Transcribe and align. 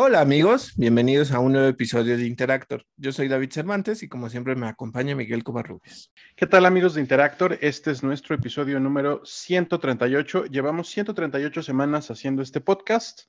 Hola 0.00 0.20
amigos, 0.20 0.74
bienvenidos 0.76 1.32
a 1.32 1.40
un 1.40 1.54
nuevo 1.54 1.66
episodio 1.66 2.16
de 2.16 2.24
Interactor. 2.24 2.86
Yo 2.96 3.10
soy 3.10 3.26
David 3.26 3.50
Cervantes 3.50 4.04
y 4.04 4.08
como 4.08 4.30
siempre 4.30 4.54
me 4.54 4.68
acompaña 4.68 5.16
Miguel 5.16 5.42
Covarrubias. 5.42 6.12
¿Qué 6.36 6.46
tal 6.46 6.66
amigos 6.66 6.94
de 6.94 7.00
Interactor? 7.00 7.58
Este 7.62 7.90
es 7.90 8.04
nuestro 8.04 8.36
episodio 8.36 8.78
número 8.78 9.20
138. 9.24 10.44
Llevamos 10.44 10.88
138 10.90 11.64
semanas 11.64 12.12
haciendo 12.12 12.42
este 12.42 12.60
podcast. 12.60 13.22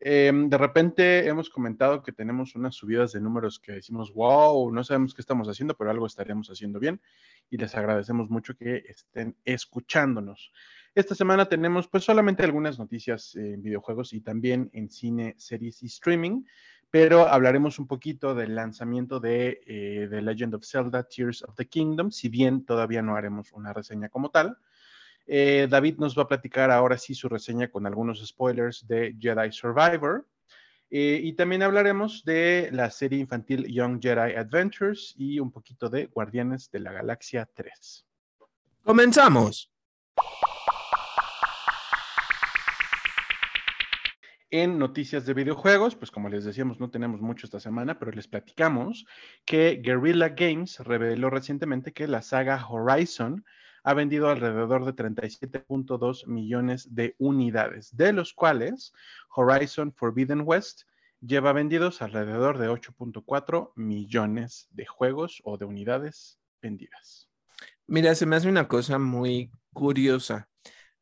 Em, 0.00 0.50
de 0.50 0.58
repente 0.58 1.26
hemos 1.26 1.48
comentado 1.48 2.02
que 2.02 2.12
tenemos 2.12 2.56
unas 2.56 2.74
subidas 2.74 3.12
de 3.12 3.22
números 3.22 3.58
que 3.58 3.72
decimos, 3.72 4.12
wow, 4.12 4.70
no 4.70 4.84
sabemos 4.84 5.14
qué 5.14 5.22
estamos 5.22 5.48
haciendo, 5.48 5.78
pero 5.78 5.90
algo 5.90 6.04
estaremos 6.04 6.50
haciendo 6.50 6.78
bien 6.78 7.00
y 7.48 7.56
les 7.56 7.74
agradecemos 7.74 8.28
mucho 8.28 8.54
que 8.54 8.82
estén 8.86 9.34
escuchándonos. 9.46 10.52
Esta 10.94 11.14
semana 11.14 11.46
tenemos 11.46 11.88
pues 11.88 12.04
solamente 12.04 12.44
algunas 12.44 12.78
noticias 12.78 13.34
en 13.34 13.62
videojuegos 13.62 14.12
y 14.12 14.20
también 14.20 14.68
en 14.74 14.90
cine, 14.90 15.34
series 15.38 15.82
y 15.82 15.86
streaming, 15.86 16.44
pero 16.90 17.26
hablaremos 17.26 17.78
un 17.78 17.86
poquito 17.86 18.34
del 18.34 18.54
lanzamiento 18.54 19.18
de 19.18 19.62
eh, 19.66 20.06
The 20.10 20.20
Legend 20.20 20.54
of 20.54 20.66
Zelda 20.66 21.02
Tears 21.04 21.44
of 21.44 21.54
the 21.56 21.66
Kingdom, 21.66 22.10
si 22.10 22.28
bien 22.28 22.66
todavía 22.66 23.00
no 23.00 23.16
haremos 23.16 23.52
una 23.52 23.72
reseña 23.72 24.10
como 24.10 24.30
tal. 24.30 24.58
Eh, 25.26 25.66
David 25.70 25.96
nos 25.96 26.18
va 26.18 26.24
a 26.24 26.28
platicar 26.28 26.70
ahora 26.70 26.98
sí 26.98 27.14
su 27.14 27.26
reseña 27.26 27.68
con 27.68 27.86
algunos 27.86 28.22
spoilers 28.26 28.86
de 28.86 29.16
Jedi 29.18 29.50
Survivor. 29.50 30.26
Eh, 30.90 31.20
y 31.22 31.32
también 31.32 31.62
hablaremos 31.62 32.22
de 32.22 32.68
la 32.70 32.90
serie 32.90 33.18
infantil 33.18 33.66
Young 33.66 33.98
Jedi 33.98 34.34
Adventures 34.34 35.14
y 35.16 35.38
un 35.38 35.50
poquito 35.50 35.88
de 35.88 36.04
Guardianes 36.04 36.70
de 36.70 36.80
la 36.80 36.92
Galaxia 36.92 37.48
3. 37.54 38.04
Comenzamos. 38.82 39.72
En 44.54 44.78
noticias 44.78 45.24
de 45.24 45.32
videojuegos, 45.32 45.96
pues 45.96 46.10
como 46.10 46.28
les 46.28 46.44
decíamos, 46.44 46.78
no 46.78 46.90
tenemos 46.90 47.22
mucho 47.22 47.46
esta 47.46 47.58
semana, 47.58 47.98
pero 47.98 48.12
les 48.12 48.28
platicamos 48.28 49.06
que 49.46 49.80
Guerrilla 49.82 50.28
Games 50.28 50.78
reveló 50.80 51.30
recientemente 51.30 51.94
que 51.94 52.06
la 52.06 52.20
saga 52.20 52.62
Horizon 52.68 53.46
ha 53.82 53.94
vendido 53.94 54.28
alrededor 54.28 54.84
de 54.84 54.92
37.2 54.92 56.26
millones 56.26 56.94
de 56.94 57.16
unidades, 57.18 57.96
de 57.96 58.12
los 58.12 58.34
cuales 58.34 58.92
Horizon 59.34 59.90
Forbidden 59.94 60.42
West 60.44 60.82
lleva 61.22 61.54
vendidos 61.54 62.02
alrededor 62.02 62.58
de 62.58 62.68
8.4 62.68 63.72
millones 63.74 64.68
de 64.72 64.84
juegos 64.84 65.40
o 65.44 65.56
de 65.56 65.64
unidades 65.64 66.38
vendidas. 66.60 67.26
Mira, 67.86 68.14
se 68.14 68.26
me 68.26 68.36
hace 68.36 68.50
una 68.50 68.68
cosa 68.68 68.98
muy 68.98 69.50
curiosa. 69.72 70.50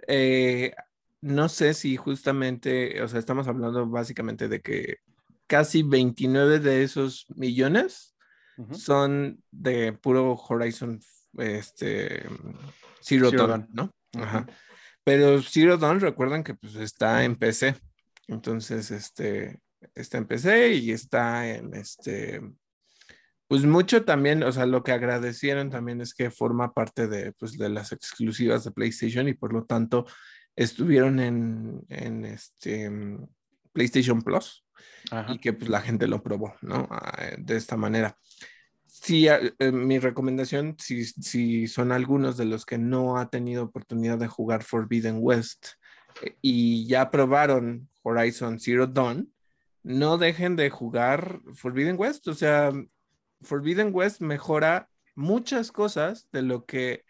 Eh, 0.06 0.72
no 1.20 1.48
sé 1.48 1.74
si 1.74 1.96
justamente, 1.96 3.02
o 3.02 3.08
sea, 3.08 3.18
estamos 3.18 3.46
hablando 3.48 3.86
básicamente 3.86 4.48
de 4.48 4.60
que 4.60 4.98
casi 5.46 5.82
29 5.82 6.60
de 6.60 6.82
esos 6.82 7.26
millones 7.34 8.14
son 8.72 9.42
de 9.50 9.94
puro 9.94 10.34
Horizon 10.34 11.00
este, 11.38 12.24
Zero, 13.00 13.30
Dawn, 13.30 13.68
¿no? 13.72 13.94
Ajá. 14.18 14.46
Pero 15.02 15.40
Zero 15.42 15.78
Dawn, 15.78 16.00
recuerdan 16.00 16.44
que 16.44 16.54
pues 16.54 16.74
está 16.76 17.24
en 17.24 17.36
PC. 17.36 17.74
Entonces, 18.28 18.90
este, 18.90 19.60
está 19.94 20.18
en 20.18 20.26
PC 20.26 20.74
y 20.74 20.92
está 20.92 21.48
en 21.48 21.74
este, 21.74 22.40
pues 23.48 23.64
mucho 23.64 24.04
también, 24.04 24.42
o 24.42 24.52
sea, 24.52 24.66
lo 24.66 24.82
que 24.82 24.92
agradecieron 24.92 25.70
también 25.70 26.00
es 26.00 26.14
que 26.14 26.30
forma 26.30 26.72
parte 26.72 27.08
de, 27.08 27.32
pues, 27.32 27.58
de 27.58 27.68
las 27.68 27.92
exclusivas 27.92 28.62
de 28.64 28.70
PlayStation 28.70 29.26
y 29.26 29.34
por 29.34 29.52
lo 29.52 29.64
tanto 29.64 30.06
estuvieron 30.62 31.20
en, 31.20 31.86
en 31.88 32.24
este 32.26 32.90
PlayStation 33.72 34.20
Plus 34.22 34.64
y 35.28 35.38
que 35.38 35.54
pues 35.54 35.70
la 35.70 35.80
gente 35.80 36.06
lo 36.06 36.22
probó, 36.22 36.54
¿no? 36.60 36.86
Ah, 36.90 37.30
de 37.38 37.56
esta 37.56 37.76
manera. 37.76 38.16
Sí, 38.86 39.26
eh, 39.28 39.72
mi 39.72 39.98
recomendación, 39.98 40.76
si, 40.78 41.06
si 41.06 41.66
son 41.66 41.92
algunos 41.92 42.36
de 42.36 42.44
los 42.44 42.66
que 42.66 42.76
no 42.76 43.16
ha 43.16 43.30
tenido 43.30 43.64
oportunidad 43.64 44.18
de 44.18 44.28
jugar 44.28 44.62
Forbidden 44.62 45.16
West 45.20 45.68
eh, 46.22 46.36
y 46.42 46.86
ya 46.86 47.10
probaron 47.10 47.88
Horizon 48.02 48.60
Zero 48.60 48.86
Dawn, 48.86 49.32
no 49.82 50.18
dejen 50.18 50.56
de 50.56 50.68
jugar 50.68 51.40
Forbidden 51.54 51.96
West. 51.98 52.28
O 52.28 52.34
sea, 52.34 52.70
Forbidden 53.40 53.90
West 53.94 54.20
mejora 54.20 54.90
muchas 55.14 55.72
cosas 55.72 56.28
de 56.32 56.42
lo 56.42 56.66
que, 56.66 57.04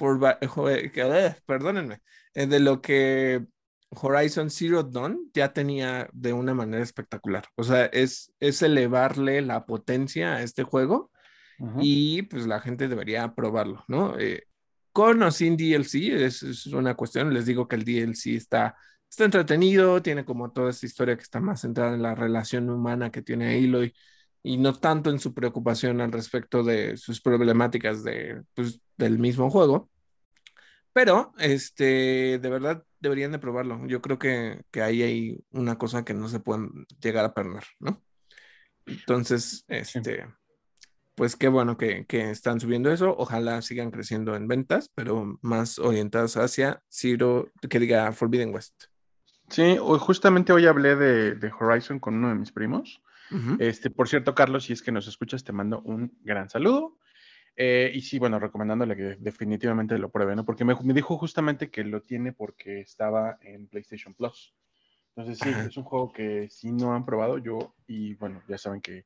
eh, 0.00 1.36
perdónenme, 1.46 2.00
de 2.34 2.60
lo 2.60 2.80
que 2.80 3.44
Horizon 3.90 4.50
Zero 4.50 4.82
Dawn 4.82 5.30
ya 5.34 5.52
tenía 5.52 6.08
de 6.12 6.32
una 6.32 6.54
manera 6.54 6.82
espectacular. 6.82 7.44
O 7.56 7.64
sea, 7.64 7.86
es, 7.86 8.32
es 8.40 8.62
elevarle 8.62 9.42
la 9.42 9.66
potencia 9.66 10.34
a 10.36 10.42
este 10.42 10.62
juego 10.62 11.10
y 11.78 12.22
pues 12.22 12.46
la 12.46 12.60
gente 12.60 12.88
debería 12.88 13.34
probarlo, 13.34 13.84
¿no? 13.86 14.18
Eh, 14.18 14.44
con 14.92 15.22
o 15.22 15.30
sin 15.30 15.58
DLC 15.58 16.24
es, 16.24 16.42
es, 16.42 16.66
una 16.68 16.94
cuestión. 16.94 17.34
Les 17.34 17.44
digo 17.46 17.68
que 17.68 17.76
el 17.76 17.84
DLC 17.84 18.36
está, 18.36 18.76
está 19.10 19.24
entretenido, 19.24 20.00
tiene 20.00 20.24
como 20.24 20.52
toda 20.52 20.70
esta 20.70 20.86
historia 20.86 21.16
que 21.16 21.22
está 21.22 21.40
más 21.40 21.60
centrada 21.60 21.94
en 21.94 22.02
la 22.02 22.14
relación 22.14 22.70
humana 22.70 23.10
que 23.10 23.20
tiene 23.22 23.58
Aloy 23.58 23.92
y 24.42 24.56
no 24.56 24.74
tanto 24.74 25.10
en 25.10 25.18
su 25.18 25.34
preocupación 25.34 26.00
al 26.00 26.12
respecto 26.12 26.62
de 26.62 26.96
sus 26.96 27.20
problemáticas 27.20 28.02
de, 28.04 28.42
pues, 28.54 28.80
del 28.96 29.18
mismo 29.18 29.50
juego. 29.50 29.90
Pero, 30.92 31.32
este, 31.38 32.38
de 32.38 32.50
verdad 32.50 32.84
deberían 33.00 33.32
de 33.32 33.38
probarlo. 33.38 33.86
Yo 33.86 34.00
creo 34.02 34.18
que, 34.18 34.62
que 34.70 34.82
ahí 34.82 35.02
hay 35.02 35.44
una 35.50 35.78
cosa 35.78 36.04
que 36.04 36.14
no 36.14 36.28
se 36.28 36.40
pueden 36.40 36.86
llegar 37.00 37.24
a 37.24 37.34
perder, 37.34 37.64
¿no? 37.78 38.02
Entonces, 38.86 39.64
este, 39.68 40.26
pues 41.14 41.36
qué 41.36 41.48
bueno 41.48 41.76
que, 41.76 42.06
que, 42.06 42.30
están 42.30 42.60
subiendo 42.60 42.90
eso. 42.90 43.14
Ojalá 43.16 43.62
sigan 43.62 43.90
creciendo 43.90 44.34
en 44.34 44.48
ventas, 44.48 44.90
pero 44.94 45.38
más 45.42 45.78
orientadas 45.78 46.36
hacia 46.36 46.82
Zero, 46.88 47.52
que 47.68 47.78
diga 47.78 48.10
Forbidden 48.12 48.52
West. 48.52 48.84
Sí, 49.48 49.76
justamente 49.78 50.52
hoy 50.52 50.66
hablé 50.66 50.96
de, 50.96 51.34
de 51.34 51.52
Horizon 51.58 51.98
con 51.98 52.14
uno 52.14 52.28
de 52.28 52.36
mis 52.36 52.52
primos. 52.52 53.02
Este, 53.60 53.90
por 53.90 54.08
cierto, 54.08 54.34
Carlos, 54.34 54.64
si 54.64 54.72
es 54.72 54.82
que 54.82 54.90
nos 54.90 55.06
escuchas, 55.06 55.44
te 55.44 55.52
mando 55.52 55.80
un 55.82 56.18
gran 56.22 56.50
saludo. 56.50 56.98
Eh, 57.56 57.90
y 57.94 58.00
sí, 58.00 58.18
bueno, 58.18 58.38
recomendándole 58.38 58.96
que 58.96 59.16
definitivamente 59.18 59.98
lo 59.98 60.10
pruebe, 60.10 60.34
¿no? 60.34 60.44
Porque 60.44 60.64
me, 60.64 60.74
dijo 60.94 61.18
justamente 61.18 61.70
que 61.70 61.84
lo 61.84 62.02
tiene 62.02 62.32
porque 62.32 62.80
estaba 62.80 63.38
en 63.42 63.66
PlayStation 63.66 64.14
Plus. 64.14 64.54
Entonces 65.14 65.38
sí, 65.38 65.50
es 65.68 65.76
un 65.76 65.84
juego 65.84 66.12
que 66.12 66.48
si 66.50 66.72
no 66.72 66.94
han 66.94 67.04
probado 67.04 67.38
yo, 67.38 67.74
y 67.86 68.14
bueno, 68.14 68.42
ya 68.48 68.56
saben 68.56 68.80
que 68.80 69.04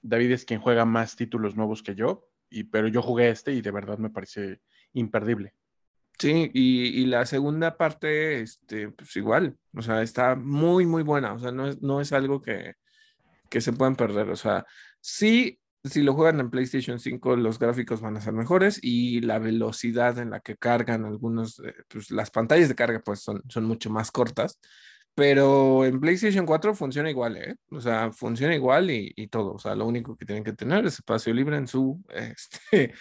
David 0.00 0.32
es 0.32 0.44
quien 0.44 0.60
juega 0.60 0.84
más 0.84 1.16
títulos 1.16 1.56
nuevos 1.56 1.82
que 1.82 1.94
yo, 1.94 2.28
y, 2.48 2.64
pero 2.64 2.88
yo 2.88 3.02
jugué 3.02 3.30
este 3.30 3.52
y 3.52 3.60
de 3.60 3.70
verdad 3.70 3.98
me 3.98 4.10
parece 4.10 4.60
imperdible. 4.92 5.54
Sí, 6.18 6.50
y, 6.54 7.06
la 7.06 7.26
segunda 7.26 7.76
parte, 7.76 8.42
este, 8.42 8.90
pues 8.90 9.16
igual, 9.16 9.58
o 9.74 9.82
sea, 9.82 10.02
está 10.02 10.36
muy, 10.36 10.86
muy 10.86 11.02
buena, 11.02 11.32
o 11.32 11.38
sea, 11.38 11.50
no 11.50 11.66
es, 11.66 11.82
no 11.82 12.00
es 12.00 12.12
algo 12.12 12.40
que, 12.40 12.76
que 13.50 13.60
se 13.60 13.72
puedan 13.72 13.96
perder, 13.96 14.30
o 14.30 14.36
sea, 14.36 14.64
sí 15.00 15.61
si 15.84 16.02
lo 16.02 16.14
juegan 16.14 16.40
en 16.40 16.50
PlayStation 16.50 16.98
5, 16.98 17.36
los 17.36 17.58
gráficos 17.58 18.00
van 18.00 18.16
a 18.16 18.20
ser 18.20 18.32
mejores 18.32 18.78
y 18.82 19.20
la 19.20 19.38
velocidad 19.38 20.18
en 20.18 20.30
la 20.30 20.40
que 20.40 20.56
cargan 20.56 21.04
algunos, 21.04 21.60
pues 21.88 22.10
las 22.10 22.30
pantallas 22.30 22.68
de 22.68 22.74
carga 22.74 23.00
pues 23.04 23.20
son, 23.20 23.42
son 23.48 23.64
mucho 23.64 23.90
más 23.90 24.10
cortas, 24.12 24.58
pero 25.14 25.84
en 25.84 26.00
PlayStation 26.00 26.46
4 26.46 26.74
funciona 26.74 27.10
igual, 27.10 27.36
¿eh? 27.36 27.56
O 27.70 27.80
sea, 27.80 28.12
funciona 28.12 28.54
igual 28.54 28.90
y, 28.90 29.12
y 29.16 29.26
todo, 29.28 29.54
o 29.54 29.58
sea, 29.58 29.74
lo 29.74 29.86
único 29.86 30.16
que 30.16 30.24
tienen 30.24 30.44
que 30.44 30.52
tener 30.52 30.86
es 30.86 30.94
espacio 30.94 31.34
libre 31.34 31.56
en 31.56 31.66
su 31.66 32.02
este, 32.08 32.94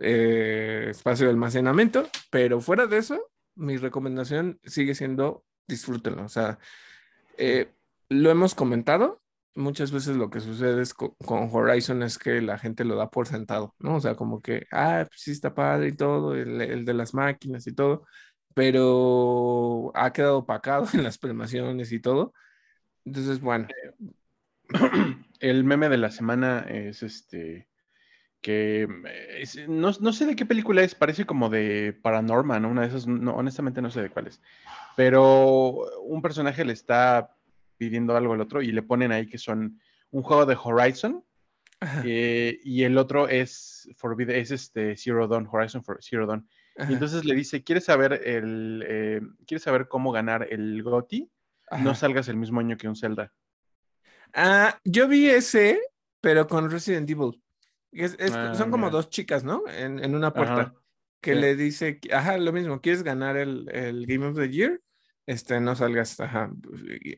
eh, 0.00 0.86
espacio 0.90 1.26
de 1.26 1.32
almacenamiento, 1.32 2.08
pero 2.30 2.60
fuera 2.60 2.86
de 2.86 2.98
eso, 2.98 3.30
mi 3.54 3.78
recomendación 3.78 4.60
sigue 4.64 4.94
siendo 4.94 5.44
disfrútenlo, 5.66 6.24
o 6.24 6.28
sea, 6.28 6.58
eh, 7.38 7.72
lo 8.08 8.30
hemos 8.30 8.54
comentado, 8.54 9.22
muchas 9.56 9.90
veces 9.90 10.16
lo 10.16 10.30
que 10.30 10.40
sucede 10.40 10.82
es 10.82 10.94
con, 10.94 11.14
Horizon 11.26 12.02
es 12.02 12.18
que 12.18 12.40
la 12.40 12.58
gente 12.58 12.84
lo 12.84 12.96
da 12.96 13.10
por 13.10 13.26
sentado, 13.26 13.74
¿no? 13.78 13.96
O 13.96 14.00
sea, 14.00 14.14
como 14.14 14.40
que, 14.40 14.66
ah, 14.70 15.04
pues 15.08 15.20
sí 15.20 15.32
está 15.32 15.54
padre 15.54 15.88
y 15.88 15.96
todo, 15.96 16.34
el, 16.34 16.84
de 16.84 16.94
las 16.94 17.14
máquinas 17.14 17.66
y 17.66 17.74
todo, 17.74 18.06
pero 18.54 19.92
ha 19.94 20.12
quedado 20.12 20.38
opacado 20.38 20.86
en 20.94 21.02
las 21.02 21.18
premaciones 21.18 21.92
y 21.92 22.00
todo. 22.00 22.32
Entonces, 23.04 23.40
bueno. 23.40 23.68
El 25.38 25.64
meme 25.64 25.90
de 25.90 25.98
la 25.98 26.10
semana 26.10 26.60
es 26.68 27.02
este 27.02 27.68
que 28.40 28.86
no, 29.68 29.90
no, 30.00 30.12
sé 30.12 30.24
de 30.24 30.36
qué 30.36 30.46
película 30.46 30.82
es, 30.82 30.94
parece 30.94 31.26
como 31.26 31.50
de 31.50 31.98
Paranormal, 32.00 32.62
¿no? 32.62 32.68
Una 32.70 32.82
de 32.82 32.88
esas, 32.88 33.06
no, 33.06 33.34
honestamente 33.34 33.82
no 33.82 33.90
sé 33.90 34.02
de 34.02 34.10
cuál 34.10 34.28
es. 34.28 34.40
Pero 34.96 36.02
un 36.04 36.22
personaje 36.22 36.64
le 36.64 36.72
está 36.72 37.35
pidiendo 37.76 38.16
algo 38.16 38.32
al 38.34 38.40
otro 38.40 38.62
y 38.62 38.72
le 38.72 38.82
ponen 38.82 39.12
ahí 39.12 39.26
que 39.26 39.38
son 39.38 39.80
un 40.10 40.22
juego 40.22 40.46
de 40.46 40.56
Horizon 40.62 41.24
eh, 42.04 42.58
y 42.64 42.84
el 42.84 42.96
otro 42.98 43.28
es 43.28 43.88
Forbidden, 43.96 44.36
es 44.36 44.50
este 44.50 44.96
Zero 44.96 45.28
Dawn, 45.28 45.48
Horizon 45.50 45.84
for 45.84 45.98
Zero 46.02 46.26
Dawn. 46.26 46.48
Y 46.88 46.92
entonces 46.92 47.24
le 47.24 47.34
dice, 47.34 47.64
¿quieres 47.64 47.84
saber 47.84 48.20
el 48.24 48.84
eh, 48.86 49.20
¿quieres 49.46 49.62
saber 49.62 49.88
cómo 49.88 50.12
ganar 50.12 50.46
el 50.50 50.82
GOTI? 50.82 51.30
No 51.82 51.94
salgas 51.94 52.28
el 52.28 52.36
mismo 52.36 52.60
año 52.60 52.76
que 52.76 52.88
un 52.88 52.96
Zelda. 52.96 53.32
Ah, 54.34 54.78
yo 54.84 55.08
vi 55.08 55.28
ese, 55.28 55.80
pero 56.20 56.46
con 56.46 56.70
Resident 56.70 57.08
Evil. 57.08 57.42
Es- 57.92 58.16
es- 58.18 58.32
Ah, 58.34 58.52
son 58.54 58.70
como 58.70 58.86
mira. 58.86 58.90
dos 58.92 59.08
chicas, 59.10 59.42
¿no? 59.42 59.62
En, 59.68 59.98
en 60.04 60.14
una 60.14 60.32
puerta. 60.34 60.60
Ajá, 60.60 60.74
que 61.22 61.34
sí. 61.34 61.40
le 61.40 61.56
dice, 61.56 61.98
ajá, 62.12 62.36
lo 62.38 62.52
mismo, 62.52 62.80
¿quieres 62.80 63.02
ganar 63.02 63.36
el, 63.36 63.68
el 63.72 64.06
Game 64.06 64.26
of 64.26 64.36
the 64.36 64.48
Year? 64.50 64.80
Este, 65.26 65.60
no 65.60 65.74
salgas, 65.74 66.18
ajá. 66.20 66.50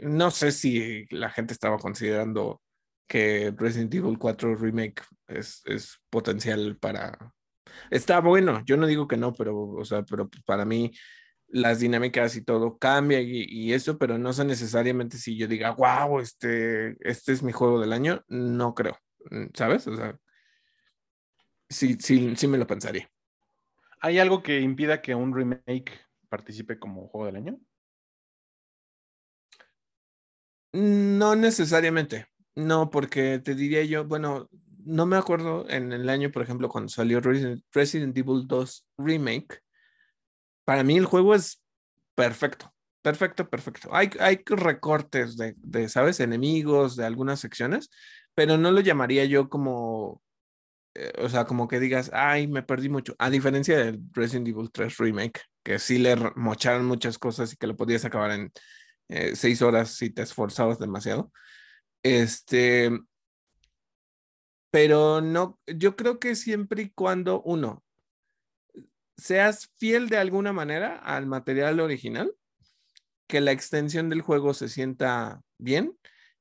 No 0.01 0.31
sé 0.31 0.51
si 0.53 1.07
la 1.11 1.31
gente 1.31 1.53
estaba 1.53 1.79
considerando 1.79 2.63
que 3.07 3.53
Resident 3.57 3.95
Evil 3.95 4.19
4 4.19 4.57
Remake 4.57 5.03
es, 5.27 5.63
es 5.67 5.99
potencial 6.11 6.77
para... 6.79 7.17
Está 7.91 8.21
bueno, 8.21 8.63
yo 8.65 8.77
no 8.77 8.87
digo 8.87 9.07
que 9.07 9.17
no, 9.17 9.33
pero, 9.35 9.61
o 9.61 9.85
sea, 9.85 10.03
pero 10.03 10.29
para 10.47 10.65
mí 10.65 10.93
las 11.49 11.81
dinámicas 11.81 12.37
y 12.37 12.45
todo 12.45 12.79
cambia 12.79 13.21
y, 13.21 13.73
eso, 13.73 13.99
pero 13.99 14.19
no 14.19 14.33
sé 14.33 14.45
necesariamente 14.45 15.17
si 15.17 15.37
yo 15.37 15.49
diga, 15.49 15.71
wow, 15.73 16.21
este, 16.21 16.97
este 17.01 17.33
es 17.33 17.43
mi 17.43 17.53
juego 17.53 17.81
del 17.81 17.93
año, 17.93 18.23
no 18.29 18.75
creo, 18.75 18.99
¿sabes? 19.55 19.87
O 19.87 19.97
sea, 19.97 20.19
sí, 21.69 21.97
sí, 22.01 22.37
sí 22.37 22.47
me 22.47 22.59
lo 22.59 22.67
pensaría. 22.67 23.09
¿Hay 24.01 24.19
algo 24.19 24.43
que 24.43 24.61
impida 24.61 25.01
que 25.01 25.15
un 25.15 25.35
remake 25.35 25.93
participe 26.29 26.79
como 26.79 27.09
juego 27.09 27.27
del 27.27 27.37
año? 27.37 27.59
No 30.73 31.35
necesariamente, 31.35 32.27
no, 32.55 32.91
porque 32.91 33.39
te 33.39 33.55
diría 33.55 33.85
yo, 33.85 34.05
bueno, 34.05 34.49
no 34.85 35.07
me 35.07 35.17
acuerdo 35.17 35.69
en 35.69 35.93
el 35.93 36.09
año, 36.09 36.31
por 36.31 36.43
ejemplo, 36.43 36.69
cuando 36.69 36.89
salió 36.89 37.21
Resident, 37.21 38.17
Evil 38.17 38.47
2 38.47 38.87
Remake, 38.99 39.61
para 40.65 40.83
mí 40.83 40.97
el 40.97 41.07
juego 41.07 41.35
es 41.35 41.63
perfecto, 42.15 42.75
perfecto, 43.01 43.49
perfecto. 43.49 43.89
Hay, 43.93 44.11
hay 44.21 44.41
recortes 44.47 45.37
de, 45.37 45.55
de, 45.59 45.89
¿sabes? 45.89 46.21
Enemigos, 46.21 46.97
de 46.97 47.07
algunas 47.07 47.41
secciones, 47.41 47.91
pero 48.35 48.59
no 48.59 48.71
lo 48.71 48.81
llamaría 48.81 49.25
yo 49.25 49.49
como, 49.49 50.23
eh, 50.95 51.13
o 51.19 51.29
sea, 51.29 51.45
como 51.45 51.69
que 51.69 51.81
digas, 51.81 52.11
ay, 52.13 52.47
me 52.47 52.63
perdí 52.63 52.89
mucho, 52.89 53.15
a 53.19 53.31
diferencia 53.31 53.77
de 53.79 53.99
Resident 54.13 54.49
Evil 54.49 54.71
3 54.73 54.97
Remake, 54.99 55.41
que 55.63 55.79
sí 55.79 55.99
le 55.99 56.17
mocharon 56.37 56.87
muchas 56.87 57.19
cosas 57.19 57.53
y 57.53 57.57
que 57.57 57.67
lo 57.67 57.77
podías 57.77 58.05
acabar 58.05 58.33
en 58.33 58.53
eh, 59.09 59.35
seis 59.37 59.63
horas 59.63 59.91
si 59.91 60.11
te 60.11 60.23
esforzabas 60.23 60.79
demasiado. 60.79 61.33
Este, 62.03 62.91
pero 64.71 65.21
no, 65.21 65.59
yo 65.67 65.97
creo 65.97 66.19
que 66.19 66.35
siempre 66.35 66.83
y 66.83 66.91
cuando 66.91 67.43
uno 67.43 67.83
seas 69.17 69.71
fiel 69.77 70.09
de 70.09 70.19
alguna 70.19 70.53
manera 70.53 70.97
al 70.97 71.27
material 71.27 71.81
original, 71.81 72.33
que 73.27 73.41
la 73.41 73.53
extensión 73.53 74.09
del 74.09 74.23
juego 74.23 74.55
se 74.55 74.69
sienta 74.69 75.43
bien 75.59 75.97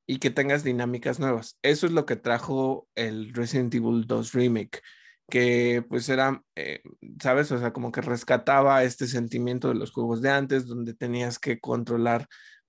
y 0.06 0.18
que 0.18 0.30
tengas 0.30 0.64
dinámicas 0.64 1.20
nuevas. 1.20 1.58
Eso 1.62 1.86
es 1.86 1.92
lo 1.92 2.06
que 2.06 2.16
trajo 2.16 2.88
el 2.94 3.34
Resident 3.34 3.74
Evil 3.74 4.06
2 4.06 4.32
Remake, 4.32 4.80
que 5.28 5.84
pues 5.88 6.08
era, 6.08 6.42
eh, 6.56 6.80
¿sabes? 7.22 7.52
O 7.52 7.58
sea, 7.58 7.72
como 7.72 7.92
que 7.92 8.00
rescataba 8.00 8.82
este 8.84 9.06
sentimiento 9.06 9.68
de 9.68 9.74
los 9.74 9.90
juegos 9.92 10.22
de 10.22 10.30
antes, 10.30 10.66
donde 10.66 10.94
tenías 10.94 11.38
que 11.38 11.60
controlar 11.60 12.26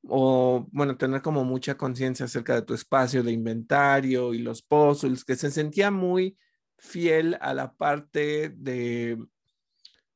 o, 0.08 0.68
bueno, 0.72 0.98
tener 0.98 1.22
como 1.22 1.44
mucha 1.44 1.76
conciencia 1.76 2.26
acerca 2.26 2.56
de 2.56 2.62
tu 2.62 2.74
espacio 2.74 3.24
de 3.24 3.32
inventario 3.32 4.34
y 4.34 4.40
los 4.40 4.62
puzzles, 4.62 5.26
que 5.26 5.36
se 5.36 5.52
sentía 5.52 5.92
muy 5.92 6.38
fiel 6.78 7.38
a 7.42 7.54
la 7.54 7.74
parte 7.74 8.50
de 8.50 9.18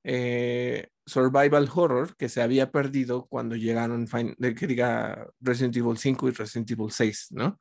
eh, 0.04 0.88
survival 1.06 1.70
horror 1.74 2.16
que 2.16 2.30
se 2.30 2.42
había 2.42 2.72
perdido 2.72 3.26
cuando 3.28 3.56
llegaron, 3.56 4.08
que 4.08 4.68
diga 4.68 5.28
Resident 5.42 5.76
Evil 5.76 5.98
5 5.98 6.30
y 6.30 6.32
Resident 6.32 6.72
Evil 6.72 6.92
6, 6.92 7.28
¿no? 7.32 7.60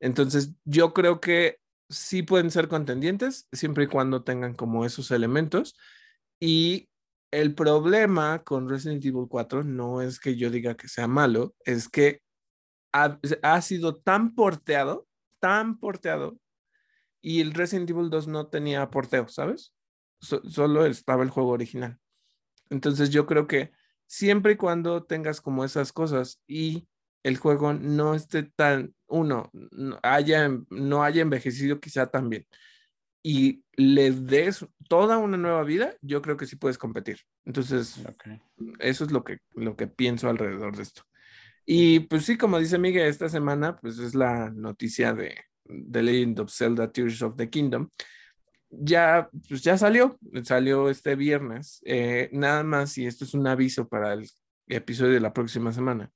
Entonces, 0.00 0.52
yo 0.64 0.92
creo 0.92 1.20
que 1.20 1.58
sí 1.88 2.22
pueden 2.22 2.50
ser 2.50 2.68
contendientes 2.68 3.48
siempre 3.52 3.84
y 3.84 3.86
cuando 3.86 4.22
tengan 4.22 4.54
como 4.54 4.84
esos 4.84 5.10
elementos. 5.10 5.76
Y 6.40 6.88
el 7.34 7.54
problema 7.54 8.44
con 8.44 8.68
Resident 8.68 9.04
Evil 9.04 9.26
4 9.28 9.64
no 9.64 10.00
es 10.00 10.20
que 10.20 10.36
yo 10.36 10.50
diga 10.50 10.76
que 10.76 10.88
sea 10.88 11.08
malo, 11.08 11.54
es 11.64 11.88
que 11.88 12.22
ha, 12.92 13.60
sido 13.60 13.96
tan 13.96 14.36
porteado, 14.36 15.08
tan 15.40 15.78
porteado, 15.78 16.38
y 17.20 17.40
el 17.40 17.52
Resident 17.52 17.90
Evil 17.90 18.08
2 18.08 18.28
no 18.28 18.46
tenía 18.46 18.88
porteo, 18.88 19.26
¿sabes? 19.26 19.74
So, 20.20 20.42
solo 20.48 20.86
estaba 20.86 21.24
el 21.24 21.30
juego 21.30 21.50
original. 21.50 21.98
Entonces 22.70 23.10
yo 23.10 23.26
creo 23.26 23.48
que 23.48 23.72
siempre 24.06 24.52
y 24.52 24.56
cuando 24.56 25.02
tengas 25.02 25.40
como 25.40 25.64
esas 25.64 25.92
cosas 25.92 26.40
y 26.46 26.86
el 27.24 27.36
juego 27.36 27.72
no 27.72 28.14
esté 28.14 28.44
tan, 28.44 28.94
uno, 29.08 29.50
no 29.52 29.98
haya, 30.04 30.48
no 30.70 31.02
haya 31.02 31.22
envejecido 31.22 31.80
quizá 31.80 32.06
tan 32.06 32.28
bien 32.28 32.46
y 33.26 33.64
les 33.76 34.26
des 34.26 34.66
toda 34.86 35.16
una 35.16 35.38
nueva 35.38 35.64
vida, 35.64 35.94
yo 36.02 36.20
creo 36.20 36.36
que 36.36 36.46
sí 36.46 36.56
puedes 36.56 36.76
competir. 36.76 37.20
Entonces, 37.46 38.04
okay. 38.06 38.40
eso 38.78 39.04
es 39.04 39.10
lo 39.10 39.24
que, 39.24 39.38
lo 39.54 39.76
que 39.76 39.86
pienso 39.86 40.28
alrededor 40.28 40.76
de 40.76 40.82
esto. 40.82 41.02
Y 41.64 42.00
pues 42.00 42.26
sí, 42.26 42.36
como 42.36 42.58
dice 42.58 42.78
Miguel, 42.78 43.08
esta 43.08 43.30
semana 43.30 43.78
pues 43.78 43.98
es 43.98 44.14
la 44.14 44.50
noticia 44.50 45.14
de 45.14 45.36
The 45.64 46.02
Legend 46.02 46.40
of 46.40 46.52
Zelda 46.52 46.92
Tears 46.92 47.22
of 47.22 47.36
the 47.36 47.48
Kingdom. 47.48 47.88
Ya, 48.68 49.30
pues 49.48 49.62
ya 49.62 49.78
salió, 49.78 50.18
salió 50.42 50.90
este 50.90 51.14
viernes. 51.16 51.80
Eh, 51.86 52.28
nada 52.30 52.62
más, 52.62 52.98
y 52.98 53.06
esto 53.06 53.24
es 53.24 53.32
un 53.32 53.46
aviso 53.46 53.88
para 53.88 54.12
el 54.12 54.28
episodio 54.68 55.14
de 55.14 55.20
la 55.20 55.32
próxima 55.32 55.72
semana. 55.72 56.10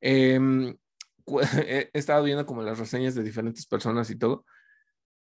Eh, 0.00 0.40
he 1.68 1.90
estado 1.92 2.24
viendo 2.24 2.44
como 2.44 2.62
las 2.62 2.80
reseñas 2.80 3.14
de 3.14 3.22
diferentes 3.22 3.66
personas 3.66 4.10
y 4.10 4.16
todo. 4.16 4.44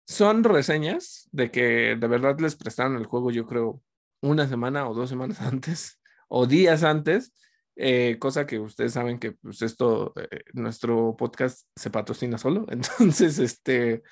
Son 0.09 0.43
reseñas 0.43 1.29
de 1.33 1.51
que 1.51 1.95
de 1.95 2.09
verdad 2.09 2.41
les 2.41 2.57
prestaron 2.57 2.97
el 2.97 3.05
juego, 3.05 3.31
yo 3.31 3.47
creo, 3.47 3.83
una 4.23 4.49
semana 4.49 4.89
o 4.89 4.95
dos 4.95 5.11
semanas 5.11 5.41
antes 5.43 6.01
o 6.29 6.47
días 6.47 6.83
antes, 6.83 7.35
eh, 7.77 8.17
cosa 8.19 8.47
que 8.47 8.59
ustedes 8.59 8.95
saben 8.95 9.19
que 9.19 9.33
pues 9.33 9.61
esto, 9.61 10.15
eh, 10.17 10.45
nuestro 10.55 11.15
podcast 11.17 11.69
se 11.77 11.91
patrocina 11.91 12.39
solo. 12.39 12.65
Entonces, 12.71 13.39
este, 13.39 14.03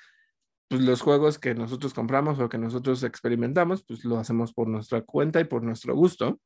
pues 0.67 0.81
los 0.81 1.01
juegos 1.01 1.39
que 1.39 1.55
nosotros 1.55 1.95
compramos 1.95 2.39
o 2.39 2.47
que 2.47 2.59
nosotros 2.59 3.01
experimentamos, 3.01 3.83
pues 3.83 4.05
lo 4.05 4.19
hacemos 4.19 4.53
por 4.53 4.67
nuestra 4.67 5.01
cuenta 5.01 5.39
y 5.39 5.45
por 5.45 5.63
nuestro 5.63 5.95
gusto. 5.95 6.39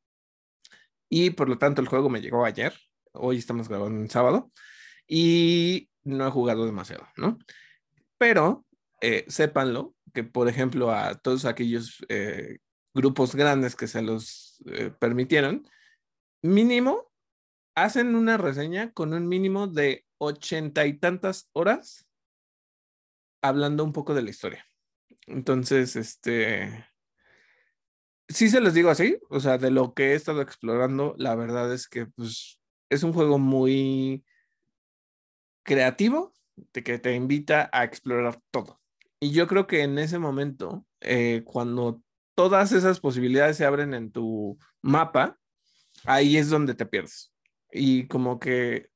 Y 1.10 1.32
por 1.32 1.50
lo 1.50 1.58
tanto 1.58 1.82
el 1.82 1.90
juego 1.90 2.10
me 2.10 2.22
llegó 2.22 2.46
ayer, 2.46 2.74
hoy 3.12 3.38
estamos 3.38 3.68
grabando 3.68 4.00
en 4.00 4.10
sábado, 4.10 4.50
y 5.06 5.90
no 6.04 6.26
he 6.26 6.32
jugado 6.32 6.66
demasiado, 6.66 7.06
¿no? 7.18 7.38
Pero 8.18 8.66
eh, 9.02 9.26
sépanlo, 9.28 9.96
que 10.14 10.24
por 10.24 10.48
ejemplo 10.48 10.92
a 10.92 11.16
todos 11.16 11.46
aquellos 11.46 12.06
eh, 12.10 12.60
grupos 12.94 13.36
grandes 13.36 13.76
que 13.76 13.88
se 13.88 14.02
los 14.02 14.62
eh, 14.68 14.92
permitieron, 15.00 15.68
mínimo 16.42 17.12
hacen 17.76 18.16
una 18.16 18.38
reseña 18.38 18.92
con 18.92 19.14
un 19.14 19.28
mínimo 19.28 19.68
de 19.68 20.06
ochenta 20.18 20.86
y 20.86 20.98
tantas 20.98 21.50
horas 21.54 22.08
hablando 23.42 23.84
un 23.84 23.94
poco 23.94 24.14
de 24.14 24.22
la 24.22 24.30
historia. 24.30 24.66
Entonces, 25.28 25.96
este, 25.96 26.86
sí 28.28 28.50
se 28.50 28.60
los 28.60 28.74
digo 28.74 28.90
así, 28.90 29.18
o 29.30 29.40
sea, 29.40 29.58
de 29.58 29.72
lo 29.72 29.94
que 29.94 30.12
he 30.12 30.16
estado 30.16 30.42
explorando, 30.42 31.16
la 31.18 31.36
verdad 31.36 31.74
es 31.74 31.88
que 31.88 32.06
pues, 32.08 32.60
es 32.90 33.04
un 33.04 33.14
juego 33.14 33.40
muy 33.40 34.26
creativo, 35.64 36.34
de 36.74 36.84
que 36.84 37.00
te 37.00 37.16
invita 37.16 37.70
a 37.72 37.84
explorar 37.84 38.40
todo. 38.52 38.81
Y 39.24 39.32
yo 39.32 39.48
creo 39.48 39.68
que 39.68 39.84
en 39.84 40.00
ese 40.00 40.18
momento, 40.18 40.84
eh, 41.00 41.44
cuando 41.46 42.02
todas 42.36 42.72
esas 42.72 43.00
posibilidades 43.00 43.56
se 43.56 43.66
abren 43.66 43.94
en 43.94 44.12
tu 44.12 44.58
mapa, 44.82 45.38
ahí 46.06 46.38
es 46.38 46.50
donde 46.50 46.74
te 46.74 46.88
pierdes. 46.88 47.32
Y 47.72 48.08
como 48.08 48.40
que 48.40 48.90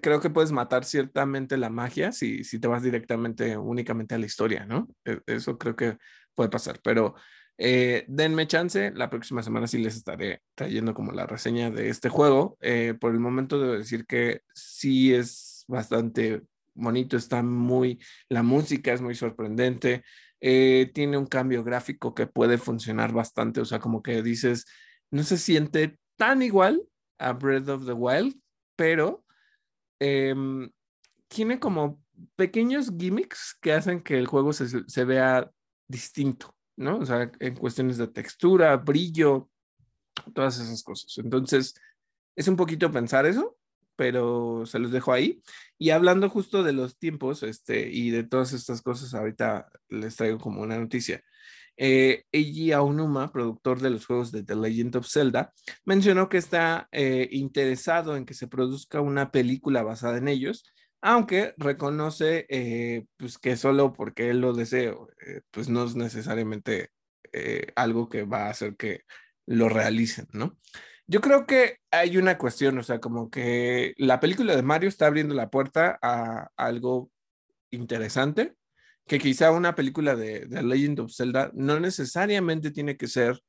creo 0.00 0.20
que 0.20 0.30
puedes 0.30 0.50
matar 0.50 0.84
ciertamente 0.84 1.56
la 1.56 1.70
magia 1.70 2.10
si, 2.10 2.42
si 2.42 2.58
te 2.58 2.66
vas 2.66 2.82
directamente 2.82 3.56
únicamente 3.56 4.16
a 4.16 4.18
la 4.18 4.26
historia, 4.26 4.66
¿no? 4.66 4.88
Eso 5.26 5.56
creo 5.58 5.76
que 5.76 5.96
puede 6.34 6.50
pasar, 6.50 6.80
pero 6.82 7.14
eh, 7.56 8.04
denme 8.08 8.48
chance, 8.48 8.92
la 8.96 9.10
próxima 9.10 9.44
semana 9.44 9.68
sí 9.68 9.78
les 9.78 9.94
estaré 9.94 10.42
trayendo 10.56 10.94
como 10.94 11.12
la 11.12 11.26
reseña 11.26 11.70
de 11.70 11.88
este 11.88 12.08
juego. 12.08 12.56
Eh, 12.60 12.94
por 12.98 13.12
el 13.12 13.20
momento 13.20 13.60
debo 13.60 13.74
decir 13.74 14.06
que 14.06 14.40
sí 14.54 15.14
es 15.14 15.64
bastante 15.68 16.42
bonito, 16.74 17.16
está 17.16 17.42
muy, 17.42 18.00
la 18.28 18.42
música 18.42 18.92
es 18.92 19.00
muy 19.00 19.14
sorprendente, 19.14 20.04
eh, 20.40 20.90
tiene 20.94 21.16
un 21.16 21.26
cambio 21.26 21.62
gráfico 21.62 22.14
que 22.14 22.26
puede 22.26 22.58
funcionar 22.58 23.12
bastante, 23.12 23.60
o 23.60 23.64
sea, 23.64 23.78
como 23.78 24.02
que 24.02 24.22
dices, 24.22 24.66
no 25.10 25.22
se 25.22 25.38
siente 25.38 25.98
tan 26.16 26.42
igual 26.42 26.82
a 27.18 27.32
Breath 27.32 27.68
of 27.68 27.86
the 27.86 27.92
Wild, 27.92 28.34
pero 28.76 29.24
eh, 30.00 30.34
tiene 31.28 31.60
como 31.60 32.02
pequeños 32.36 32.90
gimmicks 32.96 33.56
que 33.60 33.72
hacen 33.72 34.02
que 34.02 34.18
el 34.18 34.26
juego 34.26 34.52
se, 34.52 34.66
se, 34.86 35.04
vea 35.04 35.50
distinto, 35.88 36.54
¿no? 36.76 36.98
O 36.98 37.06
sea, 37.06 37.30
en 37.38 37.54
cuestiones 37.54 37.98
de 37.98 38.08
textura, 38.08 38.76
brillo, 38.76 39.48
todas 40.34 40.58
esas 40.58 40.82
cosas. 40.82 41.16
Entonces, 41.18 41.74
es 42.36 42.48
un 42.48 42.56
poquito 42.56 42.90
pensar 42.90 43.26
eso, 43.26 43.56
pero 43.96 44.64
se 44.66 44.78
los 44.78 44.92
dejo 44.92 45.12
ahí. 45.12 45.42
Y 45.78 45.90
hablando 45.90 46.28
justo 46.30 46.62
de 46.62 46.72
los 46.72 46.98
tiempos 46.98 47.42
este, 47.42 47.88
y 47.90 48.10
de 48.10 48.24
todas 48.24 48.52
estas 48.52 48.82
cosas, 48.82 49.14
ahorita 49.14 49.68
les 49.88 50.16
traigo 50.16 50.38
como 50.38 50.62
una 50.62 50.78
noticia. 50.78 51.22
Eh, 51.76 52.24
Eiji 52.32 52.72
Aonuma, 52.72 53.32
productor 53.32 53.80
de 53.80 53.90
los 53.90 54.06
juegos 54.06 54.30
de 54.30 54.44
The 54.44 54.56
Legend 54.56 54.96
of 54.96 55.08
Zelda, 55.08 55.52
mencionó 55.84 56.28
que 56.28 56.36
está 56.36 56.88
eh, 56.92 57.28
interesado 57.32 58.16
en 58.16 58.26
que 58.26 58.34
se 58.34 58.46
produzca 58.46 59.00
una 59.00 59.30
película 59.30 59.82
basada 59.82 60.18
en 60.18 60.28
ellos, 60.28 60.64
aunque 61.00 61.54
reconoce 61.56 62.46
eh, 62.48 63.06
pues 63.16 63.38
que 63.38 63.56
solo 63.56 63.92
porque 63.92 64.30
él 64.30 64.40
lo 64.40 64.52
desea, 64.52 64.94
eh, 65.26 65.40
pues 65.50 65.68
no 65.68 65.84
es 65.84 65.96
necesariamente 65.96 66.90
algo 67.76 68.10
que 68.10 68.24
va 68.24 68.46
a 68.46 68.50
hacer 68.50 68.76
que 68.76 69.04
lo 69.46 69.70
realicen, 69.70 70.28
¿no? 70.32 70.58
Yo 71.06 71.20
creo 71.20 71.46
que 71.46 71.78
hay 71.90 72.16
una 72.16 72.38
cuestión, 72.38 72.78
o 72.78 72.82
sea, 72.82 73.00
como 73.00 73.30
que 73.30 73.94
la 73.98 74.20
película 74.20 74.54
de 74.56 74.62
Mario 74.62 74.88
está 74.88 75.06
abriendo 75.06 75.34
la 75.34 75.50
puerta 75.50 75.98
a 76.00 76.48
algo 76.56 77.10
interesante, 77.70 78.54
que 79.06 79.18
quizá 79.18 79.50
una 79.50 79.74
película 79.74 80.14
de, 80.14 80.46
The 80.46 80.62
Legend 80.62 81.00
of 81.00 81.12
Zelda 81.12 81.50
no 81.54 81.80
necesariamente 81.80 82.70
tiene 82.70 82.96
que 82.96 83.08
ser 83.08 83.42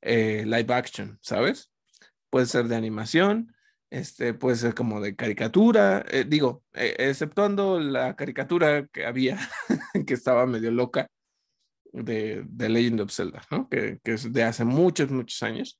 eh, 0.00 0.44
live 0.46 0.72
action, 0.74 1.18
¿sabes? 1.20 1.70
Puede 2.30 2.46
ser 2.46 2.66
de 2.66 2.76
animación, 2.76 3.54
este, 3.90 4.34
puede 4.34 4.56
ser 4.56 4.74
como 4.74 5.00
de 5.00 5.14
caricatura, 5.14 6.04
eh, 6.08 6.24
digo, 6.26 6.64
eh, 6.74 6.94
exceptuando 6.98 7.78
la 7.78 8.16
caricatura 8.16 8.86
que 8.86 9.06
había, 9.06 9.38
que 10.06 10.14
estaba 10.14 10.46
medio 10.46 10.70
loca, 10.70 11.06
de, 11.92 12.44
The 12.56 12.68
Legend 12.68 13.00
of 13.02 13.12
Zelda, 13.12 13.42
¿no? 13.50 13.68
Que, 13.68 14.00
que 14.02 14.14
es 14.14 14.32
de 14.32 14.42
hace 14.42 14.64
muchos, 14.64 15.10
muchos 15.10 15.42
años. 15.42 15.78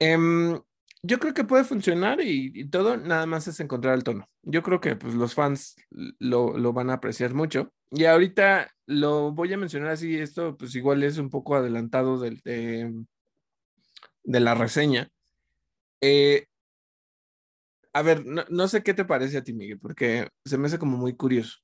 Em, 0.00 0.58
yo 1.02 1.18
creo 1.18 1.34
que 1.34 1.44
puede 1.44 1.64
funcionar 1.64 2.20
y, 2.22 2.68
todo, 2.68 2.96
nada 2.96 3.26
más 3.26 3.46
es 3.48 3.60
encontrar 3.60 3.94
el 3.94 4.04
tono. 4.04 4.28
Yo 4.42 4.62
creo 4.62 4.80
que 4.80 4.96
pues, 4.96 5.14
los 5.14 5.34
fans 5.34 5.76
lo, 6.18 6.56
lo, 6.58 6.72
van 6.72 6.90
a 6.90 6.94
apreciar 6.94 7.34
mucho. 7.34 7.72
Y 7.90 8.04
ahorita 8.04 8.70
lo 8.86 9.32
voy 9.32 9.52
a 9.52 9.58
mencionar 9.58 9.90
así, 9.90 10.16
esto 10.18 10.56
pues 10.56 10.74
igual 10.74 11.02
es 11.02 11.18
un 11.18 11.30
poco 11.30 11.54
adelantado 11.54 12.18
del, 12.18 12.40
de, 12.42 12.92
la 14.24 14.54
reseña. 14.54 15.08
Eh, 16.00 16.46
a 17.92 18.02
ver, 18.02 18.24
no, 18.24 18.44
no, 18.48 18.68
sé 18.68 18.82
qué 18.82 18.94
te 18.94 19.04
parece 19.04 19.38
a 19.38 19.44
ti, 19.44 19.52
Miguel, 19.52 19.78
porque 19.80 20.28
se 20.44 20.58
me 20.58 20.66
hace 20.68 20.78
como 20.78 20.96
muy 20.96 21.16
curioso 21.16 21.58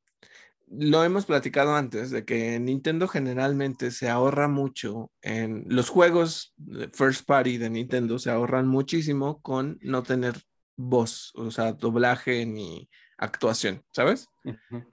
lo 0.69 1.05
hemos 1.05 1.27
platicado 1.27 1.75
antes, 1.75 2.11
de 2.11 2.25
que 2.25 2.59
Nintendo 2.59 3.09
generalmente 3.09 3.91
se 3.91 4.09
ahorra 4.09 4.49
mucho 4.49 5.11
en 5.23 5.65
los 5.69 5.89
juegos 5.89 6.55
first 6.93 7.25
party 7.27 7.59
de 7.59 7.71
Nintendo, 7.71 8.19
se 8.19 8.31
ahorran 8.31 8.67
muchísimo 8.67 9.41
con 9.41 9.79
no 9.83 10.03
tener 10.03 10.35
voz, 10.77 11.33
o 11.35 11.51
sea, 11.51 11.73
doblaje 11.73 12.45
ni 12.47 12.89
actuación, 13.19 13.83
¿sabes? 13.93 14.29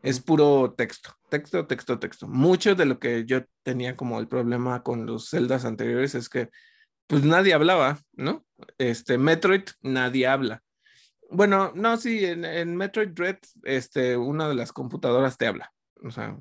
Es 0.01 0.19
puro 0.21 0.73
texto, 0.77 1.11
texto, 1.29 1.67
texto, 1.67 1.99
texto. 1.99 2.27
Mucho 2.27 2.75
de 2.75 2.85
lo 2.85 2.99
que 2.99 3.25
yo 3.25 3.41
tenía 3.63 3.95
como 3.95 4.19
el 4.19 4.27
problema 4.27 4.81
con 4.81 5.05
los 5.05 5.29
celdas 5.29 5.65
anteriores 5.65 6.15
es 6.15 6.29
que 6.29 6.49
pues 7.07 7.23
nadie 7.23 7.53
hablaba, 7.53 7.99
¿no? 8.13 8.45
Este 8.77 9.17
Metroid, 9.17 9.63
nadie 9.81 10.27
habla. 10.27 10.63
Bueno, 11.33 11.71
no, 11.73 11.97
sí, 11.97 12.23
en, 12.23 12.77
Metroid 12.77 13.09
Dread, 13.09 13.39
este, 13.63 14.15
una 14.15 14.47
de 14.47 14.53
las 14.53 14.71
computadoras 14.71 15.35
te 15.35 15.47
habla. 15.47 15.73
O 16.03 16.11
sea, 16.11 16.37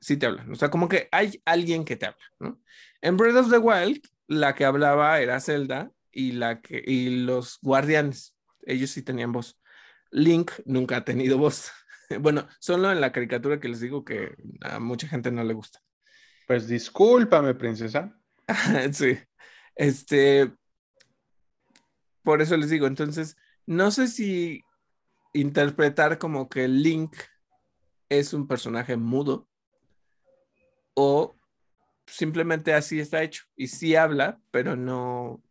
sí, 0.00 0.16
te 0.16 0.26
habla. 0.26 0.46
O 0.50 0.54
sea, 0.54 0.70
como 0.70 0.88
que 0.88 1.08
hay 1.12 1.42
alguien 1.44 1.84
que 1.84 1.96
te 1.96 2.06
habla, 2.06 2.24
¿no? 2.38 2.60
En 3.02 3.18
Breath 3.18 3.36
of 3.36 3.50
the 3.50 3.58
Wild, 3.58 4.00
la 4.28 4.54
que 4.54 4.64
hablaba 4.64 5.20
era 5.20 5.40
Zelda 5.40 5.90
y, 6.10 6.32
la 6.32 6.62
que, 6.62 6.82
y 6.84 7.24
los 7.24 7.58
guardianes. 7.60 8.34
Ellos 8.62 8.90
sí 8.90 9.02
tenían 9.02 9.32
voz. 9.32 9.60
Link 10.10 10.52
nunca 10.64 10.96
ha 10.96 11.04
tenido 11.04 11.36
voz. 11.36 11.70
bueno, 12.20 12.48
solo 12.60 12.90
en 12.90 13.02
la 13.02 13.12
caricatura 13.12 13.60
que 13.60 13.68
les 13.68 13.80
digo 13.80 14.06
que 14.06 14.36
a 14.62 14.78
mucha 14.80 15.06
gente 15.06 15.30
no 15.30 15.44
le 15.44 15.52
gusta. 15.52 15.80
Pues 16.46 16.66
discúlpame, 16.66 17.54
princesa. 17.54 18.18
sí. 18.92 19.18
Este. 19.74 20.50
Por 22.22 22.40
eso 22.40 22.56
les 22.56 22.70
digo, 22.70 22.86
entonces 22.86 23.36
no 23.66 23.90
sé 23.90 24.08
si 24.08 24.64
interpretar 25.32 26.18
como 26.18 26.48
que 26.48 26.68
Link 26.68 27.14
es 28.08 28.32
un 28.34 28.46
personaje 28.46 28.96
mudo 28.96 29.48
o 30.94 31.36
simplemente 32.06 32.74
así 32.74 32.98
está 33.00 33.22
hecho 33.22 33.44
y 33.56 33.68
sí 33.68 33.94
habla, 33.94 34.40
pero 34.50 34.76
no 34.76 35.42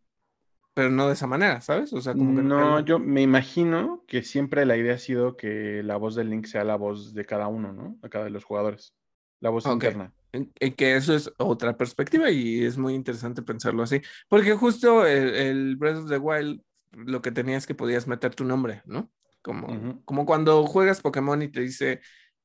pero 0.72 0.88
no 0.88 1.08
de 1.08 1.14
esa 1.14 1.26
manera, 1.26 1.60
¿sabes? 1.60 1.92
O 1.92 2.00
sea, 2.00 2.14
como 2.14 2.36
que 2.36 2.42
no, 2.42 2.80
yo 2.80 2.98
me 2.98 3.22
imagino 3.22 4.04
que 4.06 4.22
siempre 4.22 4.64
la 4.64 4.76
idea 4.76 4.94
ha 4.94 4.98
sido 4.98 5.36
que 5.36 5.82
la 5.82 5.96
voz 5.96 6.14
de 6.14 6.24
Link 6.24 6.46
sea 6.46 6.64
la 6.64 6.76
voz 6.76 7.12
de 7.12 7.24
cada 7.24 7.48
uno, 7.48 7.72
¿no? 7.72 7.98
De 8.00 8.08
cada 8.08 8.24
de 8.24 8.30
los 8.30 8.44
jugadores. 8.44 8.94
La 9.40 9.50
voz 9.50 9.66
interna. 9.66 10.14
En, 10.32 10.52
que 10.52 10.96
eso 10.96 11.14
es 11.14 11.30
otra 11.38 11.76
perspectiva 11.76 12.30
y 12.30 12.64
es 12.64 12.78
muy 12.78 12.94
interesante 12.94 13.42
pensarlo 13.42 13.82
así. 13.82 14.00
Porque 14.28 14.54
justo 14.54 15.04
el 15.06 15.76
Breath 15.76 15.98
of 15.98 16.08
the 16.08 16.18
Wild 16.18 16.62
lo 16.92 17.22
que 17.22 17.32
tenías 17.32 17.66
que 17.66 17.74
podías 17.74 18.06
meter 18.06 18.34
tu 18.34 18.44
nombre, 18.44 18.82
¿no? 18.86 19.10
Como, 19.42 20.02
como 20.04 20.26
cuando 20.26 20.66
juegas 20.66 21.00
Pokémon 21.00 21.40
y 21.40 21.48
te 21.48 21.60
dice, 21.60 22.00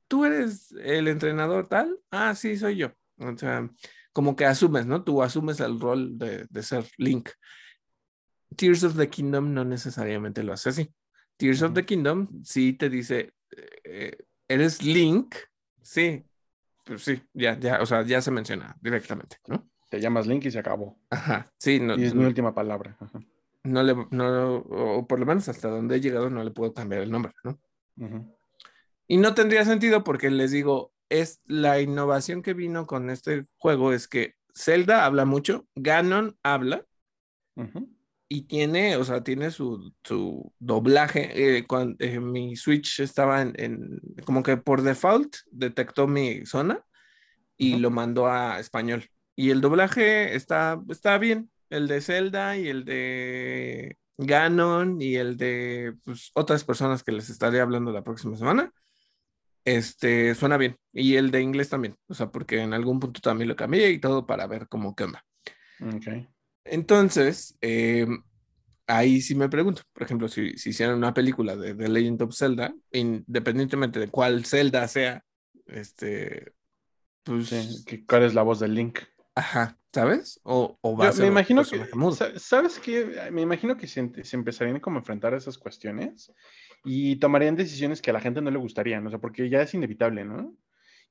tú 0.08 0.24
eres 0.24 0.72
el 0.82 1.08
entrenador 1.08 1.68
tal, 1.68 2.00
ah, 2.12 2.34
sí, 2.36 2.56
soy 2.58 2.78
yo. 2.78 2.94
O 3.18 3.38
sea, 3.38 3.70
como 4.14 4.36
que 4.36 4.46
asumes, 4.46 4.86
¿no? 4.86 5.04
Tú 5.04 5.22
asumes 5.22 5.60
el 5.60 5.80
rol 5.80 6.18
de, 6.18 6.48
ser 6.64 6.86
Link. 6.98 7.30
Tears 8.56 8.84
of 8.86 8.96
the 8.96 9.10
Kingdom 9.10 9.54
no 9.54 9.66
necesariamente 9.66 10.42
lo 10.44 10.54
hace 10.54 10.70
así. 10.70 10.94
Tears 11.36 11.62
of 11.64 11.74
the 11.74 11.86
Kingdom 11.86 12.44
sí 12.44 12.74
te 12.74 12.90
dice, 12.90 13.34
eh, 13.84 14.18
¿eres 14.48 14.82
Link? 14.82 15.36
Sí, 15.82 16.26
pues 16.86 17.04
sí, 17.04 17.22
ya, 17.34 17.60
ya, 17.60 17.82
o 17.82 17.86
sea, 17.86 18.04
ya 18.04 18.22
se 18.22 18.32
menciona 18.32 18.78
directamente, 18.80 19.38
¿no? 19.48 19.70
Te 19.90 20.00
llamas 20.00 20.28
Link 20.28 20.46
y 20.46 20.52
se 20.52 20.60
acabó. 20.60 20.98
Ajá, 21.10 21.52
sí. 21.58 21.80
No, 21.80 21.98
y 21.98 22.06
es 22.06 22.16
mi 22.16 22.24
última 22.24 22.56
palabra. 22.56 22.96
Ajá 23.00 23.20
no 23.66 23.84
le, 23.84 23.96
no, 24.12 24.58
o 24.58 25.08
por 25.08 25.20
lo 25.20 25.26
menos 25.26 25.50
hasta 25.50 25.70
donde 25.70 25.98
he 25.98 26.02
llegado 26.02 26.30
no 26.30 26.44
le 26.44 26.52
puedo 26.52 26.74
cambiar 26.74 27.02
el 27.02 27.12
nombre, 27.12 27.34
¿no? 27.44 27.60
Y 29.08 29.18
no 29.18 29.34
tendría 29.34 29.66
sentido 29.66 30.04
porque 30.04 30.30
les 30.30 30.52
digo, 30.52 30.94
es 31.10 31.42
la 31.46 31.82
innovación 31.82 32.42
que 32.42 32.54
vino 32.54 32.88
con 32.88 33.10
este 33.10 33.46
juego 33.58 33.94
es 33.94 34.08
que 34.08 34.36
Zelda 34.56 35.06
habla 35.06 35.26
mucho, 35.26 35.68
Ganon 35.76 36.38
habla 36.44 36.86
y 38.28 38.44
tiene, 38.44 38.98
o 38.98 39.04
sea, 39.04 39.24
tiene 39.24 39.52
su, 39.52 39.94
su 40.04 40.52
doblaje. 40.60 41.58
Eh, 41.58 41.68
cuando 41.68 41.96
eh, 42.00 42.20
mi 42.20 42.56
Switch 42.56 43.00
estaba 43.00 43.42
en, 43.42 44.02
como 44.26 44.44
que 44.44 44.58
por 44.58 44.82
default 44.82 45.36
detectó 45.52 46.08
mi 46.08 46.46
zona 46.46 46.84
y 47.58 47.78
lo 47.78 47.92
mandó 47.92 48.28
a 48.28 48.60
español. 48.60 49.06
Y 49.36 49.52
el 49.52 49.62
doblaje 49.62 50.36
está, 50.36 50.82
está 50.90 51.18
bien, 51.18 51.50
el 51.70 51.88
de 51.88 52.02
Zelda 52.02 52.58
y 52.58 52.68
el 52.68 52.86
de 52.86 53.98
Ganon 54.18 55.02
y 55.02 55.16
el 55.16 55.38
de 55.38 55.96
pues, 56.04 56.32
otras 56.34 56.64
personas 56.64 57.04
que 57.04 57.12
les 57.12 57.30
estaré 57.30 57.60
hablando 57.60 57.92
la 57.92 58.04
próxima 58.04 58.36
semana. 58.38 58.72
Este 59.64 60.36
suena 60.36 60.58
bien. 60.58 60.78
Y 60.94 61.16
el 61.16 61.32
de 61.32 61.42
inglés 61.42 61.70
también. 61.70 61.96
O 62.08 62.14
sea, 62.14 62.30
porque 62.30 62.62
en 62.62 62.74
algún 62.74 63.00
punto 63.00 63.20
también 63.20 63.50
lo 63.50 63.56
cambié 63.56 63.90
y 63.92 64.00
todo 64.00 64.26
para 64.26 64.48
ver 64.48 64.68
cómo 64.68 64.96
qué 64.96 65.06
onda. 65.06 65.26
Ok. 65.82 66.08
Entonces, 66.66 67.58
em, 67.62 68.24
ahí 68.88 69.22
sí 69.22 69.36
me 69.36 69.50
pregunto, 69.50 69.82
por 69.94 70.04
ejemplo, 70.04 70.28
si, 70.28 70.58
si 70.58 70.70
hicieran 70.70 70.98
una 70.98 71.14
película 71.14 71.56
de 71.56 71.76
The 71.76 71.90
Legend 71.90 72.22
of 72.24 72.36
Zelda, 72.36 72.74
independientemente 72.92 74.00
de 74.00 74.08
cuál 74.08 74.46
Zelda 74.46 74.88
sea, 74.88 75.24
este, 75.68 76.54
pues... 77.24 77.84
¿Cuál 78.08 78.24
es 78.24 78.34
la 78.34 78.44
voz 78.44 78.60
del 78.60 78.76
Link? 78.76 79.00
Ajá, 79.36 79.78
¿sabes? 79.94 80.40
O, 80.44 80.78
o 80.82 80.98
va 80.98 81.10
a 81.10 81.12
ser 81.12 81.24
me 81.24 81.28
imagino 81.28 81.62
que, 81.66 81.86
¿sabes 82.40 82.80
qué? 82.80 83.30
Me 83.32 83.42
imagino 83.42 83.76
que 83.76 83.86
se, 83.86 84.00
empezarían 84.00 84.80
como 84.80 84.98
a 84.98 85.00
enfrentar 85.00 85.34
a 85.34 85.38
esas 85.38 85.58
cuestiones 85.58 86.32
y 86.86 87.18
tomarían 87.18 87.58
decisiones 87.58 88.02
que 88.02 88.12
a 88.12 88.14
la 88.14 88.22
gente 88.22 88.42
no 88.42 88.50
le 88.50 88.58
gustarían, 88.58 89.06
o 89.06 89.10
sea, 89.10 89.20
porque 89.20 89.50
ya 89.50 89.62
es 89.62 89.74
inevitable, 89.74 90.24
¿no? 90.24 90.56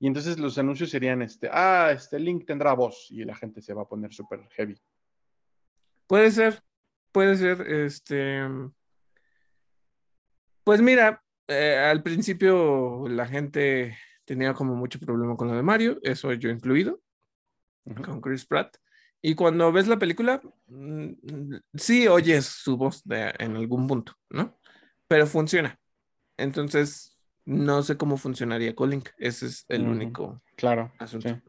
Y 0.00 0.06
entonces 0.06 0.38
los 0.38 0.56
anuncios 0.56 0.88
serían, 0.88 1.20
este, 1.20 1.50
ah, 1.52 1.92
este 1.92 2.18
link 2.18 2.46
tendrá 2.46 2.72
voz 2.72 3.08
y 3.10 3.24
la 3.24 3.34
gente 3.34 3.60
se 3.60 3.74
va 3.74 3.82
a 3.82 3.88
poner 3.88 4.12
súper 4.12 4.40
heavy. 4.52 4.80
Puede 6.06 6.30
ser, 6.30 6.62
puede 7.12 7.36
ser, 7.36 7.60
este... 7.60 8.42
Pues 10.64 10.80
mira, 10.80 11.22
eh, 11.46 11.76
al 11.76 12.02
principio 12.02 13.06
la 13.06 13.26
gente 13.26 13.98
tenía 14.24 14.54
como 14.54 14.74
mucho 14.74 14.98
problema 14.98 15.36
con 15.36 15.48
lo 15.48 15.54
de 15.54 15.62
Mario, 15.62 15.98
eso 16.02 16.32
yo 16.32 16.48
incluido 16.48 17.03
con 18.04 18.20
Chris 18.20 18.46
Pratt. 18.46 18.76
Y 19.22 19.34
cuando 19.34 19.72
ves 19.72 19.88
la 19.88 19.98
película, 19.98 20.42
mm, 20.66 21.54
sí 21.74 22.06
oyes 22.08 22.44
su 22.44 22.76
voz 22.76 23.02
en 23.08 23.56
algún 23.56 23.86
punto, 23.86 24.12
¿no? 24.28 24.58
Pero 25.08 25.26
funciona. 25.26 25.78
Entonces, 26.36 27.16
no 27.46 27.82
sé 27.82 27.96
cómo 27.96 28.16
funcionaría 28.16 28.74
con 28.74 28.90
Link. 28.90 29.08
Ese 29.18 29.46
es 29.46 29.64
el 29.68 29.86
único 29.86 30.42
claro, 30.56 30.92
asunto. 30.98 31.40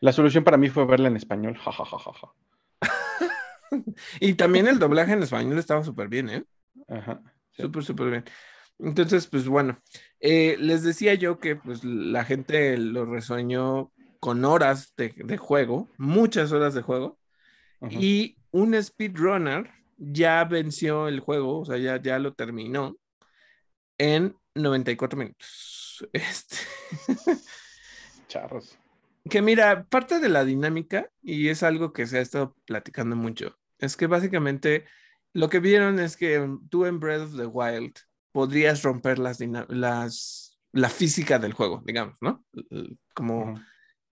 La 0.00 0.12
solución 0.12 0.44
para 0.44 0.56
mí 0.56 0.68
fue 0.68 0.86
verla 0.86 1.08
en 1.08 1.16
español. 1.16 1.56
Ja, 1.56 1.72
ja, 1.72 1.84
ja, 1.84 2.32
y 4.20 4.34
también 4.34 4.66
el 4.66 4.78
doblaje 4.78 5.12
en 5.12 5.22
español 5.22 5.58
estaba 5.58 5.82
súper 5.82 6.08
bien, 6.08 6.28
¿eh? 6.30 6.44
Ajá. 6.88 7.20
súper, 7.52 7.84
súper 7.84 8.10
bien. 8.10 8.24
Entonces, 8.78 9.26
pues 9.26 9.48
bueno, 9.48 9.80
eh, 10.20 10.56
les 10.58 10.82
decía 10.82 11.14
yo 11.14 11.38
que 11.38 11.56
pues 11.56 11.82
la 11.82 12.24
gente 12.24 12.76
lo 12.76 13.06
resueñó 13.06 13.92
con 14.20 14.44
horas 14.44 14.92
de, 14.96 15.14
de 15.16 15.36
juego, 15.36 15.88
muchas 15.96 16.52
horas 16.52 16.74
de 16.74 16.82
juego, 16.82 17.18
y 17.90 18.38
un 18.50 18.80
speedrunner 18.82 19.70
ya 19.96 20.44
venció 20.44 21.08
el 21.08 21.20
juego, 21.20 21.60
o 21.60 21.64
sea, 21.64 21.78
ya, 21.78 22.00
ya 22.00 22.18
lo 22.18 22.34
terminó 22.34 22.96
en 23.98 24.36
94 24.54 25.18
minutos. 25.18 25.72
Este. 26.12 26.56
Charros. 28.28 28.78
Que 29.30 29.40
mira, 29.40 29.84
parte 29.84 30.20
de 30.20 30.28
la 30.28 30.44
dinámica, 30.44 31.10
y 31.22 31.48
es 31.48 31.62
algo 31.62 31.94
que 31.94 32.06
se 32.06 32.18
ha 32.18 32.20
estado 32.20 32.54
platicando 32.66 33.16
mucho, 33.16 33.58
es 33.78 33.96
que 33.96 34.06
básicamente 34.06 34.84
lo 35.32 35.48
que 35.48 35.58
vieron 35.58 35.98
es 35.98 36.18
que 36.18 36.46
tú 36.68 36.84
en 36.84 37.00
Breath 37.00 37.22
of 37.22 37.36
the 37.36 37.46
Wild 37.46 37.96
podrías 38.32 38.82
romper 38.82 39.18
las, 39.18 39.40
las 39.68 40.46
la 40.72 40.90
física 40.90 41.38
del 41.38 41.54
juego, 41.54 41.82
digamos, 41.86 42.16
¿no? 42.20 42.44
Como 43.14 43.58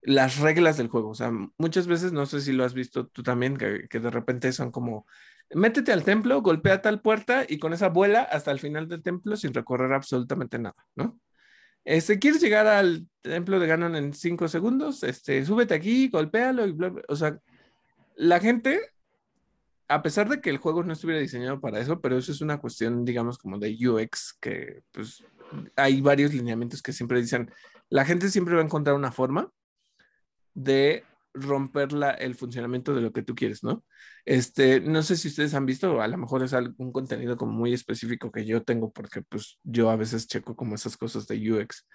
las 0.04 0.38
reglas 0.40 0.78
del 0.78 0.88
juego. 0.88 1.10
O 1.10 1.16
sea, 1.16 1.32
muchas 1.58 1.88
veces, 1.88 2.12
no 2.12 2.26
sé 2.26 2.42
si 2.42 2.52
lo 2.52 2.64
has 2.64 2.74
visto 2.74 3.08
tú 3.08 3.24
también, 3.24 3.58
que, 3.58 3.88
que 3.90 4.00
de 4.00 4.12
repente 4.12 4.52
son 4.52 4.72
como, 4.72 5.06
métete 5.52 5.92
al 5.92 6.04
templo, 6.04 6.42
golpea 6.42 6.82
tal 6.82 7.02
puerta 7.02 7.46
y 7.48 7.60
con 7.60 7.74
esa 7.74 7.90
vuela 7.90 8.22
hasta 8.24 8.52
el 8.52 8.60
final 8.60 8.88
del 8.88 9.04
templo 9.04 9.36
sin 9.36 9.54
recorrer 9.54 9.94
absolutamente 9.94 10.60
nada, 10.60 10.76
¿no? 10.96 11.20
Este, 11.86 12.18
¿quieres 12.18 12.42
llegar 12.42 12.66
al 12.66 13.08
templo 13.22 13.60
de 13.60 13.68
Ganon 13.68 13.96
en 13.96 14.14
cinco 14.14 14.48
segundos? 14.48 15.04
Este, 15.04 15.44
súbete 15.46 15.74
aquí, 15.74 16.08
golpéalo 16.08 16.66
y 16.66 16.72
bla, 16.72 16.94
O 17.10 17.16
sea, 17.16 17.38
la 18.16 18.40
gente, 18.40 18.80
a 19.90 20.02
pesar 20.02 20.30
de 20.30 20.40
que 20.40 20.50
el 20.50 20.58
juego 20.58 20.84
no 20.84 20.94
estuviera 20.94 21.20
diseñado 21.20 21.60
para 21.60 21.80
eso, 21.80 22.00
pero 22.00 22.18
eso 22.18 22.32
es 22.32 22.42
una 22.42 22.60
cuestión, 22.60 23.04
digamos, 23.04 23.38
como 23.38 23.60
de 23.60 23.76
UX, 23.86 24.38
que 24.40 24.82
pues 24.92 25.24
hay 25.76 26.00
varios 26.00 26.34
lineamientos 26.34 26.82
que 26.82 26.94
siempre 26.94 27.22
dicen, 27.22 27.52
la 27.90 28.06
gente 28.06 28.30
siempre 28.30 28.56
va 28.56 28.62
a 28.62 28.66
encontrar 28.66 28.96
una 28.96 29.12
forma 29.12 29.52
de 30.54 31.04
romper 31.34 31.90
el 32.20 32.36
funcionamiento 32.36 32.94
de 32.94 33.02
lo 33.02 33.12
que 33.12 33.24
tú 33.24 33.36
quieres, 33.36 33.64
¿no? 33.64 33.84
Este, 34.26 34.80
no 34.82 35.02
sé 35.02 35.18
si 35.18 35.30
ustedes 35.30 35.54
han 35.54 35.66
visto, 35.66 36.02
a 36.02 36.08
lo 36.08 36.18
mejor 36.18 36.44
es 36.44 36.54
algún 36.54 36.92
contenido 36.92 37.38
como 37.38 37.54
muy 37.54 37.74
específico 37.74 38.32
que 38.32 38.46
yo 38.46 38.64
tengo, 38.64 38.92
porque 38.92 39.22
pues 39.24 39.60
yo 39.64 39.90
a 39.90 39.96
veces 39.96 40.28
checo 40.28 40.56
como 40.56 40.76
esas 40.76 40.96
cosas 40.98 41.28
de 41.28 41.52
UX. 41.52 41.88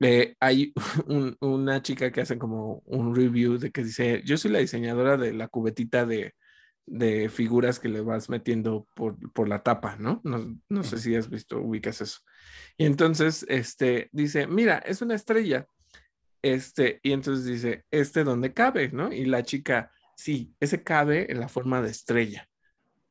Eh, 0.00 0.36
hay 0.40 0.72
una 1.40 1.82
chica 1.82 2.10
que 2.12 2.20
hace 2.22 2.38
como 2.38 2.82
un 2.86 3.14
review 3.14 3.58
de 3.58 3.70
que 3.70 3.84
dice, 3.84 4.22
yo 4.24 4.36
soy 4.36 4.50
la 4.52 4.58
diseñadora 4.60 5.16
de 5.16 5.32
la 5.32 5.48
cubetita 5.48 6.06
de, 6.06 6.34
de 6.86 7.28
figuras 7.28 7.78
que 7.78 7.88
le 7.88 8.00
vas 8.00 8.28
metiendo 8.28 8.88
por, 8.94 9.16
por 9.32 9.48
la 9.48 9.62
tapa, 9.62 9.96
¿no? 9.96 10.20
¿no? 10.24 10.58
No 10.68 10.82
sé 10.84 10.98
si 10.98 11.14
has 11.14 11.30
visto, 11.30 11.60
ubicas 11.60 12.00
eso. 12.00 12.20
Y 12.76 12.86
entonces, 12.86 13.44
este, 13.48 14.08
dice, 14.12 14.46
mira, 14.46 14.78
es 14.78 15.02
una 15.02 15.14
estrella 15.14 15.66
este, 16.42 17.00
y 17.02 17.12
entonces 17.12 17.44
dice, 17.46 17.84
¿este 17.90 18.24
dónde 18.24 18.52
cabe? 18.52 18.90
¿No? 18.92 19.12
Y 19.12 19.24
la 19.24 19.44
chica, 19.44 19.92
sí, 20.16 20.54
ese 20.60 20.82
cabe 20.82 21.30
en 21.30 21.40
la 21.40 21.48
forma 21.48 21.80
de 21.80 21.90
estrella. 21.90 22.48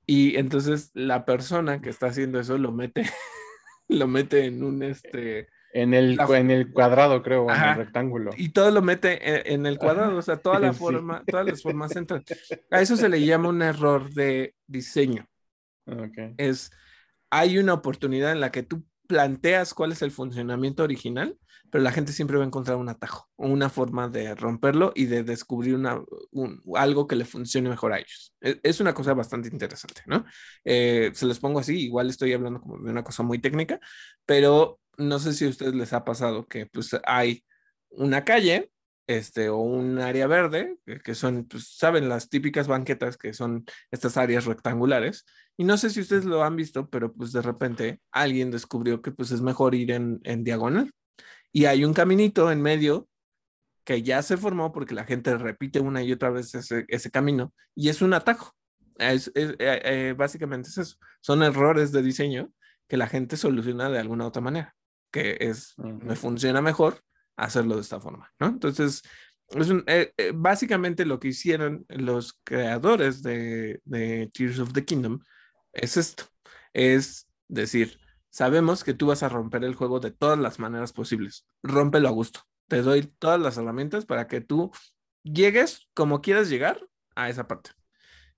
Y 0.05 0.35
entonces 0.38 0.91
la 0.93 1.25
persona 1.25 1.81
que 1.81 1.89
está 1.89 2.07
haciendo 2.07 2.39
eso 2.39 2.57
lo 2.57 2.71
mete, 2.71 3.03
lo 3.88 4.07
mete 4.07 4.45
en 4.45 4.63
un, 4.63 4.83
este... 4.83 5.47
En 5.73 5.93
el, 5.93 6.19
en 6.19 6.51
el 6.51 6.73
cuadrado, 6.73 7.23
creo, 7.23 7.50
en 7.50 7.55
el 7.55 7.75
rectángulo. 7.77 8.31
Y 8.35 8.50
todo 8.50 8.71
lo 8.71 8.81
mete 8.81 9.53
en, 9.53 9.65
el 9.65 9.77
cuadrado, 9.77 10.17
o 10.17 10.21
sea, 10.21 10.35
toda 10.35 10.59
la 10.59 10.73
forma, 10.73 11.23
todas 11.25 11.45
las 11.45 11.61
formas 11.61 11.95
entran. 11.95 12.25
A 12.69 12.81
eso 12.81 12.97
se 12.97 13.07
le 13.07 13.23
llama 13.23 13.47
un 13.47 13.61
error 13.61 14.09
de 14.13 14.53
diseño. 14.67 15.29
Okay. 15.85 16.33
Es, 16.35 16.71
hay 17.29 17.57
una 17.57 17.73
oportunidad 17.73 18.33
en 18.33 18.41
la 18.41 18.51
que 18.51 18.63
tú 18.63 18.83
planteas 19.12 19.74
cuál 19.74 19.91
es 19.91 20.02
el 20.02 20.12
funcionamiento 20.12 20.84
original, 20.84 21.38
pero 21.69 21.84
la 21.84 21.91
gente 21.91 22.13
siempre 22.13 22.38
va 22.38 22.45
a 22.45 22.47
encontrar 22.47 22.78
un 22.78 22.88
atajo 22.88 23.28
o 23.36 23.45
una 23.45 23.69
forma 23.69 24.08
de 24.08 24.36
romperlo 24.36 24.93
y 24.95 25.04
de 25.04 25.24
descubrir 25.24 25.76
una, 25.76 26.02
algo 26.76 27.08
que 27.08 27.17
le 27.17 27.26
funcione 27.26 27.67
mejor 27.67 27.91
a 27.91 27.97
ellos. 27.97 28.34
E, 28.39 28.58
es, 28.63 28.80
una 28.80 28.93
cosa 28.93 29.13
bastante 29.13 29.50
interesante, 29.50 30.02
¿no? 30.06 30.24
Eh, 30.63 31.12
se 31.13 31.26
les 31.26 31.39
pongo 31.39 31.60
así, 31.60 31.78
igual 31.78 32.10
estoy 32.10 32.32
hablando 32.32 32.62
como 32.62 32.82
de 32.82 32.89
una 32.89 33.04
cosa 33.04 33.21
muy 33.21 33.39
técnica, 33.39 33.82
pero 34.26 34.80
no 34.97 35.19
sé 35.19 35.34
si 35.34 35.45
a 35.45 35.50
ustedes 35.50 35.76
les 35.76 35.91
ha 35.91 36.06
pasado 36.06 36.47
que 36.47 36.67
pues 36.67 36.95
hay 37.04 37.43
una 37.89 38.24
calle 38.24 38.71
este, 39.08 39.50
o 39.50 39.58
un 39.58 40.00
área 40.00 40.26
verde, 40.28 40.78
que 41.04 41.15
son, 41.15 41.45
pues, 41.45 41.76
saben, 41.76 42.08
las 42.08 42.30
típicas 42.30 42.69
banquetas 42.69 43.17
que 43.17 43.34
son 43.34 43.65
estas 43.91 44.15
áreas 44.15 44.45
rectangulares. 44.45 45.26
Y 45.57 45.63
no 45.63 45.77
sé 45.77 45.89
si 45.89 46.01
ustedes 46.01 46.25
lo 46.25 46.43
han 46.43 46.55
visto, 46.55 46.89
pero 46.89 47.13
pues 47.13 47.31
de 47.31 47.41
repente 47.41 48.01
alguien 48.11 48.51
descubrió 48.51 49.01
que 49.01 49.11
pues 49.11 49.31
es 49.31 49.41
mejor 49.41 49.75
ir 49.75 49.91
en, 49.91 50.19
en 50.23 50.43
diagonal 50.43 50.91
y 51.51 51.65
hay 51.65 51.83
un 51.83 51.93
caminito 51.93 52.51
en 52.51 52.61
medio 52.61 53.07
que 53.83 54.03
ya 54.03 54.21
se 54.21 54.37
formó 54.37 54.71
porque 54.71 54.95
la 54.95 55.05
gente 55.05 55.37
repite 55.37 55.79
una 55.79 56.01
y 56.03 56.11
otra 56.11 56.29
vez 56.29 56.53
ese, 56.55 56.85
ese 56.87 57.11
camino 57.11 57.53
y 57.75 57.89
es 57.89 58.01
un 58.01 58.13
atajo. 58.13 58.53
Es, 58.97 59.31
eh, 59.35 59.55
eh, 59.59 60.15
básicamente 60.15 60.69
es 60.69 60.77
eso. 60.77 60.97
Son 61.21 61.43
errores 61.43 61.91
de 61.91 62.01
diseño 62.01 62.51
que 62.87 62.97
la 62.97 63.07
gente 63.07 63.37
soluciona 63.37 63.89
de 63.89 63.99
alguna 63.99 64.27
otra 64.27 64.41
manera, 64.41 64.75
que 65.11 65.37
es, 65.39 65.73
me 65.77 66.15
funciona 66.15 66.61
mejor 66.61 67.01
hacerlo 67.37 67.75
de 67.75 67.81
esta 67.81 67.99
forma, 67.99 68.31
¿no? 68.39 68.47
Entonces, 68.47 69.01
es 69.47 69.67
eh, 69.87 70.31
básicamente 70.35 71.05
lo 71.05 71.19
que 71.19 71.29
hicieron 71.29 71.85
los 71.89 72.39
creadores 72.43 73.23
de, 73.23 73.81
de 73.85 74.29
Tears 74.33 74.59
of 74.59 74.73
the 74.73 74.85
Kingdom 74.85 75.19
es 75.73 75.97
esto, 75.97 76.25
es 76.73 77.27
decir, 77.47 78.01
Sabemos 78.31 78.86
que 78.86 78.93
tú 78.93 79.07
vas 79.07 79.23
a 79.23 79.29
romper 79.29 79.65
el 79.65 79.75
juego 79.75 79.99
de 79.99 80.12
todas 80.12 80.39
las 80.39 80.57
maneras 80.57 80.93
posibles. 80.93 81.45
Rómpelo 81.63 82.07
a 82.07 82.12
gusto. 82.12 82.39
Te 82.69 82.81
doy 82.81 83.03
todas 83.19 83.41
las 83.41 83.57
herramientas 83.57 84.05
para 84.05 84.27
que 84.27 84.39
tú 84.39 84.71
llegues 85.23 85.89
como 85.93 86.21
quieras 86.21 86.49
llegar 86.49 86.79
a 87.13 87.29
esa 87.29 87.45
parte. 87.47 87.71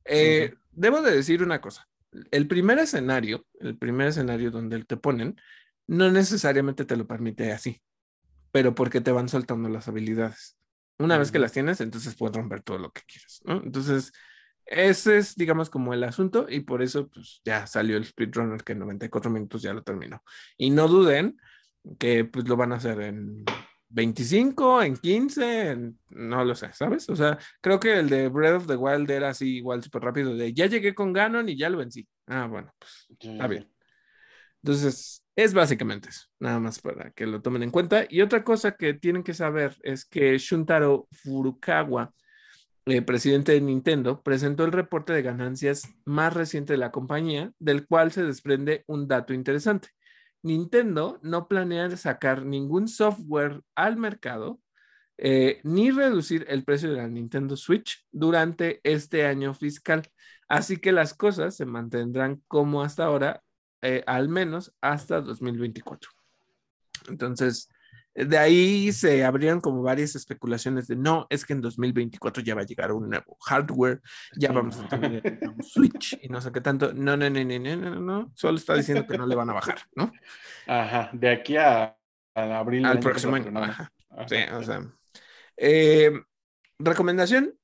Eh, 0.06 0.56
debo 0.72 1.04
de 1.04 1.16
decir 1.16 1.44
una 1.44 1.62
cosa. 1.62 1.88
El 2.32 2.48
primer 2.48 2.80
escenario, 2.80 3.46
el 3.60 3.78
primer 3.78 4.08
escenario 4.08 4.50
donde 4.50 4.84
te 4.84 4.98
ponen, 4.98 5.40
no 5.86 6.10
necesariamente 6.10 6.86
te 6.86 6.98
lo 6.98 7.06
permite 7.06 7.52
así, 7.52 7.80
pero 8.52 8.74
porque 8.74 9.00
te 9.00 9.12
van 9.12 9.30
soltando 9.30 9.70
las 9.70 9.88
habilidades. 9.88 10.58
Una 10.98 11.20
vez 11.20 11.32
que 11.32 11.40
las 11.40 11.52
tienes, 11.52 11.82
entonces 11.82 12.16
puedes 12.16 12.36
romper 12.36 12.64
todo 12.64 12.80
lo 12.80 12.92
que 12.92 13.02
quieras, 13.06 13.42
¿no? 13.46 13.62
Entonces, 13.64 14.12
ese 14.66 15.18
es, 15.18 15.36
digamos, 15.36 15.70
como 15.70 15.94
el 15.94 16.04
asunto 16.04 16.46
y 16.50 16.62
por 16.62 16.82
eso, 16.82 17.08
pues 17.10 17.42
ya 17.44 17.68
salió 17.68 17.98
el 17.98 18.06
speedrunner 18.06 18.64
que 18.64 18.74
en 18.74 18.80
94 18.80 19.32
minutos 19.32 19.62
ya 19.62 19.74
lo 19.74 19.84
terminó. 19.84 20.24
Y 20.58 20.70
no 20.70 20.88
duden 20.88 21.38
que 22.00 22.26
pues 22.26 22.48
lo 22.48 22.56
van 22.56 22.72
a 22.72 22.76
hacer 22.76 23.02
en 23.02 23.44
25, 23.90 24.82
en 24.82 24.98
15, 24.98 25.78
no 26.10 26.46
lo 26.46 26.56
sé, 26.56 26.74
¿sabes? 26.74 27.08
O 27.10 27.16
sea, 27.16 27.38
creo 27.62 27.80
que 27.80 28.00
el 28.00 28.10
de 28.10 28.28
Breath 28.30 28.56
of 28.56 28.68
the 28.68 28.76
Wild 28.76 29.10
era 29.12 29.30
así 29.30 29.58
igual 29.58 29.84
súper 29.84 30.02
rápido, 30.02 30.36
de 30.36 30.54
ya 30.54 30.66
llegué 30.66 30.96
con 30.96 31.14
Ganon 31.14 31.48
y 31.50 31.58
ya 31.58 31.70
lo 31.70 31.78
vencí. 31.78 32.08
Ah, 32.28 32.48
bueno, 32.48 32.74
pues 32.80 33.08
está 33.20 33.48
bien. 33.48 33.70
Entonces, 34.64 35.24
es 35.36 35.54
básicamente 35.54 36.10
eso, 36.10 36.28
nada 36.40 36.60
más 36.60 36.80
para 36.80 37.12
que 37.12 37.28
lo 37.28 37.42
tomen 37.42 37.64
en 37.64 37.72
cuenta. 37.72 38.06
Y 38.10 38.22
otra 38.22 38.44
cosa 38.44 38.76
que 38.76 38.94
tienen 38.94 39.24
que 39.24 39.34
saber 39.34 39.76
es 39.84 40.06
que 40.06 40.38
Shuntaro 40.38 41.08
Furukawa 41.12 42.14
el 42.86 42.96
eh, 42.96 43.02
presidente 43.02 43.54
de 43.54 43.62
Nintendo, 43.62 44.22
presentó 44.22 44.66
el 44.66 44.72
reporte 44.72 45.14
de 45.14 45.22
ganancias 45.22 45.88
más 46.06 46.34
reciente 46.34 46.74
de 46.74 46.80
la 46.80 46.92
compañía, 46.92 47.52
del 47.60 47.88
cual 47.88 48.12
se 48.12 48.24
desprende 48.24 48.84
un 48.88 49.08
dato 49.08 49.34
interesante. 49.34 49.90
Nintendo 50.42 51.20
no 51.24 51.48
planea 51.48 51.96
sacar 51.96 52.46
ningún 52.46 52.88
software 52.88 53.62
al 53.76 53.98
mercado 53.98 54.60
eh, 55.18 55.62
ni 55.64 55.92
reducir 55.92 56.46
el 56.50 56.64
precio 56.64 56.90
de 56.92 56.98
la 56.98 57.08
Nintendo 57.08 57.56
Switch 57.56 58.06
durante 58.12 58.82
este 58.84 59.26
año 59.26 59.54
fiscal. 59.54 60.04
Así 60.50 60.78
que 60.78 60.92
las 60.92 61.14
cosas 61.14 61.56
se 61.56 61.66
mantendrán 61.66 62.44
como 62.48 62.82
hasta 62.84 63.06
ahora, 63.06 63.42
eh, 63.82 64.04
al 64.06 64.28
menos 64.28 64.76
hasta 64.82 65.22
2024. 65.22 66.10
Entonces, 67.08 67.70
de 68.16 68.38
ahí 68.38 68.92
se 68.92 69.24
abrieron 69.24 69.60
como 69.60 69.82
varias 69.82 70.16
especulaciones 70.16 70.88
de 70.88 70.96
no, 70.96 71.26
es 71.30 71.46
que 71.46 71.54
en 71.54 71.62
2024 71.62 72.44
ya 72.44 72.54
va 72.54 72.62
a 72.62 72.66
llegar 72.66 72.92
un 72.92 73.10
nuevo 73.10 73.38
hardware, 73.42 74.02
ya 74.36 74.52
vamos 74.52 74.80
a 74.80 74.88
tener 74.88 75.40
un 75.42 75.64
Switch 75.64 76.20
y 76.22 76.30
no 76.30 76.40
sé 76.40 76.52
qué 76.52 76.62
tanto. 76.62 76.94
No, 76.94 77.18
no, 77.18 77.30
no, 77.30 77.44
no, 77.44 77.60
no, 77.60 77.76
no, 77.76 78.00
no, 78.00 78.32
solo 78.36 78.58
está 78.58 78.76
diciendo 78.76 79.08
que 79.08 79.18
no 79.18 79.26
le 79.26 79.36
van 79.36 79.50
a 79.50 79.54
bajar, 79.54 79.80
¿no? 79.96 80.12
Ajá, 80.68 81.10
de 81.14 81.30
aquí 81.30 81.58
a, 81.58 81.98
abril. 82.36 82.86
Al 82.86 83.00
próximo 83.00 83.36
año. 83.36 83.52
Ajá. 83.60 83.92
Sí, 84.28 84.38
o 84.54 84.64
sea. 84.64 84.84
Eh, 85.58 86.12
recomendación, 86.78 87.58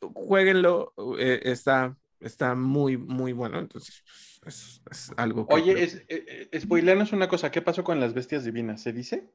jueguenlo, 0.00 0.92
eh, 1.18 1.40
está, 1.44 1.96
está 2.20 2.54
muy, 2.54 2.96
muy 2.96 3.32
bueno, 3.32 3.58
entonces 3.58 4.02
es, 4.46 4.82
es 4.90 5.12
algo 5.16 5.46
que... 5.46 5.54
Oye, 5.54 5.82
es, 5.82 6.02
eh, 6.08 6.48
spoilernos 6.58 7.12
una 7.12 7.28
cosa, 7.28 7.50
¿qué 7.50 7.62
pasó 7.62 7.84
con 7.84 8.00
las 8.00 8.14
bestias 8.14 8.44
divinas? 8.44 8.82
¿Se 8.82 8.92
dice? 8.92 9.30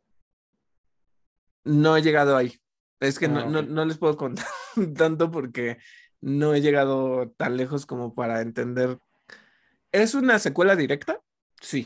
No 1.63 1.95
he 1.97 2.01
llegado 2.01 2.35
ahí. 2.35 2.59
Es 2.99 3.19
que 3.19 3.27
no, 3.27 3.39
ah, 3.39 3.45
no, 3.45 3.85
les 3.85 3.97
puedo 3.97 4.15
contar 4.15 4.45
tanto 4.97 5.29
porque 5.29 5.77
no 6.21 6.53
he 6.53 6.61
llegado 6.61 7.31
tan 7.31 7.57
lejos 7.57 7.85
como 7.85 8.15
para 8.15 8.41
entender. 8.41 8.97
¿Es 9.91 10.15
una 10.15 10.39
secuela 10.39 10.75
directa? 10.75 11.19
Sí. 11.61 11.85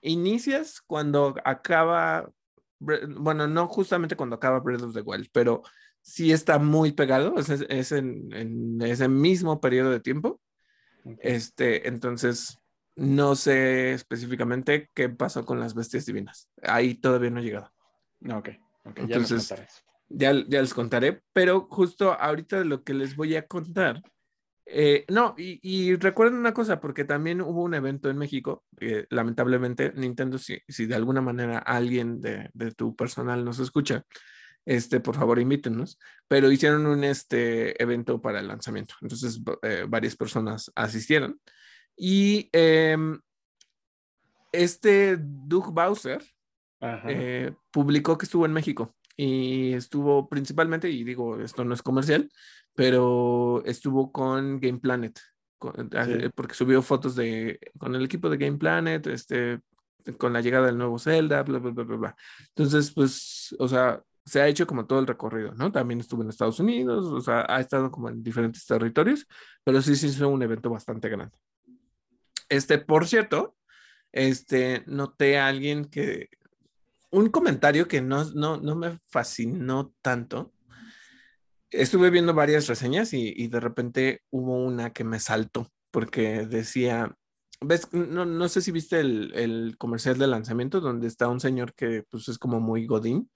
Inicias 0.00 0.80
cuando 0.80 1.34
acaba, 1.44 2.30
bueno, 2.78 3.46
no 3.46 3.66
justamente 3.66 4.16
cuando 4.16 4.36
acaba 4.36 4.60
Breath 4.60 4.82
of 4.82 4.94
the 4.94 5.02
Wild, 5.02 5.28
pero 5.32 5.62
sí 6.00 6.32
está 6.32 6.58
muy 6.58 6.92
pegado, 6.92 7.34
es, 7.38 7.92
en, 7.92 8.80
ese 8.82 9.08
mismo 9.08 9.60
periodo 9.60 9.90
de 9.90 10.00
tiempo. 10.00 10.40
Este, 11.20 11.88
entonces, 11.88 12.58
no 12.96 13.36
sé 13.36 13.92
específicamente 13.92 14.90
qué 14.94 15.10
pasó 15.10 15.44
con 15.44 15.60
las 15.60 15.74
bestias 15.74 16.06
divinas. 16.06 16.48
Ahí 16.62 16.94
todavía 16.94 17.30
no 17.30 17.40
he 17.40 17.44
llegado. 17.44 17.70
Ok, 18.32 18.50
okay 18.84 19.04
entonces, 19.04 19.54
ya, 20.08 20.32
ya 20.46 20.60
les 20.60 20.74
contaré, 20.74 21.22
pero 21.32 21.66
justo 21.70 22.12
ahorita 22.12 22.58
de 22.58 22.64
lo 22.64 22.82
que 22.82 22.94
les 22.94 23.16
voy 23.16 23.36
a 23.36 23.46
contar 23.46 24.02
eh, 24.66 25.04
no, 25.08 25.34
y, 25.36 25.94
recuerden 25.96 26.38
una 26.38 26.54
cosa, 26.54 26.80
porque 26.80 27.04
también 27.04 27.40
hubo 27.42 27.62
un 27.62 27.74
evento 27.74 28.08
en 28.08 28.16
México, 28.16 28.64
lamentablemente 29.10 29.92
Nintendo, 29.94 30.38
si, 30.38 30.58
si, 30.68 30.86
de 30.86 30.94
alguna 30.94 31.20
manera 31.20 31.58
alguien 31.58 32.20
de, 32.20 32.50
tu 32.76 32.96
personal 32.96 33.44
nos 33.44 33.58
escucha, 33.58 34.04
este, 34.64 35.00
por 35.00 35.16
favor 35.16 35.38
invítenos, 35.38 35.98
pero 36.28 36.50
hicieron 36.50 36.86
un 36.86 37.04
este, 37.04 37.80
evento 37.82 38.22
para 38.22 38.40
el 38.40 38.48
lanzamiento, 38.48 38.94
entonces 39.02 39.38
eh, 39.62 39.84
varias 39.86 40.16
personas 40.16 40.72
asistieron 40.74 41.38
y 41.94 42.48
em, 42.52 43.20
este 44.50 45.18
Doug 45.20 45.72
Bowser 45.72 46.22
eh, 47.08 47.52
publicó 47.70 48.18
que 48.18 48.26
estuvo 48.26 48.46
en 48.46 48.52
México 48.52 48.94
y 49.16 49.72
estuvo 49.72 50.28
principalmente, 50.28 50.90
y 50.90 51.04
digo, 51.04 51.40
esto 51.40 51.64
no 51.64 51.74
es 51.74 51.82
comercial, 51.82 52.30
pero 52.74 53.62
estuvo 53.64 54.10
con 54.10 54.58
Game 54.60 54.80
Planet, 54.80 55.18
eh, 55.94 56.30
porque 56.34 56.54
subió 56.54 56.82
fotos 56.82 57.14
de, 57.14 57.58
con 57.78 57.94
el 57.94 58.04
equipo 58.04 58.28
de 58.28 58.36
Game 58.36 58.58
Planet, 58.58 59.06
este, 59.06 59.60
con 60.18 60.32
la 60.32 60.40
llegada 60.40 60.66
del 60.66 60.78
nuevo 60.78 60.98
Zelda, 60.98 61.42
bla, 61.42 61.58
bla, 61.58 61.70
bla, 61.70 61.84
bla, 61.84 61.96
bla. 61.96 62.16
Entonces, 62.48 62.92
pues, 62.92 63.54
o 63.58 63.68
sea, 63.68 64.02
se 64.24 64.40
ha 64.40 64.48
hecho 64.48 64.66
como 64.66 64.86
todo 64.86 64.98
el 64.98 65.06
recorrido, 65.06 65.52
¿no? 65.54 65.70
También 65.70 66.00
estuvo 66.00 66.22
en 66.22 66.30
Estados 66.30 66.58
Unidos, 66.58 67.06
o 67.06 67.20
sea, 67.20 67.46
ha 67.48 67.60
estado 67.60 67.90
como 67.90 68.08
en 68.08 68.22
diferentes 68.22 68.66
territorios, 68.66 69.26
pero 69.62 69.80
sí, 69.82 69.94
sí 69.96 70.08
fue 70.10 70.26
un 70.26 70.42
evento 70.42 70.70
bastante 70.70 71.08
grande. 71.08 71.36
Este, 72.48 72.78
por 72.78 73.06
cierto, 73.06 73.56
este, 74.12 74.82
noté 74.86 75.38
a 75.38 75.48
alguien 75.48 75.86
que, 75.86 76.28
un 77.14 77.28
comentario 77.30 77.86
que 77.86 78.02
no, 78.02 78.24
no, 78.32 78.56
no 78.56 78.74
me 78.74 78.98
fascinó 79.06 79.94
tanto, 80.02 80.52
estuve 81.70 82.10
viendo 82.10 82.34
varias 82.34 82.66
reseñas 82.66 83.12
y, 83.12 83.48
de 83.48 83.60
repente 83.60 84.22
hubo 84.30 84.56
una 84.56 84.92
que 84.92 85.04
me 85.04 85.20
saltó 85.20 85.70
porque 85.90 86.44
decía, 86.46 87.16
ves, 87.60 87.92
no, 87.92 88.48
sé 88.48 88.60
si 88.62 88.72
viste 88.72 88.98
el, 89.00 89.76
comercial 89.78 90.18
de 90.18 90.26
lanzamiento 90.26 90.80
donde 90.80 91.06
está 91.06 91.28
un 91.28 91.40
señor 91.40 91.74
que 91.74 92.04
pues 92.10 92.28
es 92.28 92.38
como 92.38 92.60
muy 92.60 92.86
godín 92.86 93.30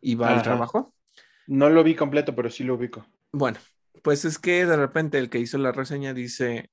y 0.00 0.14
va 0.14 0.36
al 0.36 0.42
trabajo. 0.42 0.94
No 1.48 1.68
lo 1.68 1.82
vi 1.82 1.94
completo, 1.94 2.34
pero 2.34 2.50
sí 2.50 2.64
lo 2.64 2.74
ubico. 2.74 3.06
Bueno, 3.32 3.58
pues 4.02 4.24
es 4.24 4.38
que 4.38 4.66
de 4.66 4.76
repente 4.76 5.18
el 5.18 5.30
que 5.30 5.40
hizo 5.40 5.58
la 5.58 5.72
reseña 5.72 6.14
dice, 6.14 6.70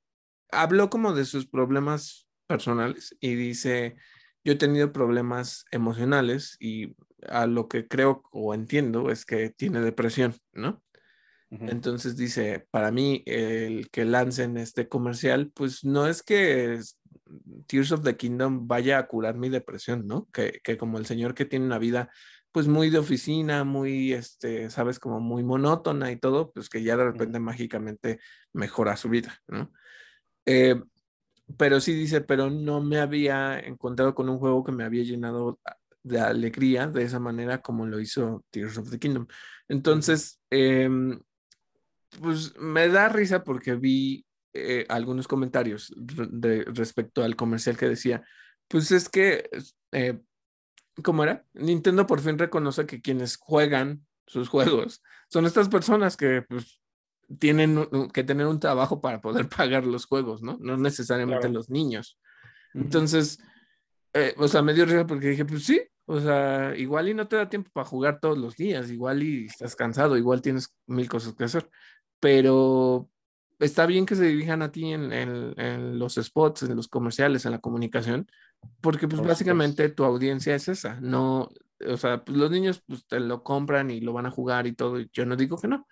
habló 0.52 0.90
como 0.90 1.14
de 1.14 1.26
sus 1.26 1.48
problemas 1.48 2.28
personales 2.48 3.16
y 3.20 3.34
dice, 3.34 3.96
yo 4.44 4.54
he 4.54 4.58
tenido 4.58 4.92
problemas 4.92 5.66
emocionales 5.72 6.58
y 6.60 6.96
a 7.28 7.48
lo 7.48 7.68
que 7.68 7.88
creo 7.88 8.24
o 8.32 8.54
entiendo 8.54 9.10
es 9.10 9.26
que 9.26 9.50
tiene 9.50 9.82
depresión, 9.82 10.36
¿no? 10.54 10.82
Entonces 11.52 12.18
dice, 12.18 12.66
para 12.72 12.90
mí 12.90 13.22
el 13.28 13.92
que 13.92 14.06
lancen 14.06 14.58
este 14.58 14.88
comercial, 14.88 15.52
pues 15.54 15.86
no 15.86 16.08
es 16.08 16.24
que 16.24 16.80
Tears 17.68 17.92
of 17.92 18.02
the 18.02 18.18
Kingdom 18.18 18.68
vaya 18.68 18.98
a 18.98 19.06
curar 19.06 19.38
mi 19.38 19.50
depresión, 19.50 20.08
¿no? 20.08 20.28
Que, 20.34 20.62
como 20.80 20.98
el 20.98 21.06
señor 21.06 21.36
que 21.36 21.46
tiene 21.46 21.66
una 21.66 21.78
vida 21.78 22.10
pues 22.52 22.68
muy 22.68 22.90
de 22.90 23.00
oficina, 23.00 23.64
muy, 23.64 24.14
este, 24.14 24.70
sabes, 24.70 25.00
como 25.00 25.20
muy 25.20 25.44
monótona 25.44 26.12
y 26.12 26.18
todo, 26.18 26.52
pues 26.52 26.70
que 26.70 26.82
ya 26.82 26.98
de 26.98 27.06
repente 27.06 27.40
mágicamente 27.40 28.20
mejora 28.52 28.98
su 28.98 29.10
vida, 29.10 29.40
¿no? 29.48 29.72
Eh, 30.46 30.82
pero 31.58 31.80
sí 31.80 31.94
dice, 31.94 32.22
pero 32.22 32.50
no 32.50 32.82
me 32.82 33.00
había 33.00 33.60
encontrado 33.60 34.16
con 34.16 34.30
un 34.30 34.40
juego 34.40 34.64
que 34.64 34.72
me 34.72 34.84
había 34.84 35.04
llenado 35.04 35.60
de 36.04 36.20
alegría 36.20 36.88
de 36.88 37.04
esa 37.04 37.20
manera 37.20 37.62
como 37.62 37.86
lo 37.86 38.00
hizo 38.00 38.44
Tears 38.50 38.78
of 38.78 38.90
the 38.90 39.00
Kingdom. 39.00 39.28
Entonces, 39.68 40.42
eh, 40.52 40.90
pues 42.22 42.56
me 42.58 42.88
da 42.90 43.10
risa 43.10 43.44
porque 43.44 43.76
vi 43.76 44.26
eh, 44.54 44.86
algunos 44.90 45.28
comentarios 45.28 45.94
de, 45.98 46.64
respecto 46.66 47.24
al 47.24 47.36
comercial 47.36 47.78
que 47.78 47.90
decía, 47.90 48.24
pues 48.68 48.92
es 48.92 49.10
que, 49.10 49.50
eh, 49.92 50.20
¿cómo 51.04 51.24
era? 51.24 51.46
Nintendo 51.54 52.06
por 52.06 52.22
fin 52.22 52.38
reconoce 52.38 52.86
que 52.86 53.02
quienes 53.02 53.38
juegan 53.38 54.06
sus 54.28 54.50
juegos 54.50 55.02
son 55.30 55.46
estas 55.46 55.70
personas 55.70 56.16
que 56.16 56.44
pues 56.48 56.83
tienen 57.40 57.88
que 58.14 58.24
tener 58.24 58.48
un 58.48 58.60
trabajo 58.60 59.02
para 59.02 59.22
poder 59.22 59.48
pagar 59.58 59.86
los 59.86 60.06
juegos, 60.06 60.42
¿no? 60.42 60.58
No 60.60 60.78
necesariamente 60.78 61.50
los 61.50 61.70
niños. 61.70 62.20
Entonces, 62.74 63.40
eh, 64.14 64.34
o 64.38 64.48
sea, 64.48 64.62
me 64.62 64.74
dio 64.74 64.86
risa 64.86 65.06
porque 65.06 65.30
dije, 65.30 65.46
pues 65.46 65.66
sí, 65.66 65.82
o 66.06 66.20
sea, 66.20 66.74
igual 66.76 67.10
y 67.10 67.14
no 67.14 67.28
te 67.28 67.36
da 67.36 67.50
tiempo 67.50 67.70
para 67.72 67.88
jugar 67.88 68.20
todos 68.20 68.38
los 68.38 68.58
días, 68.58 68.90
igual 68.90 69.24
y 69.24 69.46
estás 69.46 69.76
cansado, 69.76 70.18
igual 70.18 70.42
tienes 70.42 70.76
mil 70.86 71.08
cosas 71.08 71.34
que 71.34 71.46
hacer 71.46 71.70
pero 72.24 73.10
está 73.60 73.86
bien 73.86 74.06
que 74.06 74.16
se 74.16 74.24
dirijan 74.24 74.62
a 74.62 74.72
ti 74.72 74.94
en, 74.94 76.00
los 76.00 76.16
spots, 76.16 76.64
en 76.64 76.78
los 76.78 76.88
comerciales, 76.88 77.44
en 77.44 77.52
la 77.52 77.60
comunicación, 77.60 78.28
porque 78.80 79.10
pues 79.10 79.22
básicamente 79.22 79.90
tu 79.90 80.06
audiencia 80.06 80.56
es 80.56 80.70
esa, 80.70 81.02
no, 81.02 81.50
o 81.86 81.98
sea, 81.98 82.24
pues 82.24 82.38
los 82.38 82.50
niños 82.50 82.82
pues 82.88 83.06
te 83.06 83.20
lo 83.20 83.44
compran 83.44 83.92
y 83.92 84.00
lo 84.00 84.14
van 84.14 84.26
a 84.26 84.32
jugar 84.32 84.68
y 84.68 84.72
todo, 84.72 85.02
y 85.02 85.10
yo 85.12 85.26
no 85.26 85.36
digo 85.36 85.58
que 85.58 85.68
no, 85.68 85.86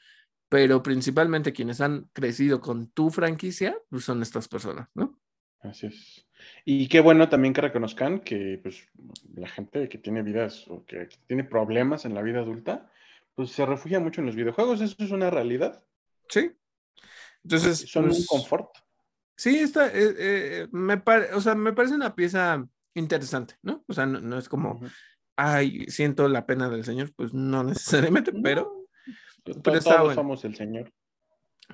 pero 0.51 0.83
principalmente 0.83 1.53
quienes 1.53 1.79
han 1.79 2.09
crecido 2.11 2.59
con 2.59 2.87
tu 2.87 3.09
franquicia, 3.09 3.77
pues 3.89 4.03
son 4.03 4.21
estas 4.21 4.49
personas, 4.49 4.89
¿no? 4.93 5.17
Así 5.61 5.87
es. 5.87 6.27
Y 6.65 6.89
qué 6.89 6.99
bueno 6.99 7.29
también 7.29 7.53
que 7.53 7.61
reconozcan 7.61 8.19
que 8.19 8.59
pues 8.61 8.85
la 9.33 9.47
gente 9.47 9.87
que 9.87 9.97
tiene 9.97 10.23
vidas 10.23 10.65
o 10.67 10.83
que 10.85 11.07
tiene 11.25 11.45
problemas 11.45 12.03
en 12.03 12.15
la 12.15 12.21
vida 12.21 12.39
adulta, 12.39 12.91
pues 13.33 13.51
se 13.51 13.65
refugia 13.65 14.01
mucho 14.01 14.19
en 14.19 14.27
los 14.27 14.35
videojuegos, 14.35 14.81
eso 14.81 14.93
es 14.99 15.11
una 15.11 15.29
realidad. 15.29 15.85
Sí. 16.27 16.51
Entonces. 17.45 17.89
Son 17.89 18.03
un 18.03 18.09
pues, 18.09 18.27
confort. 18.27 18.71
Sí, 19.37 19.57
está, 19.57 19.87
eh, 19.87 20.15
eh, 20.17 20.67
me, 20.73 21.01
o 21.33 21.39
sea, 21.39 21.55
me 21.55 21.71
parece 21.71 21.95
una 21.95 22.13
pieza 22.13 22.67
interesante, 22.93 23.55
¿no? 23.61 23.85
O 23.87 23.93
sea, 23.93 24.05
no, 24.05 24.37
es 24.37 24.49
como, 24.49 24.81
ay, 25.37 25.85
siento 25.87 26.27
la 26.27 26.45
pena 26.45 26.67
del 26.67 26.83
Señor, 26.83 27.13
pues 27.15 27.33
no 27.33 27.63
necesariamente, 27.63 28.33
pero. 28.33 28.80
Pero 29.43 29.79
todos 29.79 30.15
somos 30.15 30.43
el 30.45 30.55
Señor. 30.55 30.91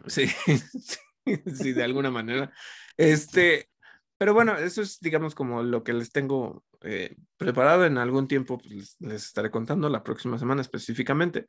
Sí, 0.06 0.28
sí, 1.54 1.74
de 1.74 1.84
alguna 1.84 2.12
manera. 2.12 2.52
Este, 2.96 3.70
pero 4.18 4.34
bueno, 4.34 4.58
eso 4.58 4.82
es, 4.82 5.00
digamos, 5.00 5.36
como 5.36 5.64
lo 5.64 5.84
que 5.84 5.94
les 5.94 6.12
tengo 6.12 6.64
eh, 6.82 7.16
preparado 7.38 7.86
en 7.86 7.98
algún 7.98 8.28
tiempo, 8.28 8.58
pues 8.58 8.96
les, 9.00 9.26
estaré 9.26 9.52
contando 9.52 9.90
la 9.90 10.04
próxima 10.04 10.38
semana 10.40 10.62
específicamente. 10.62 11.48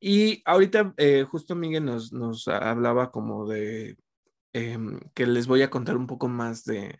Y 0.00 0.42
ahorita 0.44 0.94
eh, 0.96 1.24
justo 1.28 1.54
Miguel 1.54 1.84
nos, 1.84 2.12
nos 2.12 2.46
hablaba 2.48 3.10
como 3.10 3.46
de 3.48 3.96
em, 4.52 5.00
que 5.14 5.26
les 5.26 5.46
voy 5.46 5.62
a 5.62 5.70
contar 5.70 5.96
un 5.96 6.06
poco 6.06 6.28
más 6.28 6.64
de, 6.64 6.98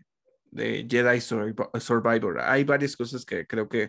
de 0.51 0.87
Jedi 0.89 1.21
Survivor. 1.21 2.41
Hay 2.41 2.65
varias 2.65 2.97
cosas 2.97 3.25
que 3.25 3.47
creo 3.47 3.69
que 3.69 3.89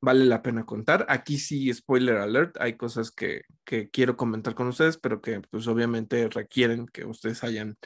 vale 0.00 0.24
la 0.24 0.42
pena 0.42 0.64
contar. 0.64 1.06
Aquí 1.08 1.38
sí, 1.38 1.72
spoiler 1.72 2.16
alert, 2.16 2.56
hay 2.60 2.76
cosas 2.76 3.10
que, 3.10 3.42
que 3.64 3.90
quiero 3.90 4.16
comentar 4.16 4.54
con 4.54 4.68
ustedes, 4.68 4.98
pero 4.98 5.20
que 5.20 5.40
pues 5.40 5.66
obviamente 5.66 6.28
requieren 6.28 6.86
que 6.86 7.04
ustedes 7.04 7.44
hayan 7.44 7.76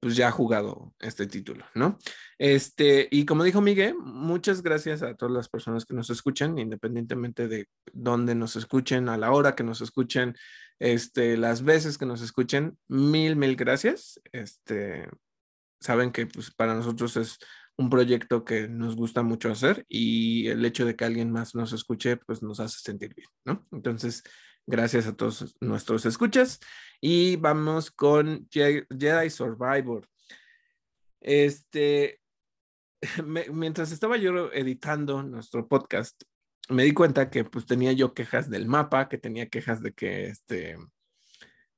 pues 0.00 0.14
ya 0.14 0.30
jugado 0.30 0.94
este 1.00 1.26
título, 1.26 1.64
¿no? 1.74 1.98
Este, 2.38 3.08
y 3.10 3.24
como 3.24 3.42
dijo 3.42 3.60
Miguel, 3.60 3.96
muchas 3.96 4.62
gracias 4.62 5.02
a 5.02 5.14
todas 5.14 5.34
las 5.34 5.48
personas 5.48 5.84
que 5.84 5.94
nos 5.94 6.08
escuchan, 6.10 6.56
independientemente 6.58 7.48
de 7.48 7.68
dónde 7.92 8.34
nos 8.36 8.54
escuchen, 8.54 9.08
a 9.08 9.18
la 9.18 9.32
hora 9.32 9.56
que 9.56 9.64
nos 9.64 9.80
escuchen, 9.80 10.36
este, 10.78 11.36
las 11.36 11.62
veces 11.62 11.98
que 11.98 12.06
nos 12.06 12.22
escuchen, 12.22 12.78
mil, 12.86 13.34
mil 13.34 13.56
gracias. 13.56 14.20
Este, 14.30 15.08
saben 15.80 16.12
que 16.12 16.26
pues, 16.26 16.52
para 16.52 16.74
nosotros 16.74 17.16
es 17.16 17.38
un 17.78 17.88
proyecto 17.88 18.44
que 18.44 18.68
nos 18.68 18.96
gusta 18.96 19.22
mucho 19.22 19.50
hacer 19.50 19.86
y 19.88 20.48
el 20.48 20.64
hecho 20.64 20.84
de 20.84 20.96
que 20.96 21.04
alguien 21.04 21.30
más 21.30 21.54
nos 21.54 21.72
escuche, 21.72 22.16
pues 22.18 22.42
nos 22.42 22.60
hace 22.60 22.80
sentir 22.80 23.14
bien, 23.14 23.28
¿no? 23.44 23.66
Entonces, 23.72 24.22
Gracias 24.70 25.06
a 25.06 25.16
todos 25.16 25.56
nuestros 25.62 26.04
escuchas. 26.04 26.60
Y 27.00 27.36
vamos 27.36 27.90
con 27.90 28.46
Jedi 28.50 29.30
Survivor. 29.30 30.06
Este, 31.22 32.20
mientras 33.24 33.92
estaba 33.92 34.18
yo 34.18 34.52
editando 34.52 35.22
nuestro 35.22 35.66
podcast, 35.66 36.22
me 36.68 36.84
di 36.84 36.92
cuenta 36.92 37.30
que 37.30 37.44
pues 37.44 37.64
tenía 37.64 37.92
yo 37.92 38.12
quejas 38.12 38.50
del 38.50 38.66
mapa, 38.66 39.08
que 39.08 39.16
tenía 39.16 39.48
quejas 39.48 39.82
de 39.82 39.92
que 39.94 40.26
este, 40.26 40.76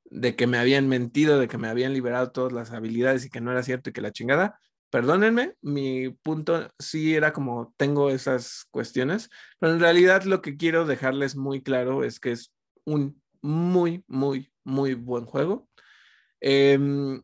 de 0.07 0.35
que 0.35 0.49
me 0.49 0.59
habían 0.59 0.89
mentido, 0.89 1.39
de 1.39 1.47
que 1.47 1.59
me 1.59 1.69
habían 1.69 1.93
liberado 1.93 2.33
todas 2.33 2.53
las 2.53 2.73
habilidades 2.73 3.25
y 3.25 3.31
que 3.31 3.41
no 3.41 3.53
era 3.53 3.63
cierto 3.63 3.91
y 3.91 3.93
que 3.93 4.01
la 4.01 4.11
chingada. 4.11 4.59
Perdónenme, 4.90 5.55
mi 5.62 6.11
punto 6.11 6.68
sí 6.79 7.14
era 7.14 7.33
como 7.33 7.72
tengo 7.76 8.11
esas 8.11 8.66
cuestiones, 8.72 9.31
pero 9.61 9.72
en 9.72 9.81
realidad 9.81 10.24
lo 10.24 10.42
que 10.42 10.57
quiero 10.57 10.85
dejarles 10.85 11.37
muy 11.37 11.62
claro 11.62 12.03
es 12.03 12.18
que 12.18 12.33
es 12.33 12.53
un 12.85 13.22
muy, 13.40 14.05
muy, 14.09 14.53
muy 14.64 14.94
buen 14.94 15.26
juego. 15.26 15.68
Em, 16.40 17.22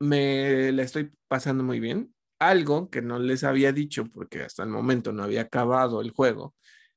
me 0.00 0.72
la 0.72 0.82
estoy 0.82 1.12
pasando 1.28 1.64
muy 1.64 1.80
bien. 1.80 2.14
Algo 2.38 2.90
que 2.90 3.02
no 3.02 3.18
les 3.18 3.44
había 3.44 3.72
dicho, 3.72 4.06
porque 4.06 4.42
hasta 4.42 4.62
el 4.62 4.70
momento 4.70 5.12
no 5.12 5.22
había 5.22 5.42
acabado 5.42 6.00
el 6.00 6.10
juego, 6.12 6.54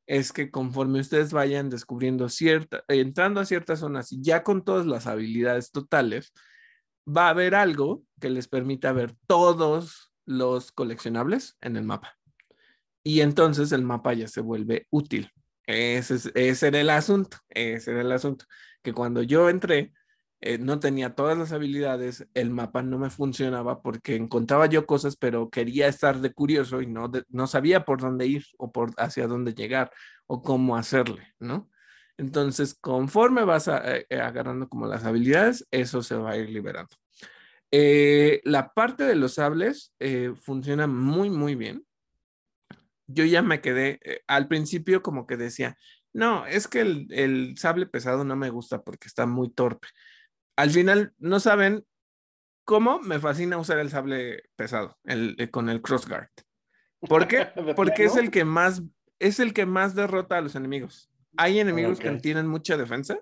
es 0.08 0.32
que 0.34 0.50
conforme 0.52 1.00
ustedes 1.02 1.34
vayan 1.34 1.70
descubriendo 1.70 2.30
cierta, 2.30 2.84
entrando 2.88 3.42
a 3.42 3.46
ciertas 3.46 3.80
zonas 3.80 4.12
y 4.12 4.22
ya 4.22 4.44
con 4.44 4.64
todas 4.64 4.86
las 4.86 5.08
habilidades 5.08 5.72
totales, 5.72 6.34
va 7.08 7.28
a 7.28 7.30
haber 7.30 7.56
algo 7.56 8.04
que 8.20 8.30
les 8.30 8.48
permita 8.48 8.92
ver 8.92 9.16
todos 9.28 10.12
los 10.26 10.72
coleccionables 10.72 11.58
en 11.62 11.78
el 11.78 11.84
mapa. 11.84 12.18
Y 13.04 13.22
entonces 13.22 13.72
el 13.72 13.84
mapa 13.84 14.14
ya 14.14 14.28
se 14.28 14.42
vuelve 14.42 14.88
útil. 14.90 15.32
Ese, 15.66 16.32
ese 16.36 16.68
era 16.68 16.82
el 16.82 16.90
asunto, 16.90 17.38
ese 17.50 17.92
era 17.92 18.02
el 18.02 18.12
asunto. 18.12 18.46
Que 18.84 18.94
cuando 18.94 19.24
yo 19.24 19.50
entré, 19.50 19.94
eh, 20.40 20.58
no 20.58 20.80
tenía 20.80 21.16
todas 21.16 21.38
las 21.38 21.52
habilidades, 21.52 22.28
el 22.34 22.52
mapa 22.52 22.84
no 22.84 23.00
me 23.00 23.10
funcionaba 23.10 23.82
porque 23.82 24.16
encontraba 24.16 24.68
yo 24.68 24.86
cosas, 24.86 25.16
pero 25.16 25.50
quería 25.50 25.88
estar 25.88 26.20
de 26.20 26.34
curioso 26.34 26.82
y 26.82 26.88
no, 26.88 27.12
no 27.30 27.48
sabía 27.48 27.86
por 27.86 28.02
dónde 28.02 28.28
ir 28.28 28.46
o 28.58 28.72
por 28.72 28.92
hacia 28.98 29.28
dónde 29.28 29.54
llegar 29.54 29.92
o 30.28 30.44
cómo 30.44 30.78
hacerle, 30.78 31.34
¿no? 31.40 31.70
Entonces, 32.18 32.76
conforme 32.80 33.44
vas 33.44 33.68
eh, 33.68 34.06
eh, 34.10 34.20
agarrando 34.20 34.68
como 34.68 34.88
las 34.88 35.06
habilidades, 35.06 35.68
eso 35.72 36.02
se 36.02 36.16
va 36.16 36.32
a 36.32 36.38
ir 36.38 36.50
liberando. 36.50 36.96
la 37.72 38.74
parte 38.74 39.04
de 39.04 39.16
los 39.16 39.36
sables 39.36 39.94
funciona 40.42 40.88
muy, 40.88 41.30
muy 41.30 41.56
bien. 41.56 41.86
Yo 43.08 43.24
ya 43.24 43.42
me 43.42 43.62
quedé, 43.62 44.00
al 44.28 44.48
principio 44.48 45.02
como 45.02 45.28
que 45.28 45.38
decía, 45.38 45.78
no, 46.14 46.46
es 46.46 46.68
que 46.68 46.82
el, 46.82 47.08
el, 47.12 47.58
sable 47.58 47.86
pesado 47.86 48.24
no 48.24 48.36
me 48.36 48.50
gusta 48.50 48.82
porque 48.82 49.08
está 49.08 49.26
muy 49.26 49.50
torpe 49.50 49.88
al 50.58 50.72
final 50.72 51.14
no 51.20 51.40
saben 51.40 51.86
cómo 52.66 53.00
me 53.00 53.20
fascina 53.20 53.58
usar 53.58 53.80
el 53.80 53.90
sable 53.90 54.44
pesado 54.58 54.98
el, 55.06 55.36
eh, 55.38 55.50
con 55.50 55.70
el 55.70 55.82
crossguard. 55.82 56.30
¿Por 57.00 57.28
qué? 57.28 57.48
Porque 57.76 58.06
es 58.06 58.18
el 58.18 58.32
que 58.32 58.44
más 58.44 58.82
es 59.20 59.40
el 59.40 59.54
que 59.54 59.66
más 59.66 59.96
derrota 59.96 60.38
a 60.38 60.42
los 60.42 60.56
enemigos. 60.56 61.10
Hay 61.38 61.60
enemigos 61.60 62.00
que 62.00 62.12
tienen 62.18 62.48
mucha 62.48 62.78
defensa 62.78 63.20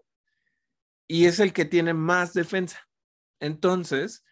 y 1.08 1.25
es 1.25 1.39
el 1.39 1.54
que 1.54 1.65
tiene 1.65 1.93
más 1.93 2.34
defensa. 2.34 2.80
Entonces, 3.39 4.23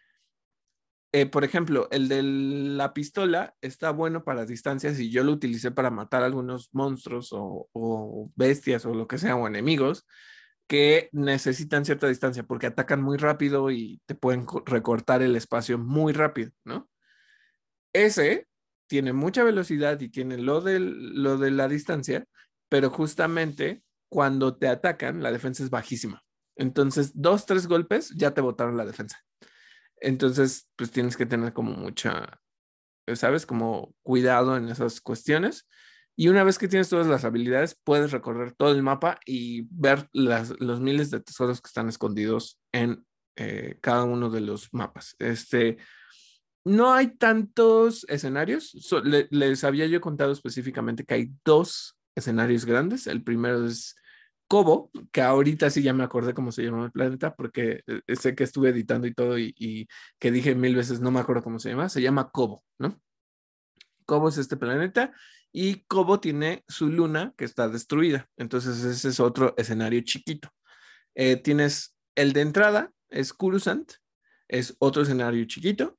eh, 1.12 1.26
por 1.26 1.44
ejemplo, 1.44 1.88
el 1.92 2.08
de 2.08 2.22
la 2.22 2.92
pistola 2.92 3.54
está 3.60 3.90
bueno 3.90 4.24
para 4.24 4.46
distancias 4.46 4.98
y 4.98 5.10
yo 5.10 5.22
lo 5.22 5.32
utilicé 5.32 5.70
para 5.70 5.90
matar 5.90 6.24
algunos 6.24 6.70
monstruos 6.72 7.32
o, 7.32 7.68
o, 7.72 8.32
bestias 8.34 8.84
o 8.84 8.94
lo 8.94 9.06
que 9.06 9.18
sea, 9.18 9.36
o 9.36 9.46
enemigos 9.46 10.06
que 10.66 11.10
necesitan 11.12 11.84
cierta 11.84 12.08
distancia 12.08 12.42
porque 12.42 12.66
atacan 12.66 13.02
muy 13.02 13.18
rápido 13.18 13.70
y 13.70 14.00
te 14.06 14.14
pueden 14.14 14.46
recortar 14.66 15.22
el 15.22 15.36
espacio 15.36 15.78
muy 15.78 16.12
rápido, 16.12 16.50
¿no? 16.64 16.88
Ese 17.92 18.48
tiene 18.88 19.12
mucha 19.12 19.44
velocidad 19.44 20.00
y 20.00 20.08
tiene 20.08 20.38
lo 20.38 20.60
de, 20.60 20.80
lo 20.80 21.38
de 21.38 21.50
la 21.50 21.68
distancia, 21.68 22.26
pero 22.68 22.90
justamente 22.90 23.82
cuando 24.08 24.56
te 24.56 24.68
atacan, 24.68 25.22
la 25.22 25.32
defensa 25.32 25.62
es 25.62 25.70
bajísima. 25.70 26.22
Entonces, 26.56 27.12
dos, 27.14 27.46
tres 27.46 27.66
golpes 27.66 28.10
ya 28.16 28.32
te 28.32 28.40
botaron 28.40 28.76
la 28.76 28.86
defensa. 28.86 29.18
Entonces, 30.00 30.68
pues 30.76 30.90
tienes 30.90 31.16
que 31.16 31.26
tener 31.26 31.52
como 31.52 31.72
mucha, 31.72 32.40
¿sabes? 33.14 33.46
Como 33.46 33.94
cuidado 34.02 34.56
en 34.56 34.68
esas 34.68 35.00
cuestiones. 35.00 35.66
Y 36.16 36.28
una 36.28 36.44
vez 36.44 36.58
que 36.58 36.68
tienes 36.68 36.88
todas 36.88 37.08
las 37.08 37.24
habilidades, 37.24 37.76
puedes 37.82 38.12
recorrer 38.12 38.52
todo 38.52 38.70
el 38.70 38.82
mapa 38.82 39.18
y 39.26 39.62
ver 39.70 40.08
los 40.12 40.80
miles 40.80 41.10
de 41.10 41.20
tesoros 41.20 41.60
que 41.60 41.68
están 41.68 41.88
escondidos 41.88 42.60
en 42.72 43.04
eh, 43.36 43.78
cada 43.80 44.04
uno 44.04 44.30
de 44.30 44.40
los 44.40 44.72
mapas. 44.72 45.16
Este, 45.18 45.78
no 46.64 46.94
hay 46.94 47.16
tantos 47.16 48.06
escenarios. 48.08 48.72
les 49.02 49.64
había 49.64 49.86
yo 49.86 50.00
contado 50.00 50.30
específicamente 50.30 51.04
que 51.04 51.14
hay 51.14 51.32
dos 51.44 51.93
escenarios 52.14 52.64
grandes. 52.64 53.06
El 53.06 53.22
primero 53.22 53.66
es 53.66 53.96
Cobo, 54.48 54.90
que 55.12 55.22
ahorita 55.22 55.70
sí 55.70 55.82
ya 55.82 55.92
me 55.92 56.04
acordé 56.04 56.34
cómo 56.34 56.52
se 56.52 56.62
llama 56.62 56.86
el 56.86 56.92
planeta, 56.92 57.34
porque 57.34 57.82
eh, 57.86 58.16
sé 58.16 58.34
que 58.34 58.44
estuve 58.44 58.70
editando 58.70 59.06
y 59.06 59.14
todo 59.14 59.38
y, 59.38 59.88
que 60.18 60.30
dije 60.30 60.54
mil 60.54 60.76
veces, 60.76 61.00
no 61.00 61.10
me 61.10 61.20
acuerdo 61.20 61.42
cómo 61.42 61.58
se 61.58 61.70
llama. 61.70 61.88
Se 61.88 62.02
llama 62.02 62.30
Cobo, 62.30 62.64
¿no? 62.78 63.00
Cobo 64.06 64.28
es 64.28 64.38
este 64.38 64.56
planeta 64.56 65.12
y 65.52 65.84
Cobo 65.84 66.20
tiene 66.20 66.64
su 66.68 66.88
luna 66.88 67.32
que 67.36 67.44
está 67.44 67.68
destruida. 67.68 68.28
Entonces 68.36 68.84
ese 68.84 69.08
es 69.08 69.20
otro 69.20 69.54
escenario 69.56 70.00
chiquito. 70.02 70.50
Eh, 71.14 71.36
tienes 71.36 71.96
el 72.14 72.32
de 72.32 72.40
entrada, 72.42 72.92
es 73.08 73.32
Kurusant, 73.32 73.92
es 74.48 74.76
otro 74.78 75.02
escenario 75.02 75.44
chiquito. 75.46 75.98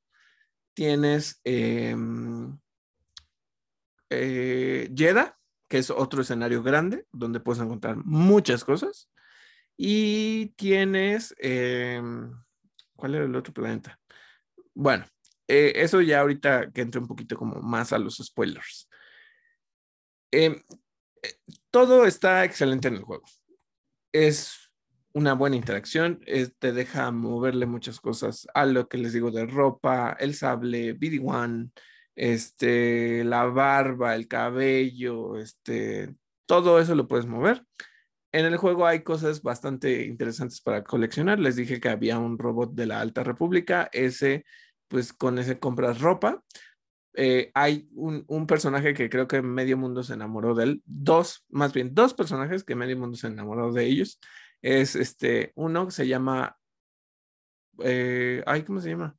Tienes 0.73 1.39
eh, 1.45 1.95
eh, 4.09 4.89
que 5.67 5.77
es 5.77 5.89
otro 5.89 6.21
escenario 6.21 6.63
grande, 6.63 7.05
donde 7.11 7.39
puedes 7.39 7.61
encontrar 7.61 7.97
muchas 7.97 8.63
cosas. 8.63 9.09
Y 9.77 10.47
tienes, 10.55 11.35
em, 11.39 12.31
¿cuál 12.95 13.15
era 13.15 13.25
el 13.25 13.35
otro 13.35 13.53
planeta? 13.53 13.99
Bueno, 14.73 15.05
eh, 15.47 15.73
eso 15.75 16.01
ya 16.01 16.21
ahorita 16.21 16.71
que 16.71 16.81
entre 16.81 17.01
un 17.01 17.07
poquito 17.07 17.37
como 17.37 17.61
más 17.61 17.93
a 17.93 17.99
los 17.99 18.17
spoilers. 18.17 18.89
Em, 20.31 20.61
eh, 21.23 21.35
todo 21.71 22.05
está 22.05 22.43
excelente 22.45 22.87
en 22.87 22.95
el 22.95 23.03
juego. 23.03 23.25
Es 24.11 24.71
una 25.13 25.33
buena 25.33 25.55
interacción, 25.55 26.19
te 26.59 26.73
deja 26.73 27.09
moverle 27.11 27.65
muchas 27.65 28.01
cosas 28.01 28.47
a 28.53 28.65
lo 28.65 28.89
que 28.89 28.97
les 28.97 29.13
digo 29.13 29.31
de 29.31 29.45
ropa, 29.45 30.17
el 30.19 30.35
sable, 30.35 30.93
BD1, 30.93 31.71
este, 32.15 33.23
la 33.23 33.45
barba, 33.45 34.15
el 34.15 34.27
cabello, 34.27 35.37
este, 35.37 36.15
todo 36.45 36.79
eso 36.79 36.95
lo 36.95 37.07
puedes 37.07 37.25
mover. 37.25 37.65
En 38.31 38.45
el 38.45 38.57
juego 38.57 38.85
hay 38.85 39.01
cosas 39.03 39.41
bastante 39.41 40.05
interesantes 40.05 40.61
para 40.61 40.83
coleccionar. 40.83 41.39
Les 41.39 41.55
dije 41.55 41.79
que 41.79 41.89
había 41.89 42.19
un 42.19 42.37
robot 42.37 42.73
de 42.73 42.85
la 42.85 42.99
Alta 42.99 43.23
República. 43.23 43.89
Ese, 43.93 44.45
pues 44.89 45.13
con 45.13 45.39
ese 45.39 45.59
compras 45.59 46.01
ropa. 46.01 46.43
Eh, 47.17 47.51
hay 47.53 47.87
un, 47.93 48.45
personaje 48.45 48.93
que 48.93 49.09
creo 49.09 49.27
que 49.27 49.41
medio 49.41 49.77
mundo 49.77 50.03
se 50.03 50.13
enamoró 50.13 50.53
de 50.53 50.65
él, 50.65 50.83
dos, 50.85 51.45
más 51.49 51.71
bien 51.71 51.95
dos 51.95 52.13
personajes 52.13 52.65
que 52.65 52.75
medio 52.75 52.97
mundo 52.97 53.17
se 53.17 53.27
enamoró 53.27 53.71
de 53.71 53.85
ellos. 53.85 54.19
Es 54.61 54.95
este, 54.95 55.53
uno 55.55 55.85
que 55.85 55.91
se 55.91 56.07
llama, 56.07 56.57
eh, 57.83 58.43
ay, 58.45 58.63
¿cómo 58.63 58.81
se 58.81 58.89
llama? 58.89 59.15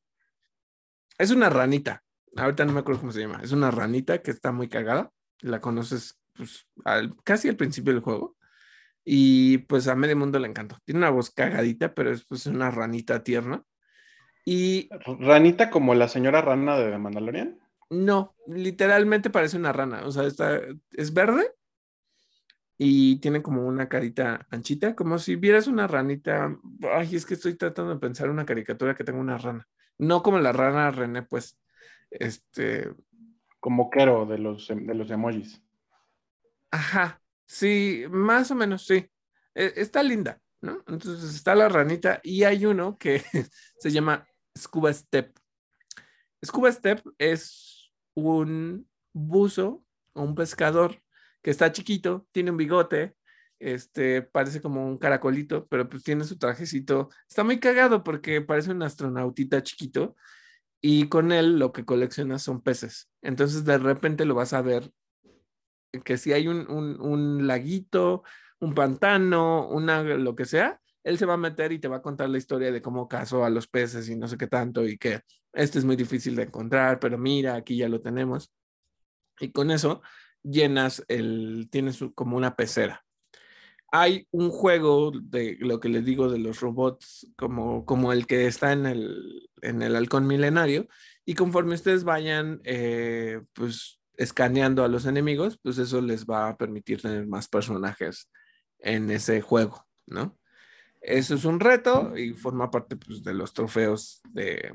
Es 1.18 1.30
una 1.30 1.48
ranita, 1.48 2.04
ahorita 2.36 2.64
no 2.64 2.72
me 2.72 2.80
acuerdo 2.80 3.00
cómo 3.00 3.12
se 3.12 3.20
llama, 3.20 3.40
es 3.42 3.52
una 3.52 3.70
ranita 3.70 4.22
que 4.22 4.30
está 4.30 4.52
muy 4.52 4.68
cagada, 4.68 5.10
la 5.40 5.60
conoces 5.60 6.18
pues, 6.34 6.66
casi 7.24 7.48
al 7.48 7.56
principio 7.56 7.92
del 7.92 8.02
juego. 8.02 8.36
Y 9.08 9.58
pues 9.58 9.86
a 9.86 9.94
medio 9.94 10.16
mundo 10.16 10.40
le 10.40 10.48
encantó. 10.48 10.78
Tiene 10.84 10.98
una 10.98 11.10
voz 11.10 11.30
cagadita, 11.30 11.94
pero 11.94 12.10
es 12.10 12.24
pues 12.24 12.46
una 12.46 12.72
ranita 12.72 13.22
tierna. 13.22 13.62
Y. 14.44 14.88
¿Ranita 15.20 15.70
como 15.70 15.94
la 15.94 16.08
señora 16.08 16.40
rana 16.42 16.76
de 16.76 16.98
Mandalorian? 16.98 17.58
No, 17.88 18.34
literalmente 18.48 19.30
parece 19.30 19.56
una 19.56 19.72
rana. 19.72 20.04
O 20.04 20.10
sea, 20.10 20.24
está, 20.24 20.60
es 20.90 21.14
verde 21.14 21.52
y 22.78 23.20
tiene 23.20 23.42
como 23.42 23.64
una 23.64 23.88
carita 23.88 24.46
anchita, 24.50 24.94
como 24.94 25.18
si 25.18 25.36
vieras 25.36 25.68
una 25.68 25.86
ranita. 25.86 26.56
Ay, 26.92 27.14
es 27.14 27.24
que 27.24 27.34
estoy 27.34 27.54
tratando 27.54 27.94
de 27.94 28.00
pensar 28.00 28.28
una 28.28 28.44
caricatura 28.44 28.94
que 28.94 29.04
tenga 29.04 29.20
una 29.20 29.38
rana. 29.38 29.68
No 29.98 30.22
como 30.22 30.38
la 30.38 30.52
rana 30.52 30.90
René, 30.90 31.22
pues. 31.22 31.58
Este. 32.10 32.90
Como 33.60 33.90
Kero 33.90 34.26
de 34.26 34.38
los, 34.38 34.68
de 34.68 34.94
los 34.94 35.10
emojis. 35.10 35.62
Ajá, 36.70 37.20
sí, 37.46 38.04
más 38.10 38.50
o 38.50 38.54
menos 38.54 38.86
sí. 38.86 39.10
E, 39.54 39.72
está 39.76 40.02
linda, 40.02 40.40
¿no? 40.60 40.84
Entonces 40.86 41.34
está 41.34 41.54
la 41.54 41.68
ranita 41.68 42.20
y 42.22 42.44
hay 42.44 42.66
uno 42.66 42.98
que 42.98 43.22
se 43.78 43.90
llama 43.90 44.26
Scuba 44.56 44.92
Step. 44.92 45.36
Scuba 46.44 46.70
Step 46.70 47.02
es 47.18 47.92
un 48.14 48.88
buzo 49.12 49.84
o 50.12 50.22
un 50.22 50.34
pescador 50.34 51.00
que 51.42 51.50
está 51.50 51.72
chiquito, 51.72 52.26
tiene 52.32 52.50
un 52.50 52.56
bigote, 52.56 53.16
este, 53.58 54.22
parece 54.22 54.60
como 54.60 54.86
un 54.86 54.98
caracolito, 54.98 55.66
pero 55.68 55.88
pues 55.88 56.02
tiene 56.02 56.24
su 56.24 56.38
trajecito. 56.38 57.08
Está 57.28 57.44
muy 57.44 57.58
cagado 57.58 58.04
porque 58.04 58.40
parece 58.40 58.70
un 58.70 58.82
astronautita 58.82 59.62
chiquito 59.62 60.16
y 60.88 61.08
con 61.08 61.32
él 61.32 61.58
lo 61.58 61.72
que 61.72 61.84
colecciona 61.84 62.38
son 62.38 62.60
peces. 62.60 63.10
Entonces 63.20 63.64
de 63.64 63.76
repente 63.76 64.24
lo 64.24 64.36
vas 64.36 64.52
a 64.52 64.62
ver 64.62 64.92
que 66.04 66.16
si 66.16 66.32
hay 66.32 66.46
un, 66.46 66.70
un, 66.70 67.00
un 67.00 67.48
laguito, 67.48 68.22
un 68.60 68.72
pantano, 68.72 69.66
una, 69.66 70.04
lo 70.04 70.36
que 70.36 70.44
sea, 70.44 70.80
él 71.02 71.18
se 71.18 71.26
va 71.26 71.34
a 71.34 71.38
meter 71.38 71.72
y 71.72 71.80
te 71.80 71.88
va 71.88 71.96
a 71.96 72.02
contar 72.02 72.30
la 72.30 72.38
historia 72.38 72.70
de 72.70 72.82
cómo 72.82 73.08
cazó 73.08 73.44
a 73.44 73.50
los 73.50 73.66
peces 73.66 74.08
y 74.08 74.14
no 74.14 74.28
sé 74.28 74.38
qué 74.38 74.46
tanto 74.46 74.86
y 74.86 74.96
que 74.96 75.22
este 75.52 75.80
es 75.80 75.84
muy 75.84 75.96
difícil 75.96 76.36
de 76.36 76.44
encontrar, 76.44 77.00
pero 77.00 77.18
mira, 77.18 77.56
aquí 77.56 77.76
ya 77.76 77.88
lo 77.88 78.00
tenemos. 78.00 78.52
Y 79.40 79.50
con 79.50 79.72
eso 79.72 80.02
llenas 80.40 81.04
el, 81.08 81.66
tienes 81.68 81.98
como 82.14 82.36
una 82.36 82.54
pecera. 82.54 83.04
Hay 83.98 84.28
un 84.30 84.50
juego 84.50 85.10
de 85.10 85.56
lo 85.60 85.80
que 85.80 85.88
les 85.88 86.04
digo 86.04 86.28
de 86.28 86.38
los 86.38 86.60
robots, 86.60 87.26
como, 87.34 87.86
como 87.86 88.12
el 88.12 88.26
que 88.26 88.46
está 88.46 88.72
en 88.72 88.84
el, 88.84 89.48
en 89.62 89.80
el 89.80 89.96
halcón 89.96 90.26
milenario, 90.26 90.86
y 91.24 91.32
conforme 91.32 91.74
ustedes 91.74 92.04
vayan, 92.04 92.60
eh, 92.64 93.40
pues, 93.54 93.98
escaneando 94.18 94.84
a 94.84 94.88
los 94.88 95.06
enemigos, 95.06 95.58
pues 95.62 95.78
eso 95.78 96.02
les 96.02 96.26
va 96.26 96.50
a 96.50 96.58
permitir 96.58 97.00
tener 97.00 97.26
más 97.26 97.48
personajes 97.48 98.30
en 98.80 99.10
ese 99.10 99.40
juego, 99.40 99.86
¿no? 100.04 100.38
Eso 101.00 101.34
es 101.34 101.46
un 101.46 101.58
reto 101.58 102.18
y 102.18 102.34
forma 102.34 102.70
parte 102.70 102.96
pues, 102.96 103.22
de 103.22 103.32
los 103.32 103.54
trofeos 103.54 104.20
de 104.28 104.74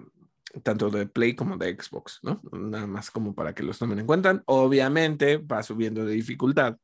tanto 0.63 0.89
de 0.89 1.05
Play 1.05 1.35
como 1.35 1.57
de 1.57 1.77
Xbox, 1.79 2.21
¿no? 2.23 2.41
Nada 2.51 2.87
más 2.87 3.11
como 3.11 3.35
para 3.35 3.53
que 3.53 3.61
los 3.61 3.77
tomen 3.77 3.99
en 3.99 4.07
cuenta. 4.07 4.41
Obviamente 4.47 5.37
va 5.37 5.61
subiendo 5.61 6.05
de 6.05 6.13
dificultad 6.13 6.75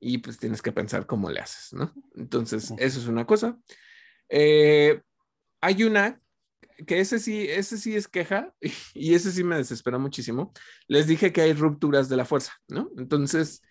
y 0.00 0.18
pues 0.18 0.38
tienes 0.38 0.62
que 0.62 0.72
pensar 0.72 1.06
cómo 1.06 1.30
le 1.30 1.40
haces, 1.40 1.72
¿no? 1.72 1.92
Entonces, 2.14 2.72
eso 2.78 3.00
es 3.00 3.06
una 3.06 3.26
cosa. 3.26 3.58
Eh, 4.28 5.00
hay 5.60 5.84
una 5.84 6.20
que 6.86 7.00
ese 7.00 7.18
sí, 7.18 7.46
ese 7.48 7.76
sí 7.78 7.96
es 7.96 8.06
queja 8.06 8.54
y 8.94 9.14
ese 9.14 9.32
sí 9.32 9.44
me 9.44 9.56
desespera 9.56 9.98
muchísimo. 9.98 10.52
Les 10.86 11.06
dije 11.06 11.32
que 11.32 11.42
hay 11.42 11.52
rupturas 11.52 12.08
de 12.08 12.16
la 12.16 12.24
fuerza, 12.24 12.52
¿no? 12.68 12.90
Entonces, 12.96 13.62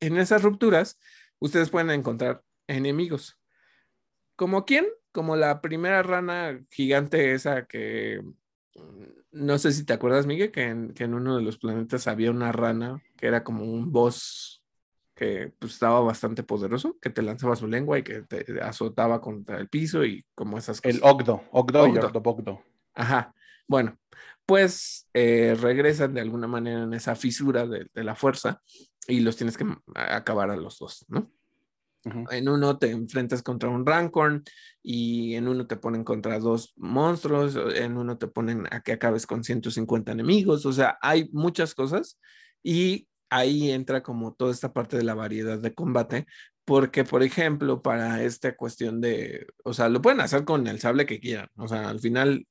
en 0.00 0.16
esas 0.18 0.42
rupturas, 0.42 0.98
ustedes 1.38 1.70
pueden 1.70 1.90
encontrar 1.90 2.42
enemigos. 2.66 3.38
¿Como 4.36 4.64
quién? 4.64 4.86
Como 5.12 5.36
la 5.36 5.60
primera 5.60 6.02
rana 6.02 6.60
gigante 6.70 7.32
esa 7.34 7.66
que, 7.66 8.20
no 9.30 9.58
sé 9.58 9.72
si 9.72 9.84
te 9.84 9.92
acuerdas, 9.92 10.26
Miguel, 10.26 10.50
que 10.50 10.64
en, 10.64 10.92
que 10.92 11.04
en 11.04 11.14
uno 11.14 11.36
de 11.36 11.42
los 11.42 11.58
planetas 11.58 12.08
había 12.08 12.30
una 12.30 12.52
rana 12.52 13.02
que 13.16 13.26
era 13.26 13.44
como 13.44 13.64
un 13.64 13.92
boss 13.92 14.63
que 15.14 15.52
pues, 15.58 15.74
estaba 15.74 16.00
bastante 16.00 16.42
poderoso, 16.42 16.96
que 17.00 17.10
te 17.10 17.22
lanzaba 17.22 17.56
su 17.56 17.66
lengua 17.66 17.98
y 17.98 18.02
que 18.02 18.22
te 18.22 18.60
azotaba 18.60 19.20
contra 19.20 19.58
el 19.58 19.68
piso 19.68 20.04
y 20.04 20.24
como 20.34 20.58
esas 20.58 20.80
cosas. 20.80 20.96
El 20.96 21.04
Ogdo, 21.04 21.44
Ogdo, 21.52 21.86
y 21.86 21.98
Ogdo 21.98 22.62
Ajá. 22.94 23.34
Bueno, 23.66 23.98
pues 24.46 25.08
eh, 25.14 25.56
regresan 25.60 26.14
de 26.14 26.20
alguna 26.20 26.46
manera 26.46 26.82
en 26.82 26.94
esa 26.94 27.14
fisura 27.14 27.66
de, 27.66 27.88
la 27.94 28.14
fuerza 28.14 28.60
y 29.06 29.20
los 29.20 29.36
tienes 29.36 29.56
que 29.56 29.66
acabar 29.94 30.50
a 30.50 30.56
los 30.56 30.78
dos, 30.78 31.04
¿no? 31.08 31.30
En 32.30 32.50
uno 32.50 32.76
te 32.78 32.90
enfrentas 32.90 33.42
contra 33.42 33.70
un 33.70 33.86
Rancorn 33.86 34.44
y 34.82 35.36
en 35.36 35.48
uno 35.48 35.66
te 35.66 35.76
ponen 35.76 36.04
contra 36.04 36.38
dos 36.38 36.74
monstruos, 36.76 37.56
en 37.74 37.96
uno 37.96 38.18
te 38.18 38.26
ponen 38.26 38.66
a 38.70 38.82
que 38.82 38.92
acabes 38.92 39.26
con 39.26 39.42
150 39.42 40.12
enemigos, 40.12 40.66
o 40.66 40.72
sea, 40.74 40.98
hay 41.00 41.30
muchas 41.32 41.74
cosas 41.74 42.18
y 42.62 43.08
ahí 43.34 43.72
entra 43.72 44.02
como 44.02 44.34
toda 44.34 44.52
esta 44.52 44.72
parte 44.72 44.96
de 44.96 45.02
la 45.02 45.14
variedad 45.14 45.58
de 45.58 45.74
combate, 45.74 46.26
porque 46.64 47.04
por 47.04 47.22
ejemplo, 47.22 47.82
para 47.82 48.22
esta 48.22 48.56
cuestión 48.56 49.00
de, 49.00 49.46
o 49.64 49.74
sea, 49.74 49.88
lo 49.88 50.00
pueden 50.00 50.20
hacer 50.20 50.44
con 50.44 50.66
el 50.66 50.80
sable 50.80 51.04
que 51.04 51.20
quieran, 51.20 51.48
o 51.56 51.66
sea, 51.66 51.88
al 51.88 52.00
final, 52.00 52.46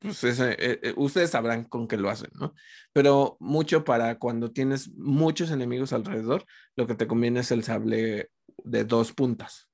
pues 0.00 0.22
eh, 0.24 0.56
eh, 0.58 0.94
ustedes 0.96 1.30
sabrán 1.30 1.64
con 1.64 1.88
qué 1.88 1.96
lo 1.96 2.10
hacen, 2.10 2.30
¿no? 2.34 2.54
Pero 2.92 3.36
mucho 3.40 3.84
para 3.84 4.18
cuando 4.18 4.50
tienes 4.52 4.92
muchos 4.96 5.50
enemigos 5.50 5.92
alrededor, 5.92 6.44
lo 6.76 6.86
que 6.86 6.94
te 6.94 7.06
conviene 7.06 7.40
es 7.40 7.50
el 7.50 7.64
sable 7.64 8.30
de 8.64 8.84
dos 8.84 9.12
puntas. 9.12 9.70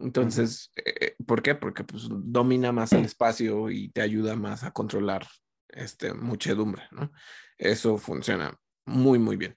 Entonces, 0.00 0.72
eh, 0.76 1.14
¿por 1.26 1.42
qué? 1.42 1.54
Porque 1.54 1.84
pues 1.84 2.08
domina 2.08 2.72
más 2.72 2.92
el 2.92 3.04
espacio 3.04 3.70
y 3.70 3.90
te 3.90 4.00
ayuda 4.00 4.36
más 4.36 4.64
a 4.64 4.70
controlar 4.72 5.26
este, 5.68 6.14
muchedumbre, 6.14 6.84
¿no? 6.92 7.12
Eso 7.58 7.98
funciona 7.98 8.56
muy, 8.88 9.18
muy 9.18 9.36
bien. 9.36 9.56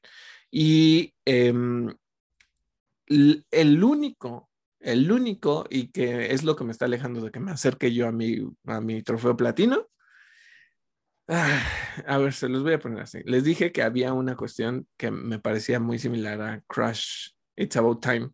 Y 0.51 1.13
em, 1.25 1.93
el 3.07 3.83
único, 3.83 4.49
el 4.79 5.11
único, 5.11 5.65
y 5.69 5.87
que 5.87 6.33
es 6.33 6.43
lo 6.43 6.55
que 6.55 6.63
me 6.63 6.71
está 6.71 6.85
alejando 6.85 7.21
de 7.21 7.31
que 7.31 7.39
me 7.39 7.51
acerque 7.51 7.93
yo 7.93 8.07
a 8.07 8.11
mi, 8.11 8.37
a 8.65 8.81
mi 8.81 9.01
trofeo 9.03 9.35
platino. 9.35 9.87
Ah, 11.27 11.61
a 12.07 12.17
ver, 12.17 12.33
se 12.33 12.49
los 12.49 12.63
voy 12.63 12.73
a 12.73 12.79
poner 12.79 13.01
así. 13.01 13.21
Les 13.25 13.43
dije 13.43 13.71
que 13.71 13.83
había 13.83 14.13
una 14.13 14.35
cuestión 14.35 14.87
que 14.97 15.11
me 15.11 15.39
parecía 15.39 15.79
muy 15.79 15.99
similar 15.99 16.41
a 16.41 16.61
Crash 16.67 17.29
It's 17.55 17.77
About 17.77 18.01
Time. 18.01 18.31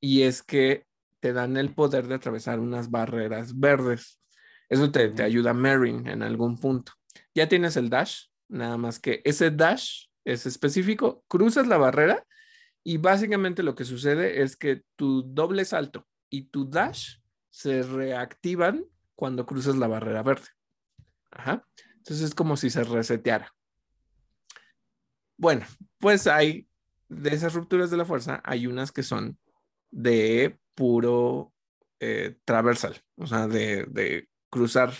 Y 0.00 0.22
es 0.22 0.42
que 0.42 0.86
te 1.20 1.32
dan 1.32 1.56
el 1.56 1.74
poder 1.74 2.06
de 2.06 2.16
atravesar 2.16 2.60
unas 2.60 2.90
barreras 2.90 3.58
verdes. 3.58 4.20
Eso 4.68 4.90
te, 4.90 5.08
te 5.08 5.22
ayuda 5.22 5.50
a 5.50 5.54
Marin 5.54 6.06
en 6.06 6.22
algún 6.22 6.58
punto. 6.58 6.92
Ya 7.34 7.48
tienes 7.48 7.76
el 7.76 7.90
dash, 7.90 8.26
nada 8.48 8.76
más 8.76 8.98
que 8.98 9.22
ese 9.24 9.50
dash 9.50 10.06
es 10.24 10.46
específico, 10.46 11.24
cruzas 11.28 11.66
la 11.66 11.76
barrera 11.76 12.26
y 12.82 12.98
básicamente 12.98 13.62
lo 13.62 13.74
que 13.74 13.84
sucede 13.84 14.42
es 14.42 14.56
que 14.56 14.82
tu 14.96 15.22
doble 15.22 15.64
salto 15.64 16.06
y 16.30 16.46
tu 16.46 16.68
dash 16.68 17.18
se 17.50 17.82
reactivan 17.82 18.84
cuando 19.14 19.46
cruzas 19.46 19.76
la 19.76 19.86
barrera 19.86 20.22
verde. 20.22 20.48
Ajá. 21.30 21.66
Entonces 21.96 22.26
es 22.26 22.34
como 22.34 22.56
si 22.56 22.70
se 22.70 22.84
reseteara. 22.84 23.54
Bueno, 25.36 25.66
pues 25.98 26.26
hay 26.26 26.68
de 27.08 27.34
esas 27.34 27.54
rupturas 27.54 27.90
de 27.90 27.96
la 27.96 28.04
fuerza, 28.04 28.40
hay 28.44 28.66
unas 28.66 28.92
que 28.92 29.02
son 29.02 29.38
de 29.90 30.58
puro 30.74 31.52
eh, 32.00 32.36
traversal, 32.44 33.00
o 33.16 33.26
sea, 33.26 33.46
de, 33.46 33.84
de 33.88 34.28
cruzar 34.50 34.92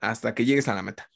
hasta 0.00 0.34
que 0.34 0.44
llegues 0.44 0.68
a 0.68 0.74
la 0.74 0.82
meta 0.82 1.10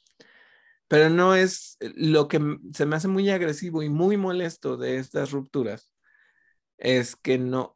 pero 0.87 1.09
no 1.09 1.35
es 1.35 1.77
eh, 1.79 1.91
lo 1.95 2.27
que 2.27 2.39
se 2.73 2.85
me 2.85 2.95
hace 2.95 3.07
muy 3.07 3.29
agresivo 3.29 3.83
y 3.83 3.89
muy 3.89 4.17
molesto 4.17 4.77
de 4.77 4.97
estas 4.97 5.31
rupturas. 5.31 5.91
Es 6.77 7.15
que 7.15 7.37
no, 7.37 7.71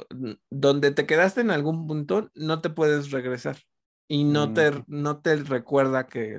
donde 0.49 0.91
te 0.91 1.05
quedaste 1.05 1.41
en 1.41 1.51
algún 1.51 1.87
punto, 1.87 2.29
no 2.35 2.59
te 2.61 2.69
puedes 2.69 3.11
regresar 3.11 3.57
y 4.09 4.25
no, 4.25 4.53
te, 4.53 4.71
mm. 4.71 4.83
no 4.87 5.21
te 5.21 5.37
recuerda 5.37 6.07
que 6.07 6.37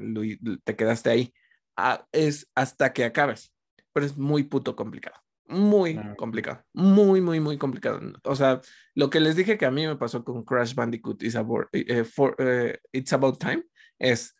te 0.65 0.77
quedaste 0.77 1.11
ahí. 1.11 1.35
Ah, 1.77 2.07
es 2.13 2.51
hasta 2.55 2.93
que 2.93 3.05
acabes, 3.05 3.55
pero 3.93 4.05
es 4.05 4.17
muy 4.19 4.43
puto 4.43 4.77
complicado. 4.77 5.17
Muy 5.47 5.97
ah, 5.97 6.15
complicado, 6.17 6.63
muy, 6.73 7.21
muy, 7.21 7.41
muy 7.41 7.59
complicado. 7.59 8.01
O 8.25 8.37
sea, 8.37 8.61
lo 8.95 9.11
que 9.11 9.19
les 9.19 9.35
dije 9.35 9.59
que 9.59 9.67
a 9.67 9.71
mí 9.71 9.87
me 9.87 9.97
pasó 9.97 10.23
con 10.23 10.45
Crash 10.45 10.75
Bandicoot 10.75 11.23
It's 11.23 11.35
About, 11.35 11.67
eh, 11.73 12.05
eh, 12.39 12.79
It's 12.93 13.13
About 13.13 13.39
Time 13.41 13.65
es, 13.99 14.37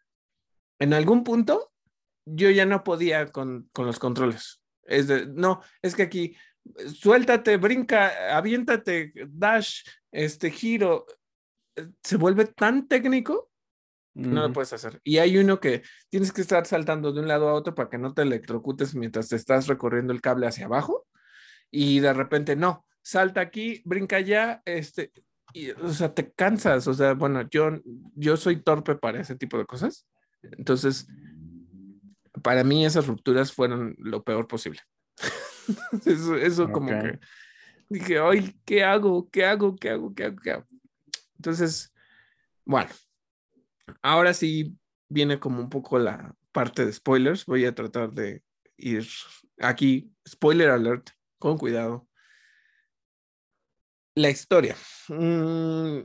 en 0.79 0.93
algún 0.93 1.25
punto 1.25 1.70
yo 2.25 2.51
ya 2.51 2.67
no 2.67 2.85
podía 2.85 3.27
con, 3.27 3.71
los 3.77 3.99
controles. 3.99 4.63
Es 4.85 5.07
de, 5.07 5.27
no, 5.27 5.63
es 5.83 5.95
que 5.95 6.03
aquí, 6.05 6.37
suéltate, 6.95 7.57
brinca, 7.57 8.37
aviéntate, 8.37 9.13
dash, 9.29 9.83
este 10.11 10.51
giro, 10.51 11.07
eh, 11.77 11.89
se 12.03 12.17
vuelve 12.17 12.47
tan 12.47 12.89
técnico 12.89 13.51
no 14.15 14.43
lo 14.43 14.53
puedes 14.53 14.73
hacer. 14.73 15.01
Y 15.05 15.19
hay 15.19 15.39
uno 15.39 15.61
que 15.61 15.83
tienes 16.09 16.33
que 16.33 16.41
estar 16.41 16.67
saltando 16.67 17.13
de 17.13 17.21
un 17.21 17.29
lado 17.29 17.49
a 17.49 17.55
otro 17.55 17.75
para 17.75 17.89
que 17.89 17.99
no 17.99 18.13
te 18.13 18.23
electrocutes 18.23 18.95
mientras 18.95 19.29
te 19.29 19.37
estás 19.37 19.67
recorriendo 19.67 20.13
el 20.13 20.21
cable 20.21 20.47
hacia 20.47 20.67
abajo. 20.67 21.07
Y 21.71 22.01
de 22.01 22.13
repente, 22.13 22.57
no, 22.57 22.87
salta 23.03 23.41
aquí, 23.41 23.83
brinca 23.85 24.17
allá, 24.17 24.63
este, 24.65 25.13
y, 25.53 25.71
o 25.71 25.91
sea, 25.91 26.13
te 26.13 26.33
cansas. 26.33 26.87
O 26.89 26.95
sea, 26.95 27.15
bueno, 27.15 27.49
yo, 27.51 27.71
yo 28.15 28.37
soy 28.37 28.63
torpe 28.63 28.97
para 28.97 29.21
ese 29.21 29.37
tipo 29.37 29.59
de 29.59 29.67
cosas. 29.67 30.07
Entonces, 30.43 31.07
para 32.43 32.65
mí 32.65 32.85
esas 32.85 33.07
rupturas 33.07 33.53
fueron 33.53 33.95
lo 33.99 34.23
peor 34.23 34.47
posible. 34.47 34.81
eso, 36.07 36.73
como 36.73 36.89
que 36.89 37.19
dije, 37.89 38.19
ay, 38.19 38.57
¿qué 38.65 38.85
hago? 38.85 39.29
¿Qué 39.31 39.45
hago? 39.45 39.77
¿Qué 39.77 39.91
hago? 39.91 40.15
¿Qué 40.15 40.25
hago? 40.25 40.37
¿Qué 40.37 40.51
hago? 40.53 40.67
Entonces, 41.37 41.93
bueno, 42.65 42.91
ahora 44.03 44.35
sí 44.35 44.77
viene 45.09 45.41
como 45.41 45.61
un 45.61 45.71
poco 45.71 45.99
la 45.99 46.35
parte 46.53 46.85
de 46.87 46.93
spoilers. 46.93 47.47
Voy 47.47 47.65
a 47.65 47.75
tratar 47.75 48.13
de 48.13 48.43
ir 48.77 49.07
aquí, 49.59 50.13
spoiler 50.29 50.71
alert, 50.71 51.11
con 51.39 51.59
cuidado. 51.59 52.07
La 54.15 54.31
historia. 54.31 54.77
Mm, 55.09 56.01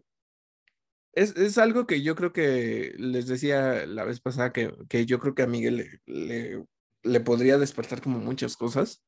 es, 1.16 1.58
algo 1.58 1.88
que 1.88 2.02
yo 2.02 2.16
creo 2.16 2.34
que 2.34 2.94
les 2.98 3.28
decía 3.28 3.86
la 3.86 4.04
vez 4.04 4.20
pasada 4.20 4.52
que, 4.52 5.06
yo 5.06 5.20
creo 5.20 5.34
que 5.34 5.44
a 5.44 5.48
Miguel 5.48 6.02
le, 6.06 6.66
le, 7.04 7.20
podría 7.22 7.58
despertar 7.58 8.02
como 8.02 8.20
muchas 8.20 8.58
cosas. 8.58 9.04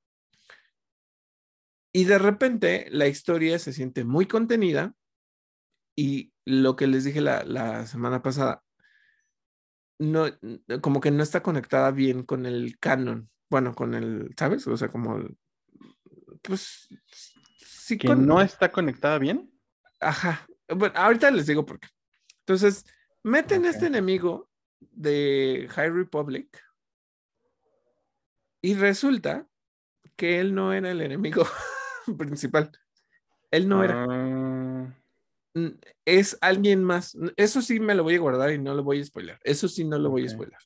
Y 1.94 2.06
de 2.06 2.18
repente 2.18 2.88
la 2.92 3.08
historia 3.08 3.60
se 3.60 3.74
siente 3.74 4.06
muy 4.06 4.26
contenida 4.26 4.94
y 5.98 6.32
lo 6.46 6.76
que 6.76 6.88
les 6.88 7.04
dije 7.04 7.20
la, 7.20 7.44
la 7.44 7.86
semana 7.88 8.22
pasada, 8.22 8.64
no, 10.00 10.28
como 10.82 11.02
que 11.02 11.12
no 11.12 11.24
está 11.24 11.44
conectada 11.44 11.92
bien 11.92 12.24
con 12.24 12.46
el 12.46 12.78
canon, 12.80 13.30
bueno, 13.50 13.74
con 13.74 13.96
el, 13.96 14.34
¿sabes? 14.38 14.66
O 14.68 14.78
sea, 14.78 14.88
como, 14.88 15.28
pues, 16.42 16.88
sí. 17.58 17.98
¿Que 17.98 18.16
no 18.16 18.42
está 18.42 18.72
conectada 18.72 19.18
bien? 19.18 19.52
Ajá, 20.00 20.48
Bueno, 20.70 20.94
ahorita 20.96 21.32
les 21.32 21.48
digo 21.48 21.66
por 21.66 21.80
qué. 21.80 21.88
Entonces, 22.48 22.86
meten 23.24 23.66
a 23.66 23.72
este 23.72 23.88
enemigo 23.88 24.50
de 24.80 25.68
High 25.70 25.90
Republic 25.90 26.64
y 28.62 28.74
resulta 28.76 29.50
que 30.16 30.40
él 30.40 30.56
no 30.56 30.72
era 30.72 30.92
el 30.92 31.02
enemigo 31.02 31.46
principal. 32.18 32.72
Él 33.52 33.68
no 33.68 33.84
era. 33.84 34.06
Ah, 34.10 34.94
Es 36.06 36.38
alguien 36.40 36.86
más. 36.86 37.18
Eso 37.36 37.62
sí 37.62 37.82
me 37.82 37.96
lo 37.96 38.04
voy 38.04 38.16
a 38.16 38.20
guardar 38.20 38.54
y 38.54 38.60
no 38.60 38.74
lo 38.74 38.82
voy 38.82 39.02
a 39.02 39.06
spoiler. 39.06 39.40
Eso 39.44 39.68
sí 39.68 39.84
no 39.84 40.00
lo 40.00 40.10
voy 40.10 40.26
a 40.26 40.30
spoiler. 40.30 40.60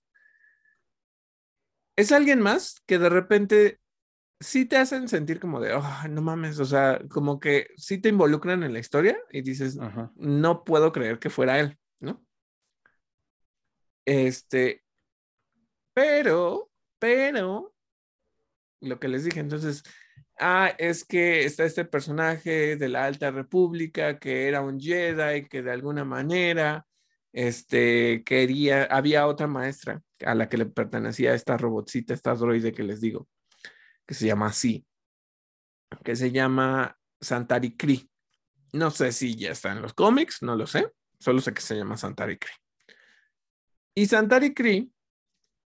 Es 1.96 2.12
alguien 2.12 2.42
más 2.42 2.80
que 2.86 3.00
de 3.00 3.10
repente 3.10 3.81
sí 4.42 4.66
te 4.66 4.78
hacen 4.78 5.08
sentir 5.08 5.40
como 5.40 5.60
de, 5.62 5.72
"Ah, 5.74 6.08
no 6.10 6.22
mames, 6.22 6.60
o 6.60 6.66
sea, 6.66 7.00
como 7.10 7.40
que 7.40 7.68
sí 7.78 8.00
te 8.00 8.10
involucran 8.10 8.64
en 8.64 8.74
la 8.74 8.80
historia 8.80 9.18
y 9.32 9.42
dices, 9.42 9.80
ajá. 9.80 10.12
no 10.16 10.64
puedo 10.64 10.92
creer 10.92 11.20
que 11.20 11.30
fuera 11.30 11.60
él, 11.60 11.78
¿no? 12.02 12.26
Este, 14.06 14.84
pero, 15.94 16.70
pero, 17.00 17.74
lo 18.82 19.00
que 19.00 19.08
les 19.08 19.24
dije, 19.26 19.40
entonces, 19.40 19.84
ah, 20.40 20.74
es 20.78 21.06
que 21.06 21.46
está 21.46 21.66
este 21.66 21.86
personaje 21.86 22.78
de 22.78 22.90
la 22.90 23.06
Alta 23.06 23.32
República 23.32 24.20
que 24.20 24.48
era 24.48 24.62
un 24.62 24.80
Jedi, 24.80 25.48
que 25.48 25.62
de 25.62 25.72
alguna 25.72 26.06
manera, 26.06 26.88
este, 27.34 28.24
quería, 28.26 28.86
había 28.86 29.28
otra 29.28 29.48
maestra 29.48 30.02
a 30.26 30.36
la 30.36 30.50
que 30.50 30.58
le 30.58 30.66
pertenecía 30.66 31.34
esta 31.34 31.58
robotcita, 31.58 32.14
esta 32.14 32.34
droide 32.36 32.74
que 32.74 32.84
les 32.84 33.02
digo, 33.02 33.28
que 34.06 34.14
se 34.14 34.26
llama 34.26 34.48
así, 34.48 34.86
que 36.04 36.16
se 36.16 36.32
llama 36.32 36.98
Santari 37.20 37.76
Kree. 37.76 38.10
No 38.74 38.92
sé 38.92 39.12
si 39.12 39.36
ya 39.36 39.52
está 39.52 39.72
en 39.72 39.82
los 39.82 39.94
cómics, 39.94 40.42
no 40.42 40.56
lo 40.56 40.66
sé, 40.68 40.92
solo 41.20 41.42
sé 41.42 41.54
que 41.54 41.62
se 41.62 41.76
llama 41.76 41.98
Santari 41.98 42.38
Kree. 42.38 42.56
Y 43.96 44.06
Santari 44.06 44.54
Kree 44.54 44.90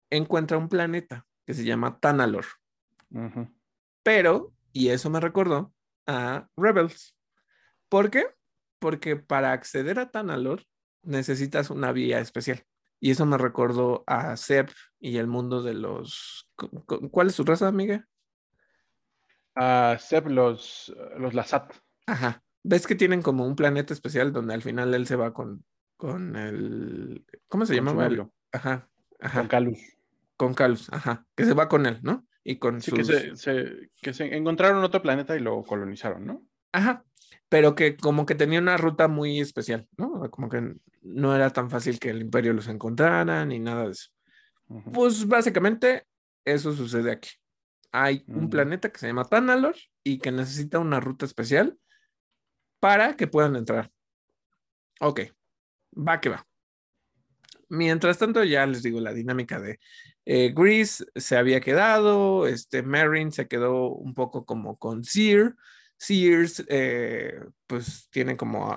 encuentra 0.10 0.58
un 0.58 0.70
planeta 0.70 1.26
que 1.46 1.54
se 1.54 1.64
llama 1.64 2.00
Tanalor, 2.00 2.46
pero, 4.04 4.54
y 4.72 4.90
eso 4.90 5.10
me 5.10 5.20
recordó 5.20 5.74
a 6.08 6.48
Rebels. 6.56 7.16
¿Por 7.90 8.10
qué? 8.10 8.26
Porque 8.80 9.16
para 9.16 9.52
acceder 9.52 10.00
a 10.00 10.12
Tanalor 10.12 10.64
necesitas 11.04 11.70
una 11.70 11.92
vía 11.92 12.20
especial. 12.20 12.64
Y 13.00 13.12
eso 13.12 13.26
me 13.26 13.38
recordó 13.38 14.04
a 14.06 14.38
Seb 14.38 14.72
y 15.00 15.18
el 15.18 15.28
mundo 15.28 15.64
de 15.64 15.74
los... 15.74 16.50
cu- 16.56 16.70
cu- 16.86 17.10
¿Cuál 17.10 17.28
es 17.28 17.36
su 17.36 17.44
raza, 17.44 17.68
amiga? 17.68 18.08
Ah, 19.56 19.98
Seb, 20.00 20.28
los, 20.28 20.94
los 21.18 21.34
Lasat. 21.34 21.74
Ajá. 22.08 22.44
¿Ves 22.64 22.88
que 22.88 22.96
tienen 22.96 23.22
como 23.22 23.46
un 23.46 23.56
planeta 23.56 23.94
especial 23.94 24.32
donde 24.32 24.54
al 24.54 24.62
final 24.62 24.94
él 24.94 25.08
se 25.08 25.16
va 25.16 25.34
con, 25.34 25.66
con 25.98 26.36
el... 26.36 27.26
¿Cómo 27.48 27.66
se 27.66 27.76
llamaba? 27.76 28.08
Ajá, 28.52 28.90
ajá. 29.20 29.40
Con 29.40 29.48
Calus. 29.48 29.80
Con 30.38 30.54
Calus, 30.54 30.90
ajá. 30.94 31.26
Que 31.36 31.46
se 31.46 31.54
va 31.54 31.68
con 31.68 31.86
él, 31.86 32.00
¿no? 32.04 32.26
Y 32.44 32.58
con 32.58 32.82
Sí, 32.82 32.92
sus... 32.92 33.00
que 33.00 33.04
se, 33.06 33.36
se- 33.36 33.90
que 34.02 34.14
se 34.14 34.36
encontraron 34.36 34.84
otro 34.84 35.02
planeta 35.02 35.36
y 35.36 35.40
lo 35.40 35.64
colonizaron, 35.64 36.26
¿no? 36.26 36.46
Ajá. 36.72 37.04
Pero 37.50 37.76
que 37.76 37.98
como 37.98 38.26
que 38.26 38.36
tenía 38.36 38.60
una 38.60 38.78
ruta 38.78 39.08
muy 39.08 39.40
especial, 39.42 39.88
¿no? 39.98 40.30
Como 40.32 40.48
que 40.50 40.76
no 41.02 41.36
era 41.36 41.50
tan 41.50 41.70
fácil 41.70 42.00
que 42.00 42.10
el 42.10 42.22
imperio 42.22 42.54
los 42.54 42.68
encontrara 42.68 43.46
ni 43.46 43.60
nada 43.60 43.86
de 43.86 43.92
eso. 43.92 44.10
Pues 44.94 45.28
básicamente 45.28 46.06
eso 46.46 46.72
sucede 46.72 47.12
aquí. 47.12 47.30
Hay 47.92 48.24
un 48.28 48.50
planeta 48.50 48.92
que 48.92 49.00
se 49.00 49.08
llama 49.08 49.26
Tanalor 49.26 49.76
y 50.04 50.20
que 50.20 50.32
necesita 50.32 50.80
una 50.80 51.00
ruta 51.00 51.26
especial 51.26 51.78
para 52.80 53.16
que 53.16 53.28
puedan 53.28 53.56
entrar. 53.56 53.92
Ok, 55.00 55.22
va 55.96 56.22
que 56.22 56.30
va. 56.30 56.48
Mientras 57.70 58.18
tanto, 58.18 58.44
ya 58.44 58.66
les 58.66 58.84
digo 58.84 59.00
la 59.00 59.14
dinámica 59.14 59.60
de 59.60 59.80
eh, 60.26 60.54
Grease 60.54 61.06
se 61.16 61.38
había 61.38 61.62
quedado, 61.62 62.48
este 62.48 62.84
Marin 62.84 63.32
se 63.32 63.48
quedó 63.48 63.90
un 63.90 64.14
poco 64.14 64.46
como 64.46 64.78
con 64.78 65.04
Sear. 65.04 65.56
Sears, 65.98 66.66
eh, 66.68 67.40
pues 67.68 68.10
tiene 68.10 68.36
como, 68.36 68.76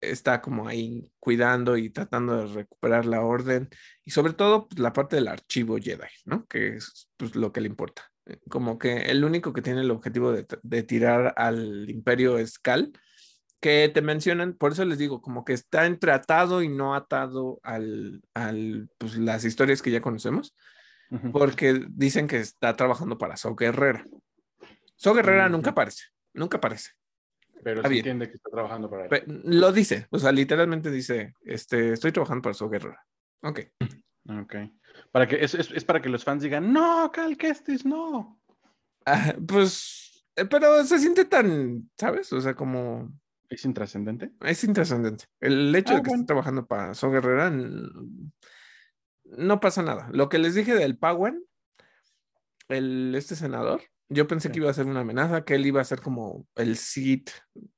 está 0.00 0.40
como 0.40 0.68
ahí 0.68 1.10
cuidando 1.18 1.76
y 1.76 1.90
tratando 1.90 2.36
de 2.36 2.54
recuperar 2.54 3.04
la 3.04 3.22
orden 3.22 3.68
y 4.04 4.12
sobre 4.12 4.32
todo 4.32 4.68
pues, 4.68 4.78
la 4.78 4.92
parte 4.92 5.16
del 5.16 5.26
archivo 5.26 5.76
Jedi, 5.76 6.06
¿no? 6.24 6.46
Que 6.46 6.76
es 6.76 7.10
pues, 7.16 7.34
lo 7.34 7.52
que 7.52 7.60
le 7.60 7.66
importa. 7.66 8.12
Como 8.48 8.78
que 8.78 9.02
el 9.02 9.24
único 9.24 9.52
que 9.52 9.62
tiene 9.62 9.82
el 9.82 9.90
objetivo 9.90 10.32
de, 10.32 10.46
de 10.62 10.82
tirar 10.82 11.32
al 11.36 11.88
imperio 11.88 12.38
es 12.38 12.58
Cal, 12.58 12.92
que 13.60 13.88
te 13.92 14.02
mencionan, 14.02 14.54
por 14.54 14.72
eso 14.72 14.84
les 14.84 14.98
digo, 14.98 15.22
como 15.22 15.44
que 15.44 15.52
está 15.52 15.86
entratado 15.86 16.62
y 16.62 16.68
no 16.68 16.94
atado 16.94 17.60
al, 17.62 18.22
al 18.34 18.88
pues, 18.98 19.16
las 19.16 19.44
historias 19.44 19.80
que 19.80 19.90
ya 19.90 20.00
conocemos, 20.00 20.54
Ujú. 21.10 21.30
porque 21.32 21.84
dicen 21.88 22.26
que 22.26 22.38
está 22.38 22.74
trabajando 22.76 23.16
para 23.16 23.36
So 23.36 23.54
Guerrera. 23.54 24.04
So 24.96 25.14
Guerrera 25.14 25.44
Ujú. 25.44 25.52
nunca 25.52 25.70
aparece, 25.70 26.04
nunca 26.34 26.56
aparece. 26.58 26.90
Pero 27.62 27.82
se 27.82 27.88
entiende 27.96 28.28
que 28.28 28.34
está 28.36 28.50
trabajando 28.50 28.90
para 28.90 29.04
él. 29.04 29.08
Pe- 29.08 29.24
Lo 29.26 29.72
dice, 29.72 30.06
o 30.10 30.18
sea, 30.18 30.32
literalmente 30.32 30.90
dice, 30.90 31.34
este, 31.44 31.92
estoy 31.92 32.12
trabajando 32.12 32.42
para 32.42 32.54
So 32.54 32.68
Guerrera. 32.68 33.04
Ok. 33.42 33.60
Ok. 34.28 34.54
Para 35.16 35.26
que, 35.26 35.42
es, 35.42 35.54
es- 35.54 35.70
es 35.70 35.82
para 35.82 36.02
que 36.02 36.10
los 36.10 36.24
fans 36.24 36.42
digan, 36.42 36.70
no, 36.74 37.10
Cal 37.10 37.38
Kestis, 37.38 37.86
no. 37.86 38.38
Ah, 39.06 39.34
pues, 39.48 40.26
eh, 40.36 40.44
pero 40.44 40.84
se 40.84 40.98
siente 40.98 41.24
tan, 41.24 41.90
¿sabes? 41.96 42.30
O 42.34 42.40
sea, 42.42 42.54
como 42.54 43.10
Es 43.48 43.64
intrascendente. 43.64 44.32
es 44.42 44.62
intrascendente. 44.62 45.24
El 45.40 45.74
hecho 45.74 45.94
Ah, 45.94 45.96
de 45.96 46.02
que 46.02 46.08
bueno. 46.10 46.26
trabajando 46.26 46.66
para 46.66 46.92
So 46.92 47.10
Guerrera 47.10 47.50
no 49.24 49.58
pasa 49.58 49.82
nada. 49.82 50.10
Lo 50.12 50.28
que 50.28 50.36
les 50.38 50.54
dije 50.54 50.74
del 50.74 50.98
Pawan, 50.98 51.42
el, 52.68 53.14
este 53.16 53.36
senador, 53.36 53.80
yo 54.10 54.26
pensé 54.28 54.48
Sí. 54.48 54.52
que 54.52 54.58
iba 54.58 54.70
a 54.70 54.74
ser 54.74 54.84
una 54.84 55.00
amenaza, 55.00 55.46
que 55.46 55.54
él 55.54 55.64
iba 55.64 55.80
a 55.80 55.84
ser 55.84 56.02
como 56.02 56.46
el 56.56 56.76
Sith 56.76 57.30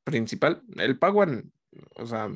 principal. 0.03 0.65
El 0.77 0.99
Pawan, 0.99 1.53
o 1.95 2.05
sea, 2.05 2.29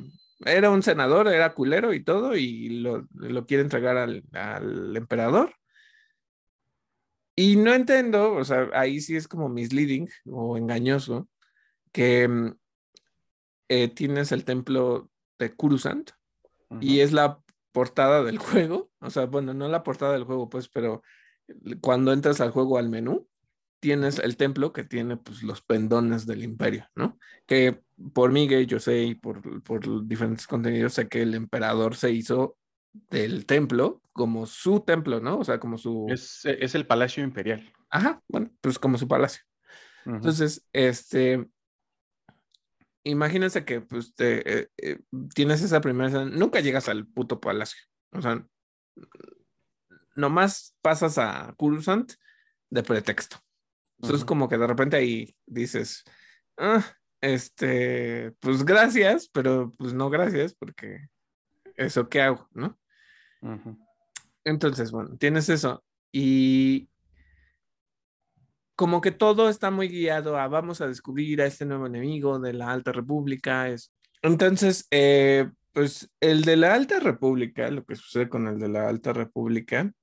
era 0.45 0.69
un 0.69 0.83
senador, 0.83 1.27
era 1.27 1.53
culero 1.53 1.93
y 1.93 2.03
todo, 2.03 2.35
y 2.35 2.81
lo, 2.81 3.07
lo 3.13 3.45
quiere 3.45 3.63
entregar 3.63 3.97
al, 3.97 4.23
al 4.33 4.95
emperador. 4.95 5.55
Y 7.35 7.55
no 7.55 7.73
entiendo, 7.73 8.33
o 8.33 8.43
sea, 8.45 8.69
ahí 8.73 9.01
sí 9.01 9.15
es 9.15 9.27
como 9.27 9.49
misleading 9.49 10.07
o 10.25 10.55
engañoso, 10.57 11.27
que 11.91 12.27
mm, 12.27 12.55
eh, 13.69 13.87
tienes 13.87 14.31
el 14.31 14.45
templo 14.45 15.09
de 15.39 15.55
Kurusant 15.55 16.11
y 16.79 16.99
es 16.99 17.11
la 17.11 17.39
portada 17.71 18.23
del 18.23 18.37
juego, 18.39 18.91
o 18.99 19.09
sea, 19.09 19.25
bueno, 19.25 19.53
no 19.53 19.67
la 19.67 19.83
portada 19.83 20.13
del 20.13 20.23
juego, 20.23 20.49
pues, 20.49 20.69
pero 20.69 21.01
cuando 21.81 22.13
entras 22.13 22.41
al 22.41 22.51
juego 22.51 22.77
al 22.77 22.89
menú, 22.89 23.27
tienes 23.83 24.17
el 24.19 24.37
templo 24.37 24.71
que 24.71 24.85
tiene 24.85 25.17
pues 25.17 25.43
los 25.43 25.61
pendones 25.61 26.25
del 26.25 26.41
imperio, 26.41 26.87
¿no? 26.95 27.19
Que 27.45 27.81
por 28.13 28.33
gay, 28.33 28.65
yo 28.65 28.79
sé, 28.79 29.03
y 29.03 29.15
por, 29.15 29.61
por 29.61 30.07
diferentes 30.07 30.47
contenidos, 30.47 30.93
sé 30.93 31.09
que 31.09 31.21
el 31.21 31.35
emperador 31.35 31.97
se 31.97 32.11
hizo 32.11 32.57
del 32.93 33.45
templo 33.45 34.01
como 34.13 34.45
su 34.45 34.79
templo, 34.79 35.19
¿no? 35.19 35.37
O 35.39 35.43
sea, 35.43 35.59
como 35.59 35.77
su... 35.77 36.07
Es, 36.09 36.45
es 36.45 36.75
el 36.75 36.87
Palacio 36.87 37.25
Imperial. 37.25 37.73
Ajá, 37.89 38.21
bueno, 38.29 38.51
pues 38.61 38.79
como 38.79 38.97
su 38.97 39.05
palacio. 39.05 39.43
Entonces, 40.05 40.65
este, 40.71 41.45
imagínense 43.03 43.65
que 43.65 43.81
pues 43.81 44.15
te, 44.15 44.59
eh, 44.61 44.69
eh, 44.77 44.99
tienes 45.35 45.61
esa 45.61 45.81
primera 45.81 46.07
escena, 46.07 46.25
nunca 46.25 46.61
llegas 46.61 46.87
al 46.87 47.05
puto 47.05 47.41
palacio, 47.41 47.81
o 48.11 48.21
sea, 48.21 48.45
nomás 50.15 50.75
pasas 50.81 51.17
a 51.17 51.53
Coruscant 51.57 52.13
de 52.69 52.83
pretexto. 52.83 53.37
Entonces, 54.03 54.23
Ujú. 54.23 54.27
como 54.27 54.49
que 54.49 54.57
de 54.57 54.67
repente 54.67 54.97
ahí 54.97 55.33
dices, 55.45 56.03
"Ah, 56.57 56.83
este, 57.21 58.33
pues 58.41 58.65
gracias, 58.65 59.29
pero 59.31 59.71
pues 59.77 59.93
no 59.93 60.09
gracias, 60.09 60.53
porque 60.53 61.07
eso 61.77 62.09
qué 62.09 62.21
hago, 62.21 62.49
¿no? 62.51 62.77
Ujú. 63.41 63.77
Entonces, 64.43 64.91
bueno, 64.91 65.15
tienes 65.17 65.47
eso. 65.47 65.83
Y 66.11 66.89
como 68.75 68.99
que 68.99 69.11
todo 69.11 69.47
está 69.47 69.71
muy 69.71 69.87
guiado 69.87 70.37
a 70.37 70.47
vamos 70.49 70.81
a 70.81 70.87
descubrir 70.87 71.41
a 71.41 71.45
este 71.45 71.65
nuevo 71.65 71.87
enemigo 71.87 72.39
de 72.39 72.53
la 72.53 72.71
Alta 72.71 72.91
República. 72.91 73.69
Es... 73.69 73.93
Entonces, 74.21 74.87
eh, 74.91 75.49
pues 75.71 76.09
el 76.19 76.43
de 76.43 76.57
la 76.57 76.73
Alta 76.73 76.99
República, 76.99 77.69
lo 77.71 77.85
que 77.85 77.95
sucede 77.95 78.27
con 78.27 78.47
el 78.47 78.59
de 78.59 78.67
la 78.67 78.89
Alta 78.89 79.13
República, 79.13 79.93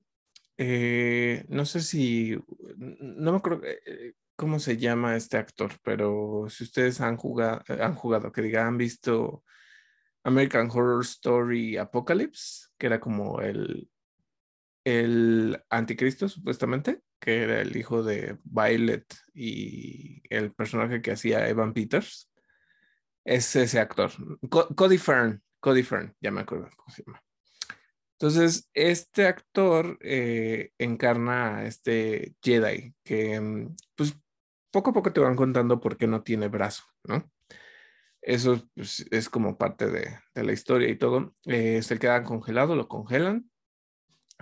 eh, 0.63 1.43
no 1.49 1.65
sé 1.65 1.81
si, 1.81 2.37
no 2.77 3.31
me 3.31 3.37
acuerdo 3.39 3.63
eh, 3.65 4.13
cómo 4.35 4.59
se 4.59 4.77
llama 4.77 5.15
este 5.15 5.37
actor, 5.37 5.71
pero 5.81 6.45
si 6.49 6.65
ustedes 6.65 7.01
han 7.01 7.17
jugado, 7.17 7.63
han 7.67 7.95
jugado, 7.95 8.31
que 8.31 8.43
diga, 8.43 8.67
han 8.67 8.77
visto 8.77 9.43
American 10.23 10.69
Horror 10.69 11.01
Story 11.01 11.77
Apocalypse, 11.77 12.67
que 12.77 12.85
era 12.85 12.99
como 12.99 13.41
el, 13.41 13.89
el 14.83 15.59
anticristo, 15.71 16.29
supuestamente, 16.29 17.01
que 17.19 17.41
era 17.41 17.59
el 17.59 17.75
hijo 17.75 18.03
de 18.03 18.37
Violet 18.43 19.15
y 19.33 20.21
el 20.29 20.51
personaje 20.53 21.01
que 21.01 21.13
hacía 21.13 21.49
Evan 21.49 21.73
Peters. 21.73 22.29
Es 23.25 23.55
ese 23.55 23.79
actor. 23.79 24.11
Cody 24.75 24.99
Fern. 24.99 25.41
Cody 25.59 25.81
Fern, 25.81 26.15
ya 26.21 26.29
me 26.29 26.41
acuerdo 26.41 26.69
cómo 26.75 26.93
se 26.93 27.03
llama. 27.03 27.23
Entonces, 28.21 28.69
este 28.75 29.25
actor 29.25 29.97
eh, 29.99 30.73
encarna 30.77 31.57
a 31.57 31.65
este 31.65 32.35
Jedi 32.43 32.93
que, 33.03 33.41
mm, 33.41 33.75
pues, 33.95 34.15
poco 34.69 34.91
a 34.91 34.93
poco 34.93 35.11
te 35.11 35.19
van 35.19 35.35
contando 35.35 35.79
por 35.79 35.97
qué 35.97 36.05
no 36.05 36.21
tiene 36.21 36.47
brazo, 36.47 36.83
¿no? 37.03 37.31
Eso 38.21 38.69
pues, 38.75 39.07
es 39.09 39.27
como 39.27 39.57
parte 39.57 39.87
de, 39.89 40.19
la 40.35 40.53
historia 40.53 40.87
y 40.89 40.97
todo. 40.97 41.35
Eh, 41.45 41.81
se 41.81 41.97
queda 41.97 42.21
congelado, 42.23 42.75
lo 42.75 42.87
congelan 42.87 43.49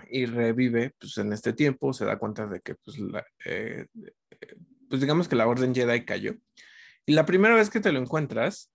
y 0.10 0.26
revive, 0.26 0.94
pues 1.00 1.18
en 1.18 1.32
este 1.32 1.54
tiempo 1.54 1.94
se 1.94 2.04
da 2.04 2.20
cuenta 2.20 2.48
de 2.48 2.60
que, 2.60 2.76
pues, 2.76 2.98
eh, 3.46 3.88
pues 4.90 5.00
digamos 5.00 5.30
que 5.30 5.38
la 5.38 5.48
Orden 5.48 5.74
Jedi 5.74 6.04
cayó. 6.04 6.36
Y 7.06 7.14
la 7.14 7.26
primera 7.26 7.56
vez 7.56 7.70
que 7.70 7.80
te 7.80 7.94
lo 7.94 8.00
encuentras, 8.00 8.70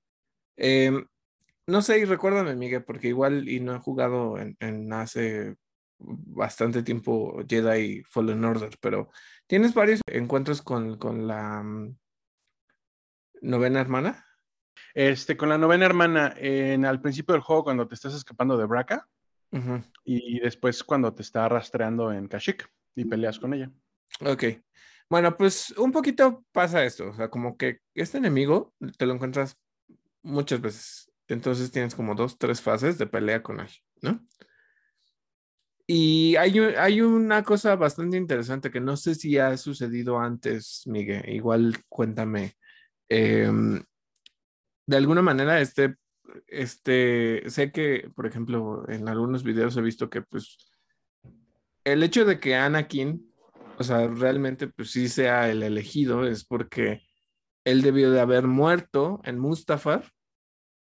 em, 0.57 1.07
no 1.67 1.83
sé, 1.83 1.99
y 1.99 2.05
recuérdame, 2.05 2.55
Miguel, 2.57 2.85
porque 2.85 3.09
igual 3.09 3.49
y 3.49 3.61
no 3.61 3.75
he 3.75 3.79
jugado 3.79 4.37
en, 4.39 4.93
hace 4.93 5.57
bastante 5.99 6.83
tiempo 6.83 7.43
Jedi 7.49 8.03
Fallen 8.05 8.45
Order, 8.45 8.77
pero 8.81 9.11
tienes 9.47 9.75
varios 9.75 10.01
encuentros 10.07 10.63
con, 10.63 10.99
la 11.27 11.63
mm, 11.63 11.97
novena 13.43 13.81
hermana. 13.81 14.27
Este, 14.93 15.37
con 15.37 15.49
la 15.49 15.59
novena 15.59 15.87
hermana, 15.87 16.35
en, 16.37 16.85
al 16.85 17.01
principio 17.01 17.33
del 17.33 17.43
juego, 17.43 17.65
cuando 17.65 17.89
te 17.89 17.95
estás 17.95 18.15
escapando 18.15 18.57
de 18.57 18.67
Braca, 18.67 19.09
y 20.05 20.41
después 20.41 20.83
cuando 20.83 21.15
te 21.15 21.23
está 21.23 21.49
rastreando 21.49 22.13
en 22.13 22.27
Kashyyyk 22.27 22.69
y 22.97 23.05
peleas 23.05 23.39
con 23.39 23.55
ella. 23.55 23.71
Ok. 24.21 24.45
Bueno, 25.09 25.37
pues 25.37 25.71
un 25.79 25.93
poquito 25.93 26.45
pasa 26.51 26.85
esto, 26.85 27.11
o 27.11 27.15
sea, 27.15 27.29
como 27.29 27.57
que 27.57 27.81
este 27.95 28.19
enemigo 28.19 28.75
te 28.99 29.07
lo 29.07 29.15
encuentras 29.15 29.57
muchas 30.23 30.61
veces. 30.61 31.14
Entonces 31.29 31.71
tienes 31.71 31.95
como 31.95 32.15
dos, 32.15 32.39
tres 32.39 32.61
fases 32.61 32.99
de 32.99 33.07
pelea 33.07 33.43
con 33.43 33.61
él, 33.61 33.71
¿no? 34.03 34.23
Y 35.87 36.37
hay, 36.37 36.59
hay 36.59 37.01
una 37.03 37.43
cosa 37.43 37.77
bastante 37.77 38.17
interesante 38.17 38.71
que 38.71 38.81
no 38.81 38.97
sé 38.97 39.15
si 39.15 39.39
ha 39.39 39.57
sucedido 39.57 40.19
antes, 40.19 40.83
Miguel. 40.87 41.29
Igual 41.29 41.77
cuéntame. 41.89 42.55
Em, 43.09 43.83
de 44.87 44.97
alguna 44.97 45.21
manera, 45.21 45.61
este, 45.61 45.97
este, 46.47 47.43
sé 47.51 47.71
que, 47.71 48.11
por 48.15 48.27
ejemplo, 48.27 48.89
en 48.89 49.09
algunos 49.09 49.43
videos 49.45 49.77
he 49.77 49.83
visto 49.83 50.09
que, 50.09 50.23
pues, 50.23 50.57
el 51.85 52.03
hecho 52.03 52.25
de 52.25 52.41
que 52.41 52.55
Anakin, 52.55 53.31
o 53.79 53.85
sea, 53.85 54.07
realmente, 54.09 54.69
pues 54.69 54.91
sí 54.91 55.09
sea 55.09 55.51
el 55.51 55.63
elegido, 55.63 56.27
es 56.27 56.45
porque 56.45 57.03
él 57.65 57.83
debió 57.83 58.11
de 58.11 58.21
haber 58.21 58.47
muerto 58.47 59.21
en 59.25 59.39
Mustafar 59.39 60.15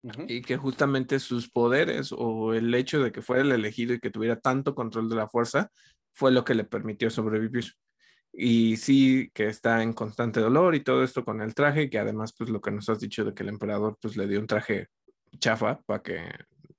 y 0.02 0.40
que 0.42 0.56
justamente 0.56 1.18
sus 1.18 1.50
poderes 1.50 2.12
o 2.16 2.54
el 2.54 2.74
hecho 2.74 3.02
de 3.02 3.12
que 3.12 3.22
fuera 3.22 3.42
el 3.42 3.52
elegido 3.52 3.94
y 3.94 4.00
que 4.00 4.10
tuviera 4.10 4.36
tanto 4.36 4.74
control 4.74 5.08
de 5.10 5.16
la 5.16 5.28
fuerza 5.28 5.70
fue 6.12 6.32
lo 6.32 6.44
que 6.44 6.54
le 6.54 6.64
permitió 6.64 7.10
sobrevivir. 7.10 7.74
Y 8.32 8.76
sí 8.76 9.30
que 9.34 9.48
está 9.48 9.82
en 9.82 9.92
constante 9.92 10.40
dolor 10.40 10.74
y 10.74 10.84
todo 10.84 11.02
esto 11.02 11.24
con 11.24 11.40
el 11.40 11.54
traje, 11.54 11.90
que 11.90 11.98
además 11.98 12.32
pues 12.36 12.48
lo 12.48 12.60
que 12.60 12.70
nos 12.70 12.88
has 12.88 13.00
dicho 13.00 13.24
de 13.24 13.34
que 13.34 13.42
el 13.42 13.48
emperador 13.48 13.98
pues 14.00 14.16
le 14.16 14.26
dio 14.26 14.40
un 14.40 14.46
traje 14.46 14.88
chafa 15.38 15.80
para 15.82 16.02
que, 16.02 16.22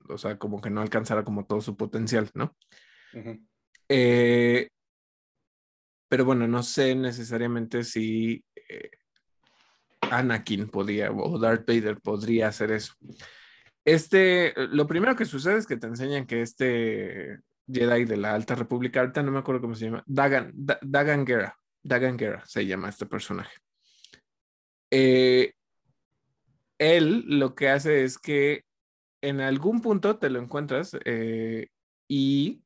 o 0.08 0.18
sea, 0.18 0.38
como 0.38 0.60
que 0.60 0.70
no 0.70 0.80
alcanzara 0.80 1.24
como 1.24 1.44
todo 1.44 1.60
su 1.60 1.76
potencial, 1.76 2.30
¿no? 2.34 2.56
Eh, 3.88 4.68
pero 6.08 6.24
bueno, 6.24 6.48
no 6.48 6.62
sé 6.62 6.94
necesariamente 6.94 7.84
si 7.84 8.44
eh, 8.68 8.90
Anakin 10.18 10.68
podía 10.68 11.10
o 11.10 11.38
Darth 11.38 11.66
Vader 11.66 12.00
podría 12.00 12.48
hacer 12.48 12.72
eso. 12.72 12.94
Este, 13.84 14.54
lo 14.56 14.86
primero 14.86 15.16
que 15.16 15.24
sucede 15.24 15.58
es 15.58 15.66
que 15.66 15.76
te 15.76 15.86
enseñan 15.86 16.26
que 16.26 16.42
este 16.42 17.40
Jedi 17.66 18.04
de 18.04 18.16
la 18.16 18.34
Alta 18.34 18.54
República, 18.54 19.00
ahorita 19.00 19.22
no 19.22 19.32
me 19.32 19.38
acuerdo 19.38 19.60
cómo 19.60 19.74
se 19.74 19.86
llama, 19.86 20.04
Dagan, 20.06 20.52
Dagan 20.54 21.26
Gera, 21.26 21.56
Dagan 21.82 22.18
Gera 22.18 22.44
se 22.46 22.66
llama 22.66 22.88
este 22.88 23.06
personaje. 23.06 23.56
Eh, 24.90 25.54
él 26.78 27.24
lo 27.26 27.54
que 27.54 27.70
hace 27.70 28.04
es 28.04 28.18
que 28.18 28.64
en 29.20 29.40
algún 29.40 29.80
punto 29.80 30.18
te 30.18 30.28
lo 30.30 30.40
encuentras 30.40 30.96
eh, 31.04 31.68
y 32.08 32.62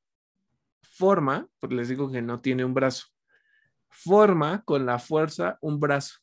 forma, 0.83 1.49
pues 1.61 1.73
les 1.73 1.89
digo 1.89 2.11
que 2.11 2.23
no 2.23 2.41
tiene 2.41 2.65
un 2.65 2.75
brazo, 2.75 3.07
forma 3.89 4.63
con 4.65 4.87
la 4.87 4.99
fuerza 4.99 5.59
un 5.61 5.79
brazo. 5.79 6.17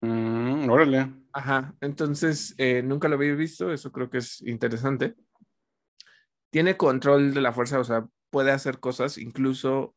Mm, 0.00 0.70
órale. 0.70 1.12
Ajá, 1.32 1.74
entonces 1.80 2.54
eh, 2.58 2.82
nunca 2.82 3.08
lo 3.08 3.16
había 3.16 3.34
visto, 3.34 3.72
eso 3.72 3.92
creo 3.92 4.10
que 4.10 4.18
es 4.18 4.40
interesante. 4.42 5.14
Tiene 6.50 6.76
control 6.76 7.34
de 7.34 7.40
la 7.40 7.52
fuerza, 7.52 7.78
o 7.78 7.84
sea, 7.84 8.06
puede 8.30 8.50
hacer 8.50 8.80
cosas 8.80 9.18
incluso 9.18 9.94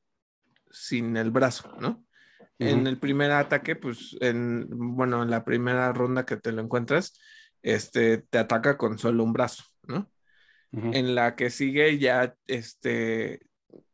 sin 0.70 1.18
el 1.18 1.32
brazo, 1.32 1.74
¿no? 1.80 2.06
En 2.60 2.86
el 2.86 3.00
primer 3.00 3.32
ataque, 3.32 3.76
pues, 3.76 4.16
en, 4.22 4.68
bueno, 4.70 5.24
en 5.24 5.32
la 5.32 5.44
primera 5.44 5.92
ronda 5.94 6.28
que 6.28 6.38
te 6.38 6.52
lo 6.52 6.62
encuentras, 6.62 7.20
este, 7.64 8.20
te 8.20 8.38
ataca 8.38 8.78
con 8.78 9.00
solo 9.00 9.24
un 9.24 9.34
brazo, 9.34 9.64
¿no? 9.88 10.12
En 10.72 11.16
la 11.16 11.36
que 11.36 11.50
sigue 11.50 11.98
ya, 11.98 12.36
este, 12.46 13.42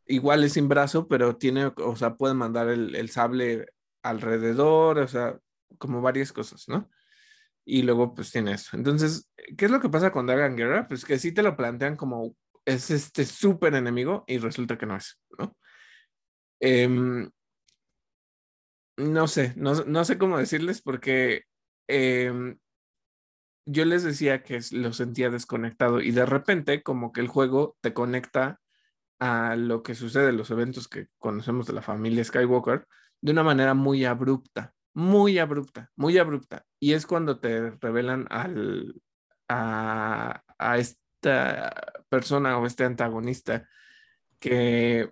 igual 0.05 0.43
es 0.43 0.53
sin 0.53 0.67
brazo, 0.67 1.07
pero 1.07 1.37
tiene, 1.37 1.71
o 1.77 1.95
sea, 1.95 2.15
puede 2.15 2.33
mandar 2.33 2.67
el, 2.67 2.93
el 2.95 3.09
sable 3.09 3.67
alrededor, 4.03 4.99
o 4.99 5.07
sea, 5.07 5.37
como 5.77 6.01
varias 6.01 6.31
cosas, 6.33 6.67
¿no? 6.67 6.89
Y 7.65 7.83
luego 7.83 8.13
pues 8.15 8.31
tiene 8.31 8.53
eso. 8.53 8.77
Entonces, 8.77 9.29
¿qué 9.57 9.65
es 9.65 9.71
lo 9.71 9.81
que 9.81 9.89
pasa 9.89 10.11
con 10.11 10.25
Dagan 10.25 10.55
Guerra? 10.55 10.87
Pues 10.87 11.05
que 11.05 11.19
sí 11.19 11.33
te 11.33 11.43
lo 11.43 11.57
plantean 11.57 11.95
como 11.97 12.35
es 12.65 12.91
este 12.91 13.25
súper 13.25 13.75
enemigo 13.75 14.23
y 14.27 14.37
resulta 14.39 14.77
que 14.77 14.85
no 14.85 14.97
es, 14.97 15.19
¿no? 15.37 15.55
Em, 16.59 17.29
no 18.97 19.27
sé, 19.27 19.53
no, 19.55 20.05
sé 20.05 20.17
cómo 20.17 20.37
decirles 20.37 20.81
porque 20.81 21.43
em, 21.87 22.57
yo 23.65 23.85
les 23.85 24.03
decía 24.03 24.43
que 24.43 24.59
lo 24.71 24.91
sentía 24.93 25.29
desconectado 25.29 26.01
y 26.01 26.11
de 26.11 26.25
repente 26.25 26.83
como 26.83 27.11
que 27.11 27.21
el 27.21 27.27
juego 27.27 27.77
te 27.81 27.93
conecta 27.93 28.59
a 29.19 29.55
lo 29.55 29.83
que 29.83 29.95
sucede 29.95 30.31
los 30.31 30.51
eventos 30.51 30.87
que 30.87 31.07
conocemos 31.19 31.67
de 31.67 31.73
la 31.73 31.81
familia 31.81 32.23
Skywalker 32.23 32.87
de 33.21 33.31
una 33.31 33.43
manera 33.43 33.73
muy 33.73 34.05
abrupta 34.05 34.73
muy 34.97 35.37
abrupta, 35.37 35.91
muy 35.95 36.17
abrupta. 36.17 36.65
Y 36.79 36.93
es 36.93 37.05
cuando 37.05 37.39
te 37.39 37.69
revelan 37.69 38.25
al, 38.31 38.99
a, 39.47 40.41
esta 40.79 41.71
persona 42.09 42.57
o 42.57 42.65
este 42.65 42.83
antagonista 42.83 43.69
que 44.39 45.07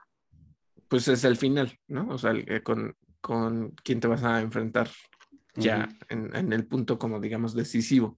pues 0.87 1.07
es 1.07 1.23
el 1.23 1.37
final, 1.37 1.77
¿no? 1.87 2.07
O 2.09 2.17
sea, 2.17 2.33
con, 2.63 2.95
con 3.21 3.75
quien 3.83 3.99
te 3.99 4.07
vas 4.07 4.23
a 4.23 4.41
enfrentar 4.41 4.89
ya 5.53 5.87
en, 6.09 6.51
el 6.51 6.65
punto 6.65 6.97
como 6.97 7.19
digamos 7.19 7.53
decisivo. 7.53 8.17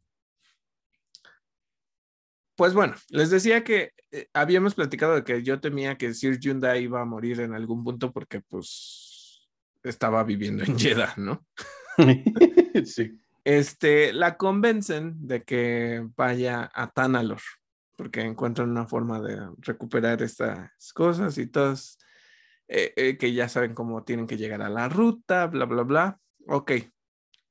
Pues 2.55 2.73
bueno, 2.73 2.95
les 3.09 3.29
decía 3.29 3.65
que 3.65 3.91
eh, 4.11 4.29
habíamos 4.33 4.73
platicado 4.73 5.15
de 5.15 5.25
que 5.25 5.43
yo 5.43 5.59
temía 5.59 5.97
que 5.97 6.13
Sir 6.13 6.39
Yunda 6.39 6.77
iba 6.77 7.01
a 7.01 7.05
morir 7.05 7.41
en 7.41 7.53
algún 7.53 7.83
punto 7.83 8.13
porque 8.13 8.39
pues 8.39 9.16
estaba 9.89 10.23
viviendo 10.23 10.63
en 10.63 10.77
Jeddah, 10.77 11.13
¿no? 11.17 11.45
sí. 12.85 13.19
Este, 13.43 14.11
la 14.11 14.35
convencen 14.35 15.25
de 15.25 15.43
que 15.43 16.05
vaya 16.15 16.69
a 16.73 16.91
Tanalor, 16.91 17.41
porque 17.95 18.21
encuentran 18.21 18.69
una 18.69 18.85
forma 18.85 19.21
de 19.21 19.39
recuperar 19.59 20.21
estas 20.21 20.69
cosas 20.93 21.37
y 21.37 21.47
todas, 21.47 21.97
eh, 22.67 22.93
eh, 22.97 23.17
que 23.17 23.33
ya 23.33 23.47
saben 23.47 23.73
cómo 23.73 24.03
tienen 24.03 24.27
que 24.27 24.37
llegar 24.37 24.61
a 24.61 24.69
la 24.69 24.89
ruta, 24.89 25.47
bla, 25.47 25.65
bla, 25.65 25.83
bla. 25.83 26.19
Ok, 26.47 26.73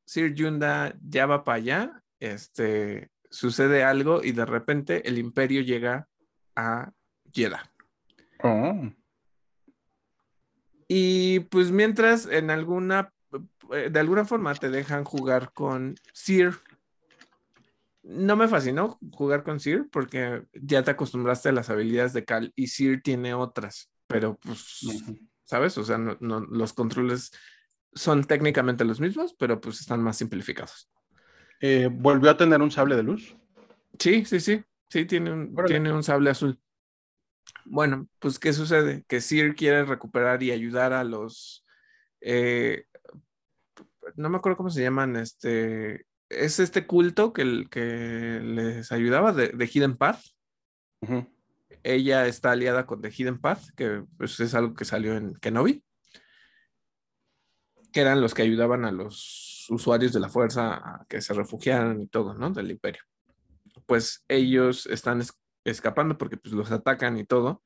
Sir 0.04 0.34
Yunda 0.34 0.94
ya 1.02 1.24
va 1.24 1.44
para 1.44 1.56
allá, 1.56 2.02
este, 2.20 3.10
sucede 3.30 3.82
algo 3.82 4.22
y 4.22 4.32
de 4.32 4.44
repente 4.44 5.08
el 5.08 5.18
imperio 5.18 5.62
llega 5.62 6.08
a 6.54 6.92
Jeddah. 7.32 7.72
Oh. 8.42 8.92
Y 10.88 11.40
pues 11.40 11.70
mientras 11.70 12.26
en 12.26 12.50
alguna, 12.50 13.12
eh, 13.72 13.90
de 13.90 14.00
alguna 14.00 14.24
forma 14.24 14.54
te 14.54 14.70
dejan 14.70 15.04
jugar 15.04 15.52
con 15.52 15.96
Sir. 16.12 16.54
No 18.02 18.36
me 18.36 18.46
fascinó 18.46 18.98
jugar 19.12 19.42
con 19.42 19.58
Sir 19.58 19.88
porque 19.90 20.44
ya 20.52 20.84
te 20.84 20.92
acostumbraste 20.92 21.48
a 21.48 21.52
las 21.52 21.70
habilidades 21.70 22.12
de 22.12 22.24
Cal 22.24 22.52
y 22.54 22.68
Sir 22.68 23.02
tiene 23.02 23.34
otras, 23.34 23.90
pero 24.06 24.36
pues, 24.36 24.84
¿sabes? 25.44 25.76
O 25.78 25.84
sea, 25.84 25.98
los 25.98 26.72
controles 26.72 27.32
son 27.94 28.24
técnicamente 28.24 28.84
los 28.84 29.00
mismos, 29.00 29.34
pero 29.36 29.60
pues 29.60 29.80
están 29.80 30.02
más 30.02 30.18
simplificados. 30.18 30.88
Eh, 31.60 31.88
¿Volvió 31.90 32.30
a 32.30 32.36
tener 32.36 32.62
un 32.62 32.70
sable 32.70 32.94
de 32.94 33.02
luz? 33.02 33.36
Sí, 33.98 34.24
sí, 34.24 34.38
sí. 34.38 34.62
Sí, 34.88 35.04
tiene 35.04 35.32
un, 35.32 35.54
tiene 35.66 35.92
un 35.92 36.02
sable 36.02 36.30
azul. 36.30 36.60
Bueno, 37.64 38.08
pues 38.18 38.38
¿qué 38.38 38.52
sucede? 38.52 39.04
Que 39.08 39.20
Sir 39.20 39.54
quiere 39.54 39.84
recuperar 39.84 40.42
y 40.42 40.50
ayudar 40.50 40.92
a 40.92 41.04
los... 41.04 41.64
Eh, 42.20 42.84
no 44.14 44.28
me 44.30 44.36
acuerdo 44.36 44.56
cómo 44.56 44.70
se 44.70 44.82
llaman, 44.82 45.16
este... 45.16 46.06
es 46.28 46.58
este 46.58 46.86
culto 46.86 47.32
que, 47.32 47.66
que 47.70 48.40
les 48.42 48.92
ayudaba 48.92 49.32
de, 49.32 49.48
de 49.48 49.66
Hidden 49.66 49.96
Path. 49.96 50.20
Ella 51.82 52.26
está 52.26 52.52
aliada 52.52 52.86
con 52.86 53.00
The 53.00 53.10
Hidden 53.10 53.40
Path, 53.40 53.70
que 53.76 54.04
pues, 54.16 54.40
es 54.40 54.54
algo 54.54 54.74
que 54.74 54.84
salió 54.84 55.16
en 55.16 55.34
Kenobi, 55.34 55.84
que 57.92 58.00
eran 58.00 58.20
los 58.20 58.34
que 58.34 58.42
ayudaban 58.42 58.84
a 58.84 58.92
los 58.92 59.66
usuarios 59.70 60.12
de 60.12 60.20
la 60.20 60.28
fuerza 60.28 60.74
a 60.74 61.06
que 61.08 61.20
se 61.20 61.32
refugiaran 61.32 62.00
y 62.00 62.08
todo, 62.08 62.34
¿no? 62.34 62.50
Del 62.50 62.70
imperio. 62.70 63.02
Pues 63.86 64.24
ellos 64.26 64.86
están 64.86 65.22
escapando 65.70 66.16
porque 66.16 66.36
pues, 66.36 66.54
los 66.54 66.70
atacan 66.70 67.16
y 67.18 67.24
todo. 67.24 67.62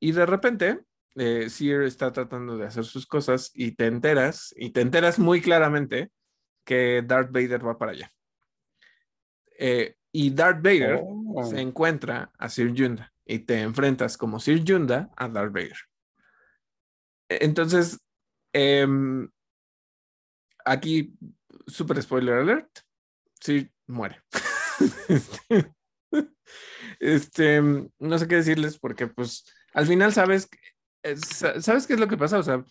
Y 0.00 0.12
de 0.12 0.26
repente, 0.26 0.80
eh, 1.14 1.48
Seer 1.48 1.82
está 1.82 2.12
tratando 2.12 2.56
de 2.58 2.66
hacer 2.66 2.84
sus 2.84 3.06
cosas 3.06 3.50
y 3.54 3.72
te 3.72 3.86
enteras, 3.86 4.52
y 4.56 4.70
te 4.70 4.80
enteras 4.82 5.18
muy 5.18 5.40
claramente 5.40 6.10
que 6.64 7.02
Darth 7.06 7.30
Vader 7.32 7.66
va 7.66 7.78
para 7.78 7.92
allá. 7.92 8.12
Eh, 9.58 9.94
y 10.12 10.30
Darth 10.30 10.62
Vader 10.62 11.00
Oh. 11.02 11.44
se 11.44 11.60
encuentra 11.60 12.32
a 12.38 12.48
Sir 12.48 12.72
Yunda 12.72 13.12
y 13.26 13.40
te 13.40 13.60
enfrentas 13.60 14.16
como 14.16 14.40
Sir 14.40 14.64
Yunda 14.64 15.10
a 15.16 15.28
Darth 15.28 15.52
Vader. 15.52 15.76
E- 17.28 17.38
Entonces, 17.44 17.98
em, 18.54 19.28
aquí, 20.64 21.14
super 21.66 22.02
spoiler 22.02 22.34
alert, 22.36 22.78
Sir 23.40 23.70
muere. 23.86 24.22
Este, 27.00 27.60
no 27.62 28.18
sé 28.18 28.28
qué 28.28 28.36
decirles 28.36 28.78
porque 28.78 29.06
pues 29.06 29.44
al 29.74 29.86
final 29.86 30.12
sabes, 30.12 30.48
eh, 31.02 31.16
sa- 31.16 31.60
¿sabes 31.60 31.86
qué 31.86 31.94
es 31.94 32.00
lo 32.00 32.08
que 32.08 32.16
pasa? 32.16 32.38
O 32.38 32.42
sea, 32.42 32.64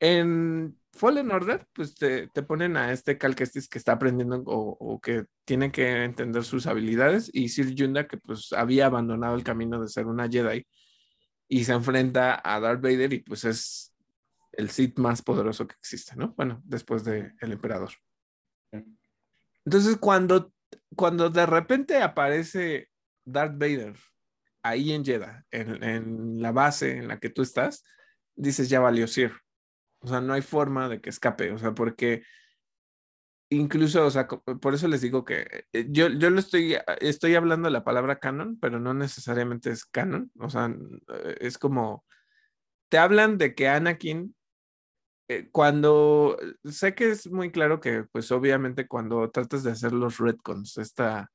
en 0.00 0.78
Fallen 0.92 1.30
Order, 1.30 1.66
pues 1.74 1.94
te, 1.94 2.28
te 2.28 2.42
ponen 2.42 2.76
a 2.76 2.92
este 2.92 3.18
Cal 3.18 3.34
Kestis 3.34 3.68
que 3.68 3.78
está 3.78 3.92
aprendiendo 3.92 4.42
o, 4.46 4.76
o 4.78 5.00
que 5.00 5.26
tiene 5.44 5.70
que 5.72 6.04
entender 6.04 6.44
sus 6.44 6.66
habilidades 6.66 7.30
y 7.32 7.48
Sir 7.50 7.74
Yunda 7.74 8.06
que 8.06 8.16
pues 8.18 8.52
había 8.52 8.86
abandonado 8.86 9.34
el 9.36 9.44
camino 9.44 9.80
de 9.80 9.88
ser 9.88 10.06
una 10.06 10.28
Jedi 10.28 10.66
y 11.48 11.64
se 11.64 11.72
enfrenta 11.72 12.40
a 12.44 12.60
Darth 12.60 12.82
Vader 12.82 13.12
y 13.12 13.20
pues 13.20 13.44
es 13.44 13.94
el 14.52 14.70
Sith 14.70 14.98
más 14.98 15.22
poderoso 15.22 15.66
que 15.66 15.74
existe, 15.78 16.16
¿no? 16.16 16.34
Bueno, 16.36 16.62
después 16.64 17.04
del 17.04 17.34
emperador. 17.40 17.90
Entonces 19.64 19.96
cuando, 19.96 20.52
cuando 20.94 21.30
de 21.30 21.46
repente 21.46 21.98
aparece 22.02 22.88
Darth 23.26 23.58
Vader 23.58 23.94
ahí 24.62 24.92
en 24.92 25.04
Jeddah, 25.04 25.44
en, 25.50 25.82
en 25.84 26.42
la 26.42 26.52
base 26.52 26.96
en 26.96 27.08
la 27.08 27.18
que 27.18 27.30
tú 27.30 27.42
estás, 27.42 27.84
dices 28.34 28.68
ya 28.68 28.80
valió 28.80 29.06
Sir. 29.06 29.32
O 30.00 30.08
sea, 30.08 30.20
no 30.20 30.32
hay 30.32 30.42
forma 30.42 30.88
de 30.88 31.00
que 31.00 31.10
escape, 31.10 31.52
o 31.52 31.58
sea, 31.58 31.72
porque 31.72 32.22
incluso, 33.50 34.04
o 34.06 34.10
sea, 34.10 34.26
por 34.26 34.74
eso 34.74 34.88
les 34.88 35.00
digo 35.00 35.24
que 35.24 35.64
eh, 35.72 35.86
yo, 35.88 36.08
yo 36.08 36.30
lo 36.30 36.38
estoy, 36.38 36.76
estoy 37.00 37.34
hablando 37.34 37.68
de 37.68 37.72
la 37.72 37.84
palabra 37.84 38.18
canon, 38.18 38.58
pero 38.60 38.80
no 38.80 38.94
necesariamente 38.94 39.70
es 39.70 39.84
canon, 39.84 40.30
o 40.38 40.50
sea, 40.50 40.74
eh, 41.14 41.36
es 41.40 41.58
como, 41.58 42.04
te 42.88 42.98
hablan 42.98 43.38
de 43.38 43.54
que 43.54 43.68
Anakin, 43.68 44.34
eh, 45.28 45.48
cuando, 45.50 46.36
sé 46.64 46.94
que 46.94 47.10
es 47.10 47.30
muy 47.30 47.50
claro 47.50 47.80
que, 47.80 48.04
pues 48.04 48.30
obviamente 48.32 48.86
cuando 48.86 49.30
tratas 49.30 49.62
de 49.64 49.72
hacer 49.72 49.92
los 49.92 50.18
retcons, 50.18 50.78
esta 50.78 51.30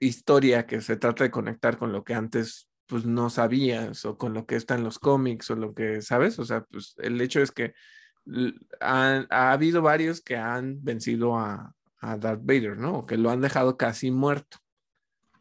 historia 0.00 0.66
que 0.66 0.80
se 0.80 0.96
trata 0.96 1.24
de 1.24 1.30
conectar 1.30 1.78
con 1.78 1.92
lo 1.92 2.04
que 2.04 2.14
antes 2.14 2.68
pues 2.86 3.06
no 3.06 3.30
sabías 3.30 4.04
o 4.04 4.18
con 4.18 4.34
lo 4.34 4.46
que 4.46 4.56
está 4.56 4.74
en 4.74 4.84
los 4.84 4.98
cómics 4.98 5.50
o 5.50 5.56
lo 5.56 5.72
que 5.72 6.02
sabes, 6.02 6.38
o 6.38 6.44
sea, 6.44 6.64
pues 6.64 6.94
el 6.98 7.20
hecho 7.20 7.40
es 7.40 7.50
que 7.50 7.72
han- 8.80 9.26
ha, 9.30 9.52
habido 9.52 9.82
varios 9.82 10.20
que 10.20 10.36
han 10.36 10.82
vencido 10.82 11.38
a, 11.38 11.74
a 12.00 12.16
Darth 12.16 12.42
Vader, 12.44 12.76
¿no? 12.76 12.98
O 12.98 13.06
que 13.06 13.16
lo 13.16 13.30
han 13.30 13.40
dejado 13.40 13.76
casi 13.76 14.10
muerto. 14.10 14.58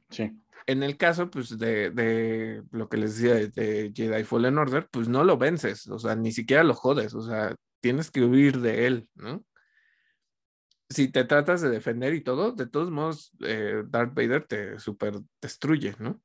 Sí. 0.09 0.31
En 0.65 0.83
el 0.83 0.95
caso, 0.95 1.29
pues, 1.29 1.57
de, 1.57 1.89
de 1.89 2.63
lo 2.71 2.87
que 2.87 2.97
les 2.97 3.15
decía 3.15 3.35
de, 3.35 3.47
de 3.49 3.91
Jedi 3.93 4.23
Fallen 4.23 4.57
Order, 4.57 4.87
pues 4.89 5.09
no 5.09 5.23
lo 5.23 5.37
vences, 5.37 5.87
o 5.89 5.99
sea, 5.99 6.15
ni 6.15 6.31
siquiera 6.31 6.63
lo 6.63 6.73
jodes, 6.73 7.13
o 7.13 7.21
sea, 7.21 7.55
tienes 7.81 8.11
que 8.11 8.23
huir 8.23 8.61
de 8.61 8.87
él, 8.87 9.09
¿no? 9.15 9.43
Si 10.89 11.07
te 11.11 11.23
tratas 11.23 11.61
de 11.61 11.69
defender 11.69 12.13
y 12.13 12.21
todo, 12.21 12.51
de 12.51 12.67
todos 12.67 12.91
modos, 12.91 13.31
eh, 13.41 13.83
Darth 13.87 14.13
Vader 14.13 14.45
te 14.45 14.79
super 14.79 15.15
destruye, 15.41 15.95
¿no? 15.99 16.21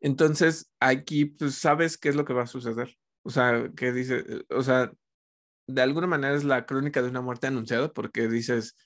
Entonces, 0.00 0.72
aquí, 0.80 1.26
pues, 1.26 1.56
sabes 1.56 1.98
qué 1.98 2.08
es 2.08 2.16
lo 2.16 2.24
que 2.24 2.32
va 2.32 2.42
a 2.44 2.46
suceder. 2.46 2.96
O 3.22 3.30
sea, 3.30 3.70
que 3.76 3.92
dice, 3.92 4.24
eh, 4.26 4.44
o 4.50 4.62
sea, 4.62 4.92
de 5.66 5.82
alguna 5.82 6.06
manera 6.06 6.34
es 6.34 6.44
la 6.44 6.66
crónica 6.66 7.02
de 7.02 7.10
una 7.10 7.20
muerte 7.20 7.46
anunciada 7.46 7.92
porque 7.92 8.28
dices, 8.28 8.76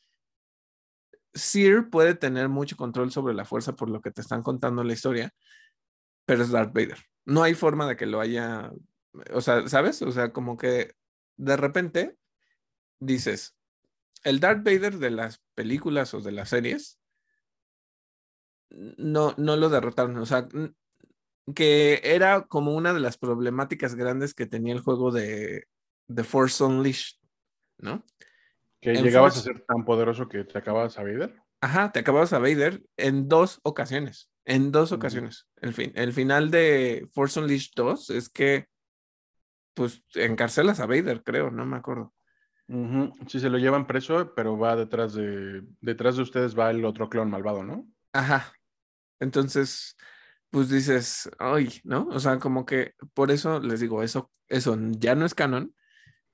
Seer 1.35 1.89
puede 1.91 2.15
tener 2.15 2.49
mucho 2.49 2.77
control 2.77 3.11
sobre 3.11 3.35
la 3.35 3.45
fuerza 3.45 3.75
por 3.75 3.89
lo 3.89 4.01
que 4.01 4.11
te 4.11 4.21
están 4.21 4.43
contando 4.43 4.85
la 4.85 4.93
historia, 4.93 5.33
pero 6.27 6.43
es 6.43 6.51
Darth 6.51 6.75
Vader. 6.75 6.99
No 7.25 7.43
hay 7.43 7.55
forma 7.55 7.87
de 7.87 7.97
que 7.97 8.07
lo 8.07 8.21
haya, 8.21 8.71
o 9.33 9.41
sea, 9.41 9.69
¿sabes? 9.69 10.03
O 10.03 10.13
sea, 10.13 10.33
como 10.33 10.57
que 10.57 10.95
de 11.37 11.57
repente 11.57 12.17
dices, 13.01 13.57
el 14.25 14.41
Darth 14.41 14.65
Vader 14.65 14.99
de 14.99 15.11
las 15.11 15.41
películas 15.55 16.15
o 16.15 16.21
de 16.21 16.33
las 16.33 16.49
series 16.51 16.99
no, 18.71 19.35
no 19.37 19.57
lo 19.57 19.69
derrotaron, 19.69 20.17
o 20.19 20.27
sea, 20.27 20.49
que 21.55 22.01
era 22.05 22.43
como 22.47 22.75
una 22.75 22.93
de 22.95 23.01
las 23.01 23.19
problemáticas 23.19 23.95
grandes 23.95 24.33
que 24.35 24.47
tenía 24.47 24.73
el 24.73 24.81
juego 24.81 25.11
de, 25.11 25.65
de 26.09 26.25
Force 26.25 26.63
Unleashed, 26.65 27.17
¿no? 27.79 28.05
Que 28.81 28.93
En 28.93 29.05
llegabas 29.05 29.35
Force- 29.35 29.51
a 29.51 29.53
ser 29.55 29.65
tan 29.67 29.85
poderoso 29.85 30.29
que 30.29 30.45
te 30.45 30.59
acababas 30.59 30.99
a 30.99 31.03
Vader. 31.03 31.35
Ajá, 31.61 31.93
te 31.93 32.01
acabas 32.01 32.33
a 32.33 32.39
Vader 32.39 32.83
en 32.97 33.29
dos 33.29 33.61
ocasiones. 33.63 34.31
En 34.45 34.73
dos 34.73 34.91
ocasiones. 34.91 35.47
El, 35.61 35.73
fin, 35.73 35.93
el 35.95 36.13
final 36.13 36.51
de 36.51 37.07
Force 37.13 37.39
Unleashed 37.39 37.71
2 37.77 38.11
es 38.11 38.29
que, 38.29 38.67
pues, 39.75 40.03
encarcelas 40.15 40.81
a 40.81 40.87
Vader, 40.87 41.23
creo, 41.23 41.51
no 41.53 41.65
me 41.65 41.77
acuerdo. 41.77 42.13
Ujú. 42.73 43.13
Sí, 43.29 43.39
se 43.39 43.51
lo 43.51 43.59
llevan 43.59 43.87
preso, 43.87 44.33
pero 44.35 44.57
va 44.59 44.77
detrás 44.77 45.13
de, 45.13 45.63
detrás 45.81 46.17
de 46.17 46.23
ustedes 46.23 46.59
va 46.59 46.71
el 46.71 46.85
otro 46.85 47.09
clon 47.11 47.31
malvado, 47.31 47.63
¿no? 47.63 47.87
Ajá. 48.13 48.53
Entonces, 49.21 49.97
pues 50.51 50.71
dices, 50.71 51.31
ay, 51.39 51.81
¿no? 51.85 52.09
O 52.11 52.19
sea, 52.19 52.39
como 52.39 52.65
que 52.65 52.95
por 53.15 53.31
eso 53.31 53.61
les 53.61 53.81
digo, 53.81 54.03
eso, 54.03 54.33
eso 54.49 54.77
ya 54.99 55.15
no 55.15 55.27
es 55.27 55.35
canon, 55.35 55.75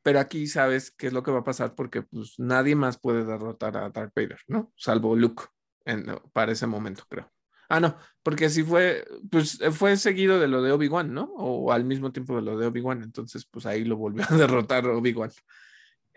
pero 0.03 0.21
aquí 0.21 0.47
sabes 0.47 0.91
qué 0.93 1.09
es 1.09 1.13
lo 1.13 1.23
que 1.23 1.31
va 1.33 1.41
a 1.41 1.45
pasar 1.45 1.75
porque 1.75 2.03
pues 2.03 2.35
nadie 2.39 2.77
más 2.77 2.99
puede 2.99 3.25
derrotar 3.25 3.77
a 3.77 3.91
Darth 3.91 4.15
Vader, 4.15 4.41
¿no? 4.49 4.73
Salvo 4.77 5.17
Luke 5.17 5.45
en, 5.85 6.07
para 6.33 6.53
ese 6.53 6.67
momento, 6.67 7.05
creo. 7.09 7.33
Ah, 7.69 7.81
no, 7.81 7.97
porque 8.23 8.49
si 8.51 8.63
fue, 8.63 9.07
pues 9.31 9.59
fue 9.73 9.97
seguido 9.97 10.41
de 10.41 10.49
lo 10.49 10.63
de 10.63 10.73
Obi-Wan, 10.73 11.13
¿no? 11.13 11.25
O 11.37 11.73
al 11.73 11.85
mismo 11.85 12.13
tiempo 12.13 12.37
de 12.37 12.43
lo 12.43 12.59
de 12.59 12.67
Obi-Wan, 12.67 13.03
entonces 13.03 13.47
pues 13.51 13.67
ahí 13.67 13.85
lo 13.85 13.97
volvió 13.97 14.25
a 14.29 14.29
derrotar 14.37 14.87
Obi-Wan. 14.87 15.31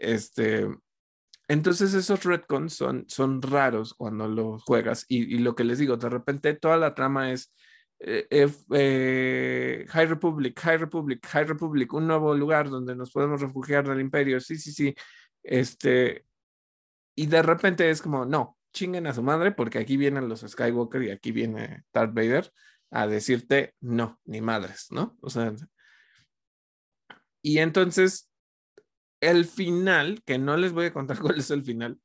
Este, 0.02 0.68
entonces 1.47 1.93
esos 1.93 2.24
retcons 2.24 2.74
son, 2.74 3.06
son 3.08 3.39
raros 3.41 3.93
cuando 3.93 4.28
los 4.28 4.64
juegas 4.64 5.06
y, 5.08 5.38
lo 5.38 5.56
que 5.56 5.64
les 5.64 5.78
digo, 5.78 5.95
de 5.95 6.10
repente 6.10 6.56
toda 6.56 6.78
la 6.78 6.95
trama 6.95 7.32
es 7.32 7.54
eh, 7.99 8.26
eh, 8.32 8.49
eh, 8.74 9.86
High 9.89 10.08
Republic, 10.08 10.60
High 10.60 10.78
Republic, 10.78 11.24
High 11.28 11.45
Republic, 11.45 11.93
un 11.93 12.08
nuevo 12.08 12.34
lugar 12.34 12.72
donde 12.72 12.95
nos 12.95 13.12
podemos 13.12 13.41
refugiar 13.41 13.88
del 13.88 14.02
imperio, 14.02 14.39
sí, 14.39 14.58
sí, 14.58 14.72
sí, 14.72 14.95
este, 15.43 16.26
y 17.16 17.28
de 17.28 17.43
repente 17.43 17.91
es 17.91 18.02
como, 18.02 18.26
no, 18.26 18.58
chinguen 18.74 19.06
a 19.06 19.14
su 19.14 19.22
madre 19.22 19.52
porque 19.52 19.78
aquí 19.78 19.97
vienen 19.97 20.30
los 20.30 20.41
Skywalker 20.41 21.04
y 21.04 21.12
aquí 21.12 21.32
viene 21.32 21.84
Darth 21.93 22.14
Vader 22.16 22.52
a 22.89 23.06
decirte, 23.06 23.76
no, 23.82 24.20
ni 24.26 24.41
madres, 24.41 24.88
¿no? 24.89 25.16
O 25.22 25.30
sea, 25.30 25.54
y 27.43 27.60
entonces 27.60 28.30
el 29.22 29.45
final, 29.45 30.22
que 30.26 30.38
no 30.38 30.57
les 30.57 30.74
voy 30.74 30.88
a 30.88 30.93
contar 30.93 31.19
cuál 31.22 31.39
es 31.39 31.51
el 31.51 31.63
final, 31.63 31.99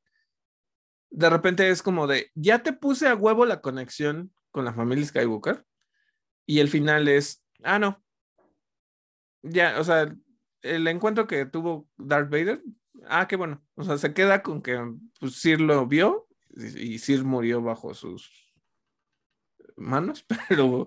de 1.09 1.29
repente 1.29 1.69
es 1.69 1.81
como 1.81 2.07
de, 2.07 2.31
ya 2.35 2.63
te 2.63 2.73
puse 2.73 3.07
a 3.07 3.15
huevo 3.15 3.45
la 3.45 3.61
conexión 3.61 4.31
con 4.51 4.65
la 4.65 4.73
familia 4.73 5.05
Skywalker 5.05 5.65
y 6.45 6.59
el 6.59 6.69
final 6.69 7.07
es, 7.07 7.43
ah, 7.63 7.79
no, 7.79 8.03
ya, 9.41 9.79
o 9.79 9.83
sea, 9.83 10.15
el 10.61 10.87
encuentro 10.87 11.27
que 11.27 11.45
tuvo 11.45 11.87
Darth 11.97 12.29
Vader, 12.29 12.61
ah, 13.07 13.27
qué 13.27 13.35
bueno, 13.35 13.63
o 13.75 13.83
sea, 13.83 13.97
se 13.97 14.13
queda 14.13 14.43
con 14.43 14.61
que 14.61 14.79
pues, 15.19 15.35
Sir 15.35 15.61
lo 15.61 15.85
vio 15.87 16.27
y, 16.49 16.93
y 16.93 16.99
Sir 16.99 17.23
murió 17.23 17.61
bajo 17.61 17.93
sus 17.93 18.53
manos, 19.75 20.25
pero 20.49 20.85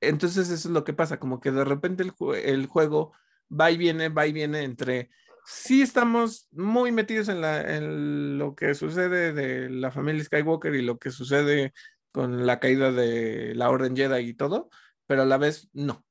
entonces 0.00 0.50
eso 0.50 0.68
es 0.68 0.72
lo 0.72 0.84
que 0.84 0.92
pasa, 0.92 1.18
como 1.18 1.40
que 1.40 1.50
de 1.50 1.64
repente 1.64 2.02
el 2.02 2.66
juego 2.66 3.12
va 3.48 3.70
y 3.70 3.76
viene, 3.76 4.08
va 4.08 4.26
y 4.26 4.32
viene 4.32 4.62
entre, 4.62 5.10
sí 5.46 5.82
estamos 5.82 6.48
muy 6.50 6.92
metidos 6.92 7.28
en, 7.28 7.40
la, 7.40 7.76
en 7.76 8.38
lo 8.38 8.54
que 8.54 8.74
sucede 8.74 9.32
de 9.32 9.70
la 9.70 9.90
familia 9.90 10.24
Skywalker 10.24 10.74
y 10.74 10.82
lo 10.82 10.98
que 10.98 11.10
sucede 11.10 11.72
con 12.10 12.46
la 12.46 12.58
caída 12.58 12.92
de 12.92 13.54
la 13.54 13.70
Orden 13.70 13.96
Jedi 13.96 14.28
y 14.28 14.34
todo, 14.34 14.70
pero 15.06 15.22
a 15.22 15.26
la 15.26 15.38
vez 15.38 15.68
no. 15.72 16.04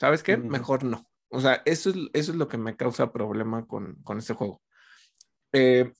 ¿Sabes 0.00 0.22
qué? 0.22 0.36
Mejor 0.36 0.84
no. 0.84 1.08
O 1.28 1.40
sea, 1.40 1.62
eso 1.64 1.90
es, 1.90 1.96
eso 2.12 2.32
es 2.32 2.38
lo 2.38 2.48
que 2.48 2.58
me 2.58 2.76
causa 2.76 3.12
problema 3.12 3.66
con, 3.66 3.96
con 4.02 4.18
este 4.18 4.34
juego. 4.34 4.62
Eh, 5.52 5.92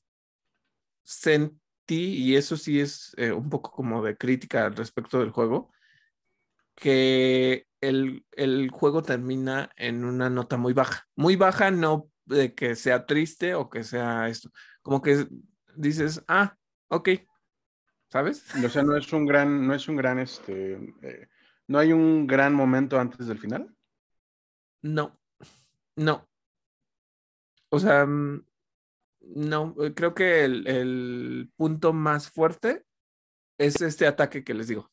sentí, 1.02 2.14
y 2.14 2.36
eso 2.36 2.56
sí 2.56 2.80
es 2.80 3.14
eh, 3.16 3.32
un 3.32 3.50
poco 3.50 3.70
como 3.70 4.02
de 4.02 4.16
crítica 4.16 4.66
al 4.66 4.74
respecto 4.74 5.20
del 5.20 5.30
juego, 5.30 5.72
que 6.74 7.66
el, 7.88 8.24
el, 8.32 8.70
juego 8.70 9.02
termina 9.02 9.70
en 9.76 10.04
una 10.04 10.30
nota 10.30 10.56
muy 10.56 10.72
baja. 10.72 11.06
Muy 11.16 11.36
baja, 11.36 11.70
no 11.70 12.08
de 12.26 12.54
que 12.54 12.74
sea 12.74 13.06
triste 13.06 13.54
o 13.54 13.68
que 13.68 13.84
sea 13.84 14.28
esto. 14.28 14.50
Como 14.82 15.02
que 15.02 15.26
dices, 15.76 16.22
ah, 16.28 16.56
ok, 16.88 17.10
¿sabes? 18.10 18.44
O 18.64 18.68
sea, 18.68 18.82
no 18.82 18.96
es 18.96 19.12
un 19.12 19.26
gran, 19.26 19.66
no 19.66 19.74
es 19.74 19.88
un 19.88 19.96
gran, 19.96 20.18
este, 20.18 20.74
eh, 21.02 21.28
no 21.66 21.78
hay 21.78 21.92
un 21.92 22.26
gran 22.26 22.54
momento 22.54 22.98
antes 22.98 23.26
del 23.26 23.38
final. 23.38 23.74
No, 24.82 25.18
no. 25.96 26.28
O 27.70 27.78
sea, 27.78 28.06
mm, 28.06 28.44
no, 29.20 29.74
creo 29.94 30.14
que 30.14 30.44
el, 30.44 30.66
el, 30.66 31.50
punto 31.56 31.92
más 31.92 32.30
fuerte 32.30 32.84
es 33.58 33.80
este 33.80 34.06
ataque 34.06 34.44
que 34.44 34.54
les 34.54 34.68
digo. 34.68 34.90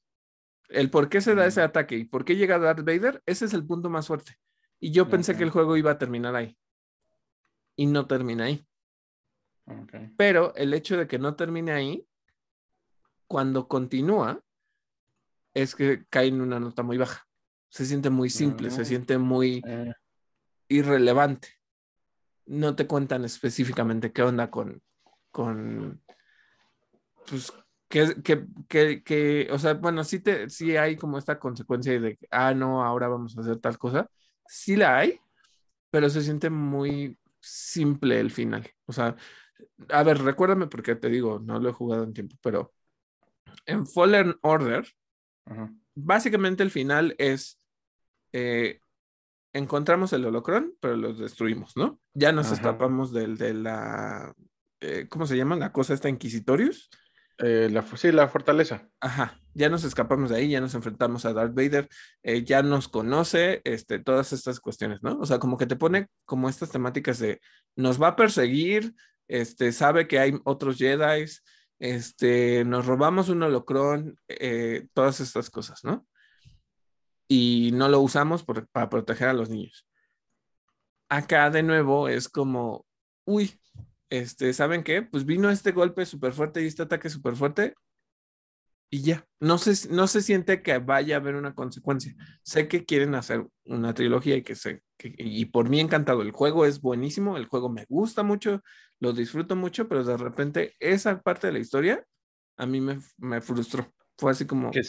El 0.72 0.89
por 0.89 1.09
qué 1.09 1.22
se 1.22 1.36
da 1.36 1.45
ese 1.45 1.61
ataque 1.61 1.95
y 1.95 2.05
por 2.05 2.26
qué 2.26 2.36
llega 2.36 2.59
Darth 2.59 2.86
Vader, 2.86 3.22
ese 3.26 3.45
es 3.45 3.53
el 3.53 3.65
punto 3.65 3.89
más 3.89 4.07
fuerte. 4.07 4.38
Y 4.80 4.91
yo 4.91 5.09
pensé 5.09 5.38
que 5.38 5.43
el 5.43 5.51
juego 5.51 5.78
iba 5.78 5.91
a 5.91 5.97
terminar 5.97 6.36
ahí. 6.36 6.57
Y 7.76 7.86
no 7.86 8.07
termina 8.07 8.45
ahí. 8.45 8.65
Pero 10.17 10.55
el 10.55 10.74
hecho 10.74 10.97
de 10.97 11.07
que 11.07 11.19
no 11.19 11.36
termine 11.36 11.72
ahí, 11.72 12.07
cuando 13.28 13.67
continúa, 13.67 14.43
es 15.53 15.76
que 15.76 16.05
cae 16.09 16.28
en 16.28 16.41
una 16.41 16.59
nota 16.59 16.84
muy 16.84 16.97
baja. 16.97 17.28
Se 17.69 17.86
siente 17.86 18.09
muy 18.09 18.30
simple, 18.30 18.72
se 18.72 18.86
siente 18.86 19.17
muy 19.17 19.61
irrelevante. 20.67 21.59
No 22.45 22.76
te 22.76 22.88
cuentan 22.88 23.24
específicamente 23.24 24.11
qué 24.11 24.24
onda 24.24 24.49
con, 24.49 24.82
con 25.32 26.03
pues, 27.30 27.53
que, 27.92 28.16
que, 28.24 28.46
que, 28.68 29.04
que, 29.04 29.48
o 29.52 29.60
sea, 29.60 29.76
bueno, 29.76 30.04
sí, 30.04 30.20
te, 30.20 30.50
sí 30.50 30.76
hay 30.78 30.96
como 30.96 31.18
esta 31.18 31.38
consecuencia 31.38 32.00
de 32.00 32.18
ah, 32.32 32.54
no, 32.56 32.84
ahora 32.84 33.08
vamos 33.08 33.38
a 33.38 33.42
hacer 33.42 33.58
tal 33.58 33.78
cosa. 33.78 34.10
Sí 34.48 34.76
la 34.76 34.98
hay, 34.98 35.20
pero 35.92 36.10
se 36.10 36.22
siente 36.24 36.50
muy 36.50 37.18
simple 37.39 38.20
el 38.20 38.32
final. 38.32 38.68
O 38.86 38.94
sea, 38.94 39.16
a 39.89 40.04
ver, 40.04 40.20
recuérdame 40.20 40.68
porque 40.68 40.96
te 40.96 41.10
digo, 41.10 41.39
no 41.39 41.60
lo 41.60 41.70
he 41.70 41.74
jugado 41.74 42.04
en 42.04 42.14
tiempo, 42.14 42.36
pero 42.42 42.74
en 43.66 43.86
Fallen 43.86 44.36
Order, 44.42 44.88
básicamente 45.94 46.64
el 46.64 46.72
final 46.72 47.16
es, 47.18 47.60
eh, 48.32 48.80
encontramos 49.54 50.14
el 50.14 50.26
holocron, 50.26 50.74
pero 50.80 50.96
los 50.96 51.20
destruimos, 51.20 51.76
¿no? 51.76 52.00
Ya 52.14 52.32
nos 52.32 52.52
escapamos 52.52 53.12
del, 53.12 53.38
de 53.38 53.54
la, 53.54 54.34
eh, 54.80 55.08
¿cómo 55.10 55.26
se 55.26 55.38
llama? 55.38 55.56
La 55.58 55.72
cosa 55.72 55.94
esta 55.94 56.10
Inquisitorius. 56.10 56.89
Eh, 57.44 57.70
la, 57.72 57.82
sí, 57.98 58.12
la 58.12 58.28
fortaleza. 58.28 58.88
Ajá, 59.00 59.39
ya 59.56 59.68
nos 59.70 59.84
escapamos 59.84 60.30
de 60.30 60.38
ahí, 60.38 60.50
ya 60.50 60.62
nos 60.62 60.76
enfrentamos 60.76 61.26
a 61.26 61.34
Darth 61.34 61.56
Vader, 61.56 61.89
eh, 62.22 62.44
ya 62.44 62.62
nos 62.62 62.88
conoce, 62.88 63.62
este, 63.64 63.98
todas 63.98 64.32
estas 64.32 64.60
cuestiones, 64.60 65.02
¿no? 65.02 65.18
O 65.20 65.26
sea, 65.26 65.39
como 65.39 65.58
que 65.58 65.66
te 65.66 65.76
pone 65.76 66.08
como 66.26 66.50
estas 66.50 66.70
temáticas 66.70 67.18
de 67.18 67.42
nos 67.76 68.00
va 68.00 68.10
a 68.10 68.16
perseguir, 68.16 68.94
este, 69.28 69.72
sabe 69.72 70.08
que 70.08 70.20
hay 70.20 70.39
otros 70.44 70.78
Jedi, 70.78 71.26
este, 71.80 72.64
nos 72.64 72.86
robamos 72.86 73.30
un 73.30 73.42
holocrón, 73.42 74.20
eh, 74.28 74.88
todas 74.94 75.20
estas 75.20 75.50
cosas, 75.50 75.84
¿no? 75.84 76.06
Y 77.28 77.72
no 77.74 77.89
lo 77.89 78.02
usamos 78.02 78.46
para 78.72 78.89
proteger 78.89 79.30
a 79.30 79.34
los 79.34 79.50
niños. 79.50 79.88
Acá 81.10 81.50
de 81.50 81.64
nuevo 81.64 82.08
es 82.08 82.30
como, 82.30 82.86
uy, 83.26 83.60
este, 84.12 84.53
¿saben 84.53 84.84
qué? 84.84 85.01
Pues 85.01 85.26
vino 85.26 85.49
este 85.49 85.72
golpe 85.72 86.05
súper 86.05 86.34
fuerte 86.34 86.62
y 86.62 86.68
este 86.68 86.84
ataque 86.84 87.09
súper 87.09 87.36
fuerte 87.36 87.74
y 88.91 89.03
ya. 89.03 89.26
No 89.39 89.57
se, 89.57 89.89
no 89.89 90.05
se 90.05 90.22
siente 90.22 90.62
que 90.62 90.78
vaya 90.78 91.16
a 91.16 91.20
haber 91.20 91.36
una 91.36 91.55
consecuencia. 91.55 92.14
Sé 92.43 92.68
que 92.68 92.84
quieren 92.84 93.16
hacer 93.16 93.47
una 93.64 93.93
trilogía 93.93 94.36
y 94.36 94.43
que 94.43 94.55
sé, 94.55 94.84
y 94.99 95.45
por 95.45 95.70
mí 95.70 95.80
encantado. 95.80 96.22
El 96.22 96.32
juego 96.32 96.66
es 96.66 96.82
buenísimo, 96.82 97.38
el 97.38 97.45
juego 97.45 97.70
me 97.70 97.86
gusta 97.88 98.22
mucho, 98.22 98.62
lo 98.99 99.14
disfruto 99.14 99.55
mucho, 99.55 99.88
pero 99.88 100.03
de 100.03 100.18
repente 100.18 100.76
esa 100.80 101.22
parte 101.22 101.47
de 101.47 101.53
la 101.53 101.59
historia 101.59 102.05
a 102.57 102.66
mí 102.66 102.82
me, 102.82 102.99
me 103.18 103.39
frustró. 103.39 103.91
Fue 104.18 104.32
así 104.32 104.45
como... 104.45 104.72
Que, 104.72 104.82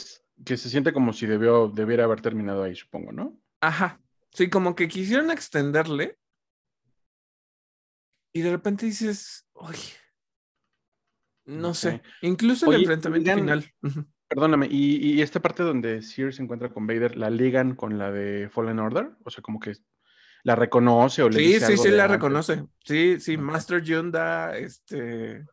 que 0.44 0.56
se 0.56 0.68
siente 0.68 0.92
como 0.92 1.12
si 1.12 1.26
debió, 1.26 1.68
debiera 1.68 2.04
haber 2.04 2.20
terminado 2.20 2.64
ahí, 2.64 2.74
supongo, 2.74 3.12
¿no? 3.12 3.38
Ajá. 3.60 4.00
Sí, 4.32 4.50
como 4.50 4.74
que 4.74 4.88
quisieron 4.88 5.30
extenderle 5.30 6.18
y 8.32 8.40
de 8.40 8.50
repente 8.50 8.86
dices, 8.86 9.46
oye, 9.52 9.92
no 11.44 11.74
sé, 11.74 12.02
incluso 12.22 12.70
el 12.72 12.80
enfrentamiento 12.80 13.34
final. 13.34 13.72
Perdóname, 14.28 14.66
¿y, 14.70 15.20
esta 15.20 15.40
parte 15.40 15.62
donde 15.62 16.00
Sears 16.00 16.36
se 16.36 16.42
encuentra 16.42 16.70
con 16.70 16.86
Vader, 16.86 17.18
¿la 17.18 17.28
ligan 17.28 17.74
con 17.74 17.98
la 17.98 18.10
de 18.10 18.48
Fallen 18.48 18.78
Order? 18.78 19.10
O 19.24 19.30
sea, 19.30 19.42
como 19.42 19.60
que 19.60 19.74
la 20.44 20.56
reconoce 20.56 21.22
o 21.22 21.28
le 21.28 21.38
sí, 21.38 21.44
dice 21.44 21.66
Sí, 21.66 21.76
sí, 21.76 21.82
sí, 21.82 21.90
la 21.90 22.08
reconoce. 22.08 22.64
Sí, 22.82 23.20
sí, 23.20 23.36
Master 23.36 23.82
Yunda, 23.82 24.56
este, 24.56 25.44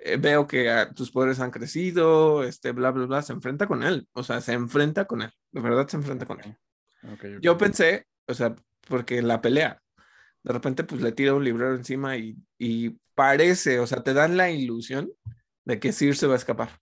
eh, 0.00 0.16
veo 0.18 0.46
que 0.46 0.70
ah, 0.70 0.90
tus 0.92 1.10
poderes 1.10 1.40
han 1.40 1.50
crecido, 1.50 2.42
este, 2.42 2.72
bla, 2.72 2.90
bla, 2.90 3.06
bla, 3.06 3.22
se 3.22 3.32
enfrenta 3.32 3.66
con 3.66 3.82
él. 3.82 4.08
O 4.12 4.22
sea, 4.22 4.40
se 4.40 4.54
enfrenta 4.54 5.04
con 5.04 5.22
él. 5.22 5.32
De 5.52 5.60
verdad 5.60 5.86
se 5.88 5.96
enfrenta 5.96 6.24
con 6.24 6.40
él. 6.40 6.56
Yo 7.40 7.56
pensé, 7.58 8.06
o 8.26 8.34
sea, 8.34 8.56
porque 8.88 9.22
la 9.22 9.40
pelea, 9.40 9.82
de 10.42 10.52
repente 10.52 10.84
pues 10.84 11.00
le 11.02 11.12
tira 11.12 11.34
un 11.34 11.44
librero 11.44 11.74
encima 11.74 12.16
y, 12.16 12.36
parece, 13.14 13.80
o 13.80 13.86
sea, 13.86 14.02
te 14.02 14.14
dan 14.14 14.36
la 14.36 14.50
ilusión 14.50 15.10
de 15.64 15.80
que 15.80 15.92
Sir 15.92 16.16
se 16.16 16.26
va 16.26 16.34
a 16.34 16.38
escapar. 16.38 16.80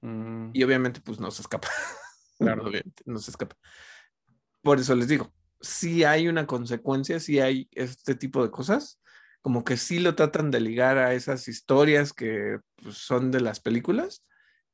Mm. 0.00 0.50
Y 0.54 0.62
obviamente 0.62 1.00
pues 1.00 1.20
no 1.20 1.30
se 1.30 1.42
escapa. 1.42 1.68
Claro, 2.38 2.62
obviamente 2.68 3.02
no 3.04 3.18
se 3.18 3.32
escapa. 3.32 3.56
Por 4.62 4.78
eso 4.78 4.94
les 4.94 5.08
digo, 5.08 5.32
si 5.60 6.04
hay 6.04 6.28
una 6.28 6.46
consecuencia, 6.46 7.18
si 7.18 7.40
hay 7.40 7.68
este 7.72 8.14
tipo 8.14 8.44
de 8.44 8.52
cosas, 8.52 9.00
como 9.40 9.64
que 9.64 9.76
sí 9.76 9.98
lo 9.98 10.14
tratan 10.14 10.52
de 10.52 10.60
ligar 10.60 10.98
a 10.98 11.14
esas 11.14 11.48
historias 11.48 12.12
que 12.12 12.58
pues, 12.76 12.96
son 12.96 13.32
de 13.32 13.40
las 13.40 13.58
películas 13.58 14.24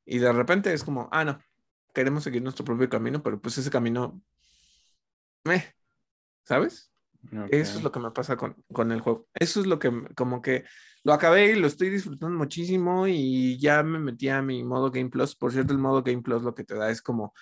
y 0.05 0.19
de 0.19 0.31
repente 0.31 0.73
es 0.73 0.83
como, 0.83 1.09
ah, 1.11 1.25
no, 1.25 1.39
queremos 1.93 2.23
seguir 2.23 2.43
nuestro 2.43 2.65
propio 2.65 2.89
camino, 2.89 3.23
pero 3.23 3.41
pues 3.41 3.57
ese 3.57 3.71
camino, 3.71 4.21
eh, 5.45 5.73
¿sabes? 6.43 6.91
Eso 7.49 7.77
es 7.77 7.83
lo 7.83 7.91
que 7.91 7.99
me 7.99 8.11
pasa 8.11 8.37
con, 8.37 8.55
con, 8.71 8.91
el 8.91 9.01
juego. 9.01 9.27
Eso 9.33 9.59
es 9.59 9.67
lo 9.67 9.79
que 9.79 9.91
como 10.15 10.41
que 10.41 10.65
lo 11.03 11.13
acabé 11.13 11.51
y 11.51 11.55
lo 11.55 11.67
estoy 11.67 11.89
disfrutando 11.89 12.37
muchísimo 12.37 13.07
y 13.07 13.59
ya 13.59 13.83
me 13.83 13.99
metí 13.99 14.29
a 14.29 14.41
mi 14.41 14.63
modo 14.63 14.91
Game 14.91 15.09
Plus. 15.09 15.35
Por 15.35 15.51
cierto, 15.51 15.73
el 15.73 15.79
modo 15.79 16.03
Game 16.03 16.21
Plus 16.21 16.41
lo 16.41 16.55
que 16.55 16.63
te 16.63 16.75
da 16.75 16.89
es 16.89 17.01
como 17.01 17.33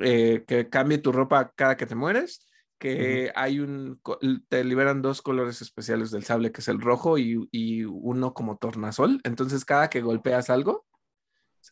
eh, 0.00 0.44
que 0.46 0.68
cambie 0.68 0.98
tu 0.98 1.12
ropa 1.12 1.52
cada 1.54 1.76
que 1.76 1.86
te 1.86 1.94
mueres, 1.94 2.46
que 2.78 3.30
hay 3.34 3.60
un, 3.60 4.00
te 4.48 4.64
liberan 4.64 5.02
dos 5.02 5.20
colores 5.20 5.62
especiales 5.62 6.10
del 6.10 6.24
sable, 6.24 6.52
que 6.52 6.60
es 6.60 6.68
el 6.68 6.80
rojo 6.80 7.18
y, 7.18 7.48
y 7.50 7.84
uno 7.84 8.34
como 8.34 8.56
tornasol. 8.56 9.20
Entonces 9.24 9.64
cada 9.64 9.90
que 9.90 10.00
golpeas 10.00 10.50
algo, 10.50 10.86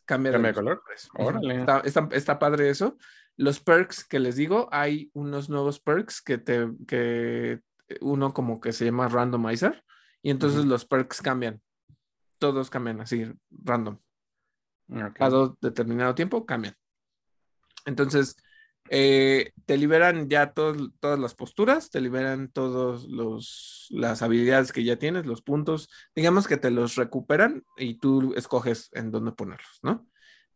cambia, 0.05 0.31
de 0.31 0.53
color. 0.53 0.81
Está, 1.49 1.79
está, 1.79 2.09
está 2.11 2.39
padre 2.39 2.69
eso. 2.69 2.97
Los 3.41 3.59
perks 3.59 4.03
que 4.03 4.19
les 4.19 4.35
digo, 4.35 4.69
hay 4.71 5.09
unos 5.13 5.49
nuevos 5.49 5.79
perks 5.79 6.21
que 6.21 6.37
te, 6.37 6.69
que 6.87 7.59
uno 7.99 8.35
como 8.35 8.61
que 8.61 8.71
se 8.71 8.85
llama 8.85 9.07
randomizer 9.07 9.83
y 10.21 10.29
entonces 10.29 10.63
los 10.65 10.85
perks 10.85 11.23
cambian. 11.23 11.59
Todos 12.37 12.69
cambian 12.69 13.01
así, 13.01 13.25
random. 13.49 13.97
Cada 15.15 15.55
determinado 15.59 16.13
tiempo 16.13 16.45
cambian. 16.45 16.75
Entonces, 17.85 18.35
eh, 18.91 19.53
te 19.65 19.75
liberan 19.75 20.29
ya 20.29 20.53
todas 20.53 21.17
las 21.17 21.33
posturas, 21.33 21.89
te 21.89 21.99
liberan 21.99 22.51
todas 22.51 23.07
las 23.89 24.21
habilidades 24.21 24.71
que 24.71 24.83
ya 24.83 24.97
tienes, 24.97 25.25
los 25.25 25.41
puntos, 25.41 25.89
digamos 26.13 26.47
que 26.47 26.57
te 26.57 26.69
los 26.69 26.93
recuperan 26.93 27.63
y 27.75 27.95
tú 27.95 28.35
escoges 28.35 28.91
en 28.93 29.09
dónde 29.09 29.31
ponerlos, 29.31 29.79
¿no? 29.81 30.07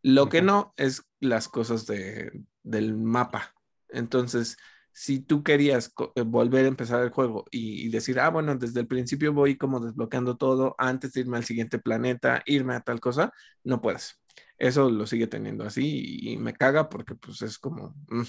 Lo 0.02 0.28
que 0.28 0.40
no 0.40 0.72
es 0.76 1.02
las 1.18 1.48
cosas 1.48 1.84
de, 1.86 2.30
del 2.66 2.96
mapa. 2.96 3.54
Entonces, 3.88 4.56
si 4.92 5.20
tú 5.20 5.42
querías 5.42 5.92
eh, 6.14 6.22
volver 6.22 6.64
a 6.64 6.68
empezar 6.68 7.02
el 7.02 7.10
juego 7.10 7.44
y, 7.50 7.88
decir, 7.90 8.18
ah, 8.18 8.30
bueno, 8.30 8.56
desde 8.56 8.80
el 8.80 8.86
principio 8.86 9.32
voy 9.32 9.56
como 9.56 9.78
desbloqueando 9.78 10.36
todo 10.36 10.74
antes 10.78 11.12
de 11.12 11.20
irme 11.20 11.36
al 11.36 11.44
siguiente 11.44 11.78
planeta, 11.78 12.42
irme 12.46 12.74
a 12.74 12.80
tal 12.80 12.98
cosa, 12.98 13.32
no 13.62 13.80
puedes. 13.80 14.20
Eso 14.58 14.90
lo 14.90 15.06
sigue 15.06 15.26
teniendo 15.26 15.64
así 15.64 16.30
y, 16.32 16.36
me 16.38 16.54
caga 16.54 16.88
porque 16.88 17.14
pues 17.14 17.42
es 17.42 17.58
como, 17.58 17.94
mm, 18.08 18.22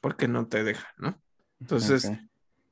porque 0.00 0.28
no 0.28 0.46
te 0.46 0.62
deja, 0.64 0.88
¿no? 0.96 1.20
Entonces, 1.58 2.10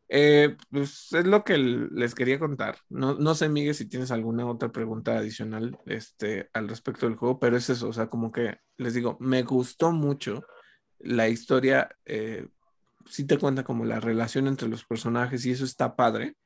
eh, 0.08 0.56
pues 0.70 1.12
es 1.12 1.26
lo 1.26 1.44
que 1.44 1.58
les 1.58 2.14
quería 2.14 2.38
contar. 2.38 2.78
No, 2.88 3.14
no 3.14 3.34
sé, 3.34 3.48
Miguel, 3.48 3.74
si 3.74 3.88
tienes 3.88 4.10
alguna 4.10 4.46
otra 4.46 4.70
pregunta 4.70 5.18
adicional 5.18 5.76
este, 5.86 6.48
al 6.52 6.68
respecto 6.68 7.06
del 7.06 7.16
juego, 7.16 7.38
pero 7.38 7.56
es 7.56 7.68
eso, 7.68 7.88
o 7.88 7.92
sea, 7.92 8.08
como 8.08 8.30
que 8.32 8.58
les 8.76 8.94
digo, 8.94 9.18
me 9.20 9.42
gustó 9.42 9.90
mucho 9.90 10.44
la 10.98 11.28
historia, 11.28 11.88
eh, 12.04 12.46
sí 13.06 13.24
te 13.24 13.38
cuenta 13.38 13.64
como 13.64 13.84
la 13.84 14.00
relación 14.00 14.46
entre 14.46 14.68
los 14.68 14.84
personajes 14.84 15.44
y 15.46 15.50
eso 15.52 15.64
está 15.64 15.96
padre. 15.96 16.36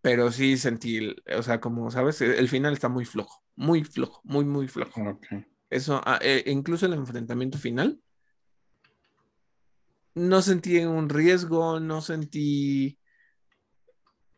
pero 0.00 0.32
sí 0.32 0.56
sentí, 0.56 1.14
o 1.36 1.42
sea, 1.42 1.60
como 1.60 1.90
sabes, 1.90 2.20
el 2.20 2.48
final 2.48 2.72
está 2.72 2.88
muy 2.88 3.04
flojo, 3.04 3.42
muy 3.54 3.84
flojo, 3.84 4.20
muy, 4.24 4.44
muy 4.44 4.68
flojo. 4.68 5.18
Eso, 5.70 6.02
ah, 6.04 6.18
eh, 6.20 6.44
incluso 6.46 6.86
el 6.86 6.92
enfrentamiento 6.92 7.56
final, 7.56 7.98
no 10.14 10.42
sentí 10.42 10.78
un 10.78 11.08
riesgo, 11.08 11.80
no 11.80 12.00
sentí... 12.00 12.98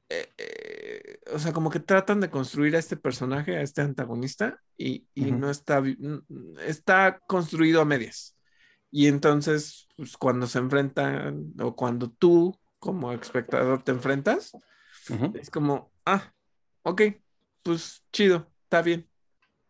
Eh, 0.09 0.29
eh, 0.39 1.19
o 1.33 1.39
sea, 1.39 1.53
como 1.53 1.71
que 1.71 1.81
tratan 1.81 2.21
de 2.21 2.31
construir 2.31 2.77
a 2.77 2.79
este 2.79 2.97
personaje, 2.97 3.57
a 3.57 3.63
este 3.63 3.81
antagonista, 3.81 4.61
y, 4.77 5.09
no 5.17 5.51
está, 5.51 5.83
está 6.67 7.19
construido 7.27 7.81
a 7.81 7.85
medias. 7.85 8.37
Y 8.97 9.09
entonces, 9.09 9.89
pues, 9.97 10.17
cuando 10.17 10.47
se 10.47 10.61
enfrentan, 10.61 11.53
o 11.61 11.75
cuando 11.75 12.13
tú 12.13 12.57
como 12.79 13.11
espectador 13.11 13.83
te 13.83 13.91
enfrentas, 13.91 14.53
es 15.35 15.51
como, 15.51 15.91
ah, 16.07 16.33
ok, 16.83 17.03
pues 17.65 18.05
chido, 18.13 18.53
está 18.63 18.83
bien. 18.83 19.09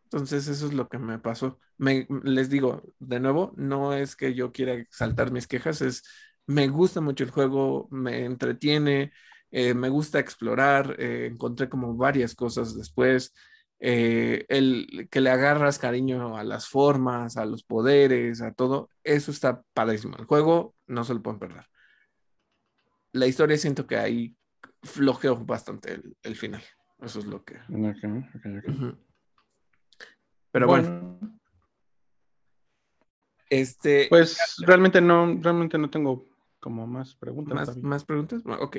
Entonces, 0.02 0.46
eso 0.48 0.66
es 0.66 0.74
lo 0.74 0.90
que 0.90 0.98
me 0.98 1.18
pasó. 1.18 1.58
Me, 1.78 2.06
les 2.22 2.50
digo, 2.50 2.82
de 2.98 3.18
nuevo, 3.18 3.54
no 3.56 3.94
es 3.94 4.14
que 4.14 4.34
yo 4.34 4.52
quiera 4.52 4.84
saltar 4.90 5.32
mis 5.32 5.46
quejas, 5.46 5.80
es, 5.80 6.02
me 6.46 6.68
gusta 6.68 7.00
mucho 7.00 7.24
el 7.24 7.30
juego, 7.30 7.88
me 7.90 8.26
entretiene, 8.26 9.10
eh, 9.50 9.72
me 9.72 9.88
gusta 9.88 10.18
explorar, 10.18 10.96
eh, 10.98 11.30
encontré 11.32 11.70
como 11.70 11.96
varias 11.96 12.34
cosas 12.34 12.76
después. 12.76 13.32
Eh, 13.80 14.46
el 14.48 15.08
que 15.10 15.20
le 15.20 15.30
agarras 15.30 15.78
cariño 15.78 16.36
a 16.36 16.44
las 16.44 16.68
formas, 16.68 17.36
a 17.36 17.44
los 17.44 17.64
poderes, 17.64 18.40
a 18.40 18.52
todo, 18.52 18.88
eso 19.02 19.30
está 19.30 19.62
padrísimo. 19.74 20.16
El 20.16 20.24
juego 20.24 20.74
no 20.86 21.04
se 21.04 21.14
lo 21.14 21.22
pueden 21.22 21.38
perder. 21.38 21.66
La 23.12 23.26
historia 23.26 23.58
siento 23.58 23.86
que 23.86 23.96
ahí 23.96 24.36
flojeó 24.82 25.36
bastante 25.36 26.00
el, 26.22 26.36
final. 26.36 26.62
Eso 27.00 27.18
es 27.18 27.26
lo 27.26 27.44
que. 27.44 27.58
Pero 30.50 30.66
bueno. 30.66 31.18
Este. 33.50 34.06
Pues 34.08 34.56
realmente 34.66 35.00
no, 35.00 35.38
realmente 35.40 35.78
no 35.78 35.90
tengo 35.90 36.24
como 36.64 36.86
más 36.86 37.14
preguntas. 37.14 37.54
¿Más, 37.54 37.76
¿más 37.82 38.04
preguntas? 38.06 38.42
ok. 38.46 38.78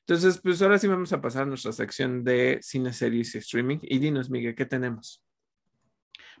Entonces, 0.00 0.40
pues 0.42 0.62
ahora 0.62 0.78
sí 0.78 0.88
vamos 0.88 1.12
a 1.12 1.20
pasar 1.20 1.42
a 1.42 1.44
nuestra 1.44 1.72
sección 1.72 2.24
de 2.24 2.58
cine, 2.62 2.90
series 2.90 3.34
y 3.34 3.38
streaming. 3.38 3.80
Y 3.82 3.98
dinos, 3.98 4.30
Miguel, 4.30 4.54
¿qué 4.54 4.64
tenemos? 4.64 5.22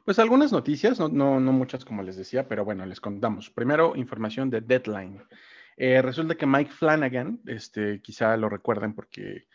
Pues 0.06 0.18
algunas 0.18 0.50
noticias, 0.50 0.98
no, 0.98 1.10
no, 1.10 1.40
no 1.40 1.52
muchas 1.52 1.84
como 1.84 2.02
les 2.02 2.16
decía, 2.16 2.48
pero 2.48 2.64
bueno, 2.64 2.86
les 2.86 3.02
contamos. 3.02 3.50
Primero, 3.50 3.96
información 3.96 4.48
de 4.48 4.62
Deadline. 4.62 5.22
Eh, 5.76 6.00
resulta 6.00 6.36
que 6.36 6.46
Mike 6.46 6.72
Flanagan, 6.72 7.42
este, 7.44 8.00
quizá 8.00 8.34
lo 8.38 8.48
recuerden 8.48 8.94
porque 8.94 9.46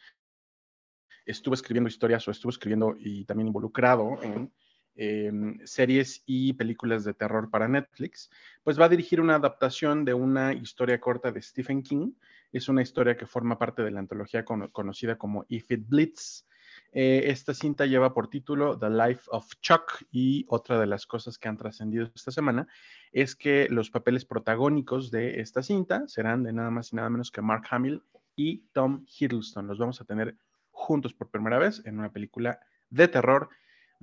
estuvo 1.25 1.55
escribiendo 1.55 1.87
historias 1.87 2.27
o 2.27 2.31
estuvo 2.31 2.51
escribiendo 2.51 2.95
y 2.99 3.25
también 3.25 3.47
involucrado 3.47 4.21
en 4.21 4.53
Em, 4.95 5.57
series 5.65 6.21
y 6.27 6.53
películas 6.53 7.03
de 7.03 7.15
terror 7.15 7.49
para 7.49 7.67
Netflix, 7.67 8.29
pues 8.63 8.79
va 8.79 8.85
a 8.85 8.89
dirigir 8.89 9.19
una 9.19 9.35
adaptación 9.35 10.05
de 10.05 10.13
una 10.13 10.53
historia 10.53 10.99
corta 10.99 11.31
de 11.31 11.41
Stephen 11.41 11.81
King. 11.81 12.11
Es 12.51 12.69
una 12.69 12.83
historia 12.83 13.17
que 13.17 13.25
forma 13.25 13.57
parte 13.57 13.81
de 13.81 13.89
la 13.89 13.99
antología 13.99 14.45
conocida 14.45 15.17
como 15.17 15.45
If 15.49 15.71
It 15.71 15.87
Blitz. 15.87 16.45
Eh, 16.91 17.23
esta 17.25 17.55
cinta 17.55 17.87
lleva 17.87 18.13
por 18.13 18.29
título 18.29 18.77
The 18.77 18.91
Life 18.91 19.23
of 19.31 19.47
Chuck 19.61 20.03
y 20.11 20.45
otra 20.47 20.79
de 20.79 20.85
las 20.85 21.07
cosas 21.07 21.39
que 21.39 21.49
han 21.49 21.57
trascendido 21.57 22.11
esta 22.13 22.31
semana 22.31 22.67
es 23.11 23.35
que 23.35 23.67
los 23.69 23.89
papeles 23.89 24.25
protagónicos 24.25 25.09
de 25.09 25.41
esta 25.41 25.63
cinta 25.63 26.07
serán 26.07 26.43
de 26.43 26.53
nada 26.53 26.69
más 26.69 26.93
y 26.93 26.97
nada 26.97 27.09
menos 27.09 27.31
que 27.31 27.41
Mark 27.41 27.63
Hamill 27.71 28.03
y 28.35 28.59
Tom 28.73 29.05
Hiddleston. 29.07 29.65
Los 29.65 29.79
vamos 29.79 30.01
a 30.01 30.05
tener 30.05 30.35
juntos 30.69 31.15
por 31.15 31.31
primera 31.31 31.57
vez 31.57 31.81
en 31.85 31.97
una 31.97 32.11
película 32.11 32.59
de 32.91 33.07
terror 33.07 33.49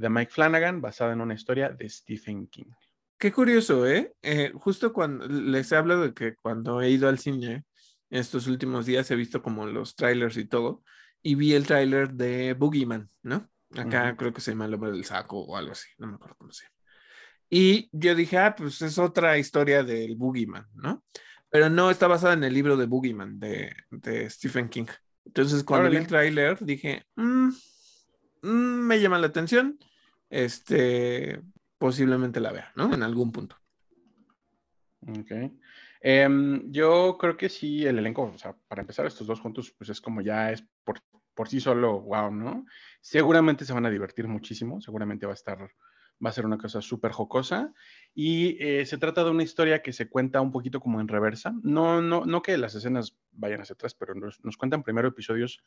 de 0.01 0.09
Mike 0.09 0.33
Flanagan, 0.33 0.81
basada 0.81 1.13
en 1.13 1.21
una 1.21 1.35
historia 1.35 1.69
de 1.69 1.89
Stephen 1.89 2.47
King. 2.47 2.71
Qué 3.19 3.31
curioso, 3.31 3.87
¿eh? 3.87 4.15
¿eh? 4.23 4.51
Justo 4.55 4.95
cuando 4.95 5.29
les 5.29 5.71
he 5.71 5.77
hablado 5.77 6.05
de 6.05 6.15
que 6.15 6.37
cuando 6.37 6.81
he 6.81 6.89
ido 6.89 7.07
al 7.07 7.19
cine 7.19 7.65
estos 8.09 8.47
últimos 8.47 8.87
días 8.87 9.11
he 9.11 9.15
visto 9.15 9.43
como 9.43 9.67
los 9.67 9.95
trailers 9.95 10.39
y 10.39 10.47
todo, 10.47 10.83
y 11.23 11.35
vi 11.35 11.53
el 11.53 11.67
trailer 11.67 12.15
de 12.15 12.55
Boogeyman, 12.55 13.11
¿no? 13.23 13.47
Acá 13.77 14.17
creo 14.17 14.33
que 14.33 14.41
se 14.41 14.53
llama 14.53 14.65
El 14.65 14.75
hombre 14.75 14.91
del 14.91 15.05
saco 15.05 15.39
o 15.39 15.57
algo 15.57 15.73
así, 15.73 15.91
no 15.99 16.07
me 16.07 16.15
acuerdo 16.15 16.37
cómo 16.39 16.51
se 16.51 16.65
llama. 16.65 16.77
Y 17.51 17.91
yo 17.93 18.15
dije, 18.15 18.39
ah, 18.39 18.55
pues 18.57 18.81
es 18.81 18.97
otra 18.97 19.37
historia 19.37 19.85
del 19.85 20.17
Boogeyman, 20.17 20.67
¿no? 20.73 21.05
Pero 21.51 21.69
no 21.69 21.91
está 21.91 22.07
basada 22.07 22.33
en 22.33 22.45
el 22.45 22.55
libro 22.55 22.79
de 22.79 22.87
Boogeyman 22.87 23.39
de, 23.39 23.77
de 23.91 24.31
Stephen 24.31 24.71
King. 24.71 24.87
Entonces, 25.27 25.63
cuando 25.63 25.91
vi 25.91 25.99
el 25.99 26.07
tráiler, 26.07 26.59
dije, 26.61 27.05
mm, 27.17 27.49
mm, 28.43 28.87
me 28.87 28.99
llama 28.99 29.19
la 29.19 29.27
atención 29.27 29.79
este, 30.31 31.43
posiblemente 31.77 32.41
la 32.41 32.53
vea, 32.53 32.73
¿no? 32.77 32.95
En 32.95 33.03
algún 33.03 33.33
punto. 33.33 33.57
Ok. 35.03 35.33
Em, 36.01 36.73
yo 36.73 37.19
creo 37.19 37.37
que 37.37 37.49
sí, 37.49 37.85
el 37.87 37.99
elenco, 37.99 38.23
o 38.35 38.39
sea, 38.39 38.57
para 38.69 38.81
empezar 38.81 39.07
estos 39.07 39.27
dos 39.27 39.41
juntos, 39.41 39.75
pues 39.77 39.91
es 39.91 40.01
como 40.01 40.23
ya 40.23 40.51
es 40.51 40.65
por, 40.85 41.03
por 41.35 41.49
sí 41.49 41.61
solo, 41.61 42.01
wow, 42.01 42.31
¿no? 42.31 42.65
Seguramente 43.01 43.65
se 43.65 43.73
van 43.73 43.87
a 43.87 43.91
divertir 43.91 44.27
muchísimo, 44.27 44.81
seguramente 44.81 45.27
va 45.27 45.33
a 45.33 45.35
estar, 45.35 45.59
va 45.59 46.31
a 46.31 46.33
ser 46.33 46.47
una 46.47 46.57
cosa 46.59 46.81
súper 46.81 47.13
jocosa. 47.13 47.75
Y 48.15 48.57
eh, 48.65 48.87
se 48.87 48.99
trata 48.99 49.25
de 49.25 49.31
una 49.31 49.43
historia 49.43 49.83
que 49.83 49.93
se 49.93 50.09
cuenta 50.09 50.41
un 50.41 50.53
poquito 50.53 50.81
como 50.81 51.01
en 51.01 51.09
reversa. 51.09 51.53
No, 51.63 52.01
no, 52.01 52.25
no 52.25 52.43
que 52.43 52.57
las 52.57 52.75
escenas 52.75 53.19
vayan 53.33 53.61
hacia 53.61 53.75
atrás, 53.75 53.95
pero 53.95 54.15
nos, 54.15 54.43
nos 54.45 54.57
cuentan 54.57 54.83
primero 54.83 55.09
episodios 55.09 55.63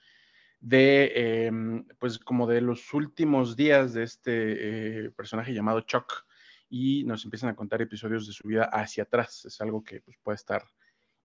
de, 0.64 1.45
em, 1.45 1.86
pues 1.99 2.18
como 2.18 2.47
de 2.47 2.61
los 2.61 2.93
últimos 2.93 3.57
días 3.57 3.93
de 3.93 4.03
este 4.03 5.07
eh, 5.07 5.11
personaje 5.11 5.53
llamado 5.53 5.82
Chuck 5.82 6.26
y 6.70 7.03
nos 7.03 7.26
empiezan 7.26 7.49
a 7.49 7.55
contar 7.55 7.82
episodios 7.82 8.26
de 8.26 8.32
su 8.32 8.47
vida 8.47 8.64
hacia 8.72 9.03
atrás. 9.03 9.43
Es 9.43 9.59
algo 9.59 9.84
que 9.84 9.99
pues, 9.99 10.18
puede 10.24 10.38
estar 10.38 10.64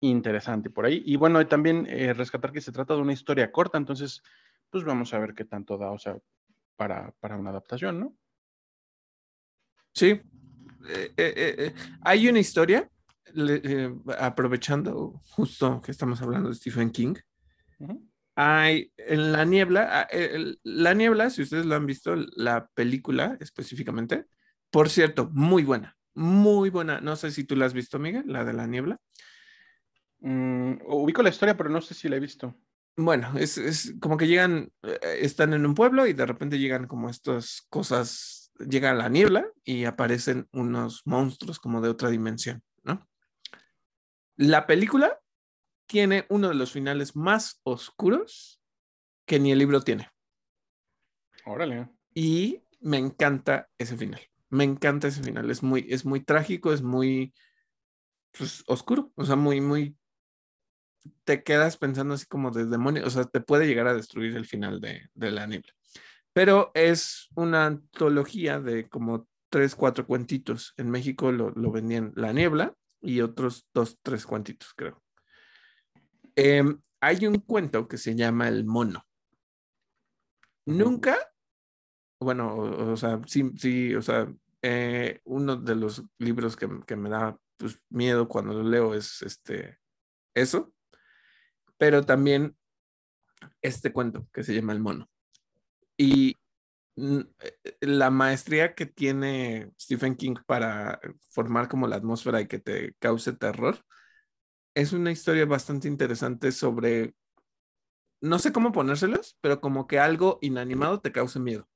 interesante 0.02 0.70
por 0.70 0.86
ahí. 0.86 1.02
Y 1.04 1.16
bueno, 1.16 1.46
también 1.48 1.88
eh, 1.90 2.14
rescatar 2.14 2.52
que 2.52 2.62
se 2.62 2.72
trata 2.72 2.94
de 2.94 3.02
una 3.02 3.14
historia 3.14 3.52
corta, 3.52 3.80
entonces 3.80 4.22
pues 4.70 4.84
vamos 4.84 5.12
a 5.16 5.20
ver 5.20 5.34
qué 5.34 5.46
tanto 5.46 5.80
da, 5.80 5.90
o 5.90 5.98
sea, 5.98 6.16
para, 6.76 7.12
para 7.20 7.36
una 7.36 7.50
adaptación, 7.50 8.00
¿no? 8.00 8.16
Sí. 9.94 10.22
Eh, 11.18 11.74
hay 12.02 12.28
una 12.28 12.40
historia, 12.40 12.88
aprovechando 14.20 15.22
justo 15.30 15.82
que 15.82 15.92
estamos 15.92 16.22
hablando 16.22 16.50
de 16.50 16.56
Stephen 16.56 16.92
King, 16.92 17.16
hay 18.36 18.92
en 18.98 19.32
la 19.32 19.46
niebla, 19.46 20.02
ah, 20.02 20.08
la 20.64 20.94
niebla, 20.94 21.30
si 21.30 21.44
ustedes 21.44 21.66
lo 21.66 21.76
han 21.76 21.86
visto, 21.86 22.16
la 22.36 22.68
película 22.74 23.38
específicamente, 23.40 24.26
por 24.72 24.90
cierto, 24.90 25.30
muy 25.34 25.64
buena, 25.64 25.98
muy 26.16 26.70
buena. 26.70 27.00
No 27.00 27.16
sé 27.16 27.32
si 27.32 27.44
tú 27.44 27.56
la 27.56 27.66
has 27.66 27.74
visto, 27.74 28.00
Miguel, 28.00 28.24
la 28.26 28.44
de 28.44 28.54
la 28.54 28.66
niebla. 28.66 29.00
Mm, 30.20 30.78
ubico 30.88 31.22
la 31.22 31.30
historia, 31.30 31.58
pero 31.58 31.70
no 31.70 31.82
sé 31.82 31.94
si 31.94 32.10
la 32.10 32.16
he 32.16 32.20
visto. 32.20 32.56
Bueno, 32.96 33.34
es, 33.38 33.94
como 34.00 34.18
que 34.18 34.28
llegan, 34.28 34.72
eh, 34.84 35.00
están 35.22 35.54
en 35.54 35.66
un 35.66 35.76
pueblo 35.76 36.08
y 36.08 36.14
de 36.14 36.26
repente 36.26 36.60
llegan 36.60 36.88
como 36.88 37.10
estas 37.10 37.66
cosas, 37.70 38.52
llega 38.60 38.94
la 38.94 39.10
niebla 39.10 39.46
y 39.64 39.86
aparecen 39.86 40.48
unos 40.52 41.02
monstruos 41.06 41.60
como 41.60 41.82
de 41.82 41.90
otra 41.90 42.10
dimensión, 42.10 42.64
¿no? 42.84 43.08
La 44.36 44.68
película 44.68 45.20
tiene 45.94 46.26
uno 46.30 46.50
de 46.50 46.56
los 46.56 46.72
finales 46.72 47.16
más 47.16 47.62
oscuros 47.62 48.60
que 49.28 49.40
ni 49.40 49.52
el 49.52 49.60
libro 49.60 49.80
tiene. 49.82 50.10
Órale. 51.46 51.88
Y 52.16 52.64
me 52.80 52.98
encanta 52.98 53.70
ese 53.78 53.96
final. 53.96 54.20
Me 54.50 54.64
encanta 54.64 55.08
ese 55.08 55.22
final. 55.22 55.52
Es 55.52 55.62
muy, 55.62 55.86
es 55.88 56.04
muy 56.04 56.22
trágico, 56.22 56.74
es 56.74 56.82
muy 56.82 57.32
pues, 58.36 58.64
oscuro. 58.66 59.12
O 59.14 59.24
sea, 59.24 59.36
muy, 59.36 59.62
muy. 59.62 59.96
Te 61.26 61.44
quedas 61.44 61.78
pensando 61.78 62.16
así 62.16 62.26
como 62.26 62.50
de 62.50 62.66
demonio. 62.66 63.06
O 63.06 63.12
sea, 63.12 63.26
te 63.26 63.40
puede 63.40 63.68
llegar 63.68 63.86
a 63.86 63.94
destruir 63.94 64.36
el 64.36 64.48
final 64.48 64.82
de, 64.82 65.12
de 65.14 65.30
la 65.30 65.46
niebla. 65.46 65.74
Pero 66.34 66.72
es 66.74 67.30
una 67.36 67.68
antología 67.68 68.60
de 68.60 68.90
como 68.90 69.28
tres, 69.52 69.76
cuatro 69.76 70.08
cuentitos. 70.08 70.74
En 70.76 70.90
México 70.90 71.32
lo, 71.32 71.52
lo 71.52 71.72
vendían 71.72 72.14
La 72.16 72.34
Niebla 72.34 72.74
y 73.00 73.22
otros 73.22 73.68
dos, 73.76 74.00
tres 74.02 74.26
cuentitos, 74.26 74.74
creo. 74.76 75.03
Em, 76.36 76.82
hay 77.00 77.28
un 77.28 77.40
cuento 77.40 77.88
que 77.88 77.98
se 77.98 78.16
llama 78.16 78.48
El 78.48 78.66
Mono. 78.66 79.06
Nunca, 80.66 81.18
bueno, 82.20 82.56
o, 82.56 82.98
sea, 82.98 83.20
sí, 83.28 83.52
sí, 83.58 83.94
o 83.94 84.02
sea, 84.02 84.34
eh, 84.62 85.20
uno 85.26 85.58
de 85.58 85.76
los 85.76 86.04
libros 86.18 86.56
que, 86.56 86.68
me 86.96 87.10
da 87.10 87.38
pues, 87.58 87.82
miedo 87.90 88.28
cuando 88.28 88.54
lo 88.54 88.64
leo 88.64 88.94
es 88.94 89.22
este, 89.22 89.78
eso, 90.34 90.74
pero 91.78 92.04
también 92.04 92.56
este 93.62 93.92
cuento 93.92 94.28
que 94.32 94.44
se 94.44 94.56
llama 94.56 94.74
El 94.74 94.80
Mono. 94.80 95.10
Y 95.98 96.38
eh, 96.96 97.28
la 97.82 98.10
maestría 98.10 98.74
que 98.74 98.86
tiene 98.86 99.74
Stephen 99.80 100.16
King 100.16 100.36
para 100.46 101.00
formar 101.30 101.68
como 101.68 101.88
la 101.88 101.98
atmósfera 101.98 102.40
y 102.42 102.48
que 102.48 102.60
te 102.60 102.94
cause 103.00 103.34
terror 103.34 103.84
es 104.76 104.94
una 104.94 105.12
historia 105.12 105.46
bastante 105.46 105.88
interesante 105.88 106.52
sobre 106.52 107.14
no 108.24 108.40
sé 108.40 108.54
cómo 108.54 108.72
ponérselos, 108.72 109.38
pero 109.42 109.60
como 109.60 109.86
que 109.86 110.00
algo 110.00 110.40
inanimado 110.42 111.02
te 111.02 111.12
cause 111.12 111.40
miedo. 111.42 111.68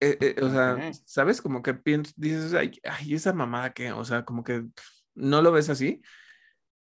Eh, 0.00 0.16
eh, 0.20 0.36
o 0.42 0.48
sea. 0.48 0.92
¿sabes? 1.04 1.42
Como 1.42 1.62
que 1.62 1.74
piensas, 1.74 2.14
dices, 2.16 2.54
ay, 2.54 2.80
ay, 2.84 3.14
esa 3.14 3.34
mamada 3.34 3.74
que, 3.74 3.92
o 3.92 4.04
sea, 4.04 4.24
como 4.24 4.42
que 4.42 4.64
no 5.14 5.42
lo 5.42 5.52
ves 5.52 5.68
así, 5.68 6.00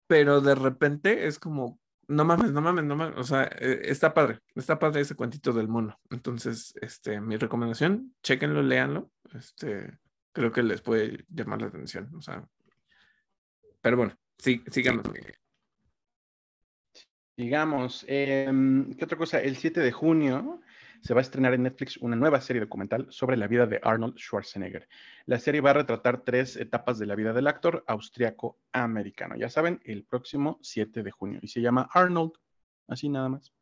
pero 0.07 0.43
de 0.43 0.55
repente 0.55 1.27
es 1.27 1.39
como, 1.39 1.81
no 2.07 2.27
mames, 2.27 2.53
no 2.53 2.61
mames, 2.61 2.85
no 2.85 2.97
mames, 2.97 3.17
o 3.17 3.25
sea, 3.25 3.45
eh, 3.45 3.81
está 3.85 4.13
padre, 4.13 4.41
está 4.55 4.79
padre 4.79 5.01
ese 5.01 5.15
cuentito 5.15 5.55
del 5.55 5.69
mono. 5.69 5.99
Entonces, 6.11 6.75
este, 6.83 7.21
mi 7.21 7.37
recomendación, 7.37 8.15
chéquenlo, 8.23 8.63
léanlo, 8.63 9.11
este, 9.33 9.99
creo 10.33 10.53
que 10.53 10.63
les 10.63 10.83
puede 10.83 11.25
llamar 11.29 11.63
la 11.63 11.69
atención, 11.69 12.15
o 12.15 12.21
sea, 12.21 12.47
pero 13.81 13.97
bueno, 13.97 14.17
sí, 14.39 14.63
síganos. 14.71 15.05
Digamos, 17.37 18.05
em, 18.09 18.95
¿qué 18.95 19.05
otra 19.05 19.17
cosa? 19.17 19.41
El 19.41 19.57
7 19.57 19.81
de 19.81 19.93
junio 19.93 20.61
se 21.03 21.15
va 21.15 21.21
a 21.21 21.23
estrenar 21.23 21.55
en 21.55 21.63
Netflix 21.63 21.97
una 21.99 22.17
nueva 22.17 22.41
serie 22.41 22.61
documental 22.61 23.07
sobre 23.11 23.37
la 23.37 23.47
vida 23.47 23.67
de 23.67 23.79
Arnold 23.85 24.17
Schwarzenegger. 24.19 24.89
La 25.27 25.39
serie 25.39 25.61
va 25.61 25.71
a 25.71 25.75
retratar 25.75 26.23
tres 26.25 26.57
etapas 26.57 26.99
de 26.99 27.07
la 27.07 27.15
vida 27.15 27.33
del 27.33 27.47
actor 27.47 27.85
austriaco 27.87 28.59
americano. 28.73 29.37
Ya 29.37 29.49
saben, 29.49 29.81
el 29.85 30.03
próximo 30.03 30.59
7 30.63 31.05
de 31.05 31.11
junio. 31.13 31.39
Y 31.41 31.47
se 31.47 31.61
llama 31.61 31.89
Arnold. 31.93 32.33
Así 32.89 33.09
nada 33.09 33.29
más. 33.29 33.53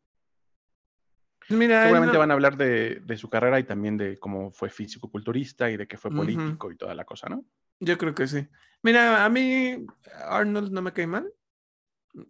Mira, 1.51 1.83
Seguramente 1.83 2.15
no- 2.15 2.21
van 2.21 2.31
a 2.31 2.35
hablar 2.35 2.57
de, 2.57 3.01
de 3.01 3.17
su 3.19 3.29
carrera 3.29 3.61
y 3.61 3.65
también 3.65 3.99
de 3.99 4.19
cómo 4.19 4.51
fue 4.51 4.71
físico-culturista 4.71 5.71
y 5.71 5.77
de 5.77 5.87
que 5.87 5.99
fue 5.99 6.11
político 6.11 6.73
y 6.73 6.77
toda 6.77 6.95
la 6.95 7.05
cosa, 7.05 7.29
¿no? 7.29 7.45
Yo 7.81 7.99
creo 7.99 8.15
que 8.15 8.27
sí. 8.27 8.47
Mira, 8.83 9.25
a 9.25 9.29
mí 9.29 9.85
Arnold 10.25 10.73
no 10.73 10.83
me 10.83 10.93
cae 10.93 11.07
mal. 11.07 11.33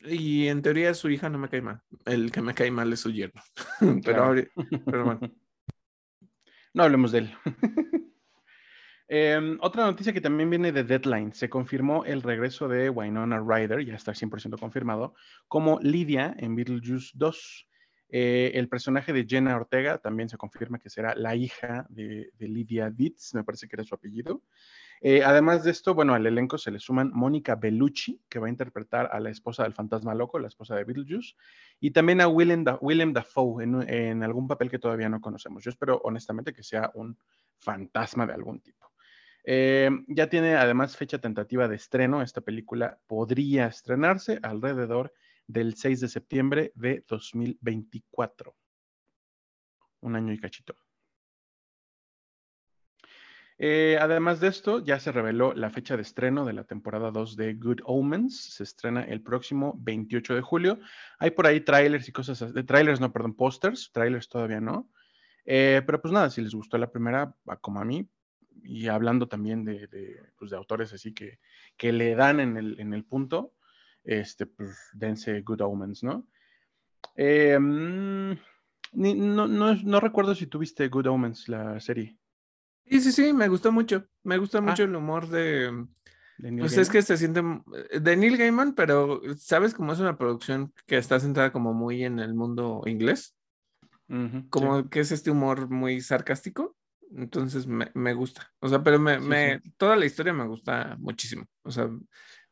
Y 0.05 0.49
en 0.49 0.63
teoría 0.63 0.95
su 0.95 1.09
hija 1.11 1.29
no 1.29 1.39
me 1.39 1.49
cae 1.49 1.63
mal. 1.63 1.81
El 2.05 2.33
que 2.33 2.43
me 2.43 2.55
cae 2.55 2.71
mal 2.71 2.93
es 2.93 3.01
su 3.01 3.11
yerno. 3.13 3.41
Pero, 3.81 4.01
Claro. 4.03 4.25
ahora- 4.25 4.47
pero 4.85 5.05
bueno. 5.05 5.21
No 6.75 6.83
hablemos 6.83 7.13
de 7.13 7.19
él. 7.21 7.35
Em, 9.09 9.57
otra 9.61 9.85
noticia 9.87 10.13
que 10.13 10.21
también 10.21 10.51
viene 10.51 10.73
de 10.73 10.83
Deadline. 10.83 11.33
Se 11.33 11.49
confirmó 11.49 12.05
el 12.05 12.23
regreso 12.23 12.67
de 12.67 12.91
Winona 12.91 13.39
Ryder, 13.41 13.85
ya 13.85 13.95
está 13.95 14.13
100% 14.13 14.59
confirmado, 14.59 15.15
como 15.47 15.79
Lydia 15.81 16.35
en 16.39 16.57
Beetlejuice 16.57 17.13
2. 17.15 17.69
Eh, 18.09 18.51
el 18.55 18.69
personaje 18.69 19.13
de 19.13 19.25
Jenna 19.25 19.55
Ortega 19.57 19.99
también 19.99 20.29
se 20.29 20.37
confirma 20.37 20.81
que 20.81 20.91
será 20.91 21.15
la 21.15 21.37
hija 21.37 21.87
de, 21.89 22.31
de 22.37 22.49
Lydia 22.49 22.91
Dietz, 22.91 23.33
me 23.35 23.45
parece 23.45 23.69
que 23.69 23.77
era 23.77 23.85
su 23.85 23.95
apellido. 23.95 24.43
Eh, 25.01 25.23
además 25.25 25.63
de 25.65 25.71
esto, 25.71 25.95
bueno, 25.95 26.15
al 26.15 26.27
elenco 26.27 26.59
se 26.59 26.71
le 26.71 26.79
suman 26.79 27.11
Mónica 27.13 27.55
Bellucci, 27.55 28.23
que 28.29 28.39
va 28.39 28.47
a 28.47 28.51
interpretar 28.51 29.09
a 29.13 29.21
la 29.21 29.31
esposa 29.31 29.63
del 29.63 29.75
fantasma 29.75 30.15
loco, 30.15 30.39
la 30.39 30.49
esposa 30.49 30.75
de 30.77 30.85
Beetlejuice, 30.85 31.35
y 31.81 31.91
también 31.91 32.21
a 32.21 32.29
Willem, 32.29 32.65
Da- 32.65 32.79
Dafoe 33.13 33.65
en 33.65 34.23
algún 34.23 34.49
papel 34.49 34.71
que 34.71 34.79
todavía 34.79 35.09
no 35.09 35.21
conocemos. 35.21 35.63
Yo 35.63 35.71
espero 35.71 36.01
honestamente 36.05 36.53
que 36.53 36.63
sea 36.63 36.91
un 36.95 37.19
fantasma 37.59 38.27
de 38.27 38.33
algún 38.35 38.61
tipo. 38.61 38.93
Eh, 39.45 39.91
ya 40.09 40.29
tiene 40.29 40.57
además 40.57 40.97
fecha 40.97 41.19
tentativa 41.19 41.69
de 41.69 41.77
estreno. 41.77 42.21
Esta 42.23 42.41
película 42.41 42.99
podría 43.07 43.67
estrenarse 43.67 44.41
alrededor 44.43 45.13
del 45.47 45.77
6 45.77 46.01
de 46.01 46.09
septiembre 46.09 46.73
de 46.75 47.05
2024. 47.07 48.57
Un 50.01 50.17
año 50.17 50.33
y 50.33 50.39
cachito. 50.39 50.75
Eh, 53.59 53.97
además 54.01 54.41
de 54.41 54.49
esto, 54.49 54.85
ya 54.85 55.01
se 55.01 55.13
reveló 55.13 55.55
la 55.55 55.71
fecha 55.71 55.97
de 55.97 56.03
estreno 56.03 56.45
de 56.45 56.53
la 56.53 56.65
temporada 56.65 57.11
2 57.11 57.37
de 57.37 57.55
Good 57.55 57.81
Omens. 57.85 58.55
Se 58.55 58.63
estrena 58.63 59.03
el 59.03 59.23
próximo 59.23 59.75
28 59.79 60.35
de 60.35 60.43
julio. 60.43 60.79
Hay 61.19 61.31
por 61.31 61.47
ahí 61.47 61.61
trailers 61.61 62.09
y 62.09 62.13
cosas 62.13 62.43
así. 62.43 62.63
Trailers, 62.65 63.01
no, 63.01 63.13
perdón, 63.13 63.35
pósters. 63.35 63.91
Trailers 63.93 64.29
todavía 64.29 64.61
no. 64.61 64.91
Eh, 65.47 65.83
pero 65.87 66.03
pues 66.03 66.13
nada, 66.13 66.29
si 66.29 66.43
les 66.43 66.55
gustó 66.55 66.77
la 66.77 66.91
primera, 66.91 67.35
como 67.61 67.81
a 67.81 67.85
mí, 67.85 68.09
y 68.63 68.89
hablando 68.89 69.29
también 69.29 69.65
de, 69.65 69.87
de, 69.87 70.21
pues, 70.37 70.51
de 70.51 70.57
autores 70.57 70.93
así 70.93 71.15
que, 71.15 71.39
que 71.77 71.93
le 71.93 72.15
dan 72.15 72.41
en 72.41 72.57
el, 72.57 72.81
en 72.81 72.93
el 72.95 73.05
punto, 73.05 73.55
este, 74.03 74.47
pues 74.47 74.77
dense 74.93 75.41
Good 75.43 75.61
Omens, 75.61 76.03
¿no? 76.03 76.27
Eh, 77.15 77.59
no, 77.61 78.37
no, 78.93 79.75
no 79.75 80.01
recuerdo 80.01 80.35
si 80.35 80.47
tuviste 80.47 80.89
Good 80.89 81.07
Omens, 81.07 81.49
la 81.49 81.79
serie. 81.81 82.17
Sí, 82.89 83.01
sí, 83.01 83.13
sí, 83.13 83.33
me 83.33 83.49
gustó 83.49 83.73
mucho. 83.73 84.07
Me 84.23 84.39
gusta 84.39 84.59
Ah. 84.59 84.63
mucho 84.63 84.85
el 84.85 84.95
humor 84.95 85.29
de. 85.29 85.87
de 86.39 86.51
Neil 86.51 86.61
Pues 86.61 86.73
Gaiman. 86.73 86.83
es 86.83 86.91
que 86.91 87.03
se 87.03 87.17
siente 87.17 87.41
eh, 87.91 88.01
de 88.01 88.17
Neil 88.17 88.37
Gaiman, 88.37 88.75
pero 88.75 89.21
sabes 89.39 89.75
cómo 89.75 89.93
es 89.93 89.99
una 90.01 90.17
producción 90.19 90.73
que 90.87 90.99
está 90.99 91.19
centrada 91.19 91.51
como 91.53 91.73
muy 91.75 92.05
en 92.05 92.19
el 92.19 92.35
mundo 92.35 92.83
inglés, 92.87 93.35
Ujú, 94.09 94.41
sí. 94.43 94.47
como 94.51 94.89
que 94.91 95.01
es 95.01 95.13
este 95.13 95.31
humor 95.31 95.69
muy 95.71 96.01
sarcástico. 96.01 96.77
Entonces 97.15 97.67
me, 97.67 97.91
me 97.95 98.15
gusta. 98.15 98.53
O 98.61 98.69
sea, 98.69 98.83
pero 98.83 98.99
me, 98.99 99.21
Sí, 99.21 99.27
me- 99.29 99.63
toda 99.77 99.97
la 99.97 100.07
historia 100.07 100.33
me 100.33 100.47
gusta 100.47 100.97
muchísimo. 100.99 101.47
O 101.63 101.71
sea, 101.71 101.89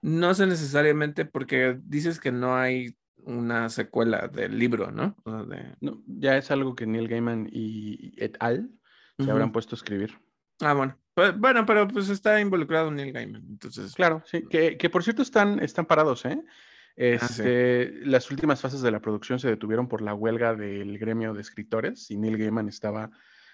no 0.01 0.35
sé 0.35 0.47
necesariamente 0.47 1.25
porque 1.25 1.79
dices 1.85 2.21
que 2.21 2.31
no 2.33 2.57
hay 2.57 2.97
una 3.17 3.69
secuela 3.69 4.29
del 4.29 4.59
libro, 4.59 4.91
¿no? 4.93 5.17
O 5.25 5.31
sea, 5.31 5.43
de- 5.45 5.77
No, 5.81 6.03
ya 6.07 6.37
es 6.37 6.51
algo 6.51 6.75
que 6.75 6.87
Neil 6.87 7.09
Gaiman 7.09 7.49
y 7.51 8.15
et 8.17 8.37
al 8.41 8.71
se 9.19 9.31
habrán 9.31 9.53
puesto 9.53 9.75
a 9.75 9.79
escribir. 9.79 10.19
Ah, 10.61 10.73
bueno. 10.75 10.97
Pues, 11.15 11.39
bueno, 11.39 11.65
pero 11.65 11.87
pues 11.87 12.09
está 12.09 12.41
involucrado 12.41 12.91
Neil 12.91 13.13
Gaiman. 13.13 13.45
Entonces, 13.49 13.95
Claro, 13.95 14.23
sí, 14.27 14.45
que, 14.51 14.77
que 14.77 14.91
por 14.91 15.05
cierto 15.05 15.23
están, 15.23 15.61
están 15.61 15.87
parados, 15.87 16.25
¿eh? 16.25 16.41
Ah, 16.41 16.47
sí. 16.95 16.97
Este, 16.97 17.93
Las 18.07 18.31
últimas 18.31 18.61
fases 18.61 18.81
de 18.83 18.91
la 18.91 19.01
producción 19.01 19.39
se 19.39 19.49
detuvieron 19.49 19.89
por 19.89 20.01
la 20.03 20.15
huelga 20.15 20.55
del 20.55 20.99
gremio 20.99 21.35
de 21.35 21.41
escritores 21.41 22.11
y 22.11 22.17
Neil 22.17 22.39
Gaiman 22.39 22.69
estaba 22.69 23.11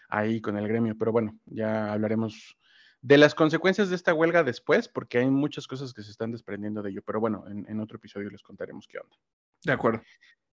ahí 0.09 0.41
con 0.41 0.57
el 0.57 0.67
gremio, 0.69 0.97
pero 0.99 1.13
bueno, 1.13 1.39
ya 1.47 1.93
hablaremos 1.93 2.57
de 3.03 3.17
las 3.17 3.35
consecuencias 3.35 3.89
de 3.89 3.97
esta 3.97 4.13
huelga 4.13 4.43
después, 4.45 4.89
porque 4.89 5.19
hay 5.19 5.31
muchas 5.31 5.67
cosas 5.67 5.95
que 5.95 6.03
se 6.03 6.11
están 6.11 6.33
desprendiendo 6.33 6.83
de 6.83 6.91
ello, 6.91 7.03
pero 7.05 7.21
bueno, 7.21 7.45
en, 7.49 7.65
en 7.69 7.81
otro 7.81 7.97
episodio 7.97 8.29
les 8.29 8.43
contaremos 8.43 8.87
qué 8.87 8.99
onda. 8.99 9.17
de 9.65 9.73
acuerdo. 9.73 10.03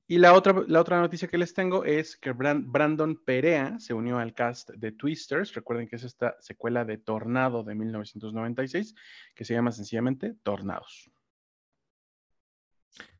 Y 0.06 0.18
la 0.18 0.34
otra, 0.34 0.54
la 0.68 0.82
otra 0.82 1.00
noticia 1.00 1.28
que 1.30 1.38
les 1.38 1.54
tengo 1.54 1.86
es 1.86 2.18
que 2.18 2.34
Bran- 2.34 2.66
Brandon 2.72 3.16
Perea 3.24 3.80
se 3.80 3.94
unió 3.94 4.18
al 4.20 4.34
cast 4.34 4.70
de 4.72 4.92
Twisters. 4.92 5.54
Recuerden 5.54 5.88
que 5.88 5.96
es 5.96 6.04
esta 6.04 6.36
secuela 6.42 6.84
de 6.84 6.98
Tornado 6.98 7.64
de 7.64 7.74
1996, 7.76 8.96
que 9.34 9.46
se 9.46 9.54
llama 9.54 9.72
sencillamente 9.72 10.36
Tornados. 10.44 11.10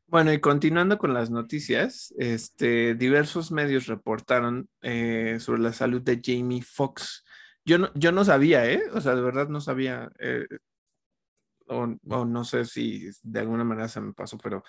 Bueno, 0.06 0.32
y 0.32 0.40
continuando 0.40 0.98
con 0.98 1.14
las 1.14 1.30
noticias, 1.30 2.14
este, 2.18 2.94
diversos 2.94 3.50
medios 3.50 3.86
reportaron 3.86 4.68
eh, 4.82 5.38
sobre 5.40 5.62
la 5.62 5.72
salud 5.72 6.02
de 6.02 6.20
Jamie 6.22 6.62
Foxx. 6.62 7.24
Yo 7.64 7.78
no, 7.78 7.90
yo 7.94 8.12
no 8.12 8.24
sabía, 8.24 8.70
¿eh? 8.70 8.82
O 8.92 9.00
sea, 9.00 9.14
de 9.14 9.22
verdad 9.22 9.48
no 9.48 9.60
sabía, 9.62 10.10
eh, 10.20 10.46
o, 11.66 11.86
o 12.10 12.24
no 12.24 12.44
sé 12.44 12.64
si 12.66 13.08
de 13.22 13.40
alguna 13.40 13.64
manera 13.64 13.88
se 13.88 14.00
me 14.00 14.12
pasó, 14.12 14.36
pero 14.38 14.62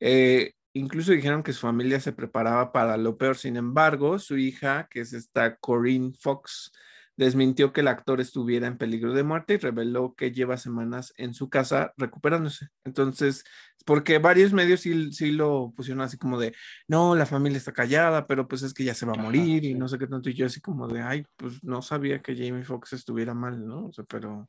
eh, 0.00 0.52
incluso 0.72 1.12
dijeron 1.12 1.42
que 1.42 1.52
su 1.52 1.60
familia 1.60 2.00
se 2.00 2.12
preparaba 2.12 2.72
para 2.72 2.96
lo 2.96 3.16
peor. 3.16 3.36
Sin 3.36 3.56
embargo, 3.56 4.18
su 4.18 4.36
hija, 4.38 4.88
que 4.90 5.00
es 5.00 5.12
esta 5.12 5.56
Corinne 5.56 6.12
Fox, 6.18 6.72
desmintió 7.16 7.72
que 7.72 7.82
el 7.82 7.88
actor 7.88 8.20
estuviera 8.20 8.66
en 8.66 8.78
peligro 8.78 9.12
de 9.12 9.22
muerte 9.22 9.54
y 9.54 9.58
reveló 9.58 10.14
que 10.14 10.32
lleva 10.32 10.56
semanas 10.56 11.12
en 11.18 11.34
su 11.34 11.50
casa 11.50 11.92
recuperándose. 11.98 12.68
Entonces, 12.84 13.44
porque 13.84 14.18
varios 14.18 14.52
medios 14.52 14.80
sí, 14.80 15.12
sí 15.12 15.32
lo 15.32 15.72
pusieron 15.76 16.00
así 16.00 16.16
como 16.16 16.38
de, 16.38 16.54
no, 16.88 17.14
la 17.14 17.26
familia 17.26 17.58
está 17.58 17.72
callada, 17.72 18.26
pero 18.26 18.48
pues 18.48 18.62
es 18.62 18.72
que 18.72 18.84
ya 18.84 18.94
se 18.94 19.04
va 19.04 19.12
a 19.12 19.16
Ajá, 19.16 19.24
morir 19.24 19.64
y 19.64 19.74
no 19.74 19.86
sé 19.86 19.98
qué 19.98 20.06
tanto. 20.06 20.30
Y 20.30 20.34
yo 20.34 20.46
así 20.46 20.60
como 20.60 20.88
de, 20.88 21.02
ay, 21.02 21.26
pues 21.36 21.62
no 21.62 21.82
sabía 21.82 22.22
que 22.22 22.34
Jamie 22.34 22.64
Foxx 22.64 22.94
estuviera 22.94 23.34
mal, 23.34 23.66
¿no? 23.66 23.86
O 23.86 23.92
sea, 23.92 24.04
pero... 24.08 24.48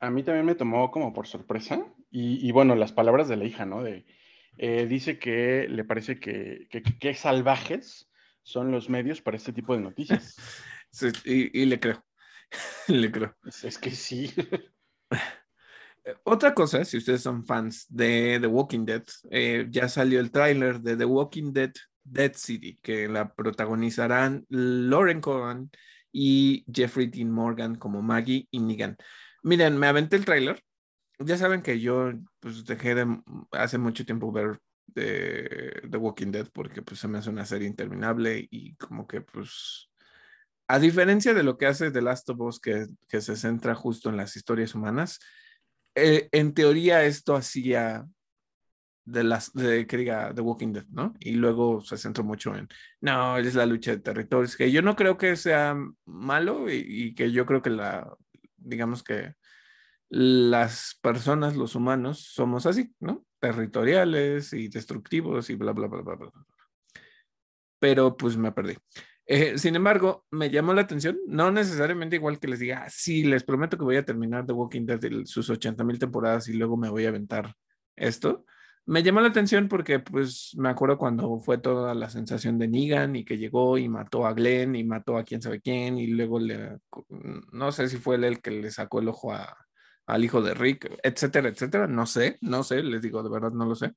A 0.00 0.10
mí 0.10 0.22
también 0.22 0.44
me 0.44 0.54
tomó 0.54 0.90
como 0.90 1.14
por 1.14 1.26
sorpresa. 1.26 1.82
Y, 2.10 2.46
y 2.46 2.52
bueno, 2.52 2.74
las 2.74 2.92
palabras 2.92 3.28
de 3.28 3.36
la 3.36 3.46
hija, 3.46 3.64
¿no? 3.64 3.82
De, 3.82 4.04
eh, 4.58 4.86
dice 4.86 5.18
que 5.18 5.66
le 5.68 5.84
parece 5.84 6.18
que, 6.18 6.66
que, 6.70 6.82
que 6.82 7.14
salvajes 7.14 8.08
son 8.42 8.70
los 8.70 8.88
medios 8.88 9.20
para 9.22 9.36
este 9.36 9.52
tipo 9.52 9.74
de 9.74 9.80
noticias. 9.82 10.36
Sí, 10.94 11.08
y, 11.24 11.62
y 11.62 11.66
le 11.66 11.80
creo, 11.80 12.04
le 12.86 13.10
creo. 13.10 13.34
es, 13.44 13.64
es 13.64 13.78
que 13.78 13.90
sí. 13.90 14.32
Eh, 16.06 16.14
Otra 16.24 16.52
cosa, 16.54 16.84
si 16.84 16.98
ustedes 16.98 17.22
son 17.22 17.46
fans 17.46 17.86
de 17.88 18.38
The 18.40 18.46
Walking 18.46 18.84
Dead, 18.84 19.02
eh, 19.30 19.66
ya 19.70 19.88
salió 19.88 20.20
el 20.20 20.30
tráiler 20.30 20.80
de 20.80 20.96
The 20.96 21.04
Walking 21.06 21.52
Dead 21.52 21.72
Dead 22.02 22.32
City, 22.34 22.78
que 22.82 23.08
la 23.08 23.32
protagonizarán 23.34 24.44
Lauren 24.50 25.22
Cohan 25.22 25.70
y 26.12 26.64
Jeffrey 26.70 27.06
Dean 27.06 27.30
Morgan 27.30 27.76
como 27.76 28.02
Maggie 28.02 28.46
y 28.50 28.60
Negan. 28.60 28.96
Miren, 29.42 29.78
me 29.78 29.86
aventé 29.86 30.16
el 30.16 30.26
tráiler. 30.26 30.62
Ya 31.18 31.36
saben 31.36 31.62
que 31.62 31.80
yo 31.80 32.12
pues 32.40 32.64
dejé 32.64 32.94
de 32.94 33.20
hace 33.52 33.78
mucho 33.78 34.04
tiempo 34.04 34.32
ver 34.32 34.60
de 34.86 35.82
The 35.90 35.96
Walking 35.96 36.30
Dead 36.30 36.48
porque 36.52 36.82
pues 36.82 37.00
se 37.00 37.08
me 37.08 37.18
hace 37.18 37.30
una 37.30 37.46
serie 37.46 37.68
interminable 37.68 38.46
y 38.50 38.74
como 38.76 39.06
que 39.06 39.20
pues 39.20 39.90
a 40.68 40.78
diferencia 40.78 41.34
de 41.34 41.42
lo 41.42 41.58
que 41.58 41.66
hace 41.66 41.90
The 41.90 42.02
Last 42.02 42.28
of 42.30 42.40
Us 42.40 42.60
que, 42.60 42.86
que 43.08 43.20
se 43.20 43.36
centra 43.36 43.74
justo 43.74 44.08
en 44.08 44.16
las 44.16 44.36
historias 44.36 44.74
humanas, 44.74 45.20
eh, 45.94 46.28
en 46.32 46.54
teoría 46.54 47.04
esto 47.04 47.36
hacía 47.36 48.06
de 49.04 49.22
las 49.22 49.52
de 49.52 49.86
que 49.86 49.98
diga 49.98 50.32
The 50.34 50.40
Walking 50.40 50.72
Dead, 50.72 50.86
¿no? 50.88 51.14
Y 51.20 51.32
luego 51.32 51.82
se 51.82 51.98
centró 51.98 52.24
mucho 52.24 52.54
en 52.56 52.68
no, 53.00 53.36
es 53.36 53.54
la 53.54 53.66
lucha 53.66 53.90
de 53.90 53.98
territorios, 53.98 54.56
que 54.56 54.72
yo 54.72 54.80
no 54.80 54.96
creo 54.96 55.18
que 55.18 55.36
sea 55.36 55.76
malo 56.06 56.70
y, 56.70 56.84
y, 56.86 57.14
que 57.14 57.30
yo 57.30 57.44
creo 57.44 57.60
que 57.60 57.70
la 57.70 58.10
digamos 58.56 59.02
que 59.02 59.34
las 60.08 60.98
personas, 61.02 61.56
los 61.56 61.74
humanos, 61.74 62.30
somos 62.32 62.66
así, 62.66 62.94
¿no? 63.00 63.24
Territoriales 63.40 64.52
y 64.52 64.68
destructivos 64.68 65.50
y 65.50 65.54
bla, 65.56 65.72
bla, 65.72 65.88
bla, 65.88 66.02
bla, 66.02 66.14
bla. 66.14 66.30
Pero 67.78 68.16
pues 68.16 68.36
me 68.36 68.52
perdí. 68.52 68.76
Eh, 69.26 69.56
sin 69.58 69.74
embargo, 69.74 70.26
me 70.30 70.50
llamó 70.50 70.74
la 70.74 70.82
atención, 70.82 71.18
no 71.26 71.50
necesariamente 71.50 72.16
igual 72.16 72.38
que 72.38 72.48
les 72.48 72.58
diga, 72.58 72.86
sí, 72.90 73.24
les 73.24 73.42
prometo 73.42 73.78
que 73.78 73.84
voy 73.84 73.96
a 73.96 74.04
terminar 74.04 74.44
The 74.46 74.52
Walking 74.52 74.84
Dead 74.84 75.00
de 75.00 75.26
sus 75.26 75.48
80 75.48 75.82
mil 75.82 75.98
temporadas 75.98 76.48
y 76.48 76.52
luego 76.52 76.76
me 76.76 76.90
voy 76.90 77.06
a 77.06 77.08
aventar 77.08 77.54
esto. 77.96 78.44
Me 78.86 79.02
llamó 79.02 79.22
la 79.22 79.28
atención 79.28 79.68
porque 79.68 79.98
pues 79.98 80.52
me 80.58 80.68
acuerdo 80.68 80.98
cuando 80.98 81.40
fue 81.40 81.56
toda 81.56 81.94
la 81.94 82.10
sensación 82.10 82.58
de 82.58 82.68
Negan 82.68 83.16
y 83.16 83.24
que 83.24 83.38
llegó 83.38 83.78
y 83.78 83.88
mató 83.88 84.26
a 84.26 84.34
Glenn 84.34 84.76
y 84.76 84.84
mató 84.84 85.16
a 85.16 85.24
quién 85.24 85.40
sabe 85.40 85.62
quién 85.62 85.98
y 85.98 86.08
luego 86.08 86.38
le, 86.38 86.78
no 87.52 87.72
sé 87.72 87.88
si 87.88 87.96
fue 87.96 88.16
él 88.16 88.24
el 88.24 88.42
que 88.42 88.50
le 88.50 88.70
sacó 88.70 89.00
el 89.00 89.08
ojo 89.08 89.32
a, 89.32 89.63
al 90.06 90.24
hijo 90.24 90.42
de 90.42 90.54
Rick, 90.54 90.98
etcétera, 91.02 91.48
etcétera, 91.48 91.86
no 91.86 92.06
sé, 92.06 92.38
no 92.40 92.62
sé, 92.62 92.82
les 92.82 93.02
digo, 93.02 93.22
de 93.22 93.30
verdad 93.30 93.52
no 93.52 93.66
lo 93.66 93.74
sé. 93.74 93.92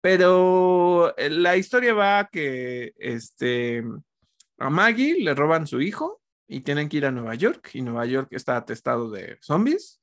Pero 0.00 1.16
eh, 1.16 1.30
la 1.30 1.56
historia 1.56 1.92
va 1.94 2.28
que 2.30 2.94
este, 2.96 3.82
a 4.58 4.70
Maggie 4.70 5.22
le 5.22 5.34
roban 5.34 5.66
su 5.66 5.80
hijo 5.80 6.22
y 6.46 6.60
tienen 6.60 6.88
que 6.88 6.98
ir 6.98 7.06
a 7.06 7.10
Nueva 7.10 7.34
York 7.34 7.70
y 7.74 7.82
Nueva 7.82 8.06
York 8.06 8.28
está 8.30 8.56
atestado 8.56 9.10
de 9.10 9.38
zombies 9.40 10.00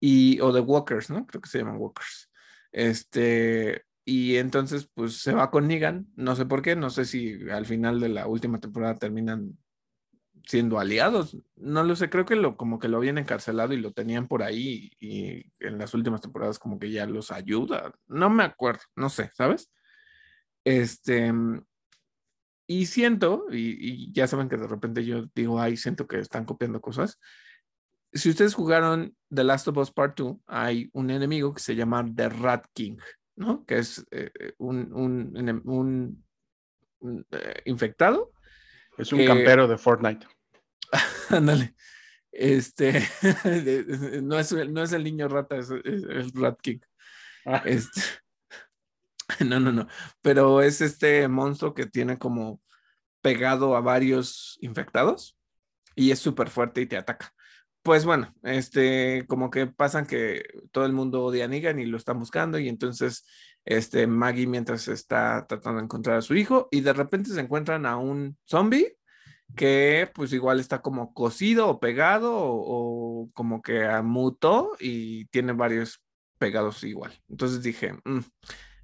y 0.00 0.40
o 0.40 0.52
de 0.52 0.60
walkers, 0.60 1.10
¿no? 1.10 1.26
Creo 1.26 1.40
que 1.40 1.48
se 1.48 1.58
llaman 1.58 1.76
walkers. 1.76 2.30
Este, 2.72 3.84
y 4.04 4.36
entonces 4.36 4.90
pues 4.92 5.18
se 5.18 5.32
va 5.32 5.50
con 5.50 5.68
Negan, 5.68 6.08
no 6.16 6.34
sé 6.36 6.44
por 6.44 6.60
qué, 6.60 6.76
no 6.76 6.90
sé 6.90 7.04
si 7.04 7.48
al 7.50 7.66
final 7.66 8.00
de 8.00 8.08
la 8.08 8.26
última 8.26 8.58
temporada 8.58 8.96
terminan 8.96 9.56
siendo 10.46 10.78
aliados. 10.78 11.36
No 11.56 11.82
lo 11.82 11.96
sé, 11.96 12.10
creo 12.10 12.24
que 12.24 12.36
lo 12.36 12.56
como 12.56 12.78
que 12.78 12.88
lo 12.88 12.98
habían 12.98 13.18
encarcelado 13.18 13.72
y 13.72 13.80
lo 13.80 13.92
tenían 13.92 14.28
por 14.28 14.42
ahí 14.42 14.92
y 15.00 15.50
en 15.60 15.78
las 15.78 15.94
últimas 15.94 16.20
temporadas 16.20 16.58
como 16.58 16.78
que 16.78 16.90
ya 16.90 17.06
los 17.06 17.30
ayuda. 17.30 17.92
No 18.06 18.30
me 18.30 18.44
acuerdo, 18.44 18.82
no 18.96 19.08
sé, 19.10 19.30
¿sabes? 19.34 19.70
Este 20.64 21.32
y 22.66 22.86
siento, 22.86 23.46
y, 23.50 24.10
ya 24.12 24.26
saben 24.26 24.48
que 24.48 24.56
de 24.56 24.66
repente 24.66 25.04
yo 25.04 25.26
digo, 25.34 25.60
ay, 25.60 25.76
siento 25.76 26.06
que 26.06 26.18
están 26.18 26.44
copiando 26.44 26.80
cosas. 26.80 27.18
Si 28.12 28.30
ustedes 28.30 28.54
jugaron 28.54 29.14
The 29.28 29.44
Last 29.44 29.68
of 29.68 29.76
Us 29.76 29.90
Part 29.90 30.18
2, 30.18 30.36
hay 30.46 30.88
un 30.92 31.10
enemigo 31.10 31.52
que 31.52 31.60
se 31.60 31.76
llama 31.76 32.06
The 32.14 32.28
Rat 32.30 32.66
King, 32.72 32.96
¿no? 33.36 33.66
Que 33.66 33.78
es 33.78 34.06
eh, 34.10 34.30
un, 34.58 34.92
un, 34.94 36.24
eh, 37.32 37.62
infectado. 37.66 38.32
Es 38.98 39.12
un 39.12 39.24
campero 39.26 39.66
de 39.68 39.78
Fortnite. 39.78 40.26
Ándale. 41.30 41.74
Este 42.30 43.06
no 44.22 44.38
es, 44.38 44.52
no 44.52 44.82
es 44.82 44.92
el 44.92 45.04
niño 45.04 45.28
rata, 45.28 45.56
es, 45.56 45.70
el 45.70 46.32
Rat 46.32 46.60
King. 46.60 46.78
Ah. 47.46 47.62
Este, 47.64 48.00
no, 49.44 49.60
no, 49.60 49.72
no. 49.72 49.86
Pero 50.20 50.60
es 50.60 50.80
este 50.80 51.28
monstruo 51.28 51.74
que 51.74 51.86
tiene 51.86 52.18
como 52.18 52.60
pegado 53.22 53.76
a 53.76 53.80
varios 53.80 54.58
infectados 54.60 55.38
y 55.94 56.10
es 56.10 56.18
súper 56.18 56.50
fuerte 56.50 56.80
y 56.80 56.86
te 56.86 56.96
ataca. 56.96 57.32
Pues 57.82 58.04
bueno, 58.04 58.34
este, 58.42 59.26
como 59.28 59.50
que 59.50 59.66
pasan 59.66 60.06
que 60.06 60.42
todo 60.72 60.86
el 60.86 60.92
mundo 60.92 61.22
odia 61.22 61.44
a 61.44 61.48
Negan 61.48 61.78
y 61.78 61.86
lo 61.86 61.98
están 61.98 62.18
buscando 62.18 62.58
y 62.58 62.68
entonces 62.68 63.26
este 63.64 64.06
Maggie 64.06 64.46
mientras 64.46 64.88
está 64.88 65.46
tratando 65.46 65.78
de 65.78 65.84
encontrar 65.84 66.18
a 66.18 66.22
su 66.22 66.34
hijo 66.34 66.68
y 66.70 66.80
de 66.80 66.92
repente 66.92 67.30
se 67.30 67.40
encuentran 67.40 67.86
a 67.86 67.96
un 67.96 68.36
zombie 68.48 68.96
que 69.56 70.10
pues 70.14 70.32
igual 70.32 70.60
está 70.60 70.82
como 70.82 71.14
cosido 71.14 71.68
o 71.68 71.80
pegado 71.80 72.32
o, 72.34 73.30
como 73.32 73.62
que 73.62 73.86
mutó 74.02 74.72
y 74.80 75.26
tiene 75.26 75.52
varios 75.52 76.02
pegados 76.38 76.82
igual. 76.84 77.12
Entonces 77.28 77.62
dije, 77.62 77.94
mm, 78.04 78.20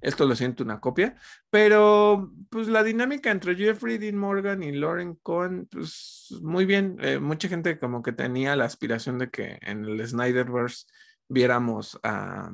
esto 0.01 0.25
lo 0.25 0.35
siento 0.35 0.63
una 0.63 0.79
copia, 0.79 1.15
pero 1.49 2.31
pues 2.49 2.67
la 2.67 2.83
dinámica 2.83 3.29
entre 3.31 3.55
Jeffrey 3.55 3.97
Dean 3.97 4.17
Morgan 4.17 4.63
y 4.63 4.71
Lauren 4.71 5.15
Cohen, 5.21 5.67
pues 5.69 6.27
muy 6.41 6.65
bien. 6.65 6.97
Eh, 7.01 7.19
mucha 7.19 7.47
gente 7.47 7.77
como 7.77 8.01
que 8.01 8.13
tenía 8.13 8.55
la 8.55 8.65
aspiración 8.65 9.19
de 9.19 9.29
que 9.29 9.59
en 9.61 9.85
el 9.85 10.07
Snyderverse 10.07 10.85
viéramos 11.27 11.99
a 12.03 12.51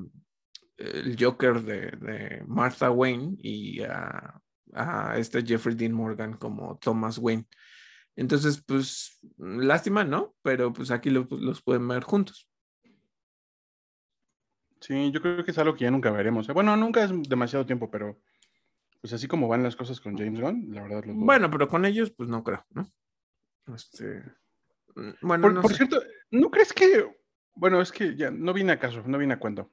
el 0.78 1.16
Joker 1.20 1.62
de, 1.62 2.44
Martha 2.48 2.92
Wayne 2.92 3.36
y 3.40 3.82
a, 3.82 4.40
a 4.74 5.18
este 5.18 5.44
Jeffrey 5.46 5.76
Dean 5.76 5.94
Morgan 5.94 6.34
como 6.34 6.78
Thomas 6.78 7.18
Wayne. 7.18 7.46
Entonces, 8.16 8.64
pues, 8.66 9.20
lástima, 9.38 10.04
¿no? 10.04 10.36
Pero 10.42 10.74
pues 10.74 10.90
aquí 10.90 11.12
los 11.12 11.62
pueden 11.62 11.88
ver 11.88 12.04
juntos. 12.04 12.50
Sí, 14.82 15.12
yo 15.12 15.22
creo 15.22 15.44
que 15.44 15.52
es 15.52 15.58
algo 15.58 15.76
que 15.76 15.86
ya 15.86 15.92
nunca 15.92 16.12
veremos. 16.12 16.48
Bueno, 16.48 16.76
nunca 16.78 17.04
es 17.04 17.12
demasiado 17.30 17.66
tiempo, 17.66 17.90
pero 17.90 18.20
pues 19.02 19.14
así 19.14 19.28
como 19.28 19.48
van 19.48 19.64
las 19.64 19.76
cosas 19.76 20.00
con 20.00 20.18
James 20.18 20.40
Gunn, 20.40 20.70
la 20.72 20.84
verdad. 20.84 21.04
bueno, 21.08 21.50
pero 21.52 21.68
con 21.68 21.86
ellos, 21.86 22.12
pues 22.12 22.30
no 22.30 22.44
creo, 22.44 22.66
¿no? 22.72 22.88
Este... 23.76 24.24
Mm, 24.96 25.12
bueno, 25.22 25.62
por, 25.62 25.74
cierto, 25.74 26.02
¿no 26.32 26.50
crees 26.50 26.74
que... 26.74 27.08
Bueno, 27.56 27.82
es 27.82 27.92
que 27.92 28.16
ya 28.16 28.32
no 28.32 28.54
vine 28.54 28.74
a 28.74 28.80
caso, 28.80 29.04
no 29.06 29.18
vine 29.18 29.34
a 29.34 29.40
cuento. 29.40 29.72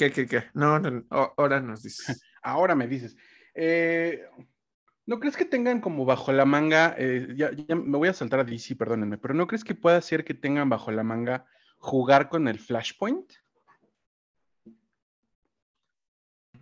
¿Qué, 0.00 0.10
qué, 0.10 0.26
qué? 0.26 0.44
No, 0.54 0.78
no, 0.78 1.04
ahora 1.10 1.60
nos 1.60 1.82
dices. 1.82 2.24
ahora 2.42 2.74
me 2.74 2.88
dices. 2.88 3.18
Eh, 3.54 4.24
¿No 5.04 5.20
crees 5.20 5.36
que 5.36 5.44
tengan 5.44 5.82
como 5.82 6.06
bajo 6.06 6.32
la 6.32 6.46
manga, 6.46 6.94
eh, 6.96 7.34
ya, 7.36 7.50
me 7.68 7.98
voy 7.98 8.08
a 8.08 8.14
saltar 8.14 8.40
a 8.40 8.44
DC, 8.44 8.76
perdónenme, 8.76 9.18
pero 9.18 9.34
¿no 9.34 9.46
crees 9.46 9.62
que 9.62 9.74
pueda 9.74 10.00
ser 10.00 10.24
que 10.24 10.32
tengan 10.32 10.70
bajo 10.70 10.90
la 10.90 11.02
manga 11.02 11.44
jugar 11.76 12.30
con 12.30 12.48
el 12.48 12.58
Flashpoint? 12.58 13.30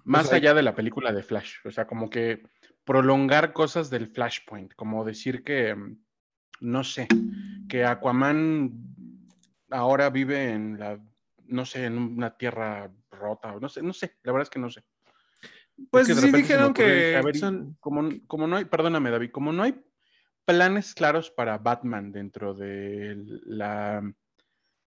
Más 0.02 0.32
allá 0.32 0.52
de 0.52 0.62
la 0.62 0.74
película 0.74 1.12
de 1.12 1.22
Flash, 1.22 1.58
o 1.64 1.70
sea, 1.70 1.86
como 1.86 2.10
que 2.10 2.42
prolongar 2.84 3.52
cosas 3.52 3.88
del 3.88 4.08
Flashpoint, 4.08 4.74
como 4.74 5.04
decir 5.04 5.44
que, 5.44 5.76
no 6.58 6.82
sé, 6.82 7.06
que 7.68 7.84
Aquaman 7.84 8.72
ahora 9.70 10.10
vive 10.10 10.50
en 10.50 10.80
la, 10.80 10.98
no 11.46 11.64
sé, 11.64 11.84
en 11.84 11.98
una 11.98 12.36
tierra 12.36 12.90
rota, 13.18 13.54
no 13.60 13.68
sé, 13.68 13.82
no 13.82 13.92
sé, 13.92 14.16
la 14.22 14.32
verdad 14.32 14.44
es 14.44 14.50
que 14.50 14.58
no 14.58 14.70
sé. 14.70 14.84
Pues 15.90 16.06
sí 16.08 16.32
dijeron 16.32 16.72
que, 16.74 17.20
como, 17.78 18.08
como 18.26 18.46
no 18.46 18.56
hay, 18.56 18.64
perdóname 18.64 19.10
David, 19.10 19.30
como 19.30 19.52
no 19.52 19.62
hay 19.62 19.80
planes 20.44 20.94
claros 20.94 21.30
para 21.30 21.58
Batman 21.58 22.10
dentro 22.10 22.54
de 22.54 23.14
la 23.44 24.02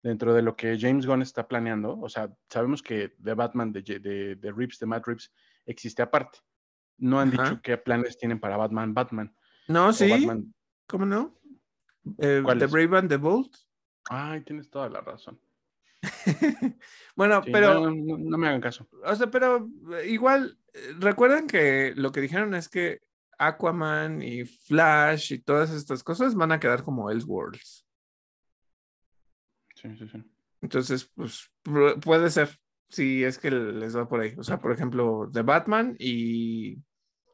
dentro 0.01 0.33
de 0.33 0.41
lo 0.41 0.55
que 0.55 0.77
James 0.79 1.05
Gunn 1.05 1.21
está 1.21 1.47
planeando, 1.47 1.99
o 1.99 2.07
sea, 2.07 2.33
sabemos 2.49 2.81
que 2.81 3.15
The 3.21 3.33
Batman 3.33 3.73
de, 3.73 3.81
de, 3.81 4.35
de 4.35 4.51
Reeves, 4.51 4.79
de 4.79 4.85
Matt 4.85 5.05
Reeves, 5.05 5.31
existe 5.65 6.01
aparte. 6.01 6.39
No 6.97 7.19
han 7.19 7.31
dicho 7.31 7.59
qué 7.61 7.77
planes 7.77 8.17
tienen 8.17 8.39
para 8.39 8.57
Batman, 8.57 8.93
Batman. 8.93 9.35
No, 9.67 9.93
sí. 9.93 10.27
¿Cómo 10.87 11.05
no? 11.05 11.37
Eh, 12.17 12.41
the 12.57 12.65
Brave 12.65 12.97
and 12.97 13.09
the 13.09 13.17
Bold. 13.17 13.51
Ay, 14.09 14.41
tienes 14.41 14.69
toda 14.69 14.89
la 14.89 15.01
razón. 15.01 15.39
bueno, 17.15 17.41
pero. 17.43 17.91
No, 17.91 18.37
me 18.37 18.47
hagan 18.47 18.61
caso. 18.61 18.87
O 19.03 19.15
sea, 19.15 19.29
pero 19.29 19.69
eh, 19.97 20.09
igual, 20.09 20.57
eh, 20.73 20.93
recuerden 20.99 21.47
que 21.47 21.93
lo 21.95 22.11
que 22.11 22.21
dijeron 22.21 22.53
es 22.53 22.69
que 22.69 23.01
Aquaman 23.37 24.21
y 24.21 24.45
Flash 24.45 25.33
y 25.33 25.39
todas 25.39 25.71
estas 25.71 26.03
cosas 26.03 26.35
van 26.35 26.51
a 26.51 26.59
quedar 26.59 26.83
como 26.83 27.09
Elseworlds. 27.09 27.85
Sí, 29.75 29.95
sí, 29.97 30.07
sí. 30.07 30.23
Entonces, 30.61 31.09
pues 31.15 31.49
puede 32.01 32.29
ser, 32.29 32.49
si 32.89 33.23
es 33.23 33.37
que 33.37 33.51
les 33.51 33.95
va 33.95 34.07
por 34.07 34.19
ahí. 34.19 34.35
O 34.37 34.43
sea, 34.43 34.59
por 34.59 34.71
ejemplo, 34.71 35.29
The 35.31 35.41
Batman 35.41 35.95
y 35.97 36.77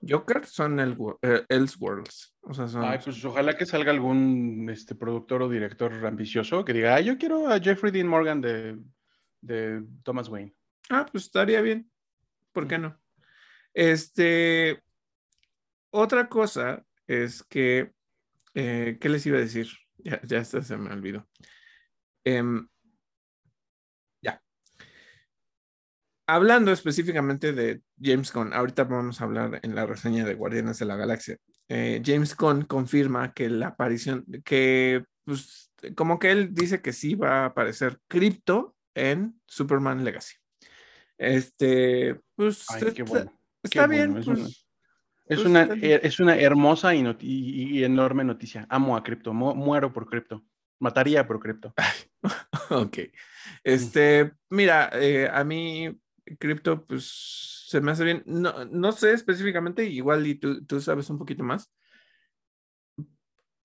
Joker 0.08 0.46
son 0.46 0.80
el, 0.80 0.98
eh, 1.22 1.44
Elseworlds. 1.50 2.36
O 2.42 2.54
sea, 2.54 2.68
Ay, 2.92 3.00
pues 3.04 3.24
ojalá 3.26 3.58
que 3.58 3.66
salga 3.66 3.92
algún 3.92 4.70
este, 4.70 4.96
productor 4.96 5.42
o 5.42 5.50
director 5.50 5.94
ambicioso 6.06 6.64
que 6.64 6.74
diga, 6.74 7.00
yo 7.02 7.18
quiero 7.18 7.48
a 7.48 7.60
Jeffrey 7.60 7.92
Dean 7.92 8.08
Morgan 8.08 8.42
de, 8.42 8.78
de 9.42 9.84
Thomas 10.04 10.30
Wayne. 10.30 10.54
Ah, 10.90 11.06
pues 11.12 11.26
estaría 11.26 11.62
bien. 11.62 11.90
¿Por 12.52 12.68
qué 12.68 12.78
no? 12.78 13.00
Este, 13.74 14.82
otra 15.90 16.30
cosa 16.30 16.86
es 17.08 17.44
que, 17.44 17.92
eh, 18.54 18.98
¿qué 19.00 19.10
les 19.10 19.26
iba 19.26 19.38
a 19.38 19.42
decir? 19.42 19.68
Ya, 19.98 20.22
ya 20.24 20.44
se 20.46 20.78
me 20.78 20.92
olvidó. 20.94 21.28
Em, 22.24 22.68
hablando 26.28 26.72
específicamente 26.72 27.54
de 27.54 27.82
James 28.02 28.32
Gunn, 28.34 28.54
ahorita 28.54 28.84
vamos 28.86 29.22
a 29.22 29.26
hablar 29.26 29.60
en 29.64 29.76
la 29.76 29.86
reseña 29.86 30.26
de 30.26 30.34
Guardianes 30.34 30.80
de 30.80 30.86
la 30.86 30.96
Galaxia. 30.96 31.38
Eh, 31.70 32.02
James 32.06 32.36
Gunn 32.36 32.64
confirma 32.64 33.34
que 33.34 33.50
la 33.50 33.68
aparición, 33.68 34.26
que 34.44 35.04
pues 35.24 35.72
como 35.96 36.20
que 36.20 36.32
él 36.32 36.54
dice 36.54 36.82
que 36.82 36.94
sí 36.94 37.16
va 37.16 37.44
a 37.44 37.46
aparecer 37.46 38.00
Crypto 38.08 38.76
en 38.96 39.40
Superman 39.48 40.04
Legacy. 40.04 40.36
Este, 41.18 42.20
pues 42.36 42.66
Ay, 42.70 42.82
qué 42.82 42.88
está, 42.90 43.04
bueno. 43.06 43.40
está 43.64 43.88
qué 43.88 43.88
bien. 43.96 44.12
bueno, 44.14 44.20
es 44.20 44.26
pues, 44.26 44.40
una- 44.40 44.48
Es 45.28 45.38
pues, 45.38 45.46
una, 45.48 45.62
está 45.64 45.74
bien. 45.76 46.00
es 46.04 46.20
una 46.20 46.38
hermosa 46.38 46.94
y, 46.94 47.02
y- 47.22 47.80
y 47.80 47.84
enorme 47.84 48.24
noticia. 48.24 48.66
Amo 48.70 48.96
a 48.96 49.04
cripto, 49.04 49.34
mu- 49.34 49.56
muero 49.56 49.92
por 49.92 50.08
cripto. 50.08 50.44
Mataría 50.80 51.26
por 51.28 51.40
cripto. 51.40 51.74
Ok. 52.72 52.98
Este, 53.64 54.32
mira, 54.50 54.90
eh, 54.94 55.30
a 55.32 55.44
mí 55.44 55.96
cripto, 56.40 56.86
pues 56.86 57.66
se 57.68 57.82
me 57.82 57.92
hace 57.92 58.04
bien. 58.04 58.24
No, 58.26 58.66
no 58.66 58.92
sé 58.92 59.14
específicamente, 59.14 59.86
igual 59.86 60.26
y 60.28 60.36
tú, 60.36 60.66
tú 60.66 60.82
sabes 60.82 61.10
un 61.10 61.18
poquito 61.18 61.44
más. 61.44 61.72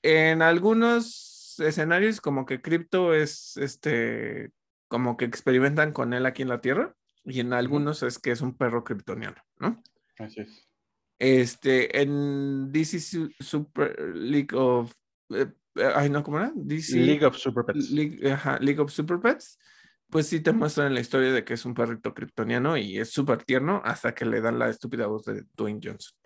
En 0.02 0.42
algunos 0.42 1.56
escenarios, 1.58 2.20
como 2.20 2.46
que 2.46 2.62
cripto 2.62 3.12
es 3.14 3.56
este, 3.58 4.50
como 4.88 5.16
que 5.16 5.26
experimentan 5.26 5.92
con 5.92 6.14
él 6.14 6.24
aquí 6.26 6.42
en 6.42 6.48
la 6.48 6.60
Tierra, 6.60 6.94
y 7.24 7.40
en 7.40 7.52
algunos 7.52 8.02
es 8.02 8.18
que 8.18 8.30
es 8.30 8.40
un 8.40 8.56
perro 8.56 8.82
kryptoniano, 8.82 9.36
¿no? 9.58 9.82
Así 10.18 10.40
es. 10.40 10.66
Este, 11.18 12.00
en 12.00 12.72
DC 12.72 12.98
Su- 12.98 13.30
Super 13.40 13.98
League 14.16 14.56
of. 14.56 14.94
eh, 15.28 15.52
eh, 15.74 15.92
ay, 15.94 16.08
no, 16.08 16.22
¿cómo 16.22 16.38
era? 16.38 16.50
DC 16.54 16.96
League 16.98 17.26
of 17.26 17.36
Super 17.36 17.64
Pets. 17.66 17.90
League, 17.90 18.32
ajá, 18.32 18.58
League 18.58 18.80
of 18.80 18.90
Super 18.90 19.20
Pets, 19.20 19.58
pues 20.10 20.26
sí 20.26 20.40
te 20.40 20.52
muestran 20.52 20.92
la 20.94 21.00
historia 21.00 21.32
de 21.32 21.44
que 21.44 21.54
es 21.54 21.64
un 21.64 21.74
perrito 21.74 22.12
kryptoniano 22.14 22.76
y 22.76 22.98
es 22.98 23.10
súper 23.10 23.42
tierno 23.44 23.80
hasta 23.84 24.14
que 24.14 24.24
le 24.24 24.40
dan 24.40 24.58
la 24.58 24.68
estúpida 24.68 25.06
voz 25.06 25.24
de 25.24 25.44
Dwayne 25.56 25.80
Johnson. 25.82 26.16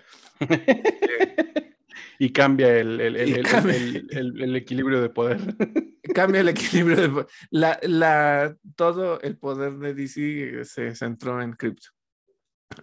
y 2.19 2.31
cambia 2.33 2.77
el, 2.79 3.01
el- 3.01 3.17
el- 3.17 3.29
Y 3.29 3.33
el- 3.35 3.43
cambia. 3.47 3.77
el- 3.77 4.57
equilibrio 4.57 5.01
de 5.01 5.11
poder. 5.11 5.39
Cambia 6.15 6.43
el 6.43 6.49
equilibrio 6.51 6.97
de 7.01 7.09
po- 7.09 7.27
la, 7.51 7.79
la, 7.83 8.55
todo 8.77 9.21
el 9.23 9.37
poder 9.39 9.79
de 9.79 9.95
DC 9.95 10.65
se 10.65 10.95
centró 10.95 11.41
en 11.43 11.55
Crypto. 11.55 11.89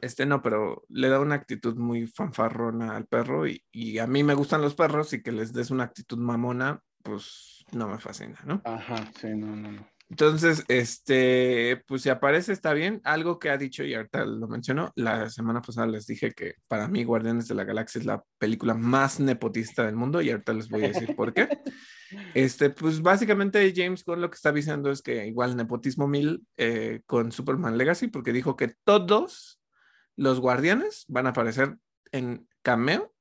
Este 0.02 0.26
no, 0.26 0.42
pero 0.42 0.84
le 0.90 1.08
da 1.08 1.20
una 1.20 1.36
actitud 1.36 1.76
muy 1.78 2.08
fanfarrona 2.08 2.96
al 2.98 3.06
perro 3.06 3.48
y, 3.48 3.64
y 3.72 4.00
a 4.00 4.08
mí 4.08 4.24
me 4.24 4.34
gustan 4.34 4.62
los 4.62 4.74
perros 4.76 5.14
y 5.14 5.22
que 5.22 5.32
les 5.32 5.54
des 5.54 5.70
una 5.72 5.84
actitud 5.86 6.18
mamona, 6.18 6.82
pues 7.04 7.64
no 7.72 7.88
me 7.88 8.00
fascina, 8.00 8.40
¿no? 8.46 8.62
Ajá, 8.66 9.10
sí, 9.20 9.28
no, 9.36 9.56
no, 9.56 9.72
no. 9.72 9.88
Entonces, 10.12 10.66
este, 10.68 11.82
pues 11.88 12.02
si 12.02 12.10
aparece 12.10 12.52
está 12.52 12.74
bien. 12.74 13.00
Algo 13.06 13.40
que 13.40 13.50
ha 13.50 13.56
dicho 13.56 13.86
y 13.86 13.94
ahorita 13.94 14.26
lo 14.26 14.46
mencionó, 14.50 14.92
la 14.96 15.30
semana 15.30 15.62
pasada 15.62 15.88
les 15.88 16.06
dije 16.06 16.32
que 16.32 16.56
para 16.68 16.90
mí 16.90 17.06
Guardianes 17.06 17.48
de 17.48 17.56
la 17.56 17.64
Galaxia 17.64 18.00
es 18.00 18.06
la 18.06 18.22
película 18.38 18.74
más 18.74 19.22
nepotista 19.22 19.86
del 19.86 19.96
mundo 19.96 20.22
y 20.22 20.30
ahorita 20.30 20.52
les 20.52 20.68
voy 20.68 20.84
a 20.84 20.90
decir 20.90 21.16
por 21.16 21.34
qué. 21.34 21.48
Este, 22.34 22.70
pues 22.70 23.02
básicamente 23.02 23.72
James 23.74 24.04
Gunn 24.04 24.20
lo 24.20 24.30
que 24.30 24.36
está 24.36 24.52
diciendo 24.52 24.92
es 24.92 25.02
que 25.02 25.28
igual 25.28 25.56
nepotismo 25.56 26.10
mil 26.10 26.46
eh, 26.58 27.04
con 27.06 27.32
Superman 27.32 27.78
Legacy 27.78 28.08
porque 28.08 28.34
dijo 28.34 28.58
que 28.58 28.76
todos 28.84 29.62
los 30.18 30.42
guardianes 30.42 31.06
van 31.08 31.28
a 31.28 31.30
aparecer 31.30 31.78
en 32.12 32.50
cameo 32.64 33.14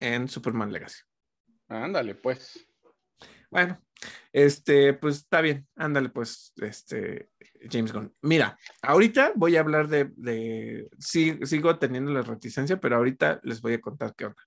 en 0.00 0.28
Superman 0.28 0.72
Legacy. 0.72 1.02
Ándale, 1.68 2.14
pues. 2.14 2.67
Bueno, 3.50 3.80
este, 4.32 4.94
pues 4.94 5.16
está 5.16 5.40
bien, 5.40 5.66
ándale, 5.76 6.10
pues, 6.10 6.52
este, 6.56 7.30
James 7.70 7.92
Gunn. 7.92 8.14
Mira, 8.22 8.58
ahorita 8.82 9.32
voy 9.34 9.56
a 9.56 9.60
hablar 9.60 9.88
de, 9.88 10.10
de 10.16 10.88
sí, 10.98 11.38
sigo 11.44 11.78
teniendo 11.78 12.12
la 12.12 12.22
reticencia, 12.22 12.78
pero 12.78 12.96
ahorita 12.96 13.40
les 13.42 13.60
voy 13.60 13.74
a 13.74 13.80
contar 13.80 14.14
qué 14.16 14.26
onda. 14.26 14.42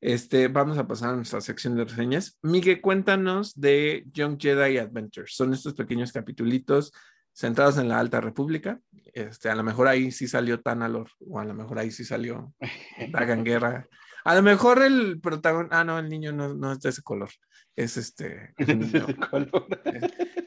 Este, 0.00 0.48
vamos 0.48 0.76
a 0.78 0.86
pasar 0.86 1.10
a 1.10 1.16
nuestra 1.16 1.40
sección 1.40 1.76
de 1.76 1.84
reseñas. 1.84 2.38
Miguel, 2.42 2.80
cuéntanos 2.80 3.58
de 3.58 4.04
Young 4.12 4.38
Jedi 4.38 4.78
Adventures. 4.78 5.34
Son 5.34 5.54
estos 5.54 5.74
pequeños 5.74 6.12
capitulitos 6.12 6.92
centrados 7.32 7.78
en 7.78 7.88
la 7.88 7.98
Alta 7.98 8.20
República. 8.20 8.80
Este, 9.12 9.48
a 9.48 9.54
lo 9.54 9.62
mejor 9.62 9.88
ahí 9.88 10.10
sí 10.12 10.28
salió 10.28 10.60
Tanalor, 10.60 11.10
o 11.20 11.38
a 11.40 11.44
lo 11.44 11.54
mejor 11.54 11.78
ahí 11.78 11.90
sí 11.90 12.04
salió 12.04 12.52
Dagan 13.12 13.44
Guerra. 13.44 13.88
A 14.24 14.34
lo 14.34 14.42
mejor 14.42 14.82
el 14.82 15.20
protagonista, 15.20 15.80
ah, 15.80 15.84
no, 15.84 15.98
el 15.98 16.08
niño 16.08 16.32
no, 16.32 16.54
no 16.54 16.72
es 16.72 16.80
de 16.80 16.88
ese 16.90 17.02
color, 17.02 17.30
es 17.76 17.96
este. 17.96 18.54
es 18.58 18.68
ese 18.68 19.14
color. 19.16 19.66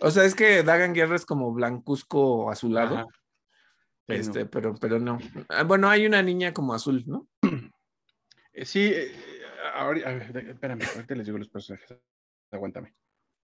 O 0.01 0.11
sea, 0.11 0.25
es 0.25 0.35
que 0.35 0.63
Dagan 0.63 0.93
Guerra 0.93 1.15
es 1.15 1.25
como 1.25 1.53
blancuzco 1.53 2.49
azulado, 2.51 2.97
Ajá. 2.97 3.07
Este, 4.07 4.45
no. 4.45 4.49
pero, 4.49 4.75
pero 4.75 4.99
no. 4.99 5.17
Ah, 5.49 5.63
Bueno, 5.63 5.89
hay 5.89 6.05
una 6.05 6.21
niña 6.23 6.53
como 6.53 6.73
azul, 6.73 7.03
¿no? 7.07 7.27
Eh, 8.53 8.65
Sí, 8.65 8.91
eh, 8.93 9.11
ahorita, 9.75 10.09
a 10.09 10.13
ver, 10.13 10.49
espérame, 10.49 10.81
ahorita 10.95 11.15
les 11.15 11.25
digo 11.25 11.37
los 11.37 11.49
personajes. 11.49 11.95
Aguántame. 12.51 12.95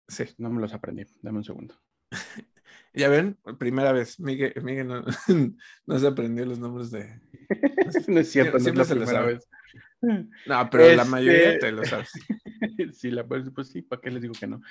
Sí. 0.08 0.24
No 0.38 0.50
me 0.50 0.62
los 0.62 0.74
aprendí. 0.74 1.04
Dame 1.22 1.38
un 1.40 1.44
segundo. 1.44 1.80
Ya 2.96 3.10
ven, 3.10 3.40
primera 3.58 3.92
vez, 3.92 4.20
Miguel, 4.20 4.54
Miguel 4.62 4.88
no, 4.88 5.04
no 5.88 6.00
se 6.00 6.08
aprendió 6.08 6.46
los 6.46 6.60
nombres 6.60 6.92
de. 6.92 7.20
no 8.08 8.20
es 8.20 8.32
cierto, 8.32 8.52
no 8.54 8.58
es 8.58 8.64
Siempre 8.64 8.74
la 8.76 8.86
se 8.86 8.94
lo 8.96 9.02
primera 9.02 9.20
sabe. 9.22 9.34
vez. 9.34 9.50
No, 10.46 10.70
pero 10.70 10.84
la 10.84 11.04
Este- 11.04 11.06
mayoría 11.10 11.60
te 11.60 11.72
lo 11.72 11.86
sabes. 11.86 12.12
sí, 12.94 13.10
la, 13.10 13.26
pues, 13.26 13.50
pues 13.56 13.70
sí, 13.70 13.82
¿para 13.82 14.02
qué 14.02 14.12
les 14.12 14.22
digo 14.22 14.34
que 14.38 14.48
no? 14.48 14.62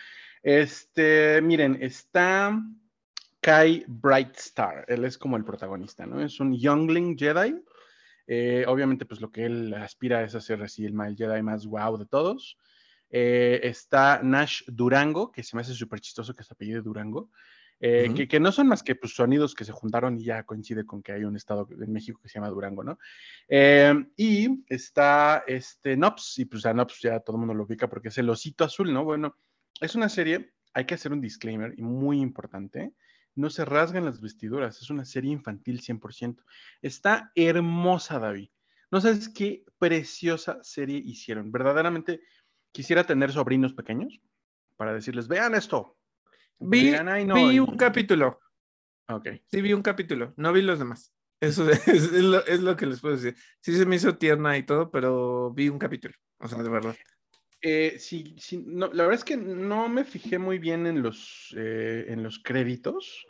Este, 0.42 1.40
miren, 1.42 1.78
está 1.80 2.60
Kai 3.40 3.84
Brightstar, 3.88 4.84
él 4.88 5.04
es 5.04 5.16
como 5.16 5.36
el 5.36 5.44
protagonista, 5.44 6.06
¿no? 6.06 6.22
Es 6.22 6.38
un 6.40 6.54
youngling 6.56 7.16
Jedi. 7.18 7.56
Eh, 8.26 8.64
obviamente, 8.68 9.04
pues 9.04 9.20
lo 9.20 9.30
que 9.32 9.44
él 9.46 9.74
aspira 9.74 10.22
es 10.22 10.34
a 10.34 10.40
ser 10.40 10.62
así 10.62 10.84
el 10.84 10.94
Jedi 11.16 11.42
más 11.42 11.66
wow 11.66 11.96
de 11.96 12.06
todos. 12.06 12.56
Eh, 13.10 13.60
está 13.64 14.20
Nash 14.22 14.62
Durango, 14.68 15.32
que 15.32 15.42
se 15.42 15.56
me 15.56 15.62
hace 15.62 15.74
súper 15.74 16.00
chistoso 16.00 16.34
que 16.34 16.44
se 16.44 16.54
apellide 16.54 16.80
Durango, 16.82 17.30
eh, 17.84 18.12
que, 18.14 18.28
que 18.28 18.38
no 18.38 18.52
son 18.52 18.68
más 18.68 18.84
que 18.84 18.94
pues, 18.94 19.12
sonidos 19.12 19.56
que 19.56 19.64
se 19.64 19.72
juntaron 19.72 20.16
y 20.16 20.22
ya 20.22 20.44
coincide 20.44 20.86
con 20.86 21.02
que 21.02 21.10
hay 21.10 21.24
un 21.24 21.34
estado 21.34 21.66
en 21.68 21.92
México 21.92 22.20
que 22.22 22.28
se 22.28 22.34
llama 22.34 22.48
Durango, 22.48 22.84
¿no? 22.84 22.96
Eh, 23.48 23.92
y 24.16 24.64
está 24.68 25.42
este 25.48 25.96
Nops, 25.96 26.38
y 26.38 26.44
pues 26.44 26.64
a 26.64 26.72
Nops 26.72 27.00
ya 27.00 27.18
todo 27.18 27.34
el 27.34 27.40
mundo 27.40 27.54
lo 27.54 27.64
ubica 27.64 27.88
porque 27.88 28.10
es 28.10 28.18
el 28.18 28.30
osito 28.30 28.62
azul, 28.62 28.92
¿no? 28.92 29.02
Bueno, 29.02 29.36
es 29.80 29.96
una 29.96 30.08
serie, 30.08 30.52
hay 30.72 30.84
que 30.84 30.94
hacer 30.94 31.12
un 31.12 31.20
disclaimer 31.20 31.74
y 31.76 31.82
muy 31.82 32.20
importante, 32.20 32.92
no 33.34 33.50
se 33.50 33.64
rasgan 33.64 34.04
las 34.04 34.20
vestiduras, 34.20 34.80
es 34.80 34.88
una 34.88 35.04
serie 35.04 35.32
infantil 35.32 35.80
100%. 35.80 36.36
Está 36.82 37.32
hermosa, 37.34 38.20
David. 38.20 38.50
No 38.92 39.00
sabes 39.00 39.28
qué 39.28 39.64
preciosa 39.78 40.60
serie 40.62 40.98
hicieron. 41.04 41.50
Verdaderamente 41.50 42.20
quisiera 42.70 43.02
tener 43.02 43.32
sobrinos 43.32 43.72
pequeños 43.74 44.20
para 44.76 44.94
decirles, 44.94 45.26
vean 45.26 45.56
esto. 45.56 45.96
Vi, 46.62 46.84
Digan, 46.84 47.08
"Ay, 47.08 47.24
no", 47.24 47.34
vi 47.34 47.58
un 47.58 47.76
capítulo, 47.76 48.38
Ok. 49.08 49.28
sí 49.50 49.60
vi 49.62 49.72
un 49.72 49.82
capítulo, 49.82 50.32
no 50.36 50.52
vi 50.52 50.62
los 50.62 50.78
demás. 50.78 51.14
Eso 51.40 51.68
es, 51.70 51.88
es 51.88 52.12
lo, 52.12 52.44
es 52.46 52.60
lo 52.60 52.76
que 52.76 52.86
les 52.86 53.00
puedo 53.00 53.16
decir. 53.16 53.36
Sí 53.60 53.76
se 53.76 53.86
me 53.86 53.96
hizo 53.96 54.16
tierna 54.16 54.56
y 54.56 54.62
todo, 54.64 54.90
pero 54.90 55.52
vi 55.52 55.68
un 55.68 55.78
capítulo, 55.78 56.14
o 56.38 56.48
sea, 56.48 56.62
de 56.62 56.68
verdad. 56.70 56.96
Eh, 57.60 57.96
sí, 57.98 58.34
sí, 58.38 58.64
no, 58.66 58.88
la 58.92 59.04
verdad 59.04 59.18
es 59.20 59.24
que 59.24 59.36
no 59.36 59.88
me 59.88 60.04
fijé 60.04 60.38
muy 60.38 60.58
bien 60.58 60.86
en 60.86 61.02
los, 61.02 61.54
eh, 61.56 62.06
en 62.08 62.22
los 62.22 62.40
créditos, 62.40 63.24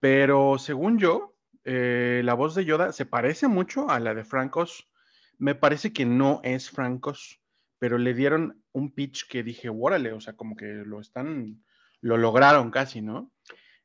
pero 0.00 0.58
según 0.58 0.98
yo, 0.98 1.36
eh, 1.64 2.22
la 2.24 2.34
voz 2.34 2.54
de 2.54 2.64
Yoda 2.64 2.92
se 2.92 3.06
parece 3.06 3.48
mucho 3.48 3.88
a 3.88 4.00
la 4.00 4.14
de 4.14 4.24
Francos. 4.24 4.90
Me 5.38 5.54
parece 5.54 5.92
que 5.92 6.04
no 6.04 6.40
es 6.42 6.70
Francos, 6.70 7.40
pero 7.78 7.98
le 7.98 8.14
dieron 8.14 8.64
un 8.72 8.92
pitch 8.92 9.28
que 9.28 9.42
dije, 9.42 9.68
órale, 9.68 10.12
o 10.12 10.20
sea, 10.20 10.34
como 10.34 10.56
que 10.56 10.66
lo 10.84 11.00
están, 11.00 11.62
lo 12.02 12.16
lograron 12.18 12.70
casi, 12.70 13.00
¿no? 13.00 13.32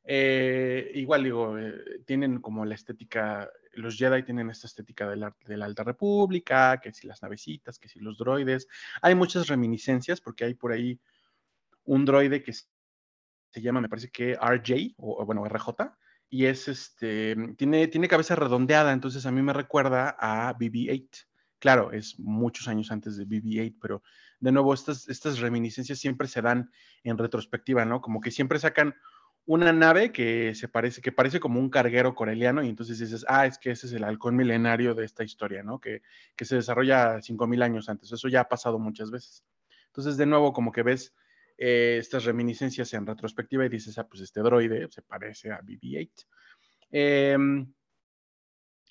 Eh, 0.04 0.90
igual 0.94 1.24
digo, 1.24 1.58
eh, 1.58 2.02
tienen 2.06 2.40
como 2.40 2.64
la 2.64 2.74
estética, 2.74 3.50
los 3.74 3.96
Jedi 3.96 4.22
tienen 4.22 4.50
esta 4.50 4.66
estética 4.66 5.08
de 5.08 5.16
la, 5.16 5.36
de 5.46 5.56
la 5.56 5.66
Alta 5.66 5.84
República, 5.84 6.80
que 6.80 6.92
si 6.92 7.06
las 7.06 7.22
navecitas, 7.22 7.78
que 7.78 7.88
si 7.88 8.00
los 8.00 8.18
droides. 8.18 8.68
Hay 9.02 9.14
muchas 9.14 9.46
reminiscencias 9.46 10.20
porque 10.20 10.44
hay 10.44 10.54
por 10.54 10.72
ahí 10.72 11.00
un 11.84 12.04
droide 12.04 12.42
que 12.42 12.52
se 12.52 13.62
llama, 13.62 13.80
me 13.80 13.88
parece 13.88 14.10
que 14.10 14.32
RJ, 14.34 14.94
o, 14.96 15.22
o 15.22 15.26
bueno, 15.26 15.44
RJ, 15.46 15.96
y 16.30 16.46
es 16.46 16.68
este, 16.68 17.36
tiene, 17.56 17.88
tiene 17.88 18.08
cabeza 18.08 18.34
redondeada, 18.34 18.92
entonces 18.92 19.24
a 19.26 19.30
mí 19.30 19.42
me 19.42 19.52
recuerda 19.52 20.16
a 20.18 20.54
BB-8. 20.54 21.26
Claro, 21.58 21.92
es 21.92 22.18
muchos 22.18 22.68
años 22.68 22.90
antes 22.90 23.16
de 23.16 23.26
BB-8, 23.26 23.76
pero 23.80 24.02
de 24.40 24.52
nuevo, 24.52 24.74
estas, 24.74 25.08
estas 25.08 25.40
reminiscencias 25.40 25.98
siempre 25.98 26.28
se 26.28 26.42
dan 26.42 26.70
en 27.04 27.18
retrospectiva, 27.18 27.84
¿no? 27.84 28.00
Como 28.00 28.20
que 28.20 28.30
siempre 28.30 28.58
sacan 28.58 28.94
una 29.46 29.72
nave 29.72 30.12
que 30.12 30.54
se 30.54 30.68
parece, 30.68 31.00
que 31.00 31.10
parece 31.10 31.40
como 31.40 31.58
un 31.58 31.70
carguero 31.70 32.14
coreliano, 32.14 32.62
y 32.62 32.68
entonces 32.68 32.98
dices, 32.98 33.24
ah, 33.28 33.46
es 33.46 33.58
que 33.58 33.70
ese 33.70 33.86
es 33.86 33.92
el 33.94 34.04
halcón 34.04 34.36
milenario 34.36 34.94
de 34.94 35.04
esta 35.04 35.24
historia, 35.24 35.62
¿no? 35.62 35.80
Que, 35.80 36.02
que 36.36 36.44
se 36.44 36.56
desarrolla 36.56 37.20
5.000 37.22 37.62
años 37.62 37.88
antes. 37.88 38.12
Eso 38.12 38.28
ya 38.28 38.42
ha 38.42 38.48
pasado 38.48 38.78
muchas 38.78 39.10
veces. 39.10 39.44
Entonces, 39.86 40.16
de 40.16 40.26
nuevo, 40.26 40.52
como 40.52 40.70
que 40.70 40.82
ves 40.82 41.14
eh, 41.56 41.96
estas 41.98 42.24
reminiscencias 42.24 42.92
en 42.94 43.06
retrospectiva 43.06 43.64
y 43.64 43.70
dices, 43.70 43.98
ah, 43.98 44.06
pues 44.06 44.22
este 44.22 44.40
droide 44.40 44.86
se 44.90 45.02
parece 45.02 45.50
a 45.50 45.60
BB-8. 45.60 46.26
Eh, 46.90 47.36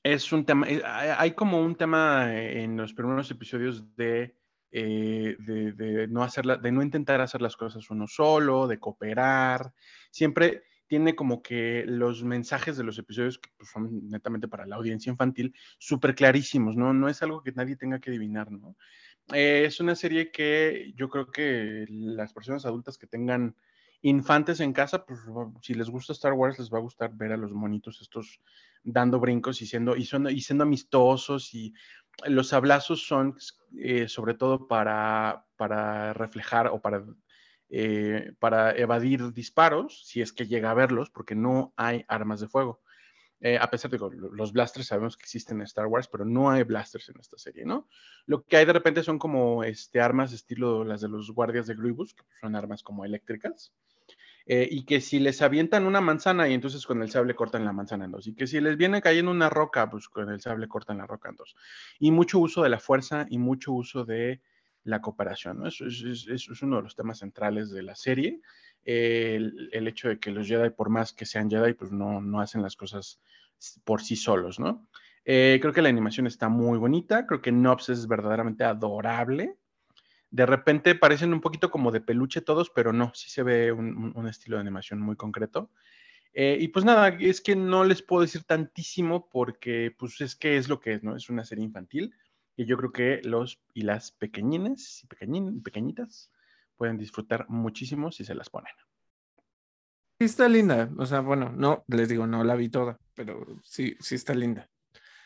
es 0.04 0.32
un 0.32 0.46
tema, 0.46 0.68
eh, 0.70 0.82
hay 0.84 1.32
como 1.32 1.62
un 1.62 1.76
tema 1.76 2.34
en 2.36 2.78
los 2.78 2.94
primeros 2.94 3.30
episodios 3.32 3.96
de, 3.96 4.36
eh, 4.72 5.36
de, 5.40 6.08
no 6.10 6.24
hacerla, 6.24 6.58
de 6.58 6.72
no 6.72 6.82
intentar 6.82 7.22
hacer 7.22 7.42
las 7.42 7.56
cosas 7.56 7.90
uno 7.90 8.08
solo, 8.08 8.68
de 8.68 8.80
cooperar. 8.80 9.74
Siempre 10.12 10.64
tiene 10.88 11.16
como 11.16 11.42
que 11.42 11.84
los 11.86 12.24
mensajes 12.24 12.78
de 12.78 12.84
los 12.84 12.98
episodios 12.98 13.38
que 13.40 13.50
pues, 13.58 13.70
son 13.70 14.10
netamente 14.10 14.48
para 14.48 14.66
la 14.66 14.78
audiencia 14.78 15.12
infantil 15.12 15.54
súper 15.78 16.16
clarísimos, 16.16 16.76
¿no? 16.76 16.94
No 16.94 17.10
es 17.10 17.22
algo 17.22 17.44
que 17.44 17.52
nadie 17.52 17.76
tenga 17.76 18.00
que 18.00 18.10
adivinar, 18.10 18.52
¿no? 18.52 18.76
Eh, 19.34 19.66
es 19.66 19.80
una 19.80 19.96
serie 19.96 20.32
que 20.32 20.94
yo 20.96 21.10
creo 21.10 21.30
que 21.30 21.86
las 21.90 22.34
personas 22.34 22.66
adultas 22.66 22.98
que 22.98 23.08
tengan 23.08 23.56
infantes 24.02 24.60
en 24.60 24.74
casa, 24.74 25.06
pues 25.06 25.20
si 25.62 25.74
les 25.74 25.90
gusta 25.90 26.14
Star 26.14 26.34
Wars, 26.34 26.60
les 26.60 26.72
va 26.72 26.78
a 26.78 26.82
gustar 26.82 27.12
ver 27.14 27.34
a 27.34 27.38
los 27.38 27.52
monitos 27.52 28.00
estos 28.02 28.40
dando 28.84 29.20
brincos 29.20 29.62
y 29.62 29.66
siendo, 29.66 29.98
y 29.98 30.08
y 30.30 30.42
siendo 30.42 30.64
amistosos 30.64 31.54
y 31.54 31.74
los 32.26 32.54
hablazos 32.54 33.06
son 33.06 33.38
eh, 33.78 34.08
sobre 34.08 34.34
todo 34.34 34.68
para, 34.68 35.46
para 35.56 36.14
reflejar 36.14 36.68
o 36.68 36.82
para, 36.82 37.04
eh, 37.70 38.34
para 38.40 38.76
evadir 38.76 39.34
disparos, 39.34 40.06
si 40.06 40.22
es 40.22 40.34
que 40.34 40.48
llega 40.48 40.72
a 40.72 40.76
verlos, 40.76 41.10
porque 41.10 41.36
no 41.36 41.74
hay 41.76 42.06
armas 42.08 42.40
de 42.40 42.48
fuego. 42.48 42.82
Eh, 43.40 43.58
a 43.60 43.70
pesar 43.70 43.92
de 43.92 44.00
que 44.00 44.06
los 44.32 44.52
blasters 44.52 44.88
sabemos 44.88 45.16
que 45.16 45.22
existen 45.22 45.58
en 45.58 45.64
Star 45.64 45.86
Wars, 45.86 46.08
pero 46.08 46.26
no 46.26 46.50
hay 46.50 46.64
blasters 46.64 47.10
en 47.10 47.20
esta 47.20 47.38
serie, 47.38 47.66
¿no? 47.66 47.88
Lo 48.26 48.44
que 48.44 48.58
hay 48.58 48.66
de 48.66 48.74
repente 48.74 49.04
son 49.04 49.20
como 49.20 49.64
este, 49.64 50.02
armas 50.02 50.34
estilo 50.34 50.84
las 50.84 51.02
de 51.02 51.10
los 51.10 51.30
guardias 51.32 51.68
de 51.68 51.76
Grievous, 51.76 52.16
que 52.16 52.24
son 52.42 52.56
armas 52.56 52.82
como 52.82 53.06
eléctricas, 53.06 53.74
eh, 54.50 54.68
y 54.72 54.86
que 54.86 55.02
si 55.02 55.20
les 55.20 55.42
avientan 55.42 55.86
una 55.86 56.00
manzana 56.00 56.48
y 56.48 56.54
entonces 56.54 56.86
con 56.86 57.02
el 57.02 57.12
sable 57.12 57.36
cortan 57.36 57.66
la 57.66 57.74
manzana 57.74 58.06
en 58.06 58.12
dos, 58.12 58.28
y 58.28 58.34
que 58.34 58.48
si 58.48 58.62
les 58.62 58.78
viene 58.78 59.02
cayendo 59.02 59.30
una 59.30 59.50
roca, 59.50 59.90
pues 59.90 60.08
con 60.08 60.30
el 60.30 60.40
sable 60.40 60.68
cortan 60.68 60.98
la 60.98 61.06
roca 61.06 61.30
en 61.30 61.36
dos. 61.36 61.56
Y 62.00 62.12
mucho 62.12 62.40
uso 62.40 62.64
de 62.64 62.70
la 62.70 62.80
fuerza 62.80 63.26
y 63.30 63.38
mucho 63.38 63.74
uso 63.74 64.06
de 64.06 64.42
la 64.84 65.02
cooperación. 65.02 65.68
Eso 65.68 65.86
es, 65.86 66.62
uno 66.62 66.78
de 66.78 66.84
los 66.84 66.96
temas 66.96 67.20
centrales 67.20 67.70
de 67.72 67.84
la 67.84 67.96
serie, 67.96 68.40
el, 68.86 69.88
hecho 69.88 70.08
de 70.08 70.18
que 70.20 70.32
los 70.32 70.48
Jedi, 70.48 70.70
por 70.70 70.90
más 70.90 71.12
que 71.12 71.26
sean 71.26 71.50
Jedi, 71.50 71.74
pues 71.74 71.92
no, 71.92 72.22
no 72.22 72.40
hacen 72.40 72.62
las 72.62 72.78
cosas 72.78 73.20
por 73.84 74.02
sí 74.02 74.16
solos, 74.16 74.60
¿no? 74.60 74.88
Eh, 75.26 75.60
creo 75.62 75.74
que 75.74 75.82
la 75.82 75.90
animación 75.90 76.26
está 76.26 76.48
muy 76.48 76.78
bonita, 76.78 77.28
creo 77.28 77.42
que 77.42 77.52
Nobs 77.52 77.90
es 77.90 78.08
verdaderamente 78.08 78.64
adorable. 78.64 79.58
De 80.30 80.46
repente 80.46 80.96
parecen 80.96 81.34
un 81.34 81.42
poquito 81.42 81.72
como 81.72 81.92
de 81.92 82.02
peluche 82.02 82.42
todos, 82.42 82.70
pero 82.70 82.94
no, 82.94 83.12
sí 83.14 83.30
se 83.30 83.44
ve 83.44 83.72
un, 83.72 84.28
estilo 84.28 84.58
de 84.58 84.62
animación 84.62 85.00
muy 85.00 85.16
concreto. 85.16 85.70
Eh, 86.34 86.58
y 86.60 86.68
pues 86.68 86.86
nada, 86.86 87.08
es 87.08 87.42
que 87.42 87.56
no 87.56 87.84
les 87.84 88.02
puedo 88.02 88.22
decir 88.22 88.44
tantísimo 88.44 89.30
porque 89.30 89.96
pues 89.98 90.22
es 90.22 90.36
que 90.36 90.58
es 90.58 90.70
lo 90.70 90.80
que 90.80 90.94
es, 90.94 91.04
¿no? 91.04 91.16
Es 91.16 91.30
una 91.30 91.46
serie 91.46 91.64
infantil 91.64 92.14
y 92.56 92.66
yo 92.66 92.78
creo 92.78 92.92
que 92.92 93.22
los 93.24 93.60
y 93.74 93.84
las 93.84 94.12
pequeñines 94.12 95.04
y 95.04 95.08
pequeñitas 95.62 96.32
pueden 96.76 96.98
disfrutar 96.98 97.50
muchísimo 97.50 98.12
si 98.12 98.26
se 98.26 98.36
las 98.36 98.50
ponen. 98.50 98.74
Sí 100.20 100.26
está 100.26 100.50
linda, 100.50 100.90
o 100.98 101.06
sea, 101.06 101.20
bueno, 101.20 101.52
no, 101.52 101.84
les 101.88 102.10
digo, 102.10 102.26
no 102.26 102.44
la 102.44 102.56
vi 102.56 102.70
toda, 102.70 103.00
pero 103.14 103.46
sí, 103.64 103.96
sí 104.00 104.16
está 104.16 104.34
linda. 104.34 104.68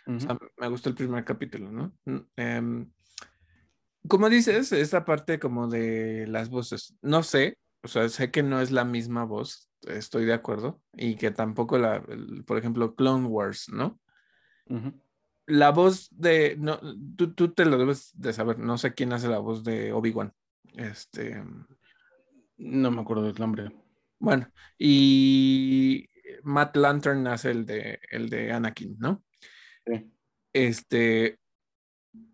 O 0.05 0.19
sea, 0.19 0.37
me 0.57 0.67
gustó 0.67 0.89
el 0.89 0.95
primer 0.95 1.23
capítulo, 1.23 1.71
¿no? 1.71 1.93
Em, 2.35 2.91
como 4.07 4.29
dices, 4.29 4.71
esta 4.71 5.05
parte 5.05 5.39
como 5.39 5.67
de 5.67 6.25
las 6.27 6.49
voces, 6.49 6.95
no 7.01 7.23
sé, 7.23 7.57
o 7.83 7.87
sea, 7.87 8.07
sé 8.09 8.31
que 8.31 8.43
no 8.43 8.61
es 8.61 8.71
la 8.71 8.85
misma 8.85 9.25
voz, 9.25 9.69
estoy 9.87 10.25
de 10.25 10.33
acuerdo, 10.33 10.81
y 10.93 11.15
que 11.15 11.31
tampoco 11.31 11.77
la, 11.77 12.03
por 12.45 12.57
ejemplo, 12.57 12.95
Clone 12.95 13.27
Wars, 13.27 13.69
¿no? 13.69 13.99
La 15.47 15.71
voz 15.71 16.07
de, 16.11 16.55
no, 16.57 16.79
tú, 17.15 17.33
tú, 17.33 17.51
te 17.53 17.65
lo 17.65 17.77
debes 17.77 18.11
de 18.13 18.33
saber, 18.33 18.59
no 18.59 18.77
sé 18.77 18.93
quién 18.93 19.11
hace 19.11 19.27
la 19.27 19.39
voz 19.39 19.63
de 19.63 19.91
Obi-Wan. 19.91 20.33
Este. 20.75 21.43
No 22.57 22.91
me 22.91 23.01
acuerdo 23.01 23.23
del 23.23 23.35
nombre. 23.35 23.71
Bueno, 24.19 24.47
y 24.77 26.07
Matt 26.43 26.77
Lantern 26.77 27.27
hace 27.27 27.51
el 27.51 27.65
de, 27.65 27.99
el 28.11 28.29
de 28.29 28.51
Anakin, 28.51 28.97
¿no? 28.99 29.23
Sí. 29.85 30.11
Este, 30.53 31.39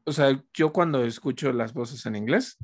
o 0.07 0.13
sea, 0.13 0.41
yo 0.53 0.71
cuando 0.71 1.03
escucho 1.03 1.51
las 1.51 1.73
voces 1.73 2.05
en 2.05 2.15
inglés, 2.15 2.57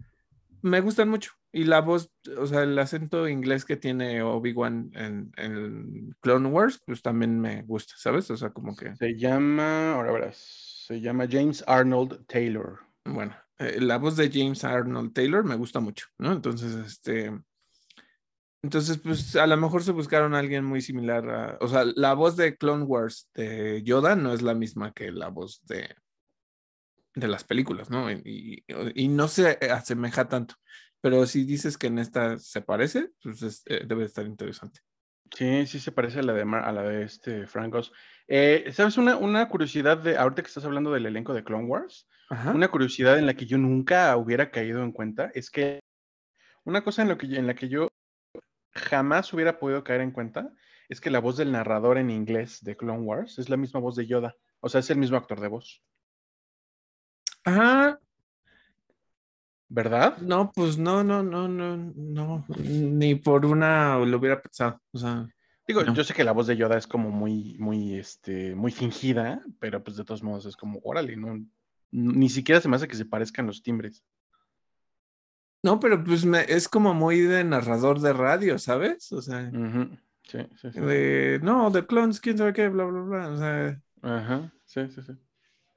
me 0.62 0.80
gustan 0.80 1.10
mucho. 1.10 1.34
Y 1.52 1.66
la 1.66 1.82
voz, 1.82 2.10
o 2.38 2.48
sea, 2.48 2.64
el 2.64 2.80
acento 2.80 3.28
inglés 3.28 3.66
que 3.66 3.76
tiene 3.76 4.24
Obi-Wan 4.24 4.92
en, 4.96 5.32
en, 5.36 6.16
Clone 6.22 6.48
Wars, 6.48 6.82
pues 6.86 7.02
también 7.02 7.40
me 7.40 7.62
gusta, 7.64 7.96
¿sabes? 7.98 8.32
O 8.32 8.38
sea, 8.38 8.52
como 8.52 8.76
que... 8.76 8.96
Se 8.96 9.18
llama, 9.18 9.96
ahora 9.96 10.14
verás, 10.14 10.86
se 10.88 11.02
llama 11.02 11.28
James 11.30 11.64
Arnold 11.68 12.26
Taylor. 12.28 12.80
Bueno, 13.04 13.36
eh, 13.60 13.80
la 13.82 13.98
voz 13.98 14.16
de 14.16 14.32
James 14.32 14.64
Arnold 14.64 15.12
Taylor 15.14 15.44
me 15.44 15.56
gusta 15.56 15.82
mucho, 15.82 16.08
¿no? 16.18 16.32
Entonces, 16.32 16.74
este... 16.76 17.38
Entonces, 18.64 18.98
pues 18.98 19.36
a 19.36 19.46
lo 19.46 19.58
mejor 19.58 19.84
se 19.84 19.92
buscaron 19.92 20.34
a 20.34 20.40
alguien 20.40 20.64
muy 20.64 20.82
similar 20.82 21.30
a... 21.30 21.58
O 21.60 21.68
sea, 21.68 21.84
la 21.98 22.14
voz 22.14 22.38
de 22.38 22.56
Clone 22.56 22.86
Wars 22.86 23.30
de 23.34 23.84
Yoda 23.84 24.16
no 24.16 24.32
es 24.32 24.42
la 24.42 24.54
misma 24.54 24.94
que 24.94 25.12
la 25.12 25.28
voz 25.28 25.62
de, 25.66 25.94
de 27.16 27.28
las 27.28 27.44
películas, 27.44 27.90
¿no? 27.90 28.12
Y, 28.12 28.64
no 29.10 29.28
se 29.28 29.60
asemeja 29.72 30.28
tanto. 30.28 30.56
Pero 31.02 31.26
si 31.26 31.44
dices 31.44 31.78
que 31.78 31.88
en 31.88 32.00
esta 32.00 32.40
se 32.40 32.62
parece, 32.62 33.10
pues 33.22 33.64
eh, 33.66 33.84
debe 33.86 34.06
estar 34.06 34.26
interesante. 34.26 34.80
Sí, 35.36 35.66
sí 35.68 35.80
se 35.80 35.92
parece 35.92 36.20
a 36.20 36.24
la 36.24 36.34
de, 36.34 36.42
a 36.42 36.72
la 36.72 36.84
de 36.84 37.04
este 37.04 37.48
Francos. 37.48 37.92
Eh, 38.28 38.72
¿Sabes 38.72 38.98
una, 38.98 39.18
una, 39.18 39.48
curiosidad 39.50 39.98
de, 39.98 40.18
ahorita 40.18 40.44
que 40.44 40.48
estás 40.48 40.66
hablando 40.66 40.92
del 40.92 41.06
elenco 41.06 41.34
de 41.34 41.44
Clone 41.44 41.66
Wars? 41.66 42.08
Una 42.52 42.70
curiosidad 42.70 43.20
en 43.20 43.28
la 43.28 43.36
que 43.36 43.46
yo 43.46 43.60
nunca 43.60 44.16
hubiera 44.18 44.50
caído 44.50 44.82
en 44.82 44.92
cuenta 44.92 45.30
es 45.36 45.52
que 45.52 45.82
una 46.64 46.84
cosa 46.84 47.04
en, 47.04 47.10
lo 47.10 47.18
que, 47.18 47.28
en 47.28 47.46
la 47.46 47.54
que 47.54 47.70
yo 47.70 47.90
jamás 48.74 49.32
hubiera 49.34 49.60
podido 49.60 49.84
caer 49.84 50.02
en 50.02 50.12
cuenta 50.12 50.52
es 50.90 51.00
que 51.00 51.12
la 51.12 51.20
voz 51.20 51.38
del 51.38 51.52
narrador 51.52 52.00
en 52.00 52.10
inglés 52.10 52.64
de 52.64 52.76
Clone 52.76 53.04
Wars 53.04 53.38
es 53.38 53.50
la 53.50 53.58
misma 53.58 53.80
voz 53.80 53.96
de 53.96 54.08
Yoda. 54.08 54.36
O 54.62 54.70
sea, 54.70 54.80
es 54.80 54.90
el 54.90 54.98
mismo 54.98 55.18
actor 55.18 55.42
de 55.42 55.48
voz. 55.48 55.84
Ajá. 57.44 58.00
¿Verdad? 59.70 60.18
No, 60.20 60.52
pues 60.54 60.78
no, 60.78 61.04
no, 61.04 61.24
no, 61.24 61.48
no, 61.48 61.78
no, 61.96 62.46
ni 62.60 63.16
por 63.16 63.44
una 63.46 63.98
lo 63.98 64.18
hubiera 64.20 64.40
pensado. 64.40 64.80
O 64.92 65.00
sea, 65.00 65.28
digo, 65.68 65.84
yo 65.84 66.04
sé 66.04 66.14
que 66.14 66.24
la 66.24 66.32
voz 66.32 66.46
de 66.46 66.56
Yoda 66.56 66.78
es 66.78 66.86
como 66.86 67.10
muy, 67.10 67.58
muy, 67.58 67.96
este, 67.96 68.54
muy 68.54 68.72
fingida, 68.72 69.42
pero 69.60 69.84
pues 69.84 69.98
de 69.98 70.04
todos 70.04 70.22
modos 70.22 70.46
es 70.46 70.56
como, 70.56 70.80
órale, 70.84 71.16
no, 71.18 71.44
ni 71.90 72.30
siquiera 72.30 72.62
se 72.62 72.70
me 72.70 72.76
hace 72.76 72.88
que 72.88 72.96
se 72.96 73.06
parezcan 73.06 73.48
los 73.48 73.64
timbres. 73.64 74.04
No, 75.64 75.80
pero 75.80 76.04
pues 76.04 76.24
es 76.24 76.70
como 76.70 76.94
muy 76.94 77.22
de 77.22 77.44
narrador 77.44 78.00
de 78.00 78.14
radio, 78.14 78.60
¿sabes? 78.60 79.12
O 79.12 79.24
sea, 79.24 79.50
sí, 80.24 80.40
sí, 80.56 80.72
sí. 80.72 80.80
De, 80.80 81.40
no, 81.42 81.72
de 81.72 81.84
clones, 81.88 82.20
quién 82.20 82.38
sabe 82.38 82.54
qué, 82.54 82.68
bla, 82.68 82.84
bla, 82.86 83.02
bla. 83.02 83.30
O 83.30 83.38
sea, 83.38 83.82
Ajá, 84.04 84.54
sí, 84.66 84.82
sí, 84.90 85.02
sí. 85.02 85.14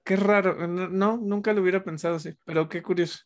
Qué 0.07 0.15
raro, 0.15 0.69
no, 0.69 1.17
nunca 1.17 1.53
lo 1.53 1.63
hubiera 1.63 1.83
pensado 1.83 2.15
así, 2.15 2.33
pero 2.45 2.69
qué 2.69 2.81
curioso. 2.81 3.25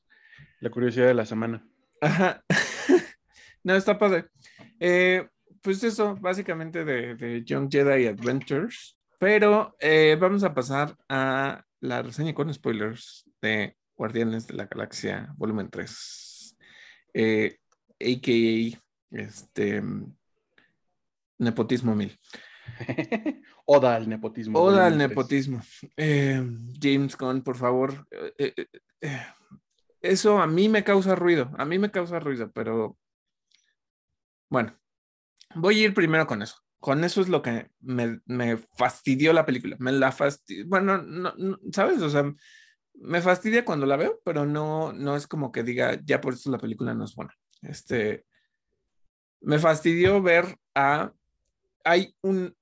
La 0.60 0.70
curiosidad 0.70 1.08
de 1.08 1.14
la 1.14 1.26
semana. 1.26 1.62
Ajá. 2.00 2.42
no, 3.62 3.74
está 3.74 3.98
padre. 3.98 4.28
Eh, 4.78 5.28
pues 5.60 5.84
eso, 5.84 6.16
básicamente 6.16 6.86
de, 6.86 7.16
de 7.16 7.44
Young 7.44 7.70
Jedi 7.70 8.06
Adventures. 8.06 8.96
Pero 9.18 9.76
eh, 9.78 10.16
vamos 10.18 10.42
a 10.42 10.54
pasar 10.54 10.96
a 11.06 11.62
la 11.80 12.00
reseña 12.00 12.32
con 12.32 12.52
spoilers 12.54 13.28
de 13.42 13.76
Guardianes 13.94 14.46
de 14.46 14.54
la 14.54 14.64
Galaxia, 14.64 15.34
volumen 15.36 15.68
3. 15.68 16.56
Eh, 17.12 17.58
AKA 18.00 18.80
este, 19.10 19.82
Nepotismo 21.36 21.94
1000. 21.94 22.18
Oda 23.66 23.96
al 23.96 24.08
nepotismo. 24.08 24.58
Oda 24.58 24.86
al 24.86 24.98
nepotismo. 24.98 25.60
Eh, 25.96 26.42
James 26.80 27.16
Gunn, 27.16 27.42
por 27.42 27.56
favor. 27.56 28.06
eso 30.00 30.38
a 30.40 30.46
mí 30.46 30.68
me 30.68 30.84
causa 30.84 31.14
ruido. 31.14 31.50
A 31.56 31.64
mí 31.64 31.78
me 31.78 31.90
causa 31.90 32.18
ruido, 32.18 32.50
pero 32.52 32.96
bueno, 34.48 34.76
voy 35.54 35.80
a 35.80 35.84
ir 35.84 35.94
primero 35.94 36.26
con 36.26 36.42
eso 36.42 36.56
con 36.80 37.04
eso 37.04 37.20
es 37.20 37.28
lo 37.28 37.42
que 37.42 37.70
me, 37.80 38.20
me 38.24 38.56
fastidió 38.56 39.32
la 39.32 39.44
película. 39.46 39.76
Me 39.78 39.92
la 39.92 40.12
fastidió. 40.12 40.66
Bueno, 40.66 40.98
no, 41.02 41.32
¿sabes? 41.72 42.00
O 42.00 42.08
sea, 42.08 42.34
me 42.94 43.20
fastidia 43.20 43.64
cuando 43.64 43.86
la 43.86 43.96
veo, 43.96 44.20
pero 44.24 44.46
no, 44.46 44.92
no 44.92 45.14
es 45.14 45.26
como 45.26 45.52
que 45.52 45.62
diga, 45.62 46.00
ya 46.04 46.20
por 46.20 46.32
eso 46.32 46.50
la 46.50 46.58
película 46.58 46.94
no 46.94 47.04
es 47.04 47.14
buena. 47.14 47.34
Este, 47.62 48.24
me 49.42 49.58
fastidió 49.58 50.22
ver 50.22 50.56
a, 50.74 51.12
hay 51.90 52.14
un, 52.22 52.54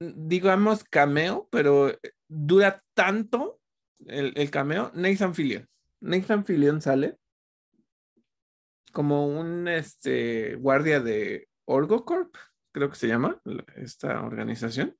digamos, 0.00 0.84
cameo, 0.84 1.48
pero 1.50 1.92
dura 2.28 2.82
tanto 2.94 3.60
el, 4.06 4.32
el 4.36 4.50
cameo, 4.50 4.92
Nathan 4.94 5.34
Fillion. 5.34 5.68
Nathan 6.00 6.44
Fillion 6.44 6.80
sale 6.80 7.18
como 8.92 9.26
un 9.26 9.66
este, 9.68 10.54
guardia 10.54 11.00
de 11.00 11.48
Orgocorp, 11.66 12.34
creo 12.72 12.88
que 12.88 12.96
se 12.96 13.08
llama 13.08 13.40
esta 13.74 14.22
organización. 14.22 14.96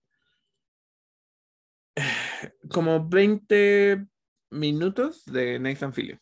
Como 2.71 3.09
20 3.09 4.07
minutos 4.51 5.25
de 5.25 5.59
Nathan 5.61 5.95
Fillion. 5.95 6.21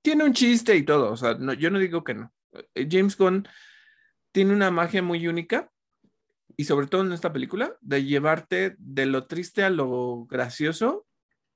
Tiene 0.00 0.24
un 0.24 0.32
chiste 0.32 0.76
y 0.76 0.84
todo, 0.84 1.12
o 1.12 1.16
sea, 1.16 1.34
no, 1.34 1.52
yo 1.52 1.70
no 1.70 1.78
digo 1.78 2.04
que 2.04 2.14
no. 2.14 2.32
Eh, 2.74 2.88
James 2.90 3.16
Gunn 3.16 3.48
tiene 4.32 4.52
una 4.52 4.70
magia 4.70 5.02
muy 5.02 5.26
única 5.26 5.71
y 6.56 6.64
sobre 6.64 6.86
todo 6.86 7.02
en 7.02 7.12
esta 7.12 7.32
película, 7.32 7.76
de 7.80 8.04
llevarte 8.04 8.74
de 8.78 9.06
lo 9.06 9.26
triste 9.26 9.64
a 9.64 9.70
lo 9.70 10.26
gracioso 10.26 11.06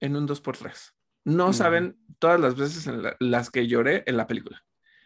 en 0.01 0.16
un 0.16 0.27
2x3. 0.27 0.93
No 1.24 1.52
saben 1.52 1.98
todas 2.18 2.39
las 2.40 2.56
veces 2.56 2.86
en 2.86 3.02
las 3.18 3.51
que 3.51 3.66
lloré 3.66 4.05
en 4.06 4.16
la 4.16 4.27
película, 4.27 4.64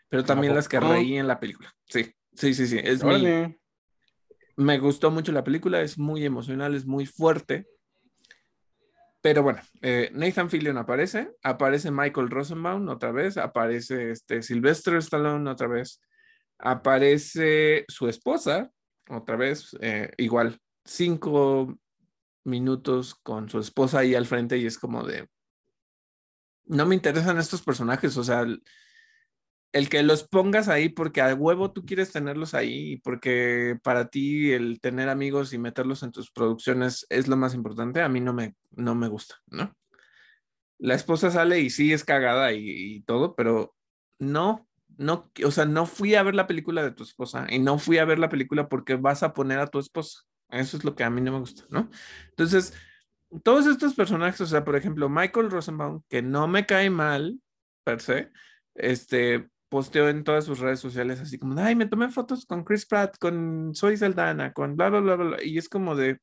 pero 0.09 0.25
también 0.25 0.55
las 0.55 0.69
que 0.69 0.81
reí 0.81 1.17
en 1.17 1.27
la 1.27 1.41
película. 1.41 1.75
Sí, 1.89 2.15
sí, 2.35 2.55
sí, 2.55 2.67
sí. 2.67 2.79
Es 2.83 3.03
mi... 3.03 3.57
Me 4.57 4.79
gustó 4.79 5.11
mucho 5.11 5.33
la 5.33 5.43
película, 5.43 5.81
es 5.81 5.97
muy 5.97 6.25
emocional, 6.27 6.75
es 6.75 6.85
muy 6.85 7.07
fuerte. 7.07 7.67
Pero 9.23 9.43
bueno, 9.43 9.61
eh, 9.81 10.11
Nathan 10.12 10.51
Fillion 10.51 10.77
aparece, 10.77 11.31
aparece 11.43 11.91
Michael 11.91 12.29
Rosenbaum 12.29 12.89
otra 12.89 13.12
vez, 13.12 13.39
aparece 13.39 14.11
este 14.11 14.43
Sylvester 14.43 14.97
Stallone 14.97 15.49
otra 15.49 15.69
vez, 15.69 16.03
aparece 16.59 17.87
su 17.89 18.09
esposa 18.09 18.71
otra 19.11 19.37
vez, 19.37 19.77
eh, 19.81 20.11
igual, 20.16 20.61
cinco 20.85 21.78
minutos 22.45 23.15
con 23.15 23.49
su 23.49 23.59
esposa 23.59 24.01
ahí 24.01 24.15
al 24.15 24.27
frente 24.27 24.59
y 24.59 24.66
es 24.66 24.78
como 24.78 25.05
de, 25.05 25.28
no 26.65 26.87
me 26.87 26.95
interesan 26.95 27.39
estos 27.39 27.62
personajes, 27.62 28.16
o 28.16 28.24
sea, 28.24 28.47
el, 29.73 29.89
que 29.89 30.03
los 30.03 30.24
pongas 30.27 30.69
ahí 30.69 30.89
porque 30.89 31.20
a 31.20 31.35
huevo 31.35 31.73
tú 31.73 31.85
quieres 31.85 32.12
tenerlos 32.12 32.55
ahí 32.55 32.93
y 32.93 32.97
porque 32.99 33.78
para 33.82 34.09
ti 34.09 34.53
el 34.53 34.81
tener 34.81 35.09
amigos 35.09 35.53
y 35.53 35.59
meterlos 35.59 36.03
en 36.03 36.12
tus 36.12 36.31
producciones 36.31 37.07
es 37.11 37.28
lo 37.28 37.37
más 37.37 37.55
importante, 37.55 38.01
a 38.01 38.09
mí 38.09 38.20
no 38.20 38.32
me, 38.32 38.55
no 38.70 38.95
me 38.95 39.09
gusta, 39.09 39.37
¿no? 39.47 39.74
La 40.78 40.95
esposa 40.95 41.31
sale 41.31 41.61
y 41.61 41.69
sí 41.69 41.93
es 41.93 42.05
cagada 42.05 42.53
y 42.55 43.03
todo, 43.03 43.35
pero 43.37 43.74
no, 44.19 44.70
no, 45.01 45.33
o 45.47 45.51
sea, 45.51 45.65
no 45.65 45.87
fui 45.87 46.15
a 46.15 46.23
ver 46.23 46.35
la 46.35 46.47
película 46.47 46.83
de 46.83 46.91
tu 46.91 47.05
esposa 47.05 47.47
y 47.49 47.59
no 47.59 47.79
fui 47.79 47.97
a 47.97 48.05
ver 48.05 48.19
la 48.19 48.29
película 48.29 48.69
porque 48.69 48.97
vas 48.97 49.23
a 49.23 49.33
poner 49.33 49.59
a 49.59 49.67
tu 49.67 49.79
esposa. 49.79 50.25
Eso 50.51 50.77
es 50.77 50.85
lo 50.85 50.95
que 50.95 51.05
a 51.05 51.09
mí 51.09 51.23
no 51.23 51.33
me 51.33 51.39
gusta, 51.39 51.65
¿no? 51.71 51.89
Entonces, 52.29 52.75
todos 53.43 53.67
estos 53.67 53.95
personajes, 53.95 54.43
o 54.43 54.47
sea, 54.47 54.63
por 54.63 54.77
ejemplo, 54.77 55.09
Michael 55.09 55.51
Rosenbaum, 55.51 56.03
que 56.11 56.21
no 56.21 56.49
me 56.49 56.67
cae 56.67 56.91
mal, 56.91 57.41
per 57.83 58.03
se, 58.03 58.31
este, 58.75 59.49
posteó 59.71 60.11
en 60.11 60.23
todas 60.23 60.45
sus 60.45 60.59
redes 60.59 60.81
sociales 60.81 61.19
así 61.19 61.39
como, 61.39 61.59
ay, 61.59 61.77
me 61.77 61.87
tomé 61.87 62.11
fotos 62.11 62.45
con 62.45 62.63
Chris 62.63 62.85
Pratt, 62.85 63.17
con 63.19 63.75
Soy 63.75 63.97
Saldana, 63.97 64.53
con 64.53 64.77
bla, 64.77 64.91
bla, 64.91 65.01
bla, 65.01 65.17
bla, 65.17 65.43
y 65.43 65.57
es 65.57 65.71
como 65.71 65.97
de, 65.97 66.21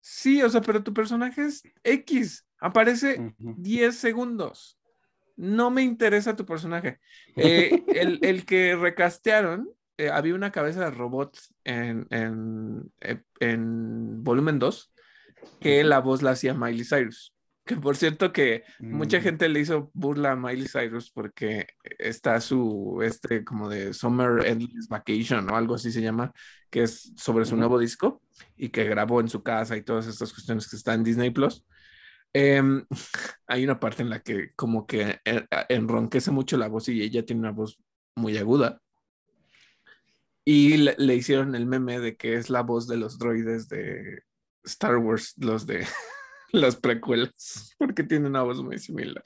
sí, 0.00 0.42
o 0.42 0.50
sea, 0.50 0.62
pero 0.62 0.82
tu 0.82 0.92
personaje 0.92 1.42
es 1.42 1.62
X, 1.84 2.44
aparece 2.58 3.34
10 3.38 3.96
segundos 3.96 4.77
no 5.38 5.70
me 5.70 5.82
interesa 5.82 6.36
tu 6.36 6.44
personaje. 6.44 6.98
Eh, 7.36 7.84
el, 7.94 8.44
que 8.44 8.74
recastearon, 8.74 9.70
eh, 9.96 10.10
había 10.10 10.34
una 10.34 10.50
cabeza 10.50 10.80
de 10.80 10.90
robot 10.90 11.38
en, 11.62 12.06
en, 12.10 12.92
eh, 13.00 13.22
volumen 13.60 14.58
2, 14.58 14.92
que 15.60 15.84
la 15.84 16.00
voz 16.00 16.22
la 16.22 16.32
hacía 16.32 16.54
Miley 16.54 16.84
Cyrus. 16.84 17.32
Que 17.64 17.76
por 17.76 17.96
cierto 17.96 18.32
que 18.32 18.64
mucha 18.80 19.18
mm. 19.18 19.22
gente 19.22 19.48
le 19.48 19.60
hizo 19.60 19.90
burla 19.94 20.32
a 20.32 20.36
Miley 20.36 20.66
Cyrus 20.66 21.12
porque 21.12 21.66
está 21.98 22.40
su, 22.40 23.00
este 23.04 23.44
como 23.44 23.68
de 23.68 23.92
Summer 23.92 24.44
Endless 24.44 24.88
Vacation 24.88 25.48
o 25.50 25.54
algo 25.54 25.74
así 25.74 25.92
se 25.92 26.02
llama, 26.02 26.32
que 26.70 26.82
es 26.82 27.12
sobre 27.16 27.44
su 27.44 27.56
nuevo 27.56 27.78
disco 27.78 28.22
y 28.56 28.70
que 28.70 28.84
grabó 28.84 29.20
en 29.20 29.28
su 29.28 29.42
casa 29.42 29.76
y 29.76 29.82
todas 29.82 30.06
estas 30.06 30.32
cuestiones 30.32 30.68
que 30.68 30.76
están 30.76 31.00
en 31.00 31.04
Disney 31.04 31.30
Plus. 31.30 31.64
Em, 32.32 32.84
hay 33.46 33.64
una 33.64 33.80
parte 33.80 34.02
en 34.02 34.10
la 34.10 34.20
que 34.20 34.52
como 34.54 34.86
que 34.86 35.20
enronquece 35.68 36.30
mucho 36.30 36.56
la 36.56 36.68
voz 36.68 36.88
y 36.88 37.02
ella 37.02 37.24
tiene 37.24 37.40
una 37.40 37.52
voz 37.52 37.78
muy 38.16 38.36
aguda. 38.36 38.80
Y 40.44 40.78
le, 40.78 41.14
hicieron 41.14 41.54
el 41.54 41.66
meme 41.66 42.00
de 42.00 42.16
que 42.16 42.34
es 42.34 42.48
la 42.48 42.62
voz 42.62 42.88
de 42.88 42.96
los 42.96 43.18
droides 43.18 43.68
de 43.68 44.22
Star 44.64 44.96
Wars, 44.96 45.34
los 45.36 45.66
de 45.66 45.86
las 46.52 46.76
precuelas, 46.76 47.74
porque 47.78 48.02
tiene 48.02 48.28
una 48.28 48.42
voz 48.42 48.62
muy 48.62 48.78
similar. 48.78 49.22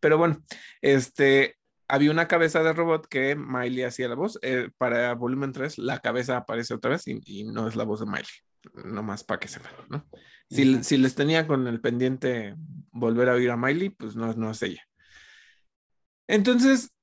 Pero 0.00 0.16
bueno, 0.16 0.42
este, 0.80 1.56
había 1.88 2.10
una 2.10 2.26
cabeza 2.26 2.62
de 2.62 2.72
robot 2.72 3.06
que 3.06 3.36
Miley 3.36 3.82
hacía 3.82 4.08
la 4.08 4.14
voz. 4.14 4.38
Eh, 4.40 4.70
para 4.78 5.14
volumen 5.14 5.52
3, 5.52 5.76
la 5.76 5.98
cabeza 5.98 6.38
aparece 6.38 6.72
otra 6.72 6.92
vez 6.92 7.06
y, 7.06 7.20
y 7.26 7.44
no 7.44 7.68
es 7.68 7.76
la 7.76 7.84
voz 7.84 8.00
de 8.00 8.06
Miley 8.06 8.24
nomás 8.84 9.24
para 9.24 9.40
que 9.40 9.48
se 9.48 9.58
vean, 9.58 9.74
¿no? 9.88 10.06
Si, 10.50 10.84
si, 10.84 10.98
les 10.98 11.14
tenía 11.14 11.46
con 11.46 11.66
el 11.66 11.80
pendiente 11.80 12.54
volver 12.90 13.28
a 13.28 13.34
oír 13.34 13.50
a 13.50 13.56
Miley, 13.56 13.88
pues 13.90 14.16
no, 14.16 14.32
no 14.34 14.50
es 14.50 14.62
ella. 14.62 14.82
Entonces, 16.26 16.94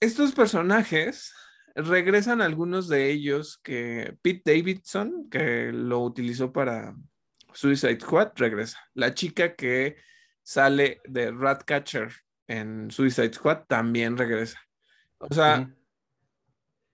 estos 0.00 0.32
personajes 0.32 1.32
regresan 1.74 2.40
algunos 2.42 2.88
de 2.88 3.10
ellos 3.10 3.58
que 3.62 4.16
Pete 4.22 4.54
Davidson, 4.54 5.28
que 5.30 5.72
lo 5.72 6.00
utilizó 6.00 6.52
para 6.52 6.94
Suicide 7.52 8.00
Squad, 8.00 8.32
regresa. 8.36 8.78
La 8.94 9.14
chica 9.14 9.54
que 9.54 9.96
sale 10.42 11.00
de 11.06 11.30
Ratcatcher 11.30 12.12
en 12.46 12.90
Suicide 12.90 13.32
Squad 13.32 13.64
también 13.66 14.16
regresa. 14.16 14.60
O 15.18 15.32
sea, 15.32 15.70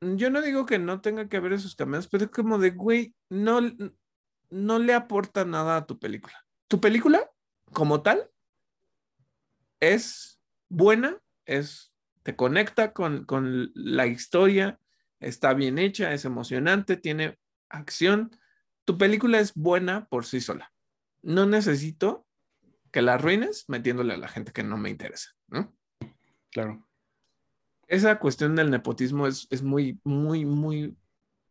yo 0.00 0.30
no 0.30 0.40
digo 0.40 0.66
que 0.66 0.78
no 0.78 1.00
tenga 1.00 1.28
que 1.28 1.36
haber 1.36 1.52
esos 1.52 1.76
cameos, 1.76 2.08
pero 2.08 2.24
es 2.24 2.30
como 2.30 2.58
de, 2.58 2.70
güey, 2.70 3.14
no, 3.28 3.60
no 4.50 4.78
le 4.78 4.94
aporta 4.94 5.44
nada 5.44 5.76
a 5.76 5.86
tu 5.86 5.98
película. 5.98 6.34
Tu 6.68 6.80
película, 6.80 7.30
como 7.72 8.02
tal, 8.02 8.30
es 9.80 10.40
buena, 10.68 11.20
es, 11.44 11.92
te 12.22 12.34
conecta 12.34 12.92
con, 12.92 13.24
con 13.24 13.72
la 13.74 14.06
historia, 14.06 14.78
está 15.20 15.52
bien 15.52 15.78
hecha, 15.78 16.12
es 16.12 16.24
emocionante, 16.24 16.96
tiene 16.96 17.38
acción. 17.68 18.30
Tu 18.84 18.96
película 18.96 19.38
es 19.38 19.54
buena 19.54 20.06
por 20.06 20.24
sí 20.24 20.40
sola. 20.40 20.72
No 21.22 21.46
necesito 21.46 22.26
que 22.90 23.02
la 23.02 23.14
arruines 23.14 23.66
metiéndole 23.68 24.14
a 24.14 24.18
la 24.18 24.28
gente 24.28 24.52
que 24.52 24.62
no 24.62 24.76
me 24.78 24.90
interesa, 24.90 25.30
¿no? 25.48 25.76
Claro 26.50 26.89
esa 27.90 28.20
cuestión 28.20 28.54
del 28.54 28.70
nepotismo 28.70 29.26
es, 29.26 29.48
es, 29.50 29.64
muy, 29.64 29.98
muy, 30.04 30.44
muy, 30.44 30.96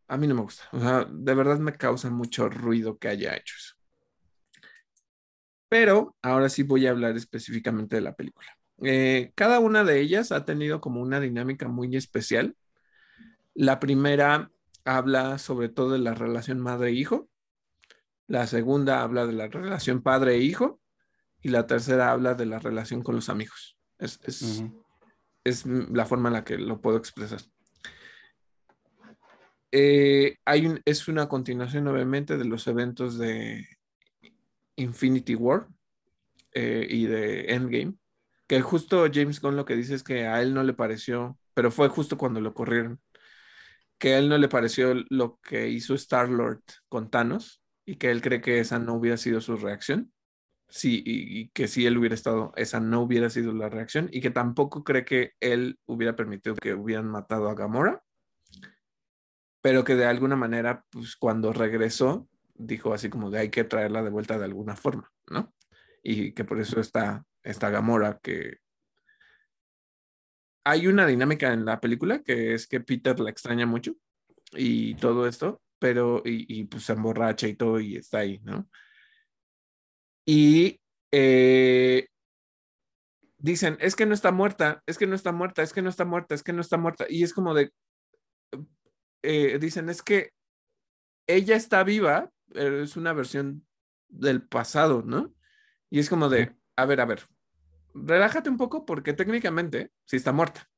a 0.07 0.15
mí 0.15 0.25
no 0.25 0.35
me 0.35 0.41
gusta. 0.41 0.63
O 0.71 0.79
sea, 0.79 1.05
de 1.05 1.33
verdad 1.33 1.59
me 1.59 1.73
causa 1.73 2.09
mucho 2.09 2.47
ruido 2.47 2.97
que 2.97 3.09
haya 3.09 3.35
hecho 3.35 3.55
eso. 3.57 3.75
Pero 5.67 6.15
ahora 6.21 6.47
sí 6.47 6.63
voy 6.63 6.87
a 6.87 6.91
hablar 6.91 7.17
específicamente 7.17 7.97
de 7.97 8.01
la 8.03 8.15
película. 8.15 8.47
Eh, 8.81 9.33
cada 9.35 9.59
una 9.59 9.83
de 9.83 9.99
ellas 9.99 10.31
ha 10.31 10.45
tenido 10.45 10.79
como 10.79 11.01
una 11.01 11.19
dinámica 11.19 11.67
muy 11.67 11.93
especial. 11.97 12.55
La 13.53 13.81
primera 13.81 14.49
habla 14.85 15.39
sobre 15.39 15.67
todo 15.67 15.91
de 15.91 15.99
la 15.99 16.13
relación 16.13 16.61
madre-hijo. 16.61 17.27
La 18.27 18.47
segunda 18.47 19.01
habla 19.01 19.27
de 19.27 19.33
la 19.33 19.49
relación 19.49 20.01
padre-hijo. 20.01 20.79
Y 21.41 21.49
la 21.49 21.67
tercera 21.67 22.11
habla 22.11 22.33
de 22.33 22.45
la 22.45 22.59
relación 22.59 23.03
con 23.03 23.15
los 23.15 23.27
amigos. 23.27 23.77
Es, 23.97 24.21
es, 24.23 24.63
es 25.49 25.65
la 25.65 26.05
forma 26.05 26.29
en 26.29 26.33
la 26.33 26.43
que 26.43 26.57
lo 26.57 26.81
puedo 26.81 26.97
expresar. 26.97 27.41
Eh, 29.71 30.37
hay 30.45 30.81
es 30.85 31.07
una 31.07 31.27
continuación 31.29 31.87
obviamente 31.87 32.37
de 32.37 32.45
los 32.45 32.65
eventos 32.67 33.19
de 33.19 33.67
Infinity 34.77 35.35
War 35.35 35.67
eh, 36.53 36.87
y 36.89 37.05
de 37.05 37.53
Endgame, 37.53 37.95
que 38.47 38.61
justo 38.61 39.05
James 39.13 39.39
Gunn 39.39 39.55
lo 39.55 39.65
que 39.65 39.75
dice 39.75 39.93
es 39.93 40.03
que 40.03 40.25
a 40.25 40.41
él 40.41 40.53
no 40.53 40.63
le 40.63 40.73
pareció, 40.73 41.37
pero 41.53 41.69
fue 41.69 41.87
justo 41.89 42.17
cuando 42.17 42.41
lo 42.41 42.53
corrieron, 42.55 42.99
que 43.99 44.15
a 44.15 44.19
él 44.19 44.29
no 44.29 44.37
le 44.37 44.49
pareció 44.49 44.95
lo 45.09 45.39
que 45.43 45.69
hizo 45.69 45.93
Star 45.93 46.29
Lord 46.29 46.63
con 46.87 47.11
Thanos 47.11 47.61
y 47.85 47.97
que 47.97 48.09
él 48.09 48.21
cree 48.21 48.41
que 48.41 48.59
esa 48.59 48.79
no 48.79 48.95
hubiera 48.95 49.17
sido 49.17 49.41
su 49.41 49.55
reacción 49.57 50.11
sí, 50.69 51.03
y, 51.05 51.49
que 51.49 51.67
si 51.67 51.85
él 51.85 51.97
hubiera 51.97 52.15
estado, 52.15 52.53
esa 52.55 52.79
no 52.79 53.01
hubiera 53.01 53.29
sido 53.29 53.53
la 53.53 53.69
reacción 53.69 54.09
y 54.11 54.21
que 54.21 54.29
tampoco 54.29 54.83
cree 54.83 55.05
que 55.05 55.33
él 55.39 55.79
hubiera 55.85 56.15
permitido 56.15 56.55
que 56.55 56.73
hubieran 56.73 57.07
matado 57.07 57.49
a 57.49 57.55
Gamora, 57.55 58.03
pero 59.61 59.83
que 59.83 59.95
de 59.95 60.05
alguna 60.05 60.35
manera, 60.35 60.85
pues 60.89 61.15
cuando 61.15 61.51
regresó, 61.51 62.29
dijo 62.53 62.93
así 62.93 63.09
como 63.09 63.29
de 63.29 63.39
hay 63.39 63.49
que 63.49 63.63
traerla 63.63 64.03
de 64.03 64.09
vuelta 64.09 64.37
de 64.37 64.45
alguna 64.45 64.75
forma, 64.75 65.11
¿no? 65.29 65.53
Y 66.03 66.33
que 66.33 66.45
por 66.45 66.59
eso 66.59 66.79
está 66.79 67.25
esta 67.43 67.69
Gamora 67.69 68.19
que... 68.21 68.57
Hay 70.65 70.87
una 70.87 71.07
dinámica 71.07 71.51
en 71.51 71.65
la 71.65 71.79
película 71.79 72.21
que 72.21 72.53
es 72.53 72.67
que 72.67 72.79
Peter 72.79 73.19
la 73.19 73.31
extraña 73.31 73.65
mucho 73.65 73.95
y 74.51 74.95
todo 74.95 75.27
esto, 75.27 75.61
pero 75.79 76.21
y, 76.23 76.59
y 76.59 76.65
pues 76.65 76.83
se 76.83 76.93
emborracha 76.93 77.47
y 77.47 77.55
todo 77.55 77.79
y 77.79 77.95
está 77.95 78.19
ahí, 78.19 78.39
¿no? 78.43 78.69
Y 80.31 80.79
eh, 81.11 82.07
dicen, 83.39 83.77
es 83.79 83.95
que 83.95 84.05
no 84.05 84.13
está 84.13 84.31
muerta, 84.31 84.83
es 84.85 84.99
que 84.99 85.07
no 85.07 85.15
está 85.15 85.31
muerta, 85.31 85.63
es 85.63 85.73
que 85.73 85.81
no 85.81 85.89
está 85.89 86.05
muerta, 86.05 86.35
es 86.35 86.43
que 86.43 86.53
no 86.53 86.61
está 86.61 86.77
muerta. 86.77 87.07
Y 87.09 87.23
es 87.23 87.33
como 87.33 87.55
de, 87.55 87.71
eh, 89.23 89.57
dicen, 89.59 89.89
es 89.89 90.03
que 90.03 90.29
ella 91.25 91.55
está 91.55 91.83
viva, 91.83 92.29
pero 92.53 92.83
es 92.83 92.95
una 92.95 93.13
versión 93.13 93.65
del 94.07 94.43
pasado, 94.43 95.01
¿no? 95.03 95.33
Y 95.89 95.97
es 95.97 96.09
como 96.09 96.29
de, 96.29 96.55
a 96.75 96.85
ver, 96.85 97.01
a 97.01 97.05
ver, 97.05 97.23
relájate 97.95 98.51
un 98.51 98.57
poco 98.57 98.85
porque 98.85 99.13
técnicamente 99.13 99.89
sí 100.05 100.17
está 100.17 100.31
muerta, 100.31 100.69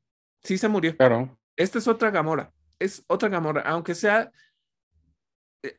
sí 0.42 0.58
se 0.58 0.70
murió. 0.70 0.96
Claro. 0.96 1.38
Esta 1.58 1.78
es 1.78 1.90
otra 1.90 2.10
Gamora, 2.10 2.54
es 2.80 3.04
otra 3.08 3.28
Gamora, 3.28 3.64
aunque 3.64 3.96
sea 3.96 4.32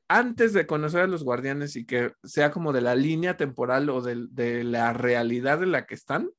antes 0.08 0.52
de 0.52 0.66
conocer 0.66 1.02
a 1.02 1.06
los 1.06 1.24
guardianes 1.24 1.76
y 1.76 1.84
que 1.84 2.12
sea 2.22 2.50
como 2.50 2.72
de 2.72 2.80
la 2.80 2.94
línea 2.94 3.36
temporal 3.36 3.90
o 3.90 4.00
de, 4.00 4.26
de 4.30 4.64
la 4.64 4.92
realidad 4.92 5.62
en 5.62 5.72
la 5.72 5.86
que 5.86 5.94
están, 5.94 6.30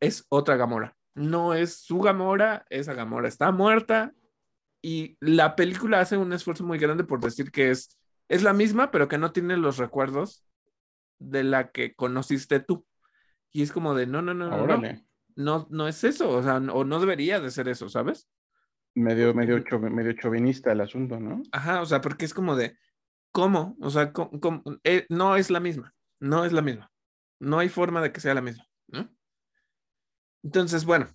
es 0.00 0.26
otra 0.28 0.56
Gamora. 0.56 0.96
No 1.14 1.54
es 1.54 1.76
su 1.76 2.00
Gamora, 2.00 2.64
esa 2.70 2.94
Gamora 2.94 3.28
está 3.28 3.50
muerta 3.50 4.12
y 4.82 5.16
la 5.20 5.56
película 5.56 6.00
hace 6.00 6.16
un 6.16 6.32
esfuerzo 6.32 6.64
muy 6.64 6.78
grande 6.78 7.04
por 7.04 7.20
decir 7.20 7.50
que 7.50 7.70
es, 7.70 7.98
es 8.28 8.42
la 8.42 8.52
misma, 8.52 8.90
pero 8.90 9.08
que 9.08 9.18
no 9.18 9.32
tiene 9.32 9.56
los 9.56 9.76
recuerdos 9.76 10.44
de 11.18 11.44
la 11.44 11.70
que 11.70 11.94
conociste 11.94 12.60
tú. 12.60 12.86
Y 13.52 13.62
es 13.62 13.72
como 13.72 13.94
de, 13.94 14.06
no, 14.06 14.22
no, 14.22 14.32
no, 14.32 14.48
no, 14.48 14.66
no, 14.66 14.82
no, 15.36 15.66
no 15.70 15.88
es 15.88 16.04
eso, 16.04 16.30
o 16.30 16.42
sea, 16.42 16.56
o 16.56 16.84
no 16.84 17.00
debería 17.00 17.40
de 17.40 17.50
ser 17.50 17.68
eso, 17.68 17.88
¿sabes? 17.88 18.28
Medio, 18.94 19.32
medio, 19.34 19.62
medio 19.90 20.12
chauvinista 20.14 20.72
el 20.72 20.80
asunto, 20.80 21.20
¿no? 21.20 21.42
Ajá, 21.52 21.80
o 21.80 21.86
sea, 21.86 22.00
porque 22.00 22.24
es 22.24 22.34
como 22.34 22.56
de, 22.56 22.76
¿cómo? 23.32 23.76
O 23.80 23.90
sea, 23.90 24.12
eh, 24.84 25.06
no 25.08 25.36
es 25.36 25.50
la 25.50 25.60
misma, 25.60 25.94
no 26.18 26.44
es 26.44 26.52
la 26.52 26.62
misma. 26.62 26.90
No 27.38 27.58
hay 27.58 27.68
forma 27.68 28.02
de 28.02 28.12
que 28.12 28.20
sea 28.20 28.34
la 28.34 28.42
misma, 28.42 28.66
¿no? 28.88 29.08
Entonces, 30.42 30.84
bueno, 30.84 31.08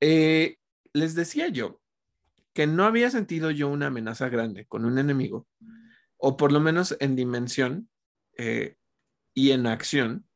eh, 0.00 0.58
les 0.92 1.14
decía 1.14 1.48
yo 1.48 1.80
que 2.52 2.66
no 2.66 2.84
había 2.84 3.10
sentido 3.10 3.50
yo 3.50 3.68
una 3.68 3.88
amenaza 3.88 4.28
grande 4.28 4.66
con 4.66 4.84
un 4.84 4.98
enemigo, 4.98 5.46
o 6.16 6.36
por 6.36 6.52
lo 6.52 6.60
menos 6.60 6.96
en 7.00 7.14
dimensión 7.14 7.90
eh, 8.38 8.76
y 9.34 9.50
en 9.50 9.66
acción. 9.66 10.26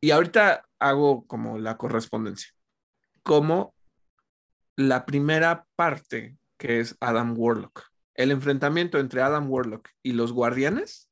Y 0.00 0.10
ahorita 0.10 0.66
hago 0.78 1.26
como 1.26 1.58
la 1.58 1.76
correspondencia, 1.76 2.50
como 3.22 3.73
la 4.76 5.06
primera 5.06 5.66
parte 5.76 6.36
que 6.58 6.80
es 6.80 6.96
Adam 7.00 7.34
Warlock. 7.36 7.82
El 8.14 8.30
enfrentamiento 8.30 8.98
entre 8.98 9.22
Adam 9.22 9.50
Warlock 9.50 9.88
y 10.02 10.12
los 10.12 10.32
guardianes 10.32 11.10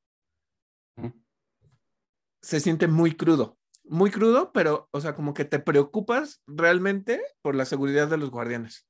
se 2.41 2.61
siente 2.61 2.89
muy 2.89 3.15
crudo, 3.15 3.59
muy 3.85 4.11
crudo, 4.11 4.53
pero, 4.53 4.89
o 4.91 5.01
sea, 5.01 5.15
como 5.15 5.35
que 5.35 5.45
te 5.45 5.59
preocupas 5.59 6.43
realmente 6.47 7.23
por 7.41 7.55
la 7.55 7.65
seguridad 7.65 8.09
de 8.09 8.17
los 8.17 8.31
guardianes. 8.31 8.87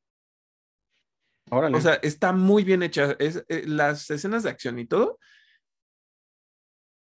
O 1.51 1.81
sea, 1.81 1.95
está 1.95 2.33
muy 2.33 2.65
bien 2.65 2.83
hecha. 2.83 3.17
Es, 3.19 3.45
eh, 3.49 3.65
las 3.67 4.11
escenas 4.11 4.43
de 4.43 4.51
acción 4.51 4.79
y 4.79 4.87
todo 4.87 5.19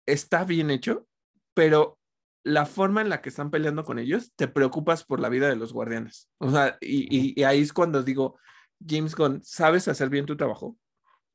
está 0.06 0.44
bien 0.44 0.70
hecho, 0.70 1.06
pero 1.55 1.99
la 2.42 2.66
forma 2.66 3.00
en 3.00 3.08
la 3.08 3.20
que 3.20 3.28
están 3.28 3.50
peleando 3.50 3.84
con 3.84 3.98
ellos, 3.98 4.32
te 4.36 4.48
preocupas 4.48 5.04
por 5.04 5.20
la 5.20 5.28
vida 5.28 5.48
de 5.48 5.56
los 5.56 5.72
guardianes. 5.72 6.30
O 6.38 6.50
sea, 6.50 6.78
y, 6.80 7.42
ahí 7.42 7.60
es 7.60 7.72
cuando 7.72 8.02
digo, 8.02 8.38
James 8.86 9.14
Gunn, 9.14 9.42
sabes 9.42 9.88
hacer 9.88 10.08
bien 10.08 10.26
tu 10.26 10.36
trabajo, 10.36 10.76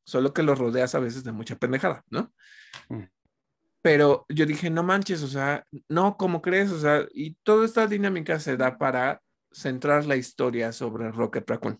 solo 0.04 0.34
que 0.34 0.44
lo 0.44 0.56
rodeas 0.56 0.96
a 0.96 1.00
veces 1.00 1.24
de 1.24 1.32
mucha 1.32 1.56
pendejada, 1.56 2.04
¿no? 2.10 2.34
Mm. 2.90 3.04
Pero 3.82 4.26
yo 4.30 4.48
dije, 4.48 4.72
no 4.72 4.82
manches, 4.82 5.22
o 5.22 5.28
sea, 5.28 5.64
no, 5.88 6.18
¿cómo 6.18 6.42
crees? 6.42 6.72
O 6.72 6.80
sea, 6.80 7.06
y 7.14 7.36
toda 7.44 7.66
esta 7.66 7.86
dinámica 7.86 8.40
se 8.40 8.58
da 8.58 8.80
para 8.80 9.22
centrar 9.52 10.06
la 10.06 10.16
historia 10.16 10.72
sobre 10.72 11.12
Rocket 11.12 11.48
Raccoon. 11.48 11.80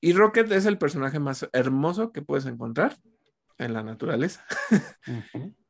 Y 0.00 0.12
Rocket 0.12 0.50
es 0.50 0.66
el 0.66 0.76
personaje 0.76 1.20
más 1.20 1.48
hermoso 1.52 2.10
que 2.12 2.20
puedes 2.20 2.46
encontrar 2.46 2.98
en 3.58 3.72
la 3.72 3.84
naturaleza. 3.84 4.44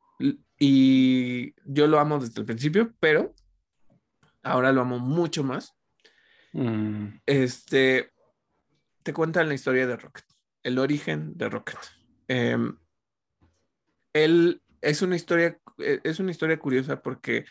y 0.57 1.53
yo 1.65 1.87
lo 1.87 1.99
amo 1.99 2.19
desde 2.19 2.39
el 2.39 2.45
principio, 2.45 2.93
pero 2.99 3.33
ahora 4.43 4.71
lo 4.71 4.81
amo 4.81 4.99
mucho 4.99 5.43
más. 5.43 5.75
Mm. 6.53 7.19
Este, 7.25 8.11
te 9.03 9.13
cuentan 9.13 9.49
la 9.49 9.55
historia 9.55 9.87
de 9.87 9.97
Rocket, 9.97 10.25
el 10.63 10.79
origen 10.79 11.37
de 11.37 11.49
Rocket. 11.49 11.79
Em, 12.27 12.77
él 14.13 14.61
es 14.81 15.01
una 15.01 15.15
historia, 15.15 15.59
e, 15.77 15.99
es 16.03 16.19
una 16.19 16.31
historia 16.31 16.57
curiosa 16.57 17.01
porque 17.01 17.45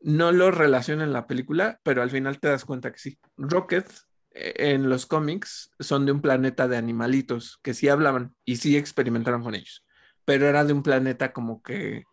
no 0.00 0.32
lo 0.32 0.50
relaciona 0.50 1.04
en 1.04 1.12
la 1.12 1.26
película, 1.26 1.78
pero 1.82 2.02
al 2.02 2.10
final 2.10 2.40
te 2.40 2.48
das 2.48 2.64
cuenta 2.64 2.90
que 2.90 2.98
sí. 2.98 3.18
Rocket 3.36 3.86
e, 4.30 4.72
en 4.72 4.88
los 4.88 5.06
cómics 5.06 5.70
son 5.78 6.06
de 6.06 6.12
un 6.12 6.22
planeta 6.22 6.68
de 6.68 6.76
animalitos 6.76 7.58
que 7.62 7.74
sí 7.74 7.88
hablaban 7.88 8.34
y 8.44 8.56
sí 8.56 8.76
experimentaron 8.76 9.42
con 9.42 9.54
ellos, 9.54 9.84
pero 10.24 10.48
era 10.48 10.64
de 10.64 10.72
un 10.72 10.82
planeta 10.82 11.32
como 11.32 11.62
que 11.62 12.04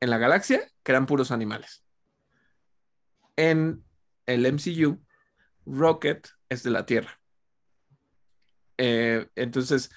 en 0.00 0.10
la 0.10 0.18
galaxia 0.18 0.60
que 0.82 0.92
eran 0.92 1.06
puros 1.06 1.30
animales. 1.30 1.84
En 3.36 3.84
el 4.26 4.46
MCU, 4.46 5.00
Rocket 5.64 6.28
es 6.48 6.62
de 6.62 6.70
la 6.70 6.86
Tierra. 6.86 7.20
Eh, 8.78 9.28
entonces, 9.36 9.90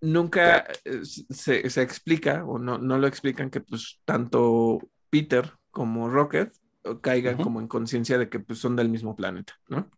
nunca 0.00 0.66
eh, 0.84 1.02
se, 1.04 1.82
explica 1.82 2.44
o 2.44 2.58
no, 2.58 2.78
lo 2.78 3.06
explican 3.06 3.50
que 3.50 3.60
pues 3.60 4.00
tanto 4.04 4.78
Peter 5.10 5.52
como 5.70 6.08
Rocket 6.08 6.52
caigan 7.00 7.38
como 7.38 7.60
en 7.60 7.68
conciencia 7.68 8.18
de 8.18 8.28
que 8.28 8.40
pues, 8.40 8.58
son 8.58 8.76
del 8.76 8.88
mismo 8.88 9.16
planeta, 9.16 9.54
¿no? 9.68 9.90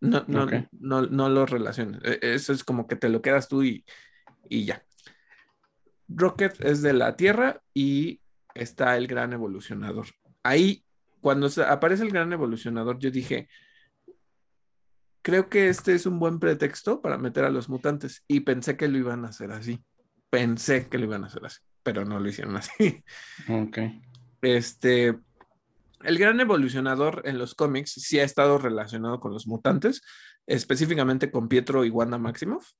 No, 0.00 0.24
no, 0.28 0.46
no, 0.72 1.02
no 1.02 1.28
lo 1.28 1.44
relaciones. 1.44 2.00
Eso 2.22 2.54
es 2.54 2.64
como 2.64 2.86
que 2.86 2.96
te 2.96 3.10
lo 3.10 3.20
quedas 3.20 3.48
tú 3.48 3.62
y, 3.62 3.84
y 4.48 4.64
ya. 4.64 4.82
Rocket 6.14 6.60
es 6.64 6.82
de 6.82 6.92
la 6.92 7.16
Tierra 7.16 7.62
y 7.72 8.20
está 8.54 8.96
el 8.96 9.06
gran 9.06 9.32
evolucionador. 9.32 10.06
Ahí, 10.42 10.84
cuando 11.20 11.48
aparece 11.66 12.02
el 12.02 12.10
gran 12.10 12.32
evolucionador, 12.32 12.98
yo 12.98 13.10
dije, 13.10 13.48
creo 15.22 15.48
que 15.48 15.68
este 15.68 15.94
es 15.94 16.06
un 16.06 16.18
buen 16.18 16.38
pretexto 16.38 17.00
para 17.00 17.18
meter 17.18 17.44
a 17.44 17.50
los 17.50 17.68
mutantes 17.68 18.24
y 18.26 18.40
pensé 18.40 18.76
que 18.76 18.88
lo 18.88 18.98
iban 18.98 19.24
a 19.24 19.28
hacer 19.28 19.52
así. 19.52 19.84
Pensé 20.30 20.88
que 20.88 20.98
lo 20.98 21.04
iban 21.04 21.24
a 21.24 21.26
hacer 21.26 21.44
así, 21.44 21.60
pero 21.82 22.04
no 22.04 22.18
lo 22.20 22.28
hicieron 22.28 22.56
así. 22.56 23.02
Ok. 23.48 23.78
Este, 24.42 25.18
el 26.02 26.18
gran 26.18 26.40
evolucionador 26.40 27.22
en 27.24 27.38
los 27.38 27.54
cómics 27.54 27.92
sí 27.92 28.18
ha 28.18 28.24
estado 28.24 28.58
relacionado 28.58 29.20
con 29.20 29.32
los 29.32 29.46
mutantes, 29.46 30.02
específicamente 30.46 31.30
con 31.30 31.48
Pietro 31.48 31.84
y 31.84 31.90
Wanda 31.90 32.18
Maximoff, 32.18 32.70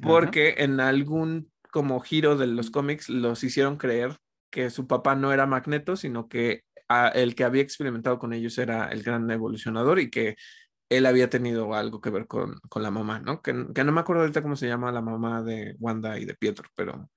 porque 0.00 0.54
en 0.58 0.80
algún 0.80 1.50
como 1.70 2.00
giro 2.00 2.36
de 2.36 2.46
los 2.46 2.70
cómics 2.70 3.08
los 3.08 3.42
hicieron 3.44 3.76
creer 3.76 4.16
que 4.50 4.70
su 4.70 4.86
papá 4.86 5.14
no 5.14 5.32
era 5.32 5.46
Magneto, 5.46 5.96
sino 5.96 6.28
que 6.28 6.64
el 7.14 7.34
que 7.34 7.44
había 7.44 7.62
experimentado 7.62 8.18
con 8.18 8.32
ellos 8.32 8.58
era 8.58 8.88
el 8.88 9.02
gran 9.02 9.30
evolucionador 9.30 10.00
y 10.00 10.10
que 10.10 10.36
él 10.88 11.06
había 11.06 11.30
tenido 11.30 11.72
algo 11.74 12.00
que 12.00 12.10
ver 12.10 12.26
con, 12.26 12.58
la 12.74 12.90
mamá, 12.90 13.20
¿no? 13.20 13.42
Que, 13.42 13.52
no 13.52 13.92
me 13.92 14.00
acuerdo 14.00 14.22
ahorita 14.22 14.42
cómo 14.42 14.56
se 14.56 14.66
llama 14.66 14.90
la 14.90 15.00
mamá 15.00 15.42
de 15.42 15.76
Wanda 15.78 16.18
y 16.18 16.24
de 16.24 16.34
Pietro, 16.34 16.68
pero... 16.74 17.08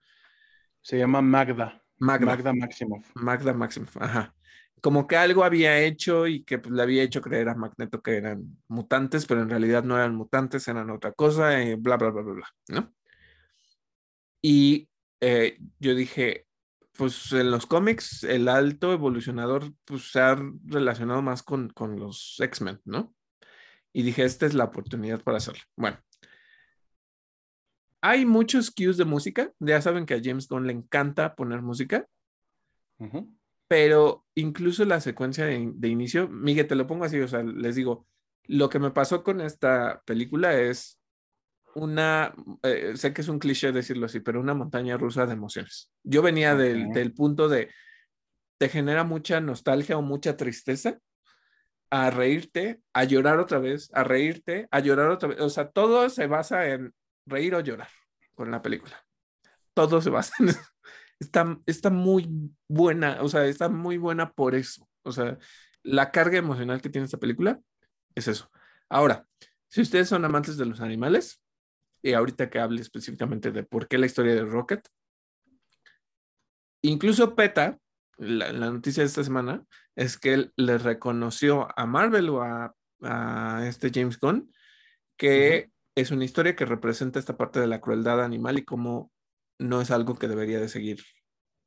Se 0.81 0.97
llama 0.97 1.21
Magda. 1.21 1.81
Magda. 1.97 2.25
Magda 2.27 2.53
Maximoff. 2.53 3.09
Magda 3.15 3.53
Maximoff, 3.53 3.97
ajá. 3.97 4.35
Como 4.81 5.07
que 5.07 5.15
algo 5.15 5.43
había 5.43 5.80
hecho 5.80 6.27
y 6.27 6.43
que 6.43 6.59
pues, 6.59 6.73
le 6.73 6.84
había 6.84 7.03
hecho 7.03 7.21
creer 7.21 7.49
a 7.49 7.55
Magneto 7.55 8.01
que 8.01 8.17
eran 8.17 8.59
mutantes, 8.67 9.25
pero 9.25 9.41
en 9.41 9.49
realidad 9.49 9.84
no 9.84 9.95
eran 9.95 10.13
mutantes, 10.13 10.67
eran 10.67 10.89
otra 10.91 11.13
cosa, 11.13 11.63
y 11.63 11.73
bla, 11.75 11.97
bla, 11.97 12.11
bla, 12.11 12.21
bla, 12.21 12.34
bla, 12.34 12.47
¿no? 12.67 12.93
Y 14.45 14.90
eh, 15.22 15.57
yo 15.80 15.95
dije, 15.95 16.45
pues 16.91 17.32
en 17.32 17.49
los 17.49 17.65
cómics 17.65 18.24
el 18.24 18.49
alto 18.49 18.91
evolucionador 18.91 19.74
pues 19.86 20.11
se 20.11 20.20
ha 20.20 20.38
relacionado 20.65 21.22
más 21.22 21.41
con, 21.44 21.70
con 21.70 21.98
los 21.98 22.38
X-Men, 22.40 22.82
¿no? 22.84 23.15
Y 23.94 24.03
dije, 24.03 24.26
esta 24.26 24.45
es 24.45 24.53
la 24.53 24.65
oportunidad 24.65 25.24
para 25.24 25.38
hacerlo. 25.38 25.61
Bueno, 25.78 25.98
hay 28.02 28.26
muchos 28.26 28.70
cues 28.70 28.98
de 28.98 29.06
música, 29.06 29.53
ya 29.60 29.82
saben 29.82 30.06
que 30.06 30.15
a 30.15 30.22
James 30.22 30.49
Gunn 30.49 30.68
le 30.68 30.74
encanta 30.74 31.36
poner 31.36 31.61
música, 31.61 32.06
pero 33.68 34.26
incluso 34.36 34.84
la 34.84 34.99
secuencia 34.99 35.45
de, 35.45 35.72
de, 35.74 35.88
inicio, 35.88 36.28
Miguel, 36.28 36.68
te 36.68 36.76
lo 36.76 36.86
pongo 36.86 37.06
así, 37.06 37.20
o 37.20 37.28
sea, 37.28 37.44
les 37.44 37.76
digo, 37.76 38.07
lo 38.45 38.70
que 38.70 38.80
me 38.80 38.91
pasó 38.91 39.24
con 39.24 39.40
esta 39.40 40.02
película 40.06 40.60
es 40.60 40.99
una, 41.76 42.34
eh, 42.64 42.94
sé 42.95 43.14
que 43.14 43.22
es 43.22 43.28
un 43.28 43.40
cliché 43.40 43.72
decirlo 43.72 44.06
así, 44.06 44.20
pero 44.20 44.40
una 44.40 44.54
montaña 44.54 44.98
rusa 44.98 45.26
de 45.26 45.34
emociones. 45.34 45.91
Yo 46.04 46.22
venía 46.22 46.56
del, 46.56 47.14
punto 47.14 47.50
de, 47.50 47.72
te 48.58 48.70
genera 48.70 49.04
mucha 49.04 49.41
nostalgia 49.41 49.98
o 49.98 50.02
mucha 50.02 50.38
tristeza, 50.38 51.00
a 51.90 52.10
reírte, 52.10 52.82
a 52.94 53.04
llorar 53.04 53.40
otra 53.40 53.60
vez, 53.60 53.90
a 53.94 54.04
reírte, 54.04 54.68
a 54.72 54.80
llorar 54.80 55.10
otra 55.10 55.30
vez. 55.30 55.40
O 55.41 55.50
sea, 55.50 55.70
todo 55.70 56.10
se 56.10 56.28
basa 56.28 56.68
en 56.68 56.94
reír 57.26 57.54
o 57.56 57.60
llorar 57.60 57.90
con 58.34 58.50
la 58.50 58.62
película. 58.62 59.06
Todo 59.74 60.02
se 60.02 60.10
basa 60.10 60.34
en 60.40 60.50
eso. 60.50 60.62
Está, 61.20 61.58
está 61.68 61.90
muy 61.90 62.28
buena, 62.68 63.22
o 63.22 63.30
sea, 63.30 63.45
está 63.45 63.70
muy 63.70 63.98
buena 63.98 64.32
por 64.32 64.56
eso. 64.56 64.90
O 65.04 65.12
sea, 65.12 65.38
la 65.84 66.12
carga 66.12 66.38
emocional 66.38 66.82
que 66.82 66.90
tiene 66.90 67.06
esta 67.06 67.20
película 67.20 67.60
es 68.16 68.28
eso. 68.28 68.50
Ahora, 68.90 69.26
si 69.68 69.82
ustedes 69.82 70.10
son 70.10 70.26
amantes 70.26 70.58
de 70.58 70.66
los 70.66 70.82
animales, 70.82 71.43
y 72.03 72.13
ahorita 72.13 72.49
que 72.49 72.59
hable 72.59 72.81
específicamente 72.81 73.51
de 73.51 73.63
por 73.63 73.88
qué 73.88 73.97
la 73.97 74.05
historia 74.05 74.35
de 74.35 74.43
Rocket. 74.43 74.85
Incluso 76.81 77.34
PETA, 77.34 77.80
la, 78.17 78.51
noticia 78.51 79.01
de 79.01 79.07
esta 79.07 79.23
semana, 79.23 79.65
es 79.95 80.17
que 80.17 80.34
él 80.34 80.53
le 80.57 80.77
reconoció 80.77 81.67
a 81.80 81.85
Marvel 81.85 82.30
o 82.30 82.41
a, 82.43 82.75
este 83.67 83.91
James 83.93 84.17
Gunn 84.17 84.49
que 85.17 85.71
es 85.93 86.11
una 86.11 86.23
historia 86.23 86.55
que 86.55 86.65
representa 86.65 87.19
esta 87.19 87.35
parte 87.35 87.59
de 87.59 87.67
la 87.67 87.81
crueldad 87.81 88.23
animal 88.23 88.57
y 88.57 88.63
cómo 88.63 89.11
no 89.59 89.81
es 89.81 89.91
algo 89.91 90.17
que 90.17 90.30
debería 90.30 90.59
de 90.59 90.69
seguir 90.69 91.03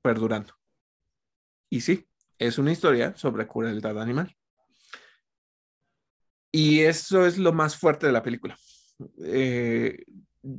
perdurando. 0.03 0.55
Y 1.71 1.83
sí, 1.83 2.09
es 2.39 2.59
una 2.59 2.73
historia 2.73 3.15
sobre 3.17 3.47
crueldad 3.47 4.01
animal. 4.01 4.35
Y 6.51 6.81
eso 6.81 7.27
es 7.27 7.39
lo 7.39 7.53
más 7.53 7.77
fuerte 7.77 8.07
de 8.07 8.13
la 8.13 8.23
película. 8.23 8.57
Eh, 9.23 10.05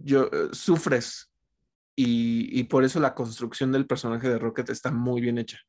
yo, 0.04 0.30
sufres 0.52 1.30
y, 1.96 2.64
por 2.66 2.84
eso 2.84 3.00
la 3.00 3.16
construcción 3.16 3.72
del 3.72 3.88
personaje 3.88 4.30
de 4.30 4.38
Rocket 4.38 4.70
está 4.70 4.92
muy 4.92 5.20
bien 5.20 5.40
hecha. 5.40 5.60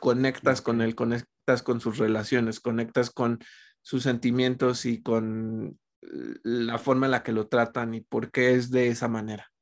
Conectas 0.00 0.62
con 0.62 0.80
él, 0.80 0.94
conectas 0.94 1.62
con 1.62 1.80
sus 1.80 1.98
relaciones, 1.98 2.60
conectas 2.60 3.10
con 3.10 3.40
sus 3.82 4.02
sentimientos 4.02 4.86
y 4.86 5.02
con 5.02 5.78
la 6.00 6.78
forma 6.78 7.06
en 7.06 7.12
la 7.12 7.22
que 7.22 7.32
lo 7.32 7.48
tratan 7.48 7.94
y 7.94 8.00
por 8.00 8.30
qué 8.30 8.54
es 8.54 8.70
de 8.70 8.88
esa 8.88 9.08
manera. 9.08 9.52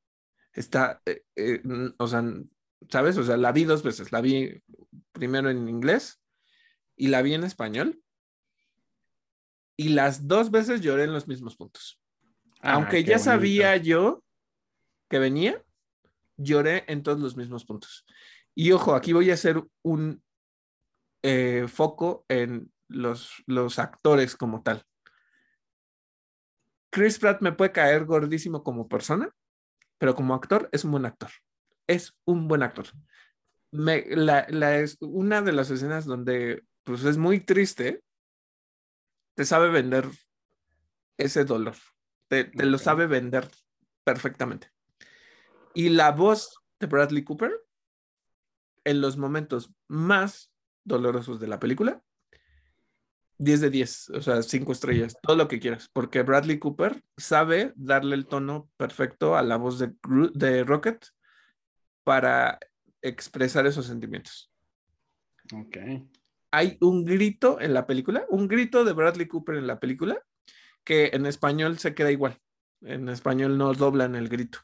Está, 0.53 1.01
eh, 1.05 1.23
eh, 1.35 1.61
o 1.97 2.07
sea, 2.07 2.23
¿sabes? 2.89 3.17
O 3.17 3.23
sea, 3.23 3.35
la 3.35 3.51
vi 3.51 3.65
dos 3.65 3.83
veces. 3.83 4.13
La 4.13 4.21
vi 4.21 4.61
primero 5.11 5.49
en 5.49 5.67
inglés 5.67 6.21
y 6.95 7.07
la 7.07 7.21
vi 7.21 7.33
en 7.33 7.43
español. 7.43 8.01
Y 9.77 9.89
las 9.89 10.29
dos 10.29 10.49
veces 10.49 10.79
lloré 10.79 11.03
en 11.03 11.13
los 11.13 11.27
mismos 11.27 11.57
puntos. 11.57 11.99
Ah, 12.65 12.73
Aunque 12.73 13.03
ya 13.03 13.19
sabía 13.19 13.77
yo 13.77 14.23
que 15.07 15.19
venía, 15.19 15.63
lloré 16.35 16.83
en 16.87 17.03
todos 17.03 17.19
los 17.19 17.37
mismos 17.37 17.63
puntos. 17.63 18.05
Y 18.55 18.71
ojo, 18.71 18.95
aquí 18.95 19.13
voy 19.13 19.29
a 19.29 19.35
hacer 19.35 19.63
un 19.83 20.23
eh, 21.21 21.67
foco 21.67 22.25
en 22.27 22.71
los, 22.87 23.43
los 23.45 23.77
actores 23.77 24.35
como 24.35 24.63
tal. 24.63 24.83
Chris 26.89 27.19
Pratt 27.19 27.41
me 27.41 27.51
puede 27.51 27.71
caer 27.71 28.05
gordísimo 28.05 28.63
como 28.63 28.87
persona, 28.87 29.29
pero 29.99 30.15
como 30.15 30.33
actor 30.33 30.67
es 30.71 30.83
un 30.85 30.91
buen 30.91 31.05
actor. 31.05 31.29
Es 31.87 32.17
un 32.25 32.47
buen 32.47 32.63
actor. 32.63 32.87
Me, 33.71 34.05
la, 34.07 34.39
es 34.79 34.97
una 35.01 35.41
de 35.41 35.51
las 35.51 35.69
escenas 35.69 36.05
donde 36.05 36.63
pues 36.83 37.03
es 37.03 37.17
muy 37.17 37.41
triste, 37.41 38.01
te 39.35 39.45
sabe 39.45 39.69
vender 39.69 40.07
ese 41.17 41.43
dolor, 41.43 41.75
te, 42.27 42.45
te 42.45 42.65
lo 42.65 42.77
sabe 42.77 43.07
vender 43.07 43.49
perfectamente. 44.03 44.71
Y 45.73 45.89
la 45.89 46.11
voz 46.11 46.61
de 46.79 46.87
Bradley 46.87 47.23
Cooper 47.23 47.51
en 48.83 49.01
los 49.01 49.17
momentos 49.17 49.71
más 49.87 50.51
dolorosos 50.83 51.39
de 51.39 51.47
la 51.47 51.59
película 51.59 52.01
10 53.37 53.61
de 53.61 53.69
10, 53.69 54.09
o 54.11 54.21
sea, 54.21 54.41
5 54.41 54.71
estrellas, 54.71 55.17
todo 55.21 55.35
lo 55.35 55.47
que 55.47 55.59
quieras, 55.59 55.89
porque 55.91 56.23
Bradley 56.23 56.59
Cooper 56.59 57.03
sabe 57.17 57.73
darle 57.75 58.15
el 58.15 58.27
tono 58.27 58.69
perfecto 58.77 59.35
a 59.35 59.43
la 59.43 59.57
voz 59.57 59.79
de, 59.79 59.93
de 60.33 60.63
Rocket 60.63 61.05
para 62.03 62.59
expresar 63.01 63.65
esos 63.67 63.87
sentimientos. 63.87 64.51
Ok. 65.53 65.77
Hay 66.51 66.77
un 66.79 67.03
grito 67.03 67.59
en 67.59 67.73
la 67.73 67.85
película, 67.85 68.25
un 68.29 68.47
grito 68.47 68.85
de 68.85 68.93
Bradley 68.93 69.27
Cooper 69.27 69.55
en 69.55 69.67
la 69.67 69.79
película, 69.79 70.21
que 70.85 71.11
en 71.13 71.25
español 71.25 71.77
se 71.79 71.93
queda 71.93 72.11
igual. 72.11 72.39
En 72.81 73.09
español 73.09 73.57
no 73.57 73.73
doblan 73.73 74.15
el 74.15 74.29
grito. 74.29 74.59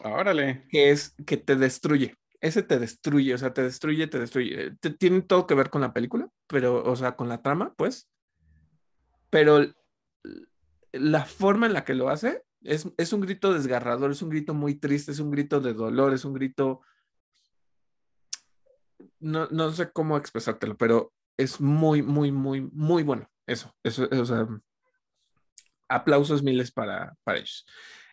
Órale. 0.00 0.66
Que 0.68 0.90
es 0.90 1.14
que 1.26 1.36
te 1.36 1.56
destruye 1.56 2.16
ese 2.42 2.64
te 2.64 2.78
destruye, 2.78 3.34
o 3.34 3.38
sea, 3.38 3.54
te 3.54 3.62
destruye, 3.62 4.08
te 4.08 4.18
destruye. 4.18 4.76
tiene 4.98 5.22
todo 5.22 5.46
que 5.46 5.54
ver 5.54 5.70
con 5.70 5.80
la 5.80 5.92
película, 5.92 6.28
pero, 6.48 6.82
o 6.82 6.96
sea, 6.96 7.14
con 7.14 7.28
la 7.28 7.40
trama, 7.40 7.72
pues. 7.76 8.08
Pero 9.30 9.64
la 10.90 11.24
forma 11.24 11.66
en 11.66 11.72
la 11.72 11.84
que 11.84 11.94
lo 11.94 12.08
hace 12.08 12.42
es, 12.62 12.88
es 12.96 13.12
un 13.12 13.20
grito 13.20 13.54
desgarrador, 13.54 14.10
es 14.10 14.22
un 14.22 14.30
grito 14.30 14.54
muy 14.54 14.74
triste, 14.74 15.12
es 15.12 15.20
un 15.20 15.30
grito 15.30 15.60
de 15.60 15.72
dolor, 15.72 16.12
es 16.12 16.24
un 16.24 16.34
grito... 16.34 16.80
No, 19.20 19.46
no 19.46 19.70
sé 19.70 19.92
cómo 19.92 20.16
expresártelo, 20.16 20.76
pero 20.76 21.12
es 21.36 21.60
muy, 21.60 22.02
muy, 22.02 22.32
muy, 22.32 22.60
muy 22.60 23.04
bueno. 23.04 23.30
Eso, 23.46 23.72
eso, 23.84 24.08
o 24.10 24.24
sea, 24.24 24.48
aplausos 25.94 26.42
miles 26.42 26.70
para, 26.70 27.14
para 27.24 27.38
ellos. 27.38 27.66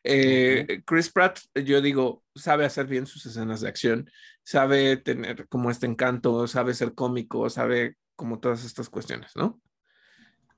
Eh, 0.03 0.81
Chris 0.85 1.11
Pratt, 1.11 1.39
yo 1.53 1.81
digo, 1.81 2.23
sabe 2.35 2.65
hacer 2.65 2.87
bien 2.87 3.05
sus 3.05 3.25
escenas 3.25 3.61
de 3.61 3.69
acción, 3.69 4.09
sabe 4.43 4.97
tener 4.97 5.47
como 5.47 5.69
este 5.69 5.85
encanto, 5.85 6.47
sabe 6.47 6.73
ser 6.73 6.93
cómico, 6.93 7.49
sabe 7.49 7.97
como 8.15 8.39
todas 8.39 8.65
estas 8.65 8.89
cuestiones, 8.89 9.31
¿no? 9.35 9.61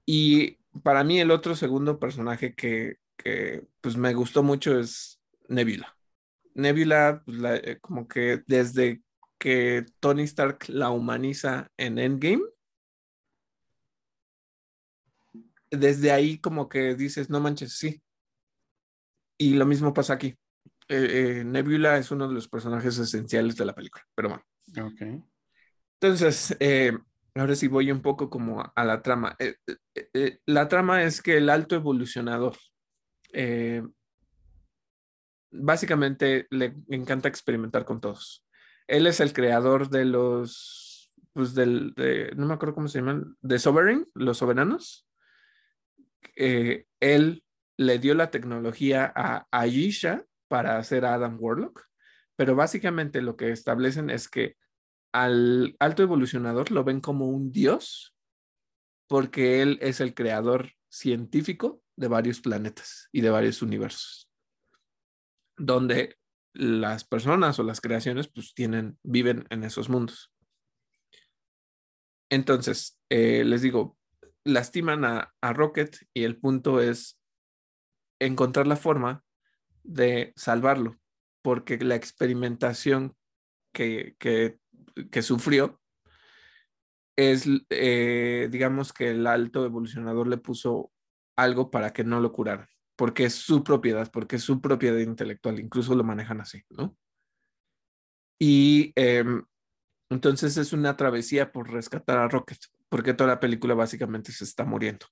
Y 0.05 0.57
para 0.83 1.03
mí 1.03 1.19
el 1.19 1.31
otro 1.31 1.55
segundo 1.55 1.99
personaje 1.99 2.53
que, 2.53 2.97
pues 3.81 3.97
me 3.97 4.13
gustó 4.13 4.43
mucho 4.43 4.79
es 4.79 5.19
Nebula. 5.47 5.95
Nebula, 6.53 7.21
pues, 7.25 7.37
eh, 7.63 7.77
como 7.81 8.07
que 8.07 8.41
desde 8.47 9.01
que 9.37 9.85
Tony 9.99 10.23
Stark 10.23 10.69
la 10.69 10.89
humaniza 10.89 11.71
en 11.77 11.97
Endgame, 11.97 12.43
desde 15.71 16.11
ahí 16.11 16.37
como 16.37 16.69
que 16.69 16.95
dices, 16.95 17.29
no 17.29 17.39
manches, 17.39 17.73
sí, 17.77 18.01
y 19.41 19.55
lo 19.55 19.65
mismo 19.65 19.91
pasa 19.91 20.13
aquí. 20.13 20.37
Eh, 20.87 21.39
eh, 21.39 21.43
Nebula 21.43 21.97
es 21.97 22.11
uno 22.11 22.27
de 22.27 22.33
los 22.35 22.47
personajes 22.47 22.95
esenciales 22.99 23.55
de 23.55 23.65
la 23.65 23.73
película, 23.73 24.05
pero 24.13 24.29
bueno. 24.29 24.87
Ok. 24.87 25.23
Entonces, 25.99 26.55
eh, 26.59 26.95
ahora 27.33 27.55
sí 27.55 27.67
voy 27.67 27.91
un 27.91 28.03
poco 28.03 28.29
como 28.29 28.61
a, 28.61 28.85
la 28.85 29.01
trama. 29.01 29.35
la 30.45 30.67
trama 30.67 31.03
es 31.03 31.23
que 31.23 31.37
el 31.37 31.49
alto 31.49 31.75
evolucionador 31.75 32.55
básicamente 35.49 36.45
le 36.51 36.75
encanta 36.89 37.27
experimentar 37.27 37.83
con 37.83 37.99
todos. 37.99 38.45
Él 38.85 39.07
es 39.07 39.21
el 39.21 39.33
creador 39.33 39.89
de 39.89 40.05
los, 40.05 41.11
pues 41.33 41.55
del, 41.55 41.95
no 42.35 42.45
me 42.45 42.53
acuerdo 42.53 42.75
cómo 42.75 42.87
se 42.87 42.99
llaman, 42.99 43.37
de 43.41 43.57
Sovereign, 43.57 44.07
los 44.13 44.37
soberanos. 44.37 45.07
Él 46.35 47.43
le 47.77 47.99
dio 47.99 48.13
la 48.13 48.31
tecnología 48.31 49.11
a 49.15 49.47
Aisha 49.51 50.25
para 50.47 50.77
hacer 50.77 51.05
Adam 51.05 51.37
Warlock, 51.39 51.87
pero 52.35 52.55
básicamente 52.55 53.21
lo 53.21 53.35
que 53.35 53.51
establecen 53.51 54.09
es 54.09 54.27
que 54.27 54.55
al 55.13 55.75
alto 55.79 56.03
evolucionador 56.03 56.71
lo 56.71 56.83
ven 56.83 57.01
como 57.01 57.27
un 57.27 57.51
dios 57.51 58.15
porque 59.07 59.61
él 59.61 59.77
es 59.81 59.99
el 59.99 60.13
creador 60.13 60.71
científico 60.89 61.83
de 61.97 62.07
varios 62.07 62.39
planetas 62.39 63.09
y 63.11 63.21
de 63.21 63.29
varios 63.29 63.61
universos, 63.61 64.29
donde 65.57 66.17
las 66.53 67.03
personas 67.03 67.59
o 67.59 67.63
las 67.63 67.81
creaciones 67.81 68.27
pues 68.27 68.53
tienen, 68.53 68.97
viven 69.03 69.45
en 69.49 69.63
esos 69.63 69.89
mundos. 69.89 70.31
Entonces, 72.29 72.99
eh, 73.09 73.43
les 73.43 73.61
digo, 73.61 73.97
lastiman 74.43 75.05
a, 75.05 75.33
Rocket 75.53 75.97
y 76.13 76.23
el 76.23 76.37
punto 76.37 76.81
es 76.81 77.19
encontrar 78.19 78.67
la 78.67 78.75
forma 78.75 79.23
de 79.83 80.33
salvarlo, 80.35 80.99
porque 81.41 81.77
la 81.77 81.95
experimentación 81.95 83.15
que, 83.73 84.15
que, 84.19 85.21
sufrió 85.21 85.81
es, 87.15 87.45
eh, 87.69 88.47
digamos 88.51 88.93
que 88.93 89.11
el 89.11 89.27
alto 89.27 89.65
evolucionador 89.65 90.27
le 90.27 90.37
puso 90.37 90.91
algo 91.35 91.71
para 91.71 91.93
que 91.93 92.03
no 92.03 92.19
lo 92.19 92.31
curaran, 92.31 92.67
porque 92.95 93.25
es 93.25 93.35
su 93.35 93.63
propiedad, 93.63 94.11
porque 94.11 94.35
es 94.35 94.43
su 94.43 94.61
propiedad 94.61 94.99
intelectual, 94.99 95.59
incluso 95.59 95.95
lo 95.95 96.03
manejan 96.03 96.41
así, 96.41 96.63
¿no? 96.69 96.95
Y 98.39 98.91
em, 98.95 99.43
entonces 100.09 100.57
es 100.57 100.73
una 100.73 100.97
travesía 100.97 101.51
por 101.51 101.71
rescatar 101.71 102.17
a 102.17 102.27
Rocket, 102.27 102.59
porque 102.91 103.13
toda 103.13 103.29
la 103.29 103.39
película 103.39 103.73
básicamente 103.73 104.33
se 104.33 104.43
está 104.43 104.65
muriendo. 104.65 105.05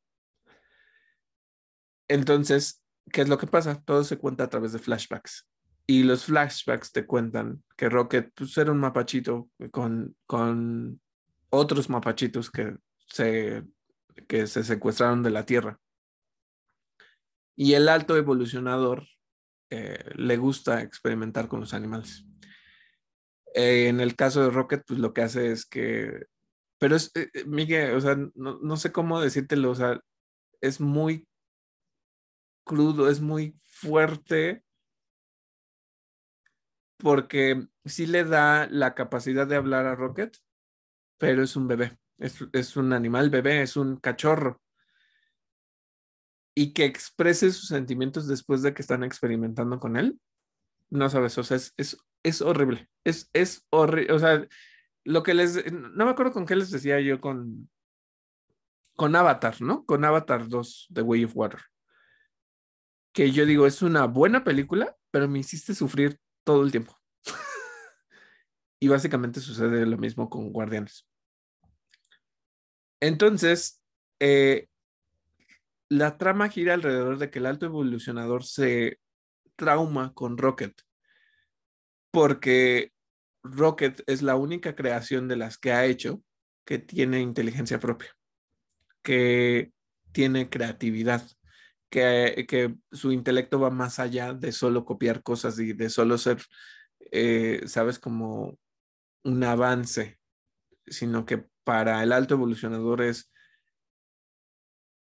Entonces, 2.10 2.84
¿qué 3.10 3.22
es 3.22 3.30
lo 3.30 3.38
que 3.38 3.48
pasa? 3.48 3.82
Todo 3.82 4.04
se 4.04 4.18
cuenta 4.18 4.44
a 4.44 4.50
través 4.50 4.74
de 4.74 4.80
flashbacks. 4.80 5.48
Y 5.88 6.04
los 6.04 6.26
flashbacks 6.26 6.92
te 6.92 7.06
cuentan 7.06 7.64
que 7.78 7.88
Rocket 7.88 8.34
pues, 8.36 8.58
era 8.58 8.74
un 8.74 8.80
mapachito 8.80 9.50
con, 9.72 10.14
con 10.26 11.00
otros 11.50 11.90
mapachitos 11.90 12.52
que 12.52 12.76
se, 13.08 13.64
que 14.28 14.46
se 14.46 14.66
secuestraron 14.66 15.24
de 15.24 15.32
la 15.32 15.46
Tierra. 15.46 15.80
Y 17.56 17.76
el 17.76 17.88
alto 17.88 18.18
evolucionador 18.18 19.08
eh, 19.70 20.04
le 20.16 20.36
gusta 20.36 20.82
experimentar 20.82 21.48
con 21.48 21.62
los 21.62 21.74
animales. 21.74 22.26
Eh, 23.56 23.88
en 23.88 24.02
el 24.02 24.18
caso 24.18 24.44
de 24.44 24.50
Rocket, 24.50 24.84
pues 24.86 25.00
lo 25.00 25.14
que 25.14 25.22
hace 25.22 25.54
es 25.54 25.66
que, 25.66 26.26
pero 26.80 26.96
es, 26.96 27.12
eh, 27.16 27.30
Miguel, 27.46 27.96
o 27.96 28.02
sea, 28.02 28.16
no, 28.16 28.60
no, 28.60 28.78
sé 28.78 28.92
cómo 28.92 29.22
decírtelo, 29.22 29.72
o 29.72 29.76
sea, 29.76 30.02
es 30.62 30.80
muy 30.80 31.28
crudo, 32.64 33.10
es 33.10 33.20
muy 33.20 33.60
fuerte, 33.64 34.64
porque 36.98 37.68
sí 37.86 38.06
le 38.08 38.24
da 38.24 38.68
la 38.70 38.96
capacidad 38.96 39.46
de 39.46 39.58
hablar 39.58 39.86
a 39.86 39.96
Rocket, 39.96 40.38
pero 41.18 41.44
es 41.44 41.56
un 41.56 41.68
bebé, 41.68 41.98
es, 42.18 42.78
un 42.78 42.94
animal 42.94 43.30
bebé, 43.30 43.62
es 43.62 43.76
un 43.76 43.98
cachorro. 43.98 44.62
y 46.56 46.74
que 46.74 46.86
exprese 46.86 47.52
sus 47.52 47.68
sentimientos 47.70 48.28
después 48.28 48.62
de 48.62 48.74
que 48.74 48.82
están 48.82 49.04
experimentando 49.04 49.80
con 49.80 49.98
él, 49.98 50.20
no 50.90 51.10
sabes, 51.10 51.38
o 51.38 51.44
sea, 51.44 51.58
es, 51.58 51.74
es, 51.78 51.98
es 52.24 52.42
horrible, 52.42 52.90
es, 53.04 53.30
es 53.34 53.66
horrible, 53.70 54.14
o 54.14 54.20
sea, 54.20 54.46
lo 55.10 55.24
que 55.24 55.34
les, 55.34 55.72
no 55.72 56.06
me 56.06 56.12
acuerdo 56.12 56.32
con 56.32 56.46
qué 56.46 56.56
les 56.56 56.70
decía 56.70 57.00
yo 57.00 57.20
con, 57.20 57.68
con 58.96 59.16
Avatar, 59.16 59.60
¿no? 59.60 59.84
Con 59.84 60.06
Avatar 60.06 60.48
2, 60.48 60.90
The 60.94 61.02
Way 61.02 61.24
of 61.24 61.36
Water. 61.36 61.62
Que 63.12 63.32
yo 63.32 63.48
digo, 63.48 63.66
es 63.66 63.82
una 63.82 64.06
buena 64.06 64.44
película, 64.44 64.96
pero 65.10 65.28
me 65.28 65.40
hiciste 65.40 65.74
sufrir 65.74 66.20
todo 66.44 66.62
el 66.64 66.70
tiempo. 66.70 66.96
y 68.80 68.88
básicamente 68.88 69.40
sucede 69.40 69.84
lo 69.88 69.98
mismo 69.98 70.30
con 70.30 70.52
Guardianes. 70.52 71.08
Entonces, 73.00 73.82
eh, 74.20 74.68
la 75.90 76.20
trama 76.20 76.50
gira 76.50 76.76
alrededor 76.76 77.18
de 77.18 77.32
que 77.32 77.40
el 77.40 77.48
alto 77.48 77.66
evolucionador 77.66 78.44
se 78.44 79.00
trauma 79.56 80.14
con 80.14 80.38
Rocket, 80.38 80.80
porque 82.12 82.94
Rocket 83.44 84.04
es 84.08 84.22
la 84.22 84.36
única 84.36 84.76
creación 84.76 85.28
de 85.28 85.38
las 85.38 85.58
que 85.58 85.72
ha 85.72 85.86
hecho 85.86 86.22
que 86.66 86.80
tiene 86.80 87.22
inteligencia 87.22 87.80
propia, 87.80 88.16
que 89.02 89.72
tiene 90.12 90.50
creatividad, 90.50 91.28
que, 91.90 92.46
que 92.48 92.76
su 92.92 93.12
intelecto 93.12 93.60
va 93.60 93.70
más 93.70 94.00
allá 94.00 94.34
de 94.34 94.52
solo 94.52 94.86
copiar 94.86 95.24
cosas 95.24 95.58
y 95.60 95.74
de 95.74 95.90
solo 95.90 96.18
ser, 96.18 96.42
eh, 97.12 97.62
sabes, 97.66 97.98
como 97.98 98.58
un 99.24 99.44
avance, 99.44 100.20
sino 100.86 101.26
que 101.26 101.46
para 101.64 102.04
el 102.04 102.12
alto 102.12 102.36
evolucionador 102.36 103.02
es 103.02 103.32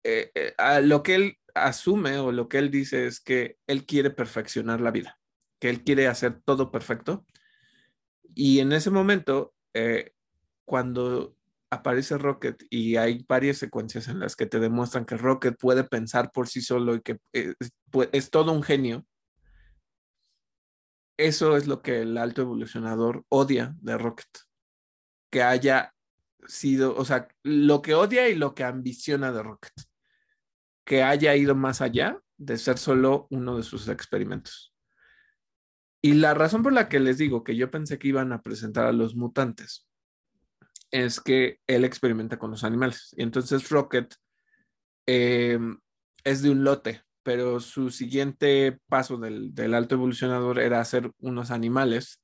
eh, 0.03 0.31
eh, 0.35 0.81
lo 0.83 1.03
que 1.03 1.15
él 1.15 1.37
asume 1.53 2.17
o 2.19 2.31
lo 2.31 2.47
que 2.47 2.59
él 2.59 2.71
dice 2.71 3.07
es 3.07 3.19
que 3.19 3.57
él 3.67 3.85
quiere 3.85 4.09
perfeccionar 4.09 4.79
la 4.79 4.91
vida, 4.91 5.19
que 5.59 5.69
él 5.69 5.83
quiere 5.83 6.07
hacer 6.07 6.41
todo 6.45 6.71
perfecto. 6.71 7.25
Y 8.39 8.59
en 8.59 8.71
ese 8.71 8.91
momento, 8.91 9.55
eh, 9.73 10.11
cuando 10.63 11.35
aparece 11.71 12.19
Rocket 12.19 12.63
y 12.69 12.95
hay 12.95 13.25
varias 13.27 13.57
secuencias 13.57 14.07
en 14.09 14.19
las 14.19 14.35
que 14.35 14.45
te 14.45 14.59
demuestran 14.59 15.05
que 15.05 15.17
Rocket 15.17 15.57
puede 15.57 15.83
pensar 15.83 16.31
por 16.31 16.47
sí 16.47 16.61
solo 16.61 16.93
y 16.93 17.01
que 17.01 17.17
es 18.11 18.29
todo 18.29 18.51
un 18.51 18.61
genio, 18.61 19.07
eso 21.17 21.57
es 21.57 21.65
lo 21.65 21.81
que 21.81 22.01
el 22.01 22.15
alto 22.15 22.43
evolucionador 22.43 23.25
odia 23.29 23.75
de 23.81 23.97
Rocket. 23.97 24.29
Que 25.31 25.41
haya 25.41 25.95
sido, 26.45 26.95
o 26.95 27.05
sea, 27.05 27.27
lo 27.41 27.81
que 27.81 27.95
odia 27.95 28.29
y 28.29 28.35
lo 28.35 28.53
que 28.53 28.63
ambiciona 28.63 29.31
de 29.31 29.41
Rocket. 29.41 29.73
Que 30.85 31.01
haya 31.01 31.35
ido 31.35 31.55
más 31.55 31.81
allá 31.81 32.21
de 32.37 32.59
ser 32.59 32.77
solo 32.77 33.25
uno 33.31 33.57
de 33.57 33.63
sus 33.63 33.87
experimentos. 33.87 34.76
Y 36.01 36.13
la 36.13 36.33
razón 36.33 36.63
por 36.63 36.73
la 36.73 36.89
que 36.89 36.99
les 36.99 37.17
digo 37.17 37.43
que 37.43 37.55
yo 37.55 37.71
pensé 37.71 37.97
que 37.97 38.09
iban 38.09 38.31
a 38.31 38.41
presentar 38.41 38.85
a 38.85 38.91
los 38.91 39.15
mutantes 39.15 39.87
es 40.91 41.19
que 41.19 41.59
él 41.67 41.83
experimenta 41.85 42.37
con 42.37 42.51
los 42.51 42.63
animales. 42.63 43.13
Y 43.17 43.23
entonces 43.23 43.69
Rocket 43.69 44.15
eh, 45.05 45.59
es 46.23 46.41
de 46.41 46.49
un 46.49 46.63
lote, 46.63 47.03
pero 47.23 47.59
su 47.59 47.89
siguiente 47.89 48.79
paso 48.87 49.17
del, 49.17 49.53
del 49.53 49.73
alto 49.73 49.95
evolucionador 49.95 50.59
era 50.59 50.79
hacer 50.79 51.11
unos 51.19 51.51
animales 51.51 52.21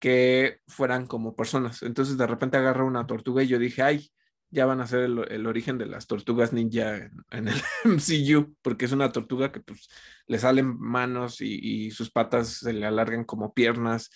que 0.00 0.60
fueran 0.66 1.06
como 1.06 1.36
personas. 1.36 1.82
Entonces 1.82 2.16
de 2.16 2.26
repente 2.26 2.56
agarra 2.56 2.84
una 2.84 3.06
tortuga 3.06 3.42
y 3.42 3.48
yo 3.48 3.58
dije, 3.58 3.82
ay, 3.82 4.10
ya 4.50 4.66
van 4.66 4.80
a 4.80 4.86
ser 4.86 5.00
el, 5.00 5.46
origen 5.46 5.78
de 5.78 5.86
las 5.86 6.06
tortugas 6.06 6.52
ninja 6.52 7.10
en, 7.30 7.48
el 7.48 7.60
MCU, 7.84 8.56
porque 8.62 8.86
es 8.86 8.92
una 8.92 9.12
tortuga 9.12 9.52
que 9.52 9.60
pues 9.60 9.88
le 10.26 10.38
salen 10.38 10.78
manos 10.78 11.40
y, 11.40 11.90
sus 11.90 12.10
patas 12.10 12.48
se 12.48 12.72
le 12.72 12.86
alargan 12.86 13.24
como 13.24 13.52
piernas 13.52 14.10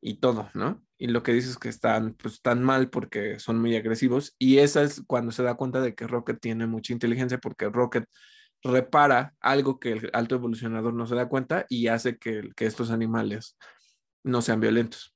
y 0.00 0.20
todo, 0.20 0.50
¿no? 0.54 0.82
Y 0.98 1.08
lo 1.08 1.22
que 1.22 1.32
dices 1.32 1.52
es 1.52 1.58
que 1.58 1.68
están 1.68 2.14
pues 2.14 2.42
tan 2.42 2.62
mal 2.62 2.90
porque 2.90 3.38
son 3.38 3.60
muy 3.60 3.76
agresivos 3.76 4.34
y 4.38 4.58
esa 4.58 4.82
es 4.82 5.02
cuando 5.06 5.32
se 5.32 5.42
da 5.42 5.54
cuenta 5.56 5.80
de 5.80 5.94
que 5.94 6.06
Rocket 6.06 6.40
tiene 6.40 6.66
mucha 6.66 6.92
inteligencia 6.92 7.38
porque 7.38 7.68
Rocket 7.68 8.04
repara 8.62 9.34
algo 9.40 9.78
que 9.78 9.92
el 9.92 10.10
alto 10.12 10.34
evolucionador 10.34 10.94
no 10.94 11.06
se 11.06 11.14
da 11.14 11.28
cuenta 11.28 11.66
y 11.68 11.88
hace 11.88 12.18
que, 12.18 12.50
que 12.56 12.66
estos 12.66 12.90
animales 12.90 13.56
no 14.24 14.42
sean 14.42 14.60
violentos. 14.60 15.14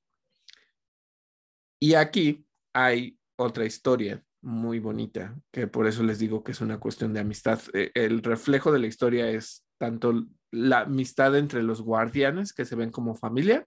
Y 1.79 1.95
aquí 1.95 2.45
hay 2.73 3.17
otra 3.35 3.65
historia 3.65 4.23
muy 4.43 4.79
bonita, 4.79 5.35
que 5.51 5.67
por 5.67 5.87
eso 5.87 6.03
les 6.03 6.19
digo 6.19 6.43
que 6.43 6.51
es 6.51 6.61
una 6.61 6.79
cuestión 6.79 7.13
de 7.13 7.21
amistad. 7.21 7.59
E, 7.73 7.91
el 7.95 8.21
reflejo 8.21 8.71
de 8.71 8.79
la 8.79 8.87
historia 8.87 9.29
es 9.29 9.65
tanto 9.77 10.25
la 10.51 10.81
amistad 10.81 11.35
entre 11.37 11.63
los 11.63 11.81
guardianes, 11.81 12.53
que 12.53 12.65
se 12.65 12.75
ven 12.75 12.91
como 12.91 13.15
familia, 13.15 13.65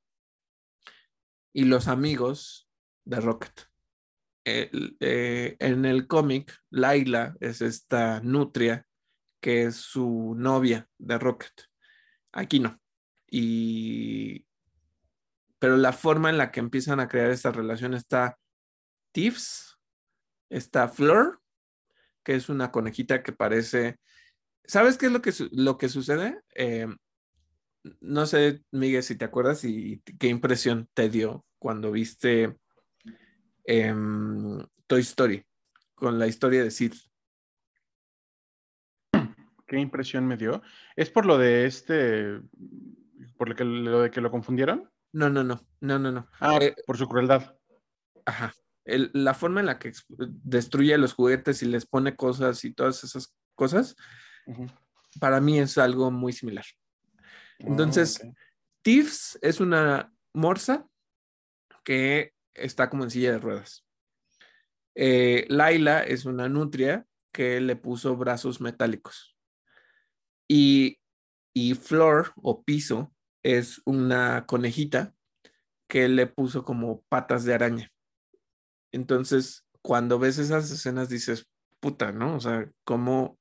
y 1.53 1.65
los 1.65 1.89
amigos 1.89 2.69
de 3.05 3.21
Rocket. 3.21 3.63
Eh, 4.45 5.57
en 5.59 5.85
el 5.85 6.07
cómic, 6.07 6.57
Laila 6.71 7.35
es 7.41 7.63
esta 7.63 8.21
nutria 8.21 8.87
que 9.41 9.65
es 9.65 9.77
su 9.77 10.35
novia 10.37 10.89
de 10.99 11.19
Rocket. 11.19 11.65
Aquí 12.33 12.61
no. 12.61 12.81
Y 13.29 14.47
pero 15.59 15.77
la 15.77 15.93
forma 15.93 16.31
en 16.31 16.39
la 16.39 16.51
que 16.51 16.61
empiezan 16.61 17.01
a 17.01 17.09
crear 17.09 17.31
esta 17.31 17.51
relación 17.51 17.95
está 17.95 18.39
Tiffs, 19.13 19.76
está 20.49 20.89
Flor, 20.89 21.41
que 22.23 22.35
es 22.35 22.49
una 22.49 22.71
conejita 22.71 23.23
que 23.23 23.33
parece... 23.33 23.99
¿Sabes 24.65 24.99
qué 24.99 25.07
es 25.07 25.13
lo 25.13 25.23
que, 25.23 25.33
lo 25.53 25.79
que 25.79 25.89
sucede? 25.89 26.41
Eh, 26.55 26.89
no 28.01 28.27
sé, 28.27 28.63
Miguel, 28.73 29.03
si 29.03 29.17
te 29.17 29.25
acuerdas 29.25 29.65
y 29.65 30.03
qué 30.19 30.29
impresión 30.29 30.89
te 30.93 31.09
dio 31.09 31.45
cuando 31.59 31.93
viste 31.93 32.57
em, 33.65 34.59
Toy 34.87 35.01
Story 35.01 35.45
con 35.95 36.19
la 36.19 36.27
historia 36.27 36.63
de 36.63 36.71
Sid. 36.71 36.95
¿Qué 39.67 39.79
impresión 39.79 40.27
me 40.27 40.37
dio? 40.37 40.63
¿Es 40.95 41.11
por 41.11 41.27
lo 41.27 41.39
de 41.39 41.67
este, 41.67 42.41
por 43.37 43.49
lo, 43.49 43.57
que, 43.57 43.65
lo 43.65 44.03
de 44.03 44.11
que 44.11 44.21
lo 44.21 44.31
confundieron? 44.31 44.89
No, 45.13 45.29
no, 45.29 45.43
no, 45.43 45.67
no, 45.81 45.99
no, 45.99 46.13
no. 46.13 46.29
Ah, 46.39 46.59
eh, 46.61 46.75
por 46.87 46.97
su 46.97 47.09
crueldad. 47.09 47.57
Ajá. 48.25 48.53
La 48.87 49.35
forma 49.35 49.61
en 49.61 49.67
la 49.67 49.79
que 49.79 49.93
destruye 50.09 50.97
los 50.97 51.15
juguetes 51.15 51.63
y 51.63 51.67
les 51.67 51.87
pone 51.87 52.17
cosas 52.17 52.65
y 52.65 52.73
todas 52.73 53.03
esas 53.05 53.35
cosas, 53.55 53.97
para 55.21 55.41
mí 55.41 55.59
es 55.59 55.77
algo 55.79 56.11
muy 56.11 56.33
similar. 56.33 56.65
Entonces, 57.59 58.21
oh, 58.25 58.33
Tiffs 58.83 59.39
es 59.43 59.61
una 59.61 60.13
morsa 60.33 60.87
que 61.85 62.35
está 62.55 62.89
como 62.89 63.05
en 63.05 63.11
silla 63.11 63.33
de 63.33 63.39
ruedas. 63.39 63.85
Eh, 64.95 65.47
Laila 65.49 66.03
es 66.03 66.25
una 66.25 66.49
nutria 66.49 67.07
que 67.33 67.61
le 67.61 67.77
puso 67.77 68.17
brazos 68.17 68.61
metálicos. 68.61 69.37
Y, 70.49 71.01
y 71.53 71.75
Flor 71.75 72.33
o 72.37 72.63
Piso 72.63 73.13
es 73.43 73.83
una 73.85 74.47
conejita 74.47 75.15
que 75.89 76.09
le 76.09 76.27
puso 76.27 76.65
como 76.65 77.03
patas 77.09 77.45
de 77.45 77.55
araña. 77.55 77.93
Entonces, 78.97 79.67
cuando 79.83 80.19
ves 80.19 80.39
esas 80.39 80.71
escenas 80.71 81.11
dices, 81.11 81.47
puta, 81.81 82.13
¿no? 82.13 82.35
O 82.35 82.41
sea, 82.41 82.71
como 82.83 83.39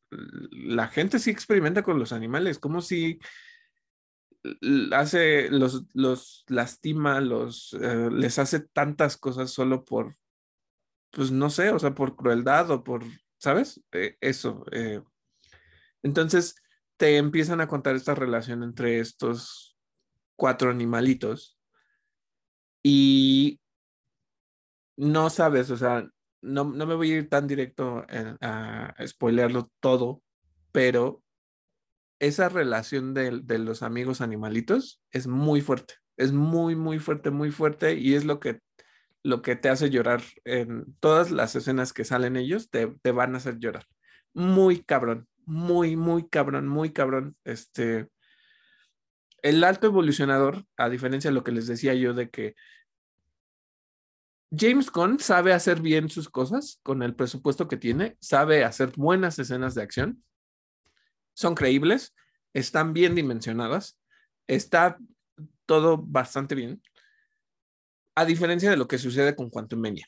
la 0.51 0.89
gente 0.89 1.17
sí 1.17 1.29
experimenta 1.31 1.81
con 1.81 1.97
los 1.97 2.11
animales, 2.11 2.59
como 2.59 2.81
si 2.81 3.19
hace, 4.91 5.49
los, 5.49 5.85
los 5.93 6.43
lastima, 6.47 7.21
los, 7.21 7.73
eh, 7.81 8.09
les 8.11 8.37
hace 8.37 8.59
tantas 8.59 9.15
cosas 9.15 9.49
solo 9.49 9.85
por, 9.85 10.17
pues 11.11 11.31
no 11.31 11.49
sé, 11.49 11.69
o 11.69 11.79
sea, 11.79 11.95
por 11.95 12.17
crueldad 12.17 12.69
o 12.69 12.83
por, 12.83 13.03
¿sabes? 13.37 13.81
Eh, 13.93 14.17
eso. 14.19 14.65
Eh. 14.73 15.01
Entonces, 16.03 16.55
te 16.97 17.15
empiezan 17.15 17.61
a 17.61 17.67
contar 17.69 17.95
esta 17.95 18.13
relación 18.13 18.61
entre 18.61 18.99
estos 18.99 19.77
cuatro 20.35 20.69
animalitos 20.69 21.57
y 22.83 23.61
no 24.97 25.29
sabes, 25.29 25.69
o 25.71 25.77
sea, 25.77 26.07
no, 26.41 26.65
me 26.65 26.95
voy 26.95 27.11
a 27.11 27.17
ir 27.17 27.29
tan 27.29 27.47
directo 27.47 28.05
a, 28.41 28.93
spoilearlo 29.05 29.71
todo, 29.79 30.21
pero 30.71 31.23
esa 32.19 32.49
relación 32.49 33.13
de, 33.13 33.41
de, 33.43 33.59
los 33.59 33.83
amigos 33.83 34.21
animalitos 34.21 35.01
es 35.11 35.27
muy 35.27 35.61
fuerte, 35.61 35.95
es 36.17 36.31
muy, 36.31 36.75
muy 36.75 36.99
fuerte, 36.99 37.31
muy 37.31 37.51
fuerte 37.51 37.95
y 37.95 38.13
es 38.15 38.25
lo 38.25 38.39
que, 38.39 38.59
lo 39.23 39.41
que 39.41 39.55
te 39.55 39.69
hace 39.69 39.89
llorar 39.89 40.21
en 40.45 40.85
todas 40.99 41.31
las 41.31 41.55
escenas 41.55 41.93
que 41.93 42.05
salen 42.05 42.37
ellos, 42.37 42.69
te, 42.69 42.87
te 43.01 43.11
van 43.11 43.33
a 43.33 43.37
hacer 43.37 43.57
llorar. 43.57 43.85
Muy 44.33 44.83
cabrón, 44.83 45.27
muy, 45.45 45.95
muy 45.95 46.27
cabrón, 46.29 46.67
muy 46.67 46.91
cabrón. 46.91 47.35
Este, 47.43 48.07
el 49.41 49.63
alto 49.63 49.87
evolucionador, 49.87 50.65
a 50.77 50.89
diferencia 50.89 51.29
de 51.29 51.35
lo 51.35 51.43
que 51.43 51.51
les 51.51 51.67
decía 51.67 51.93
yo 51.93 52.13
de 52.13 52.29
que 52.29 52.55
James 54.51 54.91
Gunn 54.91 55.19
sabe 55.19 55.53
hacer 55.53 55.81
bien 55.81 56.09
sus 56.09 56.29
cosas 56.29 56.79
con 56.83 57.03
el 57.03 57.15
presupuesto 57.15 57.67
que 57.67 57.77
tiene, 57.77 58.17
sabe 58.19 58.63
hacer 58.63 58.91
buenas 58.95 59.39
escenas 59.39 59.75
de 59.75 59.81
acción, 59.81 60.23
son 61.33 61.55
creíbles, 61.55 62.13
están 62.53 62.93
bien 62.93 63.15
dimensionadas, 63.15 63.99
está 64.47 64.97
todo 65.65 65.97
bastante 65.97 66.55
bien, 66.55 66.81
a 68.15 68.25
diferencia 68.25 68.69
de 68.69 68.77
lo 68.77 68.87
que 68.87 68.97
sucede 68.97 69.35
con 69.35 69.49
Quantum 69.49 69.79
Mania. 69.79 70.07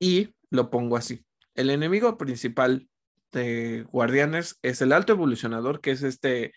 Y 0.00 0.34
lo 0.50 0.70
pongo 0.70 0.96
así, 0.96 1.24
el 1.54 1.70
enemigo 1.70 2.18
principal 2.18 2.88
de 3.30 3.84
Guardianes 3.90 4.58
es 4.62 4.82
el 4.82 4.92
alto 4.92 5.12
evolucionador, 5.12 5.80
que 5.80 5.92
es 5.92 6.02
este 6.02 6.52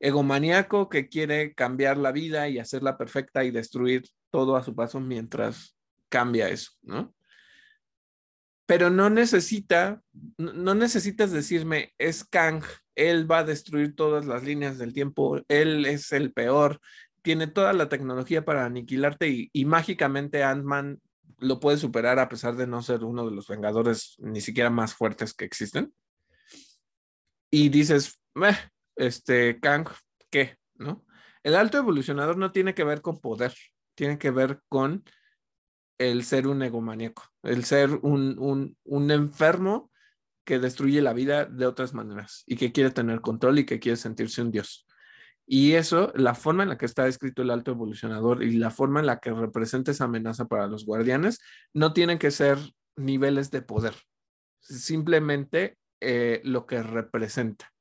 egomaniaco 0.00 0.88
que 0.88 1.08
quiere 1.08 1.54
cambiar 1.54 1.96
la 1.96 2.12
vida 2.12 2.48
y 2.48 2.58
hacerla 2.58 2.98
perfecta 2.98 3.44
y 3.44 3.50
destruir 3.50 4.04
todo 4.30 4.56
a 4.56 4.62
su 4.62 4.74
paso 4.74 5.00
mientras 5.00 5.73
cambia 6.14 6.48
eso, 6.48 6.70
¿no? 6.82 7.12
Pero 8.66 8.88
no 8.88 9.10
necesita, 9.10 10.00
no 10.38 10.76
necesitas 10.76 11.32
decirme, 11.32 11.92
es 11.98 12.22
Kang, 12.22 12.62
él 12.94 13.28
va 13.28 13.38
a 13.38 13.44
destruir 13.44 13.96
todas 13.96 14.26
las 14.26 14.44
líneas 14.44 14.78
del 14.78 14.92
tiempo, 14.92 15.40
él 15.48 15.86
es 15.86 16.12
el 16.12 16.32
peor, 16.32 16.80
tiene 17.22 17.48
toda 17.48 17.72
la 17.72 17.88
tecnología 17.88 18.44
para 18.44 18.64
aniquilarte 18.64 19.50
y, 19.52 19.64
mágicamente 19.64 20.44
Ant-Man 20.44 21.00
lo 21.38 21.58
puede 21.58 21.78
superar 21.78 22.20
a 22.20 22.28
pesar 22.28 22.54
de 22.54 22.68
no 22.68 22.80
ser 22.80 23.02
uno 23.02 23.28
de 23.28 23.34
los 23.34 23.48
Vengadores 23.48 24.14
ni 24.18 24.40
siquiera 24.40 24.70
más 24.70 24.94
fuertes 24.94 25.34
que 25.34 25.44
existen. 25.44 25.92
Y 27.50 27.70
dices, 27.70 28.20
este, 28.94 29.58
Kang, 29.58 29.88
¿qué? 30.30 30.58
¿No? 30.76 31.04
El 31.42 31.56
alto 31.56 31.76
evolucionador 31.76 32.36
no 32.38 32.52
tiene 32.52 32.72
que 32.72 32.84
ver 32.84 33.02
con 33.02 33.20
poder, 33.20 33.52
tiene 33.96 34.16
que 34.16 34.30
ver 34.30 34.60
con 34.68 35.02
el 35.98 36.24
ser 36.24 36.46
un 36.46 36.62
egomaníaco, 36.62 37.24
el 37.42 37.64
ser 37.64 37.90
un, 38.02 38.76
un, 38.84 39.10
enfermo 39.10 39.90
que 40.44 40.58
destruye 40.58 41.00
la 41.00 41.12
vida 41.12 41.44
de 41.46 41.66
otras 41.66 41.94
maneras 41.94 42.44
y 42.46 42.56
que 42.56 42.72
quiere 42.72 42.90
tener 42.90 43.20
control 43.20 43.58
y 43.58 43.66
que 43.66 43.78
quiere 43.78 43.96
sentirse 43.96 44.42
un 44.42 44.50
dios. 44.50 44.86
Y 45.46 45.72
eso, 45.72 46.12
la 46.14 46.34
forma 46.34 46.62
en 46.62 46.70
la 46.70 46.78
que 46.78 46.86
está 46.86 47.06
escrito 47.06 47.42
el 47.42 47.50
alto 47.50 47.70
evolucionador 47.70 48.42
y 48.42 48.56
la 48.56 48.70
forma 48.70 49.00
en 49.00 49.06
la 49.06 49.20
que 49.20 49.30
representa 49.30 49.90
esa 49.90 50.04
amenaza 50.04 50.46
para 50.46 50.66
los 50.66 50.86
guardianes, 50.86 51.40
no 51.72 51.92
tienen 51.92 52.18
que 52.18 52.30
ser 52.30 52.58
niveles 52.96 53.50
de 53.50 53.62
poder, 53.62 53.94
simplemente 54.60 55.76
eh, 56.00 56.40
lo 56.44 56.66
que 56.66 56.82
representa 56.82 57.74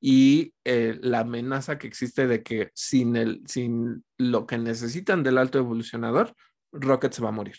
y 0.00 0.54
eh, 0.64 0.98
la 1.02 1.20
amenaza 1.20 1.78
que 1.78 1.86
existe 1.86 2.26
de 2.26 2.42
que 2.42 2.70
sin, 2.74 3.16
el, 3.16 3.42
sin 3.46 4.04
lo 4.16 4.46
que 4.46 4.58
necesitan 4.58 5.22
del 5.22 5.38
alto 5.38 5.58
evolucionador, 5.58 6.34
Rocket 6.72 7.12
se 7.12 7.22
va 7.22 7.28
a 7.28 7.32
morir. 7.32 7.56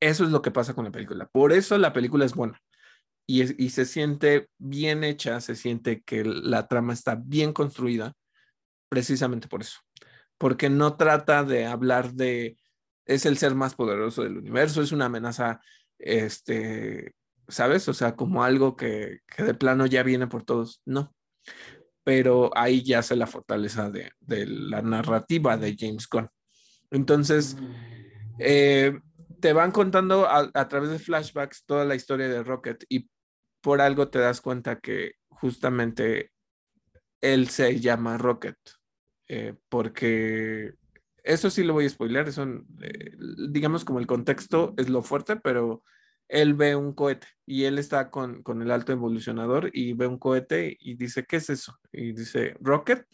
Eso 0.00 0.24
es 0.24 0.30
lo 0.30 0.42
que 0.42 0.50
pasa 0.50 0.74
con 0.74 0.84
la 0.84 0.90
película. 0.90 1.26
Por 1.26 1.52
eso 1.52 1.78
la 1.78 1.92
película 1.92 2.24
es 2.24 2.34
buena. 2.34 2.60
Y, 3.26 3.70
se 3.70 3.86
siente 3.86 4.48
bien 4.58 5.04
hecha, 5.04 5.40
se 5.40 5.54
siente 5.54 6.02
que 6.02 6.24
la 6.24 6.66
trama 6.66 6.92
está 6.92 7.14
bien 7.14 7.52
construida, 7.52 8.14
precisamente 8.88 9.48
por 9.48 9.62
eso. 9.62 9.78
Porque 10.38 10.68
no 10.68 10.96
trata 10.96 11.44
de 11.44 11.66
hablar 11.66 12.12
de, 12.12 12.58
es 13.06 13.24
el 13.24 13.38
ser 13.38 13.54
más 13.54 13.74
poderoso 13.74 14.22
del 14.22 14.36
universo, 14.36 14.82
es 14.82 14.92
una 14.92 15.06
amenaza 15.06 15.60
este, 15.98 17.14
¿sabes? 17.48 17.88
O 17.88 17.94
sea, 17.94 18.16
como 18.16 18.44
algo 18.44 18.76
que, 18.76 19.20
de 19.38 19.54
plano 19.54 19.86
ya 19.86 20.02
viene 20.02 20.26
por 20.26 20.44
todos. 20.44 20.82
No. 20.84 21.14
Pero 22.04 22.50
ahí 22.56 22.82
ya 22.82 23.02
se 23.02 23.16
la 23.16 23.26
fortaleza 23.26 23.90
de, 23.90 24.10
la 24.46 24.82
narrativa 24.82 25.56
de 25.56 25.76
James 25.78 26.08
Gunn. 26.08 26.28
Entonces, 26.92 27.56
eh, 28.38 29.00
te 29.40 29.52
van 29.52 29.72
contando 29.72 30.28
a, 30.28 30.68
través 30.68 30.90
de 30.90 30.98
flashbacks 30.98 31.64
toda 31.64 31.84
la 31.84 31.94
historia 31.96 32.28
de 32.28 32.44
Rocket 32.44 32.84
y 32.88 33.10
por 33.60 33.80
algo 33.80 34.08
te 34.08 34.20
das 34.20 34.40
cuenta 34.40 34.78
que 34.78 35.12
justamente 35.28 36.30
él 37.20 37.48
se 37.48 37.80
llama 37.80 38.18
Rocket. 38.18 38.56
Eh, 39.28 39.54
porque 39.68 40.74
eso 41.24 41.50
sí 41.50 41.64
lo 41.64 41.72
voy 41.72 41.86
a 41.86 41.88
spoiler, 41.88 42.28
eso, 42.28 42.44
eh, 42.82 43.12
digamos 43.48 43.84
como 43.84 43.98
el 43.98 44.06
contexto 44.06 44.74
es 44.76 44.88
lo 44.88 45.02
fuerte, 45.02 45.36
pero 45.36 45.82
él 46.28 46.54
ve 46.54 46.76
un 46.76 46.92
cohete 46.94 47.26
y 47.46 47.64
él 47.64 47.78
está 47.78 48.10
con, 48.10 48.42
el 48.60 48.70
alto 48.70 48.92
evolucionador 48.92 49.70
y 49.72 49.92
ve 49.94 50.06
un 50.06 50.18
cohete 50.18 50.76
y 50.78 50.96
dice, 50.96 51.24
¿qué 51.24 51.36
es 51.36 51.50
eso? 51.50 51.78
Y 51.92 52.12
dice, 52.12 52.54
Rocket. 52.60 53.06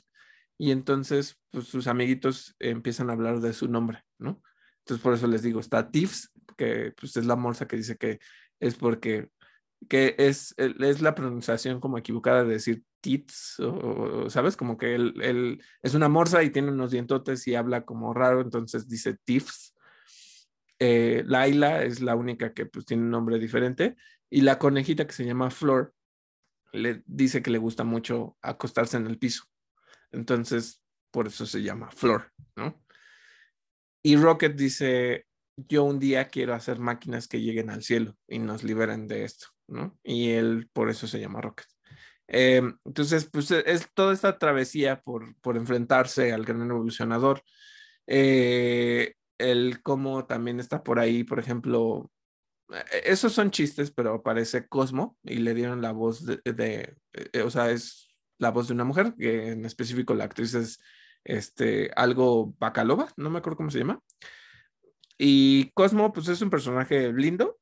Y 0.59 0.73
entonces 0.73 1.39
pues, 1.51 1.69
sus 1.69 1.87
amiguitos 1.87 2.57
empiezan 2.59 3.11
a 3.11 3.15
hablar 3.15 3.41
de 3.41 3.53
su 3.53 3.69
nombre, 3.69 4.03
¿no? 4.19 4.43
Entonces 4.81 5.03
por 5.03 5.15
eso 5.15 5.27
les 5.27 5.43
digo, 5.43 5.61
está 5.61 5.91
Tiffs, 5.91 6.31
que 6.57 6.93
pues, 6.99 7.17
es 7.17 7.25
la 7.25 7.37
morsa 7.37 7.69
que 7.69 7.77
dice 7.77 7.97
que 7.97 8.19
es 8.61 8.75
porque, 8.75 9.29
que 9.89 10.17
es, 10.19 10.55
es 10.59 11.01
la 11.01 11.15
pronunciación 11.15 11.81
como 11.81 11.99
equivocada 11.99 12.43
de 12.43 12.55
decir 12.55 12.83
tits, 13.01 13.61
o, 13.61 14.29
¿sabes? 14.29 14.57
Como 14.57 14.77
que 14.77 14.97
él, 14.97 15.15
él, 15.23 15.63
es 15.83 15.95
una 15.95 16.09
morsa 16.09 16.43
y 16.43 16.51
tiene 16.51 16.73
unos 16.73 16.91
dientotes 16.91 17.47
y 17.47 17.55
habla 17.55 17.85
como 17.85 18.13
raro, 18.13 18.41
entonces 18.41 18.89
dice 18.89 19.17
Tiffs 19.25 19.75
eh, 20.79 21.25
Laila 21.27 21.83
es 21.83 22.01
la 22.01 22.15
única 22.15 22.53
que 22.53 22.67
pues 22.67 22.87
tiene 22.87 23.03
un 23.03 23.11
nombre 23.11 23.39
diferente 23.39 23.97
y 24.31 24.43
la 24.43 24.59
conejita 24.59 25.07
que 25.07 25.13
se 25.13 25.25
llama 25.25 25.51
Flor 25.51 25.93
le 26.73 27.03
dice 27.07 27.43
que 27.43 27.51
le 27.51 27.59
gusta 27.59 27.83
mucho 27.83 28.37
acostarse 28.43 28.97
en 28.97 29.07
el 29.07 29.19
piso. 29.19 29.45
Entonces, 30.13 30.83
por 31.11 31.27
eso 31.27 31.47
se 31.47 31.63
llama 31.63 31.91
Flor, 31.91 32.33
¿no? 32.57 32.83
Y 34.03 34.17
Rocket 34.17 34.55
dice, 34.55 35.27
yo 35.57 35.85
un 35.85 35.99
día 35.99 36.29
quiero 36.29 36.55
hacer 36.55 36.79
máquinas 36.79 37.29
que 37.29 37.41
lleguen 37.41 37.71
al 37.71 37.83
cielo 37.83 38.17
y 38.27 38.39
nos 38.39 38.63
liberen 38.63 39.09
de 39.09 39.25
esto, 39.25 39.49
¿no? 39.67 39.99
Y 40.03 40.31
él 40.31 40.69
por 40.73 40.91
eso 40.91 41.07
se 41.07 41.21
llama 41.21 41.41
Rocket. 41.41 41.67
Em, 42.29 42.79
entonces, 42.85 43.29
pues 43.31 43.51
es 43.51 43.89
toda 43.95 44.13
esta 44.13 44.39
travesía 44.39 45.01
por, 45.01 45.35
por 45.41 45.57
enfrentarse 45.57 46.33
al 46.33 46.45
gran 46.45 46.71
evolucionador. 46.71 47.43
Eh, 48.07 49.15
el 49.39 49.83
cómo 49.83 50.27
también 50.27 50.61
está 50.61 50.83
por 50.83 50.99
ahí, 50.99 51.25
por 51.25 51.39
ejemplo, 51.39 52.11
e-, 52.71 53.13
esos 53.13 53.33
son 53.33 53.51
chistes, 53.51 53.91
pero 53.91 54.15
aparece 54.15 54.69
Cosmo 54.69 55.17
y 55.23 55.37
le 55.37 55.55
dieron 55.55 55.81
la 55.83 55.93
voz 55.93 56.27
de, 56.27 56.97
eh, 57.13 57.43
o 57.43 57.51
sea, 57.51 57.71
es 57.71 58.08
la 58.39 58.51
voz 58.51 58.69
de 58.69 58.75
una 58.75 58.85
mujer, 58.85 59.15
que 59.19 59.51
en 59.53 59.65
específico 59.65 60.15
la 60.15 60.25
actriz 60.25 60.55
es 60.55 60.81
este, 61.25 61.91
algo 61.97 62.55
Bacalova, 62.59 63.09
no 63.17 63.31
me 63.31 63.39
acuerdo 63.39 63.59
cómo 63.59 63.71
se 63.71 63.81
llama. 63.81 64.01
Y 65.19 65.71
Cosmo, 65.73 66.13
pues 66.13 66.29
es 66.29 66.41
un 66.43 66.51
personaje 66.51 67.13
lindo, 67.13 67.59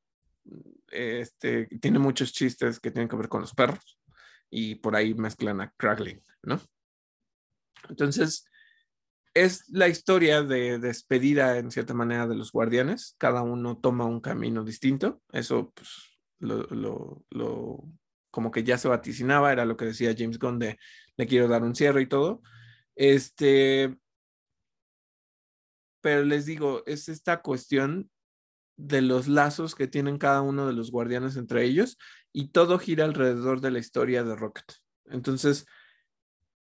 este, 0.91 1.65
tiene 1.81 1.99
muchos 1.99 2.31
chistes 2.31 2.79
que 2.79 2.91
tienen 2.91 3.09
que 3.09 3.15
ver 3.15 3.27
con 3.27 3.41
los 3.41 3.53
perros 3.53 3.99
y 4.49 4.75
por 4.75 4.95
ahí 4.95 5.13
mezclan 5.13 5.61
a 5.61 5.71
Crackling, 5.71 6.21
¿no? 6.43 6.61
Entonces, 7.89 8.45
es 9.33 9.69
la 9.69 9.87
historia 9.87 10.41
de 10.41 10.79
despedida 10.79 11.57
en 11.57 11.71
cierta 11.71 11.93
manera 11.93 12.27
de 12.27 12.35
los 12.35 12.51
guardianes. 12.51 13.15
Cada 13.17 13.43
uno 13.43 13.77
toma 13.77 14.05
un 14.05 14.19
camino 14.19 14.63
distinto. 14.63 15.21
Eso, 15.31 15.71
pues, 15.75 16.19
lo, 16.39 17.25
como 18.37 18.51
que 18.51 18.63
ya 18.63 18.77
se 18.77 18.87
vaticinaba, 18.87 19.51
era 19.51 19.65
lo 19.65 19.77
que 19.77 19.85
decía 19.85 20.13
James 20.15 20.37
Gunn 20.37 20.59
le 20.59 21.25
quiero 21.25 21.47
dar 21.47 21.63
un 21.63 21.73
cierre 21.73 22.03
y 22.03 22.05
todo. 22.05 22.43
Este, 22.95 23.97
pero 26.01 26.23
les 26.23 26.45
digo, 26.45 26.83
es 26.85 27.09
esta 27.09 27.41
cuestión 27.41 28.11
de 28.75 29.01
los 29.01 29.27
lazos 29.27 29.73
que 29.73 29.87
tienen 29.87 30.19
cada 30.19 30.43
uno 30.43 30.67
de 30.67 30.73
los 30.73 30.91
guardianes 30.91 31.35
entre 31.35 31.63
ellos 31.63 31.97
y 32.31 32.49
todo 32.49 32.77
gira 32.77 33.05
alrededor 33.05 33.59
de 33.59 33.71
la 33.71 33.79
historia 33.79 34.23
de 34.23 34.35
Rocket. 34.35 34.71
Entonces, 35.05 35.65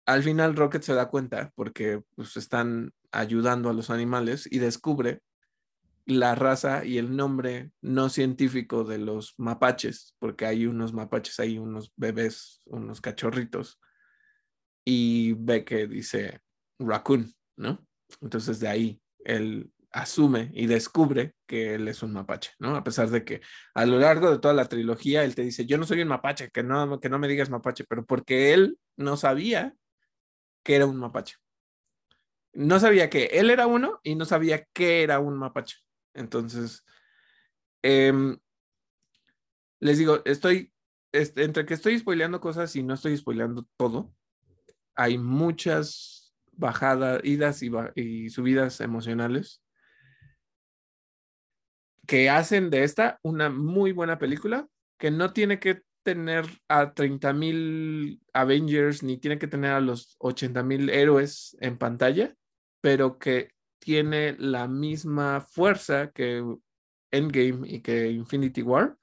al 0.05 0.23
final 0.23 0.55
Rocket 0.55 0.83
se 0.83 0.93
da 0.93 1.09
cuenta 1.09 1.51
porque 1.55 2.01
pues, 2.15 2.37
están 2.37 2.93
ayudando 3.11 3.69
a 3.69 3.73
los 3.73 3.89
animales 3.89 4.47
y 4.49 4.59
descubre 4.59 5.19
la 6.09 6.35
raza 6.35 6.85
y 6.85 6.97
el 6.97 7.15
nombre 7.15 7.71
no 7.81 8.09
científico 8.09 8.83
de 8.83 8.97
los 8.97 9.35
mapaches, 9.37 10.15
porque 10.19 10.45
hay 10.45 10.65
unos 10.65 10.93
mapaches, 10.93 11.39
hay 11.39 11.57
unos 11.57 11.93
bebés, 11.95 12.61
unos 12.65 12.99
cachorritos, 12.99 13.79
y 14.85 15.33
ve 15.33 15.63
que 15.63 15.87
dice 15.87 16.41
raccoon, 16.79 17.33
¿no? 17.57 17.85
Entonces 18.21 18.59
de 18.59 18.67
ahí 18.67 19.01
él 19.23 19.71
asume 19.91 20.51
y 20.53 20.67
descubre 20.67 21.33
que 21.47 21.75
él 21.75 21.87
es 21.87 22.03
un 22.03 22.13
mapache, 22.13 22.51
¿no? 22.59 22.75
A 22.75 22.83
pesar 22.83 23.09
de 23.09 23.23
que 23.23 23.41
a 23.73 23.85
lo 23.85 23.99
largo 23.99 24.31
de 24.31 24.39
toda 24.39 24.53
la 24.53 24.65
trilogía 24.65 25.23
él 25.23 25.35
te 25.35 25.43
dice, 25.43 25.65
yo 25.65 25.77
no 25.77 25.85
soy 25.85 26.01
un 26.01 26.07
mapache, 26.07 26.49
que 26.49 26.63
no, 26.63 26.99
que 26.99 27.09
no 27.09 27.19
me 27.19 27.27
digas 27.27 27.49
mapache, 27.49 27.83
pero 27.85 28.05
porque 28.05 28.53
él 28.53 28.79
no 28.97 29.17
sabía 29.17 29.75
que 30.63 30.75
era 30.75 30.85
un 30.85 30.97
mapache. 30.97 31.35
No 32.53 32.79
sabía 32.79 33.09
que 33.09 33.25
él 33.25 33.51
era 33.51 33.67
uno 33.67 33.99
y 34.03 34.15
no 34.15 34.25
sabía 34.25 34.65
que 34.73 35.03
era 35.03 35.19
un 35.19 35.37
mapache. 35.37 35.77
Entonces, 36.19 36.85
em, 37.81 38.37
les 39.79 39.97
digo, 39.97 40.21
estoy, 40.25 40.73
entre 41.13 41.65
que 41.65 41.73
estoy 41.73 41.97
spoileando 41.97 42.41
cosas 42.41 42.75
y 42.75 42.83
no 42.83 42.93
estoy 42.93 43.15
spoileando 43.15 43.65
todo, 43.77 44.13
hay 44.95 45.17
muchas 45.17 46.33
bajadas, 46.51 47.21
idas 47.23 47.63
y, 47.63 47.71
y 47.95 48.29
subidas 48.29 48.81
emocionales 48.81 49.63
que 52.05 52.29
hacen 52.29 52.69
de 52.69 52.83
esta 52.83 53.19
una 53.23 53.49
muy 53.49 53.93
buena 53.93 54.17
película 54.17 54.67
que 54.97 55.11
no 55.11 55.31
tiene 55.31 55.59
que 55.59 55.83
tener 56.03 56.45
a 56.67 56.93
30 56.93 57.31
mil 57.33 58.21
Avengers 58.33 59.03
ni 59.03 59.17
tiene 59.17 59.39
que 59.39 59.47
tener 59.47 59.71
a 59.71 59.79
los 59.79 60.15
80 60.19 60.63
mil 60.63 60.89
héroes 60.89 61.55
en 61.61 61.77
pantalla, 61.77 62.35
pero 62.81 63.19
que 63.19 63.53
tiene 63.79 64.35
la 64.37 64.67
misma 64.67 65.41
fuerza 65.41 66.11
que 66.11 66.43
Endgame 67.11 67.67
y 67.67 67.81
que 67.81 68.11
Infinity 68.11 68.61
War, 68.61 68.97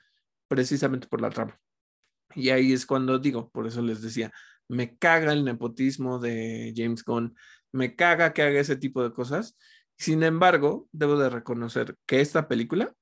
precisamente 0.49 1.09
por 1.09 1.21
la 1.21 1.31
trama. 1.31 1.59
Y 2.35 2.51
ahí 2.51 2.73
es 2.73 2.87
cuando 2.87 3.19
digo, 3.19 3.51
por 3.51 3.67
eso 3.67 3.83
les 3.83 4.03
decía, 4.03 4.33
me 4.69 4.97
caga 4.97 5.33
el 5.33 5.45
nepotismo 5.45 6.19
de 6.19 6.73
James 6.77 7.05
Gunn, 7.05 7.35
me 7.73 7.97
caga 7.97 8.33
que 8.33 8.43
haga 8.43 8.61
ese 8.61 8.77
tipo 8.77 9.03
de 9.03 9.13
cosas. 9.13 9.57
Sin 9.97 10.23
embargo, 10.23 10.89
debo 10.93 11.19
de 11.19 11.31
reconocer 11.31 11.97
que 12.07 12.21
esta 12.21 12.49
película 12.49 12.95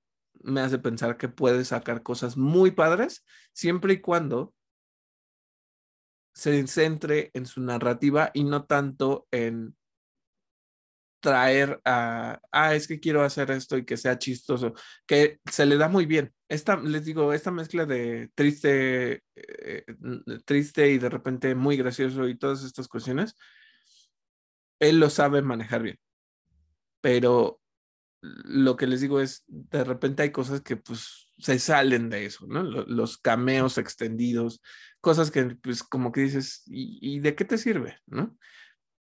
me 0.42 0.60
hace 0.60 0.78
pensar 0.78 1.16
que 1.16 1.28
puede 1.28 1.64
sacar 1.64 2.02
cosas 2.02 2.36
muy 2.36 2.70
padres 2.70 3.24
siempre 3.52 3.94
y 3.94 4.00
cuando 4.00 4.54
se 6.34 6.66
centre 6.66 7.30
en 7.34 7.46
su 7.46 7.60
narrativa 7.60 8.30
y 8.34 8.44
no 8.44 8.64
tanto 8.64 9.26
en 9.30 9.76
traer 11.24 11.80
a, 11.86 12.38
ah, 12.52 12.74
es 12.74 12.86
que 12.86 13.00
quiero 13.00 13.22
hacer 13.22 13.50
esto 13.50 13.78
y 13.78 13.86
que 13.86 13.96
sea 13.96 14.18
chistoso, 14.18 14.74
que 15.06 15.40
se 15.50 15.64
le 15.64 15.78
da 15.78 15.88
muy 15.88 16.04
bien. 16.04 16.34
Esta, 16.50 16.76
les 16.76 17.06
digo, 17.06 17.32
esta 17.32 17.50
mezcla 17.50 17.86
de 17.86 18.28
triste, 18.34 19.22
eh, 19.34 19.84
triste 20.44 20.90
y 20.90 20.98
de 20.98 21.08
repente 21.08 21.54
muy 21.54 21.78
gracioso 21.78 22.28
y 22.28 22.36
todas 22.36 22.62
estas 22.62 22.88
cuestiones, 22.88 23.36
él 24.78 25.00
lo 25.00 25.08
sabe 25.08 25.40
manejar 25.40 25.82
bien. 25.82 25.98
Pero 27.00 27.58
lo 28.20 28.76
que 28.76 28.86
les 28.86 29.00
digo 29.00 29.18
es, 29.18 29.44
de 29.46 29.82
repente 29.82 30.24
hay 30.24 30.30
cosas 30.30 30.60
que 30.60 30.76
pues 30.76 31.32
se 31.38 31.58
salen 31.58 32.10
de 32.10 32.26
eso, 32.26 32.46
¿no? 32.46 32.64
Los 32.64 33.16
cameos 33.16 33.78
extendidos, 33.78 34.60
cosas 35.00 35.30
que 35.30 35.56
pues 35.56 35.82
como 35.82 36.12
que 36.12 36.20
dices, 36.20 36.64
¿y, 36.66 36.98
y 37.00 37.20
de 37.20 37.34
qué 37.34 37.46
te 37.46 37.56
sirve, 37.56 37.98
¿no? 38.04 38.36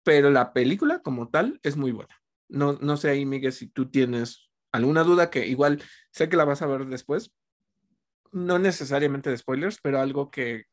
Pero 0.04 0.30
la 0.30 0.54
película 0.54 1.00
como 1.00 1.30
tal 1.30 1.60
es 1.64 1.78
muy 1.78 1.92
buena. 1.92 2.16
No, 2.50 2.74
no 2.74 2.98
sé 2.98 3.10
ahí, 3.10 3.26
Miguel, 3.26 3.54
si 3.54 3.68
tú 3.68 3.90
tienes 3.90 4.52
alguna 4.72 5.04
duda 5.04 5.30
que 5.30 5.48
igual 5.48 5.82
sé 6.12 6.30
que 6.30 6.38
la 6.38 6.46
vas 6.46 6.62
a 6.62 6.68
ver 6.68 6.86
después. 6.86 7.34
No 8.32 8.60
necesariamente 8.60 9.30
de 9.30 9.38
spoilers, 9.38 9.80
pero 9.82 10.00
algo 10.00 10.32
que, 10.32 10.66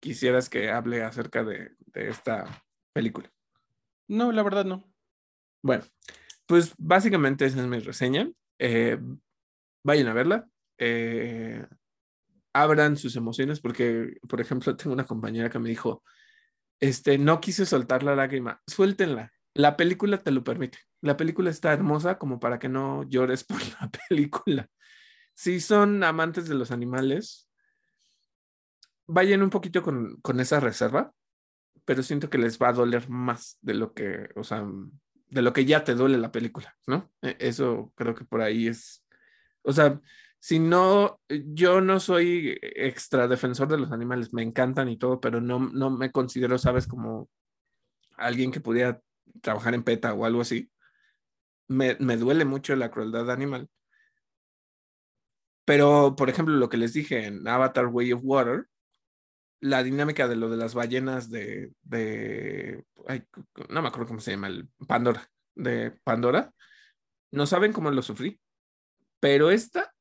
quisieras 0.00 0.48
que 0.48 0.70
hable 0.70 1.02
acerca 1.02 1.42
de, 1.44 1.72
esta 1.94 2.62
película. 2.92 3.30
No, 4.08 4.32
la 4.32 4.42
verdad 4.42 4.64
no. 4.64 4.84
Bueno, 5.62 5.84
pues 6.46 6.74
básicamente 6.78 7.46
esa 7.46 7.60
es 7.60 7.66
mi 7.66 7.78
reseña. 7.78 8.30
Eh, 8.58 8.98
vayan 9.82 10.08
a 10.08 10.12
verla. 10.12 10.48
Eh, 10.78 11.66
abran 12.52 12.96
sus 12.96 13.16
emociones 13.16 13.60
porque, 13.60 14.18
por 14.28 14.40
ejemplo, 14.40 14.76
tengo 14.76 14.92
una 14.92 15.06
compañera 15.06 15.50
que 15.50 15.58
me 15.58 15.70
dijo, 15.70 16.02
este, 16.80 17.18
no 17.18 17.40
quise 17.40 17.66
soltar 17.66 18.02
la 18.02 18.14
lágrima, 18.14 18.62
suéltenla. 18.66 19.32
La 19.54 19.76
película 19.76 20.22
te 20.22 20.30
lo 20.30 20.44
permite. 20.44 20.78
La 21.00 21.16
película 21.16 21.50
está 21.50 21.72
hermosa 21.72 22.18
como 22.18 22.38
para 22.40 22.58
que 22.58 22.68
no 22.68 23.04
llores 23.04 23.44
por 23.44 23.60
la 23.80 23.90
película. 24.08 24.68
Si 25.34 25.60
son 25.60 26.02
amantes 26.02 26.48
de 26.48 26.54
los 26.54 26.70
animales, 26.70 27.48
vayan 29.06 29.42
un 29.42 29.50
poquito 29.50 29.82
con, 29.82 30.16
con 30.20 30.40
esa 30.40 30.60
reserva, 30.60 31.12
pero 31.84 32.02
siento 32.02 32.28
que 32.30 32.38
les 32.38 32.58
va 32.58 32.68
a 32.68 32.72
doler 32.72 33.08
más 33.08 33.58
de 33.60 33.74
lo 33.74 33.94
que, 33.94 34.28
o 34.34 34.44
sea, 34.44 34.66
de 35.28 35.42
lo 35.42 35.52
que 35.52 35.64
ya 35.64 35.84
te 35.84 35.94
duele 35.94 36.18
la 36.18 36.32
película, 36.32 36.76
¿no? 36.86 37.12
E, 37.22 37.36
eso 37.38 37.92
creo 37.96 38.14
que 38.14 38.24
por 38.24 38.40
ahí 38.40 38.66
es, 38.66 39.04
o 39.62 39.72
sea, 39.72 40.00
si 40.46 40.60
no, 40.60 41.20
yo 41.28 41.80
no 41.80 41.98
soy 41.98 42.56
extra 42.62 43.26
defensor 43.26 43.66
de 43.66 43.78
los 43.78 43.90
animales, 43.90 44.32
me 44.32 44.44
encantan 44.44 44.88
y 44.88 44.96
todo, 44.96 45.20
pero 45.20 45.40
no, 45.40 45.58
no 45.58 45.90
me 45.90 46.12
considero, 46.12 46.56
sabes, 46.56 46.86
como 46.86 47.28
alguien 48.16 48.52
que 48.52 48.60
pudiera 48.60 49.02
trabajar 49.42 49.74
en 49.74 49.82
PETA 49.82 50.14
o 50.14 50.24
algo 50.24 50.42
así. 50.42 50.70
Me, 51.66 51.96
me 51.98 52.16
duele 52.16 52.44
mucho 52.44 52.76
la 52.76 52.92
crueldad 52.92 53.28
animal. 53.28 53.68
Pero, 55.64 56.14
por 56.14 56.30
ejemplo, 56.30 56.54
lo 56.54 56.68
que 56.68 56.76
les 56.76 56.92
dije 56.92 57.24
en 57.24 57.48
Avatar 57.48 57.88
Way 57.88 58.12
of 58.12 58.20
Water, 58.22 58.68
la 59.58 59.82
dinámica 59.82 60.28
de 60.28 60.36
lo 60.36 60.48
de 60.48 60.58
las 60.58 60.74
ballenas 60.74 61.28
de, 61.28 61.72
de 61.82 62.84
no 63.68 63.82
me 63.82 63.88
acuerdo 63.88 64.06
cómo 64.06 64.20
se 64.20 64.30
llama, 64.30 64.46
el 64.46 64.68
Pandora, 64.86 65.28
de 65.56 65.90
Pandora, 66.04 66.54
no 67.32 67.46
saben 67.46 67.72
cómo 67.72 67.90
lo 67.90 68.02
sufrí, 68.02 68.40
pero 69.18 69.50
esta 69.50 69.92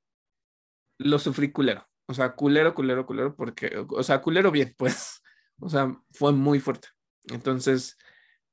lo 0.98 1.20
sufrí 1.20 1.52
culero. 1.52 1.88
O 2.08 2.14
sea, 2.14 2.36
culero, 2.36 2.74
culero, 2.76 3.06
culero, 3.06 3.36
porque, 3.36 3.78
o 3.90 4.04
sea, 4.04 4.22
culero 4.22 4.52
bien, 4.52 4.74
pues. 4.78 5.22
O 5.60 5.70
sea, 5.70 5.98
fue 6.12 6.34
muy 6.34 6.60
fuerte. 6.60 6.90
Entonces, 7.28 7.98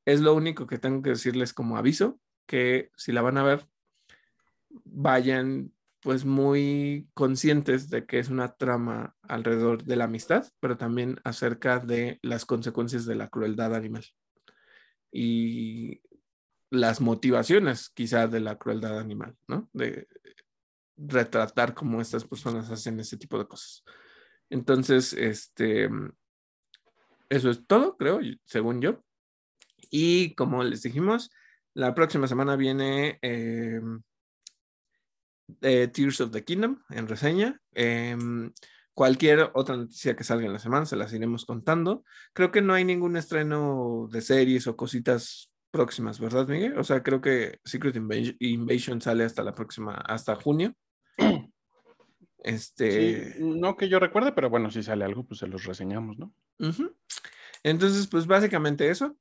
es 0.05 0.21
lo 0.21 0.35
único 0.35 0.67
que 0.67 0.79
tengo 0.79 1.03
que 1.03 1.11
decirles 1.11 1.53
como 1.53 1.77
aviso, 1.77 2.21
que 2.47 2.91
si 2.97 3.13
la 3.13 3.23
van 3.23 3.39
a 3.39 3.43
ver, 3.43 3.67
vayan 4.85 5.73
pues 6.01 6.25
muy 6.25 7.09
conscientes 7.15 7.89
de 7.89 8.07
que 8.07 8.19
es 8.19 8.29
una 8.29 8.55
trama 8.55 9.15
alrededor 9.23 9.85
de 9.85 9.97
la 9.97 10.05
amistad, 10.05 10.49
pero 10.59 10.77
también 10.77 11.21
acerca 11.23 11.79
de 11.79 12.19
las 12.23 12.45
consecuencias 12.45 13.07
de 13.07 13.15
la 13.15 13.29
crueldad 13.29 13.75
animal 13.75 14.05
y 15.13 16.03
las 16.71 17.01
motivaciones 17.01 17.91
quizá 17.91 18.27
de 18.27 18.41
la 18.41 18.59
crueldad 18.59 18.99
animal, 18.99 19.37
¿no? 19.47 19.69
De 19.73 20.09
retratar 20.97 21.75
cómo 21.75 22.01
estas 22.01 22.25
personas 22.25 22.71
hacen 22.71 23.01
ese 23.01 23.17
tipo 23.17 23.39
de 23.39 23.47
cosas. 23.47 23.85
Entonces, 24.51 25.13
este, 25.15 25.89
eso 27.29 27.51
es 27.51 27.67
todo, 27.67 27.97
creo, 27.97 28.21
según 28.45 28.81
yo. 28.81 29.03
Y 29.91 30.35
como 30.35 30.65
les 30.65 30.83
dijimos, 30.83 31.31
la 31.75 31.95
próxima 31.95 32.29
semana 32.29 32.57
viene 32.57 33.19
em, 33.23 34.03
eh, 35.61 35.89
Tears 35.89 36.21
of 36.21 36.31
the 36.31 36.45
Kingdom 36.45 36.83
en 36.91 37.09
reseña. 37.09 37.61
Em, 37.73 38.53
cualquier 38.95 39.51
otra 39.55 39.77
noticia 39.77 40.17
que 40.17 40.25
salga 40.25 40.47
en 40.47 40.53
la 40.53 40.59
semana 40.59 40.87
se 40.87 40.97
las 40.97 41.13
iremos 41.13 41.45
contando. 41.45 42.05
Creo 42.33 42.51
que 42.51 42.63
no 42.63 42.75
hay 42.75 42.85
ningún 42.85 43.17
estreno 43.17 44.09
de 44.11 44.21
series 44.21 44.67
o 44.67 44.77
cositas 44.77 45.52
próximas, 45.73 46.21
¿verdad, 46.21 46.47
Miguel? 46.47 46.79
O 46.79 46.85
sea, 46.85 47.03
creo 47.03 47.21
que 47.21 47.59
Secret 47.65 47.97
Invasion 47.97 49.01
sale 49.01 49.25
hasta 49.25 49.43
la 49.43 49.55
próxima, 49.55 49.95
hasta 49.95 50.37
junio. 50.37 50.75
Este. 52.45 53.37
no 53.39 53.77
que 53.77 53.89
yo 53.89 54.01
recuerde, 54.01 54.33
pero 54.33 54.51
bueno, 54.51 54.69
si 54.71 54.83
sale 54.83 55.05
algo, 55.05 55.25
pues 55.25 55.39
se 55.39 55.47
los 55.47 55.65
reseñamos, 55.65 56.19
¿no? 56.19 56.35
Entonces, 57.63 58.09
pues 58.09 58.27
básicamente 58.27 58.91
eso. 58.91 59.17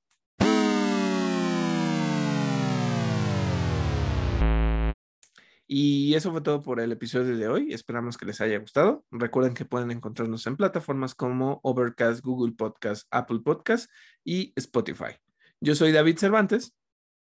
Y 5.68 6.16
eso 6.16 6.32
fue 6.32 6.42
todo 6.42 6.62
por 6.62 6.82
el 6.82 6.92
episodio 6.92 7.38
de 7.38 7.48
hoy. 7.48 7.74
Esperamos 7.74 8.18
que 8.18 8.26
les 8.26 8.42
haya 8.42 8.60
gustado. 8.60 9.06
Recuerden 9.10 9.54
que 9.54 9.64
pueden 9.64 9.92
encontrarnos 9.92 10.46
en 10.46 10.58
plataformas 10.58 11.16
como 11.16 11.62
Overcast, 11.64 12.22
Google 12.26 12.54
Podcast, 12.54 13.08
Apple 13.10 13.40
Podcast 13.40 13.90
y 14.26 14.52
Spotify. 14.58 15.16
Yo 15.64 15.76
soy 15.76 15.92
David 15.92 16.18
Cervantes. 16.18 16.74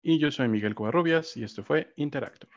Y 0.01 0.17
yo 0.17 0.31
soy 0.31 0.47
Miguel 0.47 0.73
Covarrubias 0.73 1.35
y 1.35 1.43
esto 1.43 1.63
fue 1.63 1.93
Interactor. 1.97 2.49